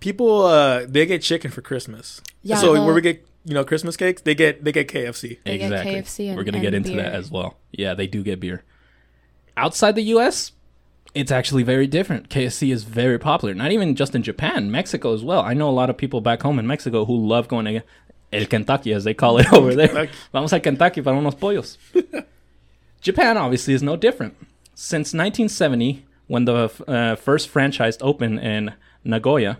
People 0.00 0.42
uh 0.44 0.86
they 0.86 1.06
get 1.06 1.22
chicken 1.22 1.50
for 1.50 1.62
Christmas. 1.62 2.20
Yeah, 2.42 2.56
so 2.56 2.74
the- 2.74 2.82
where 2.82 2.94
we 2.94 3.00
get 3.00 3.26
you 3.44 3.54
know 3.54 3.64
Christmas 3.64 3.96
cakes, 3.96 4.22
they 4.22 4.34
get 4.34 4.64
they 4.64 4.72
get 4.72 4.88
KFC. 4.88 5.38
They 5.44 5.58
get 5.58 5.70
KFC 5.72 6.28
and- 6.28 6.36
We're 6.36 6.44
gonna 6.44 6.58
and 6.58 6.62
get 6.64 6.74
into 6.74 6.92
that 6.96 7.12
as 7.12 7.30
well. 7.30 7.56
Yeah, 7.72 7.94
they 7.94 8.06
do 8.06 8.22
get 8.22 8.40
beer. 8.40 8.64
Outside 9.56 9.94
the 9.94 10.02
U.S., 10.14 10.52
it's 11.14 11.30
actually 11.32 11.62
very 11.64 11.86
different. 11.86 12.28
KFC 12.30 12.72
is 12.72 12.84
very 12.84 13.18
popular. 13.18 13.52
Not 13.54 13.72
even 13.72 13.94
just 13.96 14.14
in 14.14 14.22
Japan, 14.22 14.70
Mexico 14.70 15.12
as 15.12 15.22
well. 15.24 15.40
I 15.42 15.54
know 15.54 15.68
a 15.68 15.72
lot 15.72 15.90
of 15.90 15.96
people 15.96 16.20
back 16.20 16.42
home 16.42 16.58
in 16.58 16.66
Mexico 16.66 17.04
who 17.04 17.26
love 17.26 17.48
going 17.48 17.64
to 17.66 17.82
El 18.32 18.46
Kentucky, 18.46 18.92
as 18.92 19.04
they 19.04 19.12
call 19.12 19.38
it 19.38 19.52
over 19.52 19.74
there. 19.74 19.88
Kentucky. 19.88 20.12
Vamos 20.32 20.52
a 20.52 20.60
Kentucky 20.60 21.02
para 21.02 21.16
unos 21.16 21.34
pollos. 21.38 21.78
Japan 23.00 23.36
obviously 23.36 23.74
is 23.74 23.82
no 23.82 23.96
different. 23.96 24.34
Since 24.74 25.12
1970, 25.14 26.06
when 26.26 26.44
the 26.44 26.70
uh, 26.86 27.16
first 27.16 27.48
franchise 27.48 27.98
opened 28.00 28.38
in 28.40 28.72
Nagoya, 29.04 29.58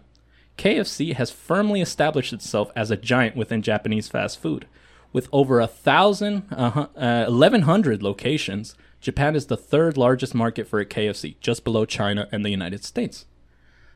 KFC 0.61 1.15
has 1.15 1.31
firmly 1.31 1.81
established 1.81 2.35
itself 2.35 2.71
as 2.77 2.91
a 2.91 2.97
giant 2.99 3.35
within 3.35 3.63
Japanese 3.63 4.09
fast 4.09 4.39
food. 4.39 4.67
With 5.11 5.27
over 5.33 5.59
a 5.59 5.67
thousand, 5.67 6.43
uh, 6.53 6.89
uh, 6.95 7.25
1,100 7.31 8.03
locations, 8.03 8.75
Japan 9.01 9.35
is 9.35 9.47
the 9.47 9.57
third 9.57 9.97
largest 9.97 10.35
market 10.35 10.69
for 10.69 10.79
a 10.79 10.85
KFC, 10.85 11.37
just 11.41 11.65
below 11.65 11.87
China 11.87 12.29
and 12.31 12.45
the 12.45 12.51
United 12.51 12.85
States. 12.85 13.25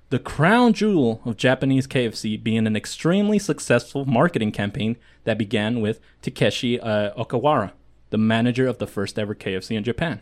The 0.09 0.19
crown 0.19 0.73
jewel 0.73 1.21
of 1.27 1.37
Japanese 1.37 1.87
KFC 1.87 2.43
being 2.43 2.67
an 2.67 2.77
extremely 2.77 3.39
successful 3.39 4.07
marketing 4.07 4.53
campaign 4.53 4.97
that 5.25 5.37
began 5.37 5.83
with 5.83 6.01
Takeshi 6.23 6.81
uh, 6.81 7.13
Okawara, 7.13 7.73
the 8.09 8.17
manager 8.17 8.67
of 8.67 8.79
the 8.79 8.87
first 8.87 9.19
ever 9.19 9.35
KFC 9.35 9.77
in 9.77 9.85
Japan. 9.85 10.21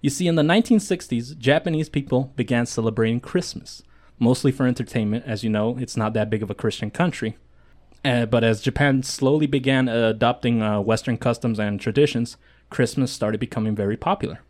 You 0.00 0.10
see, 0.10 0.26
in 0.26 0.34
the 0.34 0.42
1960s, 0.42 1.38
Japanese 1.38 1.88
people 1.88 2.32
began 2.34 2.66
celebrating 2.66 3.20
Christmas, 3.20 3.84
mostly 4.22 4.52
for 4.52 4.66
entertainment. 4.66 5.24
As 5.26 5.42
you 5.42 5.50
know, 5.50 5.76
it's 5.78 5.96
not 5.96 6.14
that 6.14 6.30
big 6.30 6.42
of 6.42 6.50
a 6.50 6.54
Christian 6.54 6.90
country. 6.90 7.36
Uh, 8.04 8.24
but 8.24 8.44
as 8.44 8.60
Japan 8.60 9.02
slowly 9.02 9.46
began 9.46 9.88
adopting 9.88 10.62
uh, 10.62 10.80
Western 10.80 11.18
customs 11.18 11.58
and 11.58 11.80
traditions, 11.80 12.36
Christmas 12.70 13.12
started 13.12 13.38
becoming 13.38 13.74
very 13.74 13.96
popular. 13.96 14.40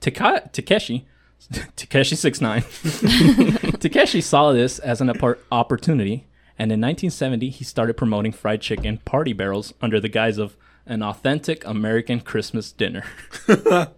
Taka- 0.00 0.48
Takeshi, 0.52 1.06
Takeshi 1.76 2.16
six 2.16 2.40
nine, 2.40 2.62
Takeshi 3.80 4.20
saw 4.20 4.52
this 4.52 4.78
as 4.78 5.00
an 5.00 5.08
oppor- 5.08 5.38
opportunity, 5.52 6.26
and 6.58 6.72
in 6.72 6.80
1970 6.80 7.50
he 7.50 7.64
started 7.64 7.96
promoting 7.96 8.32
fried 8.32 8.60
chicken 8.60 8.98
party 8.98 9.32
barrels 9.32 9.74
under 9.80 10.00
the 10.00 10.08
guise 10.08 10.38
of 10.38 10.56
an 10.86 11.02
authentic 11.02 11.64
American 11.64 12.20
Christmas 12.20 12.72
dinner. 12.72 13.04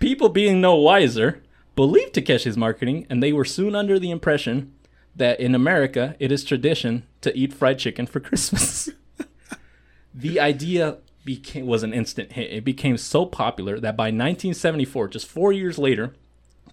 People 0.00 0.28
being 0.28 0.60
no 0.60 0.76
wiser 0.76 1.42
believed 1.78 2.12
Takeshi's 2.12 2.56
marketing, 2.56 3.06
and 3.08 3.22
they 3.22 3.32
were 3.32 3.44
soon 3.44 3.76
under 3.76 4.00
the 4.00 4.10
impression 4.10 4.74
that 5.14 5.38
in 5.38 5.54
America 5.54 6.16
it 6.18 6.32
is 6.32 6.42
tradition 6.42 7.04
to 7.20 7.32
eat 7.38 7.52
fried 7.52 7.78
chicken 7.78 8.04
for 8.04 8.18
Christmas. 8.28 8.90
the 10.12 10.40
idea 10.40 10.96
became 11.24 11.66
was 11.66 11.84
an 11.84 11.94
instant 11.94 12.32
hit. 12.32 12.50
It 12.50 12.64
became 12.64 12.96
so 12.96 13.24
popular 13.24 13.78
that 13.78 13.96
by 13.96 14.06
1974, 14.06 15.06
just 15.06 15.28
four 15.28 15.52
years 15.52 15.78
later, 15.78 16.16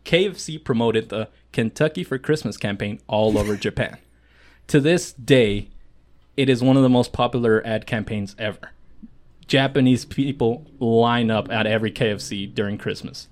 KFC 0.05 0.63
promoted 0.63 1.09
the 1.09 1.29
Kentucky 1.51 2.03
for 2.03 2.17
Christmas 2.17 2.57
campaign 2.57 2.99
all 3.05 3.37
over 3.37 3.55
Japan. 3.67 3.99
To 4.69 4.79
this 4.79 5.13
day, 5.13 5.69
it 6.35 6.49
is 6.49 6.63
one 6.63 6.77
of 6.77 6.83
the 6.83 6.89
most 6.89 7.13
popular 7.13 7.61
ad 7.63 7.85
campaigns 7.85 8.35
ever. 8.39 8.71
Japanese 9.45 10.03
people 10.03 10.65
line 10.79 11.29
up 11.29 11.51
at 11.51 11.67
every 11.67 11.91
KFC 11.91 12.51
during 12.51 12.79
Christmas. 12.79 13.27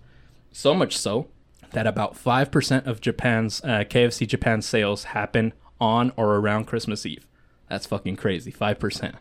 So 0.51 0.76
much 0.76 0.95
so 0.95 1.30
that 1.74 1.86
about 1.88 2.15
5% 2.15 2.86
of 2.88 3.01
Japan's 3.01 3.61
uh, 3.63 3.84
KFC 3.88 4.28
Japan 4.28 4.61
sales 4.61 5.05
happen 5.05 5.53
on 5.80 6.11
or 6.15 6.36
around 6.36 6.65
Christmas 6.65 7.05
Eve. 7.05 7.28
That's 7.69 7.86
fucking 7.86 8.15
crazy. 8.15 8.51
5%. 8.51 9.15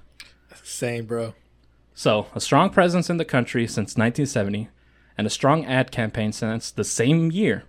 Same, 0.63 1.07
bro. 1.07 1.35
So, 1.95 2.27
a 2.35 2.41
strong 2.41 2.71
presence 2.71 3.11
in 3.11 3.17
the 3.17 3.25
country 3.25 3.67
since 3.67 3.97
1970 3.97 4.69
and 5.19 5.27
a 5.27 5.31
strong 5.31 5.65
ad 5.67 5.91
campaign 5.91 6.33
since 6.33 6.71
the 6.71 6.85
same 6.85 7.31
year 7.31 7.65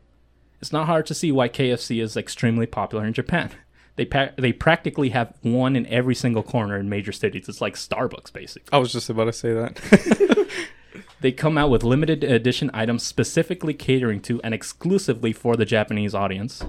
It's 0.61 0.71
not 0.71 0.87
hard 0.87 1.05
to 1.07 1.13
see 1.13 1.29
why 1.31 1.49
KFC 1.49 2.01
is 2.01 2.15
extremely 2.15 2.65
popular 2.65 3.05
in 3.05 3.13
Japan. 3.13 3.51
They 3.95 4.05
pa- 4.05 4.31
they 4.39 4.51
practically 4.51 5.09
have 5.09 5.35
one 5.43 5.75
in 5.75 5.85
every 5.85 6.15
single 6.15 6.41
corner 6.41 6.79
in 6.79 6.89
major 6.89 7.11
cities. 7.11 7.47
It's 7.47 7.61
like 7.61 7.75
Starbucks, 7.75 8.33
basically. 8.33 8.69
I 8.73 8.79
was 8.79 8.91
just 8.91 9.07
about 9.07 9.25
to 9.25 9.33
say 9.33 9.53
that. 9.53 10.47
They 11.23 11.31
come 11.31 11.57
out 11.57 11.69
with 11.69 11.83
limited 11.83 12.23
edition 12.23 12.69
items 12.73 13.01
specifically 13.03 13.73
catering 13.73 14.19
to 14.23 14.41
and 14.43 14.53
exclusively 14.53 15.31
for 15.33 15.55
the 15.55 15.63
Japanese 15.65 16.13
audience 16.13 16.63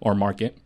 or 0.00 0.14
market. 0.14 0.56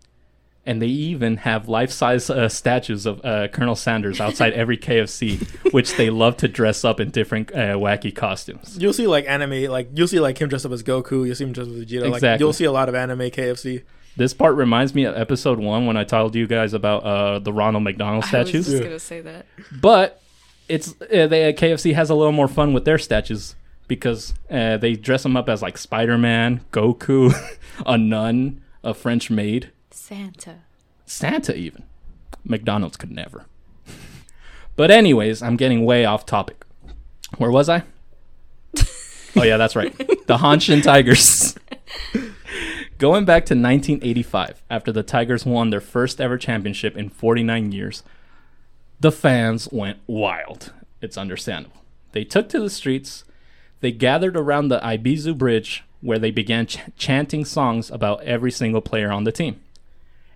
And 0.66 0.80
they 0.80 0.86
even 0.88 1.38
have 1.38 1.66
life 1.68 1.90
size 1.90 2.28
uh, 2.30 2.48
statues 2.50 3.06
of 3.06 3.24
uh, 3.24 3.48
Colonel 3.48 3.74
Sanders 3.76 4.20
outside 4.20 4.52
every 4.62 4.76
KFC, 4.78 5.40
which 5.72 5.96
they 5.96 6.10
love 6.10 6.36
to 6.38 6.48
dress 6.48 6.84
up 6.84 7.00
in 7.00 7.10
different 7.10 7.50
uh, 7.52 7.76
wacky 7.76 8.14
costumes. 8.14 8.76
You'll 8.78 8.92
see 8.92 9.06
like 9.06 9.26
anime, 9.26 9.70
like 9.70 9.88
you'll 9.94 10.08
see 10.08 10.20
like 10.20 10.38
him 10.38 10.48
dressed 10.50 10.66
up 10.66 10.72
as 10.72 10.82
Goku. 10.82 11.26
You'll 11.26 11.34
see 11.34 11.44
him 11.44 11.52
dressed 11.52 11.70
up 11.70 11.76
as 11.76 11.84
Vegeta. 11.84 12.02
Like 12.02 12.14
Exactly. 12.14 12.44
you'll 12.44 12.52
see 12.52 12.64
a 12.64 12.72
lot 12.72 12.88
of 12.90 12.94
anime 12.94 13.20
KFC. 13.20 13.82
This 14.16 14.32
part 14.34 14.54
reminds 14.54 14.94
me 14.94 15.04
of 15.04 15.16
episode 15.16 15.58
one 15.58 15.86
when 15.86 15.96
I 15.96 16.04
told 16.04 16.34
you 16.34 16.46
guys 16.46 16.72
about 16.72 17.04
uh, 17.04 17.38
the 17.40 17.52
Ronald 17.52 17.84
McDonald 17.84 18.24
I 18.24 18.26
was 18.26 18.28
statues. 18.28 18.66
just 18.66 18.76
Yeah. 18.78 18.84
gonna 18.84 18.98
say 19.00 19.20
that. 19.22 19.46
But 19.80 20.22
it's 20.68 20.92
uh, 21.00 21.26
they, 21.26 21.52
KFC 21.52 21.94
has 21.94 22.10
a 22.10 22.14
little 22.14 22.32
more 22.32 22.48
fun 22.48 22.72
with 22.72 22.84
their 22.84 22.98
statues 22.98 23.54
because 23.86 24.34
uh, 24.50 24.76
they 24.76 24.94
dress 24.94 25.22
them 25.22 25.36
up 25.36 25.48
as 25.48 25.62
like 25.62 25.78
Spider 25.78 26.16
Man, 26.18 26.64
Goku, 26.72 27.34
a 27.86 27.98
nun, 27.98 28.62
a 28.82 28.94
French 28.94 29.30
maid, 29.30 29.70
Santa. 29.90 30.60
Santa 31.06 31.54
even. 31.54 31.84
McDonald's 32.44 32.96
could 32.96 33.10
never. 33.10 33.46
but 34.76 34.90
anyways, 34.90 35.42
I'm 35.42 35.56
getting 35.56 35.84
way 35.84 36.04
off 36.04 36.26
topic. 36.26 36.64
Where 37.38 37.50
was 37.50 37.68
I? 37.68 37.82
oh 39.36 39.42
yeah, 39.42 39.56
that's 39.56 39.76
right. 39.76 39.96
The 39.96 40.38
Hanshin 40.38 40.82
Tigers. 40.82 41.56
Going 42.98 43.24
back 43.24 43.44
to 43.46 43.54
1985, 43.54 44.62
after 44.70 44.92
the 44.92 45.02
Tigers 45.02 45.44
won 45.44 45.70
their 45.70 45.80
first 45.80 46.20
ever 46.20 46.38
championship 46.38 46.96
in 46.96 47.08
49 47.08 47.72
years, 47.72 48.04
the 49.00 49.12
fans 49.12 49.68
went 49.70 49.98
wild. 50.06 50.72
It's 51.00 51.18
understandable. 51.18 51.82
They 52.12 52.24
took 52.24 52.48
to 52.50 52.60
the 52.60 52.70
streets. 52.70 53.24
They 53.80 53.92
gathered 53.92 54.36
around 54.36 54.68
the 54.68 54.80
Ebisu 54.80 55.36
Bridge 55.36 55.84
where 56.00 56.18
they 56.18 56.30
began 56.30 56.66
ch- 56.66 56.78
chanting 56.96 57.44
songs 57.44 57.90
about 57.90 58.22
every 58.22 58.50
single 58.50 58.80
player 58.80 59.10
on 59.10 59.24
the 59.24 59.32
team. 59.32 59.60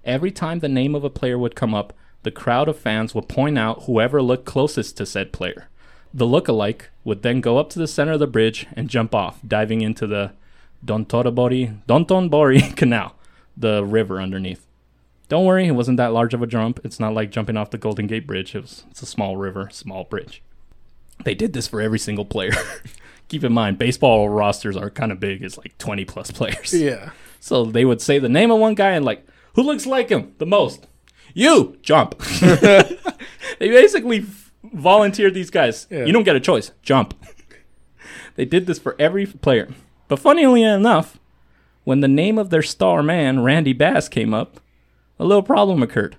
Every 0.04 0.30
time 0.30 0.60
the 0.60 0.68
name 0.68 0.94
of 0.94 1.04
a 1.04 1.10
player 1.10 1.38
would 1.38 1.54
come 1.54 1.74
up, 1.74 1.92
the 2.22 2.30
crowd 2.30 2.68
of 2.68 2.78
fans 2.78 3.14
would 3.14 3.28
point 3.28 3.58
out 3.58 3.84
whoever 3.84 4.20
looked 4.22 4.44
closest 4.44 4.96
to 4.96 5.06
said 5.06 5.32
player. 5.32 5.68
The 6.12 6.26
look-alike 6.26 6.90
would 7.04 7.22
then 7.22 7.40
go 7.40 7.58
up 7.58 7.70
to 7.70 7.78
the 7.78 7.86
center 7.86 8.12
of 8.12 8.18
the 8.18 8.26
bridge 8.26 8.66
and 8.74 8.88
jump 8.88 9.14
off, 9.14 9.40
diving 9.46 9.82
into 9.82 10.06
the 10.06 10.32
Dontorobori, 10.84 11.82
Dontonbori 11.86 12.74
Canal, 12.76 13.14
the 13.56 13.84
river 13.84 14.20
underneath. 14.20 14.67
Don't 15.28 15.44
worry, 15.44 15.66
it 15.66 15.72
wasn't 15.72 15.98
that 15.98 16.12
large 16.12 16.32
of 16.32 16.42
a 16.42 16.46
jump. 16.46 16.80
It's 16.84 16.98
not 16.98 17.12
like 17.12 17.30
jumping 17.30 17.56
off 17.56 17.70
the 17.70 17.78
Golden 17.78 18.06
Gate 18.06 18.26
Bridge. 18.26 18.54
It 18.54 18.62
was, 18.62 18.84
it's 18.90 19.02
a 19.02 19.06
small 19.06 19.36
river, 19.36 19.68
small 19.70 20.04
bridge. 20.04 20.42
They 21.24 21.34
did 21.34 21.52
this 21.52 21.68
for 21.68 21.80
every 21.80 21.98
single 21.98 22.24
player. 22.24 22.52
Keep 23.28 23.44
in 23.44 23.52
mind, 23.52 23.76
baseball 23.76 24.28
rosters 24.30 24.76
are 24.76 24.88
kind 24.88 25.12
of 25.12 25.20
big. 25.20 25.42
It's 25.42 25.58
like 25.58 25.76
20 25.76 26.04
plus 26.06 26.30
players. 26.30 26.72
Yeah. 26.72 27.10
So 27.40 27.64
they 27.64 27.84
would 27.84 28.00
say 28.00 28.18
the 28.18 28.28
name 28.28 28.50
of 28.50 28.58
one 28.58 28.74
guy 28.74 28.92
and 28.92 29.04
like, 29.04 29.26
who 29.54 29.62
looks 29.62 29.84
like 29.86 30.08
him 30.08 30.34
the 30.38 30.46
most? 30.46 30.86
You 31.34 31.76
jump. 31.82 32.18
they 32.40 32.88
basically 33.58 34.24
volunteered 34.62 35.34
these 35.34 35.50
guys. 35.50 35.86
Yeah. 35.90 36.04
You 36.04 36.12
don't 36.12 36.24
get 36.24 36.36
a 36.36 36.40
choice. 36.40 36.70
Jump. 36.82 37.14
they 38.36 38.44
did 38.44 38.66
this 38.66 38.78
for 38.78 38.96
every 38.98 39.26
player. 39.26 39.68
But 40.08 40.18
funnily 40.20 40.62
enough, 40.62 41.18
when 41.84 42.00
the 42.00 42.08
name 42.08 42.38
of 42.38 42.50
their 42.50 42.62
star 42.62 43.02
man, 43.02 43.40
Randy 43.40 43.72
Bass, 43.72 44.08
came 44.08 44.32
up, 44.32 44.60
a 45.18 45.24
little 45.24 45.42
problem 45.42 45.82
occurred. 45.82 46.16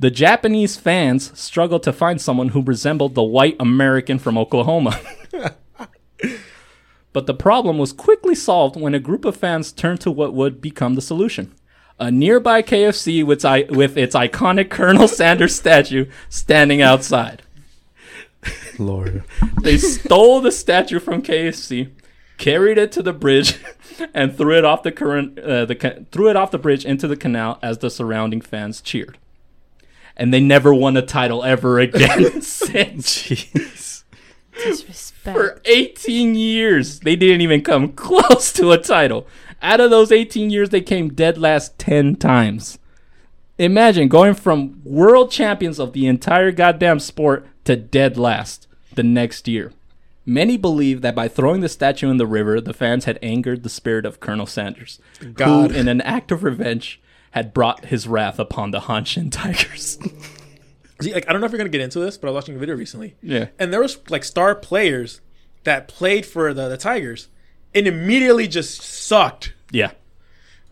The 0.00 0.10
Japanese 0.10 0.76
fans 0.76 1.36
struggled 1.38 1.82
to 1.82 1.92
find 1.92 2.20
someone 2.20 2.50
who 2.50 2.62
resembled 2.62 3.14
the 3.14 3.22
white 3.22 3.56
American 3.58 4.18
from 4.18 4.38
Oklahoma. 4.38 4.98
But 7.12 7.26
the 7.26 7.34
problem 7.34 7.78
was 7.78 7.92
quickly 7.92 8.34
solved 8.34 8.76
when 8.76 8.94
a 8.94 9.00
group 9.00 9.24
of 9.24 9.36
fans 9.36 9.72
turned 9.72 10.00
to 10.02 10.10
what 10.10 10.34
would 10.34 10.60
become 10.60 10.94
the 10.94 11.02
solution. 11.02 11.54
A 11.98 12.10
nearby 12.10 12.62
KFC 12.62 13.24
with, 13.24 13.44
I- 13.44 13.66
with 13.70 13.96
its 13.96 14.14
iconic 14.14 14.70
Colonel 14.70 15.08
Sanders 15.08 15.54
statue 15.56 16.06
standing 16.28 16.80
outside. 16.80 17.42
Lord. 18.78 19.24
They 19.62 19.78
stole 19.78 20.40
the 20.40 20.52
statue 20.52 21.00
from 21.00 21.22
KFC, 21.22 21.90
carried 22.38 22.78
it 22.78 22.90
to 22.92 23.02
the 23.02 23.12
bridge, 23.12 23.58
and 24.14 24.36
threw 24.36 24.56
it 24.56 24.64
off 24.64 24.82
the 24.82 24.92
current 24.92 25.38
uh, 25.38 25.66
the 25.66 26.06
threw 26.10 26.30
it 26.30 26.36
off 26.36 26.50
the 26.50 26.58
bridge 26.58 26.84
into 26.84 27.06
the 27.06 27.16
canal 27.16 27.58
as 27.62 27.78
the 27.78 27.90
surrounding 27.90 28.40
fans 28.40 28.80
cheered. 28.80 29.18
And 30.16 30.32
they 30.32 30.40
never 30.40 30.74
won 30.74 30.96
a 30.96 31.02
title 31.02 31.44
ever 31.44 31.78
again 31.78 32.40
since. 32.42 33.28
Jeez. 33.28 34.04
Disrespect. 34.52 35.36
For 35.36 35.60
18 35.66 36.34
years, 36.34 37.00
they 37.00 37.14
didn't 37.14 37.42
even 37.42 37.62
come 37.62 37.92
close 37.92 38.52
to 38.54 38.72
a 38.72 38.78
title. 38.78 39.28
Out 39.62 39.80
of 39.80 39.90
those 39.90 40.10
18 40.10 40.50
years, 40.50 40.70
they 40.70 40.80
came 40.80 41.10
dead 41.10 41.38
last 41.38 41.78
10 41.78 42.16
times. 42.16 42.78
Imagine 43.58 44.08
going 44.08 44.34
from 44.34 44.80
world 44.84 45.30
champions 45.30 45.78
of 45.78 45.92
the 45.92 46.06
entire 46.06 46.50
goddamn 46.50 46.98
sport 46.98 47.46
to 47.64 47.76
dead 47.76 48.16
last 48.16 48.66
the 48.94 49.02
next 49.02 49.46
year. 49.46 49.72
Many 50.28 50.58
believe 50.58 51.00
that 51.00 51.14
by 51.14 51.26
throwing 51.26 51.62
the 51.62 51.70
statue 51.70 52.10
in 52.10 52.18
the 52.18 52.26
river, 52.26 52.60
the 52.60 52.74
fans 52.74 53.06
had 53.06 53.18
angered 53.22 53.62
the 53.62 53.70
spirit 53.70 54.04
of 54.04 54.20
Colonel 54.20 54.44
Sanders, 54.44 55.00
God. 55.32 55.70
who, 55.70 55.76
in 55.78 55.88
an 55.88 56.02
act 56.02 56.30
of 56.30 56.44
revenge, 56.44 57.00
had 57.30 57.54
brought 57.54 57.86
his 57.86 58.06
wrath 58.06 58.38
upon 58.38 58.70
the 58.70 58.80
Hanshin 58.80 59.32
Tigers. 59.32 59.98
See, 61.00 61.14
like 61.14 61.26
I 61.26 61.32
don't 61.32 61.40
know 61.40 61.46
if 61.46 61.52
you're 61.52 61.58
gonna 61.58 61.70
get 61.70 61.80
into 61.80 61.98
this, 61.98 62.18
but 62.18 62.28
I 62.28 62.32
was 62.32 62.42
watching 62.42 62.56
a 62.56 62.58
video 62.58 62.76
recently. 62.76 63.16
yeah. 63.22 63.46
and 63.58 63.72
there 63.72 63.80
was 63.80 63.98
like 64.10 64.22
star 64.22 64.54
players 64.54 65.22
that 65.64 65.88
played 65.88 66.26
for 66.26 66.52
the, 66.52 66.68
the 66.68 66.76
Tigers 66.76 67.28
and 67.74 67.86
immediately 67.86 68.48
just 68.48 68.82
sucked. 68.82 69.54
Yeah. 69.70 69.92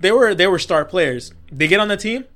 They 0.01 0.13
were 0.13 0.35
they 0.35 0.49
were 0.49 0.59
star 0.59 0.85
players. 0.85 1.33
They 1.51 1.67
get 1.67 1.81
on 1.81 1.89
the 1.89 1.97
team, 1.97 2.27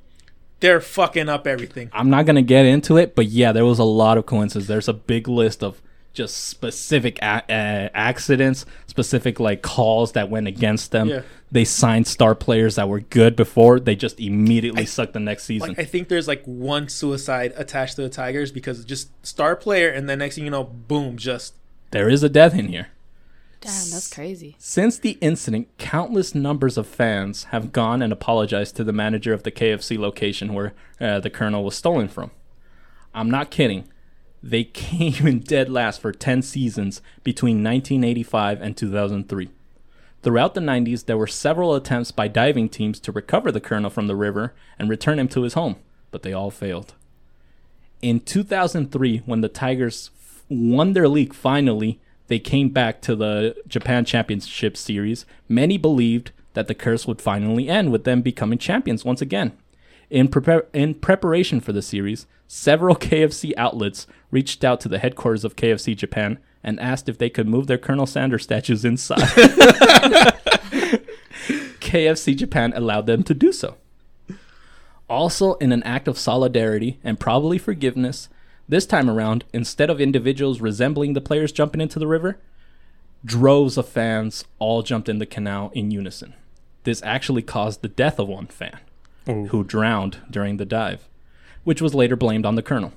they're 0.60 0.80
fucking 0.80 1.28
up 1.28 1.46
everything. 1.46 1.90
I'm 1.92 2.08
not 2.08 2.24
gonna 2.24 2.40
get 2.40 2.64
into 2.64 2.96
it, 2.96 3.14
but 3.14 3.26
yeah, 3.26 3.52
there 3.52 3.66
was 3.66 3.78
a 3.78 3.84
lot 3.84 4.16
of 4.16 4.24
coincidences. 4.24 4.68
There's 4.68 4.88
a 4.88 4.94
big 4.94 5.28
list 5.28 5.62
of 5.62 5.82
just 6.12 6.36
specific 6.48 7.18
a- 7.20 7.44
uh, 7.48 7.88
accidents, 7.94 8.66
specific 8.86 9.38
like 9.40 9.62
calls 9.62 10.12
that 10.12 10.28
went 10.30 10.48
against 10.48 10.90
them. 10.90 11.08
Yeah. 11.08 11.22
They 11.52 11.64
signed 11.64 12.06
star 12.06 12.34
players 12.34 12.76
that 12.76 12.88
were 12.88 13.00
good 13.00 13.34
before. 13.36 13.80
They 13.80 13.96
just 13.96 14.20
immediately 14.20 14.86
sucked 14.86 15.12
the 15.14 15.20
next 15.20 15.44
season. 15.44 15.70
Like 15.70 15.78
I 15.78 15.84
think 15.84 16.08
there's 16.08 16.28
like 16.28 16.44
one 16.44 16.88
suicide 16.88 17.52
attached 17.56 17.96
to 17.96 18.02
the 18.02 18.08
Tigers 18.08 18.52
because 18.52 18.84
just 18.84 19.10
star 19.26 19.56
player, 19.56 19.88
and 19.90 20.08
then 20.08 20.18
next 20.18 20.36
thing 20.36 20.44
you 20.44 20.50
know, 20.50 20.64
boom, 20.64 21.16
just 21.16 21.54
there 21.90 22.08
is 22.08 22.22
a 22.22 22.28
death 22.28 22.54
in 22.54 22.68
here. 22.68 22.88
Damn, 23.60 23.90
that's 23.90 24.12
crazy. 24.12 24.56
Since 24.58 24.98
the 24.98 25.18
incident, 25.20 25.68
countless 25.76 26.34
numbers 26.34 26.78
of 26.78 26.86
fans 26.86 27.44
have 27.44 27.72
gone 27.72 28.00
and 28.00 28.10
apologized 28.10 28.74
to 28.76 28.84
the 28.84 28.92
manager 28.92 29.34
of 29.34 29.42
the 29.42 29.50
KFC 29.50 29.98
location 29.98 30.54
where 30.54 30.72
uh, 30.98 31.20
the 31.20 31.28
Colonel 31.28 31.62
was 31.62 31.76
stolen 31.76 32.08
from. 32.08 32.30
I'm 33.12 33.30
not 33.30 33.50
kidding. 33.50 33.86
They 34.42 34.64
came 34.64 35.26
in 35.26 35.40
dead 35.40 35.68
last 35.68 36.00
for 36.00 36.12
10 36.12 36.42
seasons 36.42 37.02
between 37.22 37.62
1985 37.62 38.60
and 38.60 38.76
2003. 38.76 39.50
Throughout 40.22 40.54
the 40.54 40.60
90s, 40.60 41.06
there 41.06 41.16
were 41.16 41.26
several 41.26 41.74
attempts 41.74 42.10
by 42.10 42.28
diving 42.28 42.68
teams 42.68 43.00
to 43.00 43.12
recover 43.12 43.50
the 43.50 43.60
Colonel 43.60 43.90
from 43.90 44.06
the 44.06 44.16
river 44.16 44.54
and 44.78 44.90
return 44.90 45.18
him 45.18 45.28
to 45.28 45.42
his 45.42 45.54
home, 45.54 45.76
but 46.10 46.22
they 46.22 46.32
all 46.32 46.50
failed. 46.50 46.94
In 48.02 48.20
2003, 48.20 49.18
when 49.24 49.40
the 49.40 49.48
Tigers 49.48 50.10
won 50.48 50.92
their 50.92 51.08
league 51.08 51.32
finally, 51.32 52.00
they 52.28 52.38
came 52.38 52.68
back 52.68 53.00
to 53.02 53.16
the 53.16 53.56
Japan 53.66 54.04
Championship 54.04 54.76
Series. 54.76 55.26
Many 55.48 55.78
believed 55.78 56.32
that 56.54 56.68
the 56.68 56.74
curse 56.74 57.06
would 57.06 57.20
finally 57.20 57.68
end 57.68 57.92
with 57.92 58.04
them 58.04 58.22
becoming 58.22 58.58
champions 58.58 59.04
once 59.04 59.20
again. 59.20 59.52
In, 60.10 60.28
prepar- 60.28 60.66
in 60.72 60.94
preparation 60.94 61.60
for 61.60 61.72
the 61.72 61.82
series, 61.82 62.26
several 62.46 62.96
KFC 63.00 63.52
outlets 63.56 64.06
reached 64.30 64.64
out 64.64 64.80
to 64.80 64.88
the 64.88 64.98
headquarters 64.98 65.44
of 65.44 65.56
KFC 65.56 65.96
Japan 65.96 66.38
and 66.62 66.78
asked 66.80 67.08
if 67.08 67.16
they 67.16 67.30
could 67.30 67.48
move 67.48 67.66
their 67.66 67.78
Colonel 67.78 68.06
Sanders 68.06 68.42
statues 68.42 68.84
inside. 68.84 69.20
KFC 71.80 72.36
Japan 72.36 72.72
allowed 72.74 73.06
them 73.06 73.22
to 73.24 73.34
do 73.34 73.52
so. 73.52 73.76
Also, 75.08 75.54
in 75.54 75.72
an 75.72 75.82
act 75.82 76.06
of 76.06 76.18
solidarity 76.18 77.00
and 77.02 77.18
probably 77.18 77.58
forgiveness, 77.58 78.28
this 78.68 78.86
time 78.86 79.10
around, 79.10 79.44
instead 79.52 79.90
of 79.90 80.00
individuals 80.00 80.60
resembling 80.60 81.14
the 81.14 81.20
players 81.20 81.50
jumping 81.50 81.80
into 81.80 81.98
the 81.98 82.06
river, 82.06 82.38
droves 83.24 83.76
of 83.76 83.88
fans 83.88 84.44
all 84.60 84.82
jumped 84.82 85.08
in 85.08 85.18
the 85.18 85.26
canal 85.26 85.72
in 85.74 85.90
unison. 85.90 86.34
This 86.84 87.02
actually 87.02 87.42
caused 87.42 87.82
the 87.82 87.88
death 87.88 88.20
of 88.20 88.28
one 88.28 88.46
fan, 88.46 88.78
Oh. 89.30 89.46
who 89.46 89.64
drowned 89.64 90.18
during 90.30 90.56
the 90.56 90.64
dive, 90.64 91.08
which 91.64 91.80
was 91.80 91.94
later 91.94 92.16
blamed 92.16 92.44
on 92.44 92.56
the 92.56 92.62
colonel. 92.62 92.92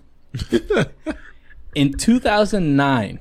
in 1.76 1.94
2009, 1.94 3.20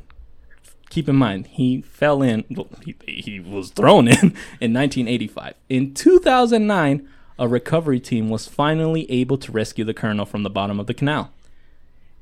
keep 0.88 1.08
in 1.08 1.16
mind, 1.16 1.46
he 1.48 1.82
fell 1.82 2.22
in, 2.22 2.44
well, 2.50 2.68
he, 2.84 2.96
he 3.06 3.40
was 3.40 3.70
thrown 3.70 4.08
in 4.08 4.34
in 4.60 4.72
1985. 4.72 5.54
In 5.68 5.94
2009, 5.94 7.08
a 7.38 7.48
recovery 7.48 8.00
team 8.00 8.28
was 8.28 8.46
finally 8.46 9.10
able 9.10 9.38
to 9.38 9.52
rescue 9.52 9.84
the 9.84 9.94
colonel 9.94 10.26
from 10.26 10.42
the 10.42 10.50
bottom 10.50 10.78
of 10.78 10.86
the 10.86 10.94
canal. 10.94 11.30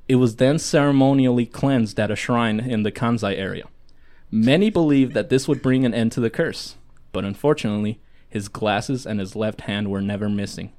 It 0.09 0.17
was 0.17 0.37
then 0.37 0.59
ceremonially 0.59 1.47
cleansed 1.47 2.01
at 2.01 2.11
a 2.11 2.17
shrine 2.17 2.59
in 2.59 2.83
the 2.83 2.93
Kansai 2.93 3.39
area. 3.39 3.67
Many 4.31 4.71
believed 4.71 5.15
that 5.15 5.29
this 5.29 5.47
would 5.47 5.63
bring 5.63 5.85
an 5.85 5.95
end 5.95 6.13
to 6.13 6.21
the 6.21 6.31
curse, 6.31 6.77
but 7.13 7.25
unfortunately, 7.25 8.01
his 8.29 8.49
glasses 8.49 9.07
and 9.07 9.19
his 9.19 9.35
left 9.35 9.63
hand 9.63 9.91
were 9.91 10.01
never 10.01 10.29
missing, 10.29 10.73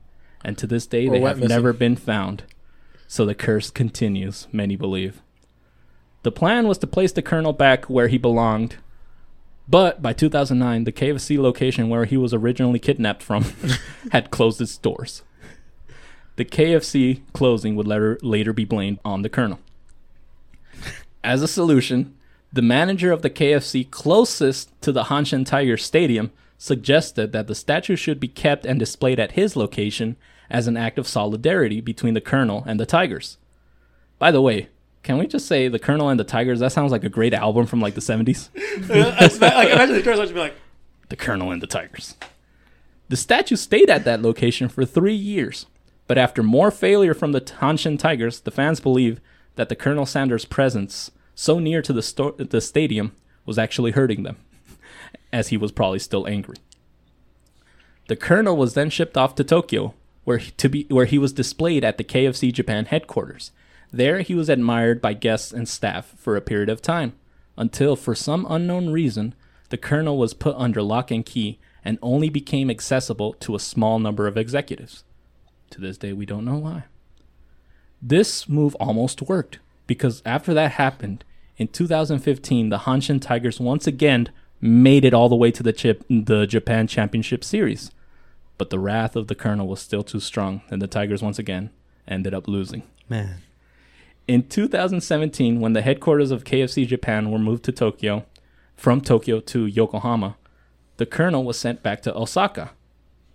and 0.44 0.58
to 0.58 0.68
this 0.68 0.86
day 0.88 1.08
Or 1.08 1.12
they 1.12 1.22
have 1.22 1.38
missing. 1.38 1.50
never 1.50 1.74
been 1.74 1.96
found. 1.96 2.44
So 3.08 3.26
the 3.26 3.36
curse 3.36 3.70
continues, 3.70 4.48
many 4.52 4.76
believe. 4.76 5.22
The 6.24 6.32
plan 6.32 6.68
was 6.68 6.78
to 6.80 6.88
place 6.88 7.12
the 7.12 7.22
colonel 7.22 7.54
back 7.54 7.86
where 7.86 8.08
he 8.08 8.18
belonged, 8.18 8.78
but 9.68 10.02
by 10.02 10.14
2009, 10.14 10.84
the 10.84 10.92
KFC 10.92 11.38
location 11.38 11.90
where 11.90 12.06
he 12.06 12.18
was 12.18 12.34
originally 12.34 12.80
kidnapped 12.80 13.24
from 13.24 13.46
had 14.12 14.32
closed 14.32 14.62
its 14.62 14.78
doors. 14.78 15.24
The 16.36 16.46
KFC 16.46 17.22
closing 17.34 17.76
would 17.76 17.88
later, 17.88 18.18
later 18.22 18.54
be 18.54 18.66
blamed 18.66 19.00
on 19.04 19.22
the 19.22 19.30
colonel. 19.30 19.60
As 21.24 21.42
a 21.42 21.48
solution, 21.48 22.16
the 22.52 22.62
manager 22.62 23.12
of 23.12 23.22
the 23.22 23.30
KFC 23.30 23.90
closest 23.90 24.70
to 24.82 24.92
the 24.92 25.06
Hanshin 25.06 25.46
Tiger 25.46 25.78
Stadium 25.78 26.32
suggested 26.58 27.32
that 27.32 27.48
the 27.48 27.56
statue 27.56 27.96
should 27.96 28.20
be 28.20 28.28
kept 28.28 28.66
and 28.66 28.80
displayed 28.80 29.20
at 29.20 29.34
his 29.34 29.56
location 29.56 30.16
as 30.52 30.68
an 30.68 30.78
act 30.78 31.00
of 31.00 31.08
solidarity 31.08 31.82
between 31.82 32.14
the 32.14 32.22
colonel 32.22 32.64
and 32.68 32.80
the 32.80 32.86
Tigers. 32.86 33.38
By 34.20 34.32
the 34.32 34.42
way, 34.42 34.70
can 35.04 35.18
we 35.18 35.26
just 35.26 35.48
say 35.48 35.68
the 35.68 35.80
colonel 35.80 36.10
and 36.10 36.20
the 36.20 36.24
Tigers? 36.24 36.60
That 36.60 36.72
sounds 36.72 36.92
like 36.92 37.04
a 37.04 37.10
great 37.10 37.34
album 37.34 37.66
from 37.66 37.82
like 37.82 37.96
the 37.96 38.02
70s. 38.02 38.50
like 38.90 39.70
imagine 39.70 39.96
the 39.96 40.18
would 40.18 40.34
be 40.34 40.40
like, 40.40 40.56
the 41.10 41.16
Colonel 41.16 41.52
and 41.52 41.62
the 41.62 41.68
Tigers. 41.68 42.16
The 43.10 43.18
statue 43.18 43.58
stayed 43.58 43.90
at 43.90 44.06
that 44.06 44.22
location 44.22 44.70
for 44.70 44.86
three 44.86 45.14
years, 45.14 45.66
but 46.08 46.18
after 46.18 46.42
more 46.42 46.72
failure 46.72 47.14
from 47.14 47.34
the 47.34 47.42
Hanshin 47.42 48.00
Tigers, 48.00 48.40
the 48.40 48.52
fans 48.52 48.80
believe 48.80 49.20
that 49.56 49.68
the 49.68 49.76
Colonel 49.76 50.06
Sanders' 50.06 50.46
presence 50.46 51.12
so 51.36 51.60
near 51.60 51.82
to 51.82 51.92
the, 51.92 52.02
sto- 52.02 52.32
the 52.32 52.62
stadium 52.62 53.14
was 53.46 53.60
actually 53.60 53.92
hurting 53.92 54.24
them, 54.24 54.38
as 55.34 55.50
he 55.50 55.58
was 55.58 55.74
probably 55.74 56.00
still 56.00 56.28
angry. 56.28 56.56
The 58.08 58.16
Colonel 58.16 58.56
was 58.56 58.74
then 58.74 58.90
shipped 58.90 59.18
off 59.18 59.36
to 59.36 59.44
Tokyo, 59.44 59.94
where 60.24 60.38
he, 60.38 60.52
to 60.52 60.70
be 60.70 60.86
where 60.90 61.06
he 61.06 61.18
was 61.18 61.34
displayed 61.34 61.84
at 61.84 61.98
the 61.98 62.04
KFC 62.04 62.52
Japan 62.54 62.86
headquarters. 62.86 63.52
There, 63.92 64.22
he 64.22 64.36
was 64.36 64.50
admired 64.50 65.02
by 65.02 65.14
guests 65.14 65.52
and 65.52 65.68
staff 65.68 66.14
for 66.18 66.36
a 66.36 66.42
period 66.42 66.70
of 66.70 66.82
time, 66.82 67.14
until, 67.58 67.96
for 67.96 68.16
some 68.16 68.48
unknown 68.50 68.90
reason, 68.90 69.36
the 69.70 69.78
Colonel 69.78 70.18
was 70.18 70.34
put 70.34 70.56
under 70.56 70.82
lock 70.82 71.12
and 71.12 71.26
key 71.26 71.60
and 71.84 71.98
only 72.02 72.30
became 72.30 72.70
accessible 72.70 73.34
to 73.34 73.56
a 73.56 73.60
small 73.60 74.00
number 74.00 74.28
of 74.28 74.38
executives. 74.38 75.04
To 75.72 75.82
this 75.82 75.98
day, 75.98 76.14
we 76.14 76.26
don't 76.26 76.46
know 76.46 76.58
why. 76.58 76.84
This 78.02 78.48
move 78.48 78.76
almost 78.76 79.22
worked 79.22 79.60
because 79.88 80.22
after 80.26 80.54
that 80.54 80.74
happened, 80.74 81.24
in 81.58 81.68
2015, 81.68 82.70
the 82.70 82.80
Hanshin 82.80 83.22
Tigers 83.22 83.60
once 83.60 83.88
again 83.88 84.30
made 84.60 85.06
it 85.06 85.14
all 85.14 85.30
the 85.30 85.36
way 85.36 85.52
to 85.52 85.64
the 85.64 85.74
chip, 85.74 86.04
the 86.10 86.46
Japan 86.46 86.88
Championship 86.88 87.44
Series. 87.44 87.92
But 88.62 88.70
the 88.70 88.78
wrath 88.78 89.16
of 89.16 89.26
the 89.26 89.34
Colonel 89.34 89.68
was 89.68 89.80
still 89.80 90.04
too 90.04 90.20
strong, 90.20 90.62
and 90.70 90.80
the 90.80 90.86
Tigers 90.86 91.24
once 91.24 91.40
again 91.40 91.72
ended 92.08 92.36
up 92.36 92.48
losing. 92.48 92.84
Man. 93.10 93.38
In 94.28 94.48
2017, 94.48 95.60
when 95.60 95.74
the 95.74 95.82
headquarters 95.82 96.30
of 96.30 96.44
KFC 96.44 96.86
Japan 96.86 97.32
were 97.32 97.40
moved 97.40 97.64
to 97.64 97.72
Tokyo, 97.72 98.24
from 98.76 99.02
Tokyo 99.02 99.40
to 99.40 99.66
Yokohama, 99.66 100.36
the 100.98 101.08
colonel 101.08 101.44
was 101.44 101.58
sent 101.58 101.82
back 101.82 102.04
to 102.04 102.16
Osaka 102.16 102.70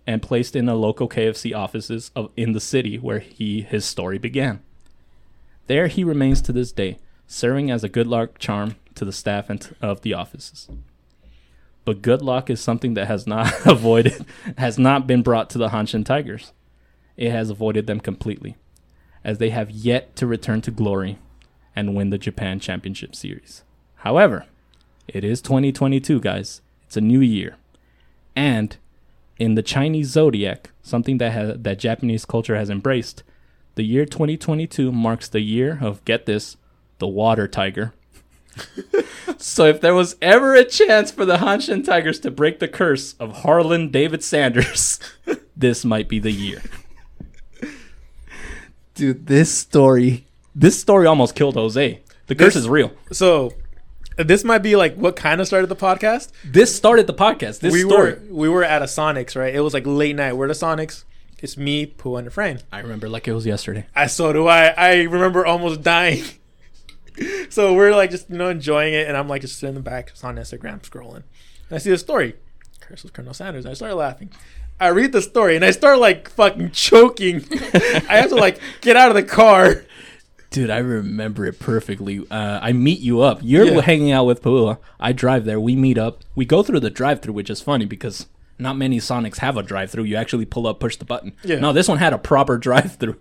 and 0.07 0.21
placed 0.21 0.55
in 0.55 0.65
the 0.65 0.75
local 0.75 1.09
KFC 1.09 1.53
offices 1.53 2.09
of, 2.15 2.31
in 2.37 2.53
the 2.53 2.61
city 2.61 2.97
where 2.97 3.19
he 3.19 3.63
his 3.63 3.83
story 3.83 4.17
began. 4.17 4.61
There 5.65 5.87
he 5.87 6.05
remains 6.05 6.41
to 6.43 6.53
this 6.53 6.71
day, 6.71 6.99
serving 7.27 7.69
as 7.69 7.83
a 7.83 7.89
good 7.89 8.07
luck 8.07 8.39
charm 8.39 8.77
to 8.95 9.03
the 9.03 9.11
staff 9.11 9.49
and 9.49 9.59
t- 9.59 9.75
of 9.81 10.03
the 10.03 10.13
offices. 10.13 10.69
But 11.87 12.01
good 12.01 12.21
luck 12.21 12.49
is 12.49 12.59
something 12.59 12.95
that 12.95 13.07
has 13.07 13.25
not 13.25 13.49
avoided, 13.65 14.25
has 14.57 14.77
not 14.77 15.07
been 15.07 15.21
brought 15.21 15.49
to 15.51 15.57
the 15.57 15.69
Hanshin 15.69 16.03
Tigers. 16.03 16.51
It 17.15 17.31
has 17.31 17.49
avoided 17.49 17.87
them 17.87 18.01
completely 18.01 18.57
as 19.23 19.37
they 19.37 19.51
have 19.51 19.71
yet 19.71 20.13
to 20.17 20.27
return 20.27 20.59
to 20.63 20.71
glory 20.71 21.17
and 21.77 21.95
win 21.95 22.09
the 22.09 22.17
Japan 22.17 22.59
Championship 22.59 23.15
Series. 23.15 23.63
However, 23.99 24.45
it 25.07 25.23
is 25.23 25.41
2022, 25.41 26.19
guys. 26.19 26.59
It's 26.85 26.97
a 26.97 27.01
new 27.01 27.21
year. 27.21 27.55
And 28.35 28.75
in 29.37 29.55
the 29.55 29.63
Chinese 29.63 30.09
zodiac, 30.09 30.71
something 30.81 31.19
that 31.19 31.63
that 31.63 31.79
Japanese 31.79 32.25
culture 32.25 32.57
has 32.57 32.69
embraced, 32.69 33.23
the 33.75 33.83
year 33.83 34.03
2022 34.03 34.91
marks 34.91 35.29
the 35.29 35.39
year 35.39 35.79
of 35.81 36.03
get 36.03 36.25
this, 36.25 36.57
the 36.99 37.07
water 37.07 37.47
tiger. 37.47 37.93
So 39.37 39.65
if 39.65 39.81
there 39.81 39.93
was 39.93 40.15
ever 40.21 40.55
a 40.55 40.63
chance 40.65 41.11
for 41.11 41.25
the 41.25 41.37
Hanshin 41.37 41.83
Tigers 41.85 42.19
to 42.21 42.31
break 42.31 42.59
the 42.59 42.67
curse 42.67 43.13
of 43.19 43.37
Harlan 43.43 43.89
David 43.91 44.23
Sanders, 44.23 44.99
this 45.55 45.83
might 45.85 46.07
be 46.09 46.17
the 46.19 46.31
year. 46.31 46.61
Dude, 48.95 49.27
this 49.27 49.55
story, 49.55 50.25
this 50.55 50.79
story 50.79 51.05
almost 51.05 51.35
killed 51.35 51.55
Jose. 51.55 52.01
The 52.27 52.35
curse 52.35 52.55
This- 52.55 52.63
is 52.63 52.69
real. 52.69 52.91
so 53.11 53.53
this 54.17 54.43
might 54.43 54.59
be 54.63 54.75
like 54.75 54.95
what 54.95 55.15
kind 55.15 55.39
of 55.39 55.45
started 55.47 55.67
the 55.67 55.75
podcast. 55.75 56.31
This 56.43 56.75
started 56.75 57.05
the 57.05 57.13
podcast. 57.13 57.59
This 57.59 57.71
we 57.71 57.81
story. 57.81 58.13
were 58.13 58.21
we 58.31 58.49
were 58.49 58.63
at 58.63 58.81
a 58.81 58.85
Sonics, 58.85 59.35
right? 59.35 59.53
It 59.53 59.59
was 59.61 59.73
like 59.75 59.85
late 59.85 60.15
night. 60.15 60.33
We're 60.33 60.45
at 60.45 60.51
a 60.51 60.53
Sonics. 60.55 61.03
It's 61.39 61.55
me, 61.55 61.85
Pua, 61.85 62.17
and 62.19 62.27
a 62.27 62.31
friend. 62.31 62.63
I 62.71 62.79
remember 62.79 63.07
like 63.07 63.27
it 63.27 63.33
was 63.33 63.45
yesterday. 63.45 63.85
I 63.95 64.07
so 64.07 64.33
do 64.33 64.47
I. 64.47 64.69
I 64.69 65.01
remember 65.03 65.45
almost 65.45 65.83
dying. 65.83 66.23
so 67.49 67.73
we're 67.73 67.95
like 67.95 68.11
just 68.11 68.29
you 68.29 68.37
know 68.37 68.49
enjoying 68.49 68.93
it, 68.93 69.07
and 69.07 69.15
I'm 69.17 69.27
like 69.27 69.41
just 69.41 69.59
sitting 69.59 69.75
in 69.75 69.83
the 69.83 69.89
back, 69.89 70.09
just 70.11 70.23
on 70.23 70.35
Instagram 70.35 70.81
scrolling. 70.81 71.23
And 71.69 71.73
I 71.73 71.77
see 71.77 71.89
the 71.89 71.97
story. 71.97 72.35
Curse 72.81 73.03
of 73.03 73.13
Colonel 73.13 73.33
Sanders. 73.33 73.65
And 73.65 73.71
I 73.71 73.73
start 73.75 73.95
laughing. 73.95 74.29
I 74.79 74.87
read 74.89 75.11
the 75.11 75.21
story 75.21 75.55
and 75.55 75.65
I 75.65 75.71
start 75.71 75.99
like 75.99 76.29
fucking 76.29 76.71
choking. 76.71 77.43
I 77.51 78.17
have 78.17 78.29
to 78.29 78.35
like 78.35 78.59
get 78.81 78.95
out 78.95 79.09
of 79.09 79.15
the 79.15 79.23
car. 79.23 79.83
Dude, 80.51 80.69
I 80.69 80.77
remember 80.77 81.45
it 81.45 81.59
perfectly. 81.59 82.19
Uh, 82.31 82.59
I 82.61 82.71
meet 82.71 82.99
you 83.01 83.21
up. 83.21 83.39
You're 83.41 83.65
Yeah. 83.65 83.81
hanging 83.81 84.11
out 84.11 84.25
with 84.25 84.41
Pua. 84.41 84.77
I 84.99 85.11
drive 85.11 85.43
there. 85.45 85.59
We 85.59 85.75
meet 85.75 85.97
up. 85.97 86.23
We 86.35 86.45
go 86.45 86.63
through 86.63 86.79
the 86.79 86.89
drive-through, 86.89 87.33
which 87.33 87.49
is 87.49 87.59
funny 87.59 87.85
because 87.85 88.27
not 88.57 88.77
many 88.77 88.99
Sonics 88.99 89.39
have 89.39 89.57
a 89.57 89.63
drive-through. 89.63 90.05
You 90.05 90.15
actually 90.15 90.45
pull 90.45 90.65
up, 90.67 90.79
push 90.79 90.95
the 90.95 91.03
button. 91.05 91.33
Yeah. 91.43 91.59
No, 91.59 91.73
this 91.73 91.87
one 91.89 91.97
had 91.97 92.13
a 92.13 92.17
proper 92.17 92.57
drive-through. 92.67 93.17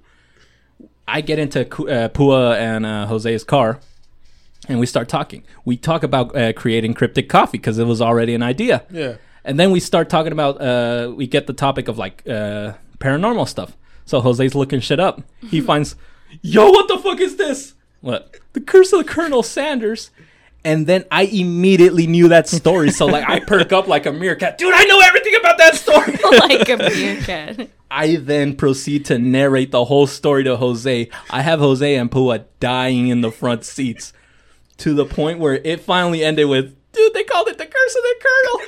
I 1.09 1.21
get 1.21 1.39
into 1.39 1.61
uh, 1.61 2.09
Pua 2.09 2.57
and 2.57 2.85
uh, 2.85 3.07
Jose's 3.07 3.45
car, 3.45 3.81
and 4.69 4.81
we 4.81 4.87
start 4.87 5.09
talking. 5.09 5.45
We 5.65 5.77
talk 5.77 6.03
about 6.03 6.37
uh, 6.37 6.53
creating 6.53 6.95
cryptic 6.95 7.29
coffee 7.29 7.59
because 7.59 7.79
it 7.79 7.85
was 7.85 8.01
already 8.03 8.35
an 8.35 8.43
idea. 8.43 8.85
Yeah. 8.91 9.17
And 9.45 9.61
then 9.61 9.71
we 9.71 9.79
start 9.79 10.11
talking 10.11 10.33
about 10.33 10.61
uh 10.61 11.13
we 11.15 11.29
get 11.29 11.47
the 11.47 11.53
topic 11.53 11.87
of 11.87 11.97
like 11.97 12.25
uh 12.29 12.73
paranormal 12.99 13.47
stuff. 13.49 13.77
So 14.05 14.21
Jose's 14.21 14.57
looking 14.57 14.81
shit 14.81 14.99
up. 14.99 15.23
He 15.41 15.61
finds 15.71 15.95
Yo, 16.43 16.69
what 16.71 16.89
the 16.89 16.99
fuck 16.99 17.21
is 17.21 17.37
this? 17.37 17.75
What? 18.01 18.37
The 18.55 18.61
curse 18.61 18.93
of 18.93 18.99
the 18.99 19.13
Colonel 19.13 19.45
Sanders. 19.45 20.11
And 20.67 20.85
then 20.85 21.05
I 21.13 21.23
immediately 21.23 22.09
knew 22.09 22.27
that 22.31 22.49
story. 22.49 22.91
So 22.91 23.07
like 23.07 23.29
I 23.29 23.39
perk 23.39 23.73
up 23.73 23.87
like 23.87 24.05
a 24.05 24.13
meerkat. 24.13 24.59
Dude, 24.59 24.75
I 24.75 24.83
know 24.87 24.99
everything 24.99 25.37
about 25.37 25.59
that 25.59 25.77
story. 25.77 26.19
like 26.41 26.69
a 26.69 26.77
meerkat. 26.77 27.69
I 27.91 28.17
then 28.17 28.57
proceed 28.57 29.05
to 29.05 29.17
narrate 29.17 29.71
the 29.71 29.85
whole 29.85 30.09
story 30.09 30.43
to 30.43 30.57
Jose. 30.57 31.09
I 31.31 31.43
have 31.43 31.61
Jose 31.61 31.95
and 31.95 32.11
Pua 32.11 32.47
dying 32.59 33.07
in 33.07 33.21
the 33.21 33.31
front 33.31 33.65
seats 33.65 34.13
to 34.79 34.93
the 34.93 35.05
point 35.05 35.39
where 35.39 35.55
it 35.55 35.83
finally 35.83 36.25
ended 36.25 36.49
with, 36.49 36.75
dude, 36.91 37.15
they 37.15 37.23
called 37.23 37.47
it 37.47 37.59
the 37.59 37.67
curse 37.67 37.95
of 37.95 38.03
the 38.03 38.15
Colonel. 38.21 38.67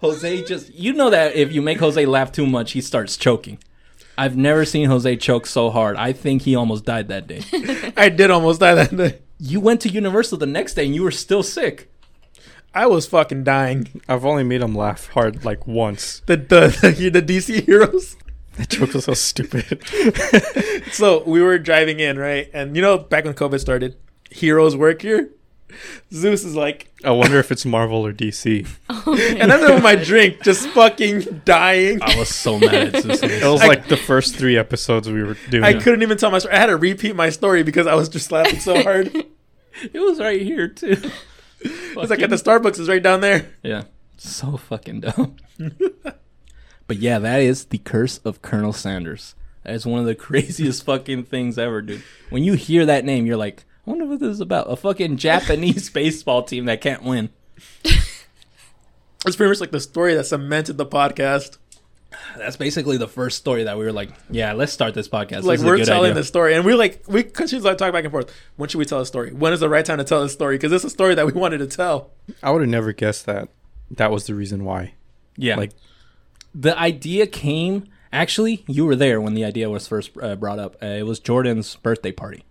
Jose 0.00 0.44
just, 0.44 0.74
you 0.74 0.94
know 0.94 1.10
that 1.10 1.34
if 1.34 1.52
you 1.52 1.60
make 1.60 1.80
Jose 1.80 2.06
laugh 2.06 2.32
too 2.32 2.46
much, 2.46 2.72
he 2.72 2.80
starts 2.80 3.18
choking. 3.18 3.58
I've 4.16 4.38
never 4.38 4.64
seen 4.64 4.88
Jose 4.88 5.16
choke 5.16 5.44
so 5.44 5.68
hard. 5.68 5.98
I 5.98 6.14
think 6.14 6.40
he 6.42 6.56
almost 6.56 6.86
died 6.86 7.08
that 7.08 7.26
day. 7.26 7.42
I 7.94 8.08
did 8.08 8.30
almost 8.30 8.60
die 8.60 8.74
that 8.74 8.96
day. 8.96 9.18
You 9.40 9.58
went 9.58 9.80
to 9.80 9.88
Universal 9.88 10.38
the 10.38 10.46
next 10.46 10.74
day 10.74 10.84
and 10.86 10.94
you 10.94 11.02
were 11.02 11.10
still 11.10 11.42
sick. 11.42 11.90
I 12.74 12.86
was 12.86 13.06
fucking 13.06 13.42
dying. 13.44 14.00
I've 14.08 14.24
only 14.24 14.44
made 14.44 14.60
him 14.60 14.74
laugh 14.74 15.08
hard 15.08 15.44
like 15.44 15.66
once. 15.66 16.20
The 16.26 16.36
the 16.36 16.94
the, 16.96 17.10
the 17.20 17.22
DC 17.22 17.64
heroes. 17.64 18.16
That 18.56 18.68
joke 18.68 18.94
was 18.94 19.04
so 19.04 19.14
stupid. 19.14 19.82
So 20.92 21.22
we 21.24 21.40
were 21.40 21.56
driving 21.58 22.00
in, 22.00 22.18
right? 22.18 22.50
And 22.52 22.74
you 22.76 22.82
know, 22.82 22.98
back 22.98 23.24
when 23.24 23.34
COVID 23.34 23.60
started, 23.60 23.96
heroes 24.30 24.76
work 24.76 25.02
here. 25.02 25.30
Zeus 26.12 26.44
is 26.44 26.54
like, 26.54 26.88
I 27.04 27.10
wonder 27.10 27.38
if 27.38 27.50
it's 27.52 27.64
Marvel 27.64 28.06
or 28.06 28.12
DC. 28.12 28.66
Oh 28.88 29.16
and 29.16 29.52
I'm 29.52 29.60
with 29.74 29.82
my 29.82 29.96
drink, 29.96 30.42
just 30.42 30.68
fucking 30.70 31.42
dying. 31.44 32.00
I 32.02 32.18
was 32.18 32.28
so 32.28 32.58
mad 32.58 32.94
at 32.94 33.02
Zeus. 33.02 33.22
It 33.22 33.44
was 33.44 33.62
I- 33.62 33.66
like 33.68 33.88
the 33.88 33.96
first 33.96 34.36
three 34.36 34.56
episodes 34.58 35.08
we 35.08 35.22
were 35.22 35.36
doing. 35.48 35.64
I 35.64 35.74
couldn't 35.74 36.02
even 36.02 36.18
tell 36.18 36.30
my 36.30 36.38
story. 36.38 36.54
I 36.54 36.58
had 36.58 36.66
to 36.66 36.76
repeat 36.76 37.16
my 37.16 37.30
story 37.30 37.62
because 37.62 37.86
I 37.86 37.94
was 37.94 38.08
just 38.08 38.30
laughing 38.32 38.60
so 38.60 38.82
hard. 38.82 39.14
It 39.94 40.00
was 40.00 40.18
right 40.18 40.42
here 40.42 40.66
too. 40.68 40.96
It's 41.60 42.10
like 42.10 42.20
at 42.20 42.28
the 42.28 42.36
Starbucks 42.36 42.78
is 42.80 42.88
right 42.88 43.02
down 43.02 43.20
there. 43.20 43.48
Yeah. 43.62 43.84
So 44.18 44.56
fucking 44.58 45.00
dumb. 45.00 45.36
but 46.86 46.98
yeah, 46.98 47.18
that 47.18 47.40
is 47.40 47.66
the 47.66 47.78
curse 47.78 48.18
of 48.18 48.42
Colonel 48.42 48.72
Sanders. 48.72 49.34
That 49.64 49.74
is 49.74 49.86
one 49.86 50.00
of 50.00 50.06
the 50.06 50.14
craziest 50.14 50.84
fucking 50.84 51.24
things 51.24 51.56
ever, 51.56 51.82
dude. 51.82 52.02
When 52.30 52.42
you 52.42 52.54
hear 52.54 52.84
that 52.84 53.04
name, 53.04 53.26
you're 53.26 53.36
like, 53.36 53.64
I 53.86 53.90
wonder 53.90 54.06
what 54.06 54.20
this 54.20 54.28
is 54.30 54.40
about. 54.40 54.70
A 54.70 54.76
fucking 54.76 55.16
Japanese 55.16 55.88
baseball 56.00 56.42
team 56.42 56.66
that 56.66 56.80
can't 56.80 57.02
win. 57.02 57.30
It's 59.26 59.36
pretty 59.36 59.50
much 59.50 59.60
like 59.60 59.70
the 59.70 59.80
story 59.80 60.14
that 60.14 60.24
cemented 60.24 60.78
the 60.78 60.86
podcast. 60.86 61.58
That's 62.38 62.56
basically 62.56 62.96
the 62.96 63.06
first 63.06 63.36
story 63.36 63.64
that 63.64 63.76
we 63.76 63.84
were 63.84 63.92
like, 63.92 64.10
yeah, 64.30 64.54
let's 64.54 64.72
start 64.72 64.94
this 64.94 65.08
podcast. 65.08 65.42
like 65.42 65.58
This 65.58 65.66
we're 65.66 65.76
good 65.76 65.84
telling 65.86 66.12
idea. 66.12 66.22
the 66.22 66.24
story, 66.24 66.54
and 66.54 66.64
we're 66.64 66.74
like 66.76 67.04
we 67.06 67.22
continue 67.24 67.62
like 67.62 67.76
talk 67.76 67.92
back 67.92 68.04
and 68.04 68.10
forth. 68.10 68.34
When 68.56 68.70
should 68.70 68.78
we 68.78 68.86
tell 68.86 68.98
a 69.00 69.04
story? 69.04 69.32
When 69.34 69.52
is 69.52 69.60
the 69.60 69.68
right 69.68 69.84
time 69.84 69.98
to 69.98 70.04
tell 70.04 70.22
a 70.22 70.28
story? 70.30 70.56
Because 70.56 70.72
it's 70.72 70.84
a 70.84 70.90
story 70.90 71.14
that 71.16 71.26
we 71.26 71.32
wanted 71.32 71.58
to 71.58 71.66
tell. 71.66 72.12
I 72.42 72.50
would 72.50 72.62
have 72.62 72.70
never 72.70 72.92
guessed 72.94 73.26
that. 73.26 73.50
That 73.90 74.10
was 74.10 74.26
the 74.26 74.34
reason 74.34 74.64
why. 74.64 74.94
Yeah. 75.36 75.56
Like- 75.56 75.72
the 76.54 76.76
idea 76.78 77.26
came 77.26 77.84
actually 78.12 78.64
you 78.66 78.86
were 78.86 78.96
there 78.96 79.20
when 79.20 79.34
the 79.34 79.44
idea 79.44 79.68
was 79.68 79.86
first 79.86 80.12
uh, 80.22 80.34
brought 80.34 80.58
up. 80.58 80.76
Uh, 80.82 80.86
it 80.86 81.04
was 81.06 81.20
Jordan's 81.20 81.76
birthday 81.76 82.10
party. 82.10 82.42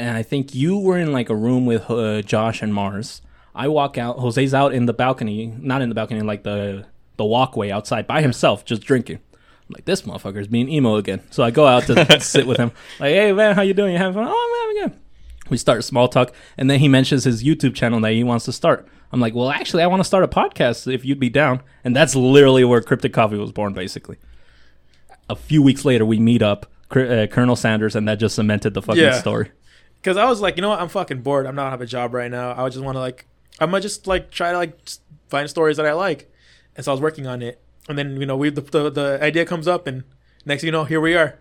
And 0.00 0.16
I 0.16 0.22
think 0.22 0.54
you 0.54 0.78
were 0.78 0.96
in 0.98 1.12
like 1.12 1.28
a 1.28 1.34
room 1.36 1.66
with 1.66 1.90
uh, 1.90 2.22
Josh 2.22 2.62
and 2.62 2.72
Mars. 2.72 3.20
I 3.54 3.68
walk 3.68 3.98
out, 3.98 4.18
Jose's 4.18 4.54
out 4.54 4.72
in 4.72 4.86
the 4.86 4.92
balcony, 4.94 5.52
not 5.60 5.82
in 5.82 5.88
the 5.90 5.94
balcony, 5.94 6.20
like 6.22 6.42
the 6.42 6.86
the 7.16 7.24
walkway 7.24 7.70
outside 7.70 8.06
by 8.06 8.22
himself 8.22 8.64
just 8.64 8.80
drinking. 8.82 9.18
I'm 9.68 9.74
like 9.74 9.84
this 9.84 10.02
motherfucker's 10.02 10.46
being 10.48 10.68
emo 10.70 10.96
again. 10.96 11.20
So 11.30 11.42
I 11.42 11.50
go 11.50 11.66
out 11.66 11.82
to 11.84 12.20
sit 12.20 12.46
with 12.46 12.56
him. 12.56 12.72
Like, 12.98 13.12
"Hey 13.12 13.32
man, 13.32 13.54
how 13.54 13.62
you 13.62 13.74
doing? 13.74 13.92
You 13.92 13.98
having 13.98 14.14
fun?" 14.14 14.26
"Oh, 14.28 14.70
I'm 14.74 14.76
having 14.78 14.90
good." 14.90 15.00
We 15.50 15.56
start 15.58 15.84
small 15.84 16.08
talk, 16.08 16.32
and 16.56 16.70
then 16.70 16.78
he 16.80 16.88
mentions 16.88 17.24
his 17.24 17.42
YouTube 17.44 17.74
channel 17.74 18.00
that 18.00 18.12
he 18.12 18.24
wants 18.24 18.44
to 18.46 18.52
start. 18.52 18.86
I'm 19.12 19.20
like, 19.20 19.34
well, 19.34 19.50
actually, 19.50 19.82
I 19.82 19.88
want 19.88 19.98
to 20.00 20.04
start 20.04 20.22
a 20.22 20.28
podcast 20.28 20.90
if 20.92 21.04
you'd 21.04 21.18
be 21.18 21.28
down. 21.28 21.60
And 21.82 21.96
that's 21.96 22.14
literally 22.14 22.62
where 22.64 22.80
Cryptic 22.80 23.12
Coffee 23.12 23.36
was 23.36 23.50
born, 23.50 23.72
basically. 23.74 24.16
A 25.28 25.34
few 25.34 25.60
weeks 25.62 25.84
later, 25.84 26.06
we 26.06 26.20
meet 26.20 26.42
up, 26.42 26.66
uh, 26.92 27.26
Colonel 27.28 27.56
Sanders, 27.56 27.96
and 27.96 28.06
that 28.08 28.20
just 28.20 28.36
cemented 28.36 28.74
the 28.74 28.82
fucking 28.82 29.02
Yeah. 29.02 29.18
story. 29.18 29.50
Because 30.00 30.16
I 30.16 30.24
was 30.28 30.40
like, 30.40 30.56
you 30.56 30.62
know 30.62 30.70
what? 30.70 30.80
I'm 30.80 30.88
fucking 30.88 31.20
bored. 31.22 31.46
I'm 31.46 31.54
not 31.54 31.70
have 31.70 31.80
a 31.80 31.86
job 31.86 32.14
right 32.14 32.30
now. 32.30 32.54
I 32.56 32.68
just 32.68 32.82
want 32.84 32.96
to 32.96 33.00
like, 33.00 33.26
I'm 33.60 33.70
gonna 33.70 33.80
just 33.82 34.06
like 34.06 34.30
try 34.30 34.50
to 34.52 34.56
like 34.58 34.78
find 35.28 35.48
stories 35.50 35.76
that 35.76 35.86
I 35.86 35.92
like. 35.92 36.32
And 36.76 36.84
so 36.84 36.92
I 36.92 36.94
was 36.94 37.00
working 37.02 37.26
on 37.26 37.42
it, 37.42 37.60
and 37.88 37.98
then 37.98 38.18
you 38.20 38.26
know 38.26 38.36
we 38.36 38.48
the 38.50 38.60
the, 38.62 38.90
the 38.90 39.18
idea 39.22 39.44
comes 39.44 39.68
up, 39.68 39.86
and 39.86 40.04
next 40.46 40.62
thing 40.62 40.68
you 40.68 40.72
know, 40.72 40.84
here 40.84 41.00
we 41.00 41.14
are. 41.16 41.38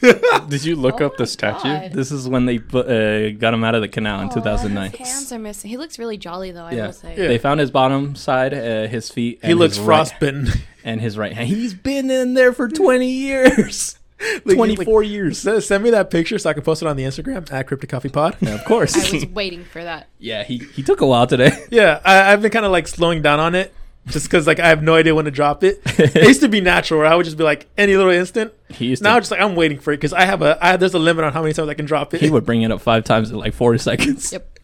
Did 0.48 0.64
you 0.64 0.76
look 0.76 1.00
Oh 1.00 1.06
up 1.06 1.16
the 1.16 1.26
statue? 1.26 1.62
God. 1.64 1.92
This 1.92 2.10
is 2.12 2.28
when 2.28 2.46
they 2.46 2.58
put, 2.58 2.86
uh, 2.88 3.30
got 3.32 3.52
him 3.52 3.62
out 3.64 3.74
of 3.74 3.82
the 3.82 3.88
canal 3.88 4.20
in 4.22 4.30
2009. 4.30 4.90
His 4.92 5.08
hands 5.08 5.32
are 5.32 5.38
missing. 5.38 5.68
He 5.70 5.76
looks 5.76 5.98
really 5.98 6.16
jolly 6.16 6.50
though. 6.52 6.64
I 6.64 6.72
Yeah. 6.72 6.86
will 6.86 6.92
say. 6.92 7.14
Yeah. 7.16 7.28
They 7.28 7.38
found 7.38 7.60
his 7.60 7.70
bottom 7.70 8.14
side, 8.14 8.54
uh, 8.54 8.86
his 8.86 9.10
feet. 9.10 9.40
He 9.42 9.50
and 9.50 9.58
looks 9.58 9.76
his 9.76 9.84
right- 9.84 9.96
frostbitten. 10.08 10.48
and 10.84 11.00
his 11.00 11.18
right 11.18 11.32
hand. 11.32 11.48
He's 11.48 11.74
been 11.74 12.10
in 12.10 12.34
there 12.34 12.52
for 12.52 12.68
20 12.68 13.10
years. 13.10 13.95
Like, 14.44 14.56
24 14.56 15.02
years. 15.02 15.38
Send 15.38 15.62
send 15.62 15.84
me 15.84 15.90
that 15.90 16.10
picture 16.10 16.38
so 16.38 16.48
I 16.48 16.54
can 16.54 16.62
post 16.62 16.80
it 16.82 16.88
on 16.88 16.96
the 16.96 17.04
Instagram 17.04 17.50
at 17.52 17.66
Cryptic 17.66 17.90
Coffee 17.90 18.08
Pod. 18.08 18.36
Yeah, 18.40 18.50
of 18.54 18.64
course. 18.64 18.96
I 18.96 19.12
was 19.14 19.26
waiting 19.26 19.64
for 19.64 19.84
that. 19.84 20.08
yeah, 20.18 20.42
he, 20.42 20.58
he 20.58 20.82
took 20.82 21.00
a 21.02 21.06
while 21.06 21.26
today. 21.26 21.50
Yeah, 21.70 22.00
I, 22.04 22.32
I've 22.32 22.40
been 22.40 22.50
kind 22.50 22.64
of 22.64 22.72
like 22.72 22.88
slowing 22.88 23.20
down 23.20 23.40
on 23.40 23.54
it, 23.54 23.74
just 24.06 24.26
because 24.26 24.46
like 24.46 24.58
I 24.58 24.68
have 24.68 24.82
no 24.82 24.94
idea 24.94 25.14
when 25.14 25.26
to 25.26 25.30
drop 25.30 25.62
it. 25.64 25.80
it 25.84 26.26
used 26.26 26.40
to 26.40 26.48
be 26.48 26.62
natural, 26.62 27.00
where 27.00 27.08
I 27.08 27.14
would 27.14 27.24
just 27.24 27.36
be 27.36 27.44
like 27.44 27.66
any 27.76 27.94
little 27.94 28.10
instant. 28.12 28.54
He 28.70 28.86
used 28.86 29.02
Now 29.02 29.10
to, 29.10 29.16
I'm 29.16 29.20
just 29.20 29.30
like 29.30 29.40
I'm 29.40 29.54
waiting 29.54 29.78
for 29.80 29.92
it 29.92 29.98
because 29.98 30.14
I 30.14 30.24
have 30.24 30.40
a 30.40 30.56
I, 30.64 30.76
there's 30.78 30.94
a 30.94 30.98
limit 30.98 31.24
on 31.24 31.32
how 31.34 31.42
many 31.42 31.52
times 31.52 31.68
I 31.68 31.74
can 31.74 31.84
drop 31.84 32.14
it. 32.14 32.20
he 32.22 32.30
would 32.30 32.46
bring 32.46 32.62
it 32.62 32.70
up 32.70 32.80
five 32.80 33.04
times 33.04 33.30
in 33.30 33.36
like 33.36 33.52
40 33.52 33.78
seconds. 33.78 34.32
Yep. 34.32 34.58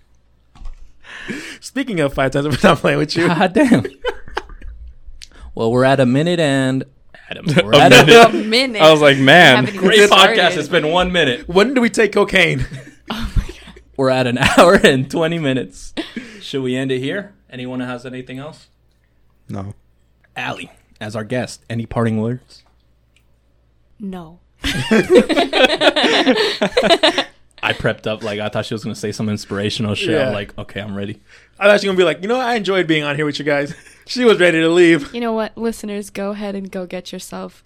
Speaking 1.60 2.00
of 2.00 2.14
five 2.14 2.30
times, 2.32 2.46
I'm 2.46 2.56
not 2.62 2.78
playing 2.78 2.98
with 2.98 3.14
you. 3.16 3.26
God 3.28 3.52
damn. 3.52 3.84
well, 5.54 5.70
we're 5.70 5.84
at 5.84 6.00
a 6.00 6.06
minute 6.06 6.40
and 6.40 6.84
Adam, 7.32 7.46
we're 7.64 7.72
A 7.76 7.78
at 7.78 7.92
a 7.92 8.06
minute. 8.06 8.26
A 8.26 8.32
minute. 8.48 8.82
I 8.82 8.92
was 8.92 9.00
like, 9.00 9.16
man, 9.16 9.64
great 9.76 10.06
started. 10.06 10.38
podcast. 10.38 10.56
It's 10.58 10.68
been 10.68 10.90
one 10.90 11.12
minute. 11.12 11.48
When 11.48 11.72
do 11.72 11.80
we 11.80 11.88
take 11.88 12.12
cocaine? 12.12 12.66
oh 13.10 13.32
my 13.36 13.46
god. 13.46 13.80
We're 13.96 14.10
at 14.10 14.26
an 14.26 14.36
hour 14.38 14.74
and 14.74 15.10
20 15.10 15.38
minutes. 15.38 15.94
Should 16.40 16.62
we 16.62 16.76
end 16.76 16.92
it 16.92 16.98
here? 16.98 17.34
Anyone 17.48 17.80
has 17.80 18.04
anything 18.04 18.38
else? 18.38 18.68
no. 19.48 19.74
Allie, 20.34 20.70
as 20.98 21.14
our 21.14 21.24
guest, 21.24 21.62
any 21.68 21.84
parting 21.84 22.18
words? 22.18 22.62
No. 24.00 24.40
I 24.64 24.70
prepped 27.74 28.06
up 28.06 28.22
like 28.22 28.40
I 28.40 28.48
thought 28.48 28.64
she 28.64 28.72
was 28.72 28.82
gonna 28.82 28.94
say 28.94 29.12
some 29.12 29.28
inspirational 29.28 29.94
shit. 29.94 30.10
Yeah. 30.10 30.28
I'm 30.28 30.32
like, 30.32 30.56
okay, 30.56 30.80
I'm 30.80 30.96
ready. 30.96 31.20
I 31.58 31.66
thought 31.66 31.82
she 31.82 31.88
was 31.88 31.94
gonna 31.94 31.98
be 31.98 32.04
like, 32.04 32.22
you 32.22 32.28
know. 32.28 32.40
I 32.40 32.54
enjoyed 32.54 32.86
being 32.86 33.04
on 33.04 33.14
here 33.16 33.26
with 33.26 33.38
you 33.38 33.44
guys. 33.44 33.74
She 34.06 34.24
was 34.24 34.40
ready 34.40 34.60
to 34.60 34.68
leave. 34.68 35.14
You 35.14 35.20
know 35.20 35.32
what, 35.32 35.56
listeners? 35.56 36.10
Go 36.10 36.30
ahead 36.30 36.54
and 36.54 36.70
go 36.70 36.86
get 36.86 37.12
yourself 37.12 37.64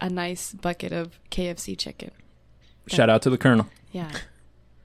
a 0.00 0.08
nice 0.08 0.52
bucket 0.52 0.92
of 0.92 1.18
KFC 1.30 1.78
chicken. 1.78 2.10
Shout 2.86 3.08
out 3.08 3.22
to 3.22 3.30
the 3.30 3.38
Colonel. 3.38 3.66
Yeah. 3.92 4.10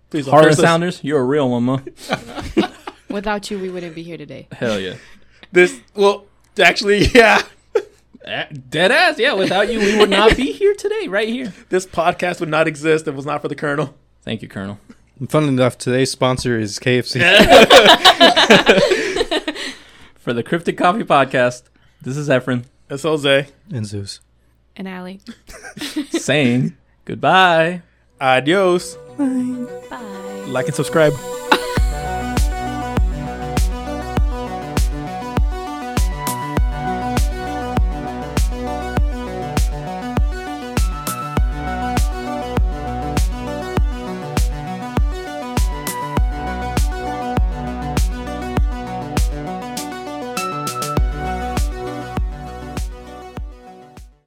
Please 0.10 0.26
don't 0.26 0.34
Harlan 0.34 0.50
curse 0.50 0.60
us. 0.60 0.66
Sanders, 0.66 1.04
you're 1.04 1.20
a 1.20 1.24
real 1.24 1.50
one, 1.50 1.64
ma. 1.64 1.80
Without 3.10 3.50
you, 3.52 3.60
we 3.60 3.70
wouldn't 3.70 3.96
be 3.96 4.04
here 4.04 4.18
today. 4.18 4.48
Hell 4.52 4.80
yeah. 4.80 4.96
This 5.52 5.80
well, 5.96 6.26
actually, 6.60 7.06
yeah. 7.14 7.42
Eh, 8.24 8.46
Dead 8.70 8.92
ass, 8.92 9.18
yeah. 9.18 9.34
Without 9.34 9.72
you, 9.72 9.80
we 9.80 9.98
would 9.98 10.10
not 10.10 10.36
be 10.36 10.52
here 10.52 10.76
today, 10.76 11.08
right 11.08 11.28
here. 11.28 11.54
This 11.70 11.86
podcast 11.86 12.40
would 12.40 12.50
not 12.50 12.68
exist 12.68 13.08
if 13.08 13.14
it 13.14 13.16
was 13.16 13.26
not 13.26 13.42
for 13.42 13.48
the 13.48 13.56
Colonel. 13.56 13.96
Thank 14.22 14.42
you, 14.42 14.48
Colonel. 14.48 14.80
Fun 15.28 15.50
enough, 15.50 15.78
today's 15.78 16.12
sponsor 16.12 16.58
is 16.58 16.80
KFC. 16.80 17.20
For 20.30 20.34
the 20.36 20.44
Cryptic 20.44 20.78
Coffee 20.78 21.04
Podcast, 21.04 21.64
this 22.04 22.16
is 22.16 22.30
Efren 22.30 22.66
That's 22.88 23.02
Jose. 23.02 23.48
and 23.74 23.84
Zeus. 23.84 24.20
And 24.76 24.88
Allie. 24.88 25.22
saying 26.12 26.78
goodbye. 27.06 27.82
Adios. 28.22 28.96
Bye. 29.18 30.46
Like 30.46 30.68
and 30.68 30.76
subscribe. 30.76 31.14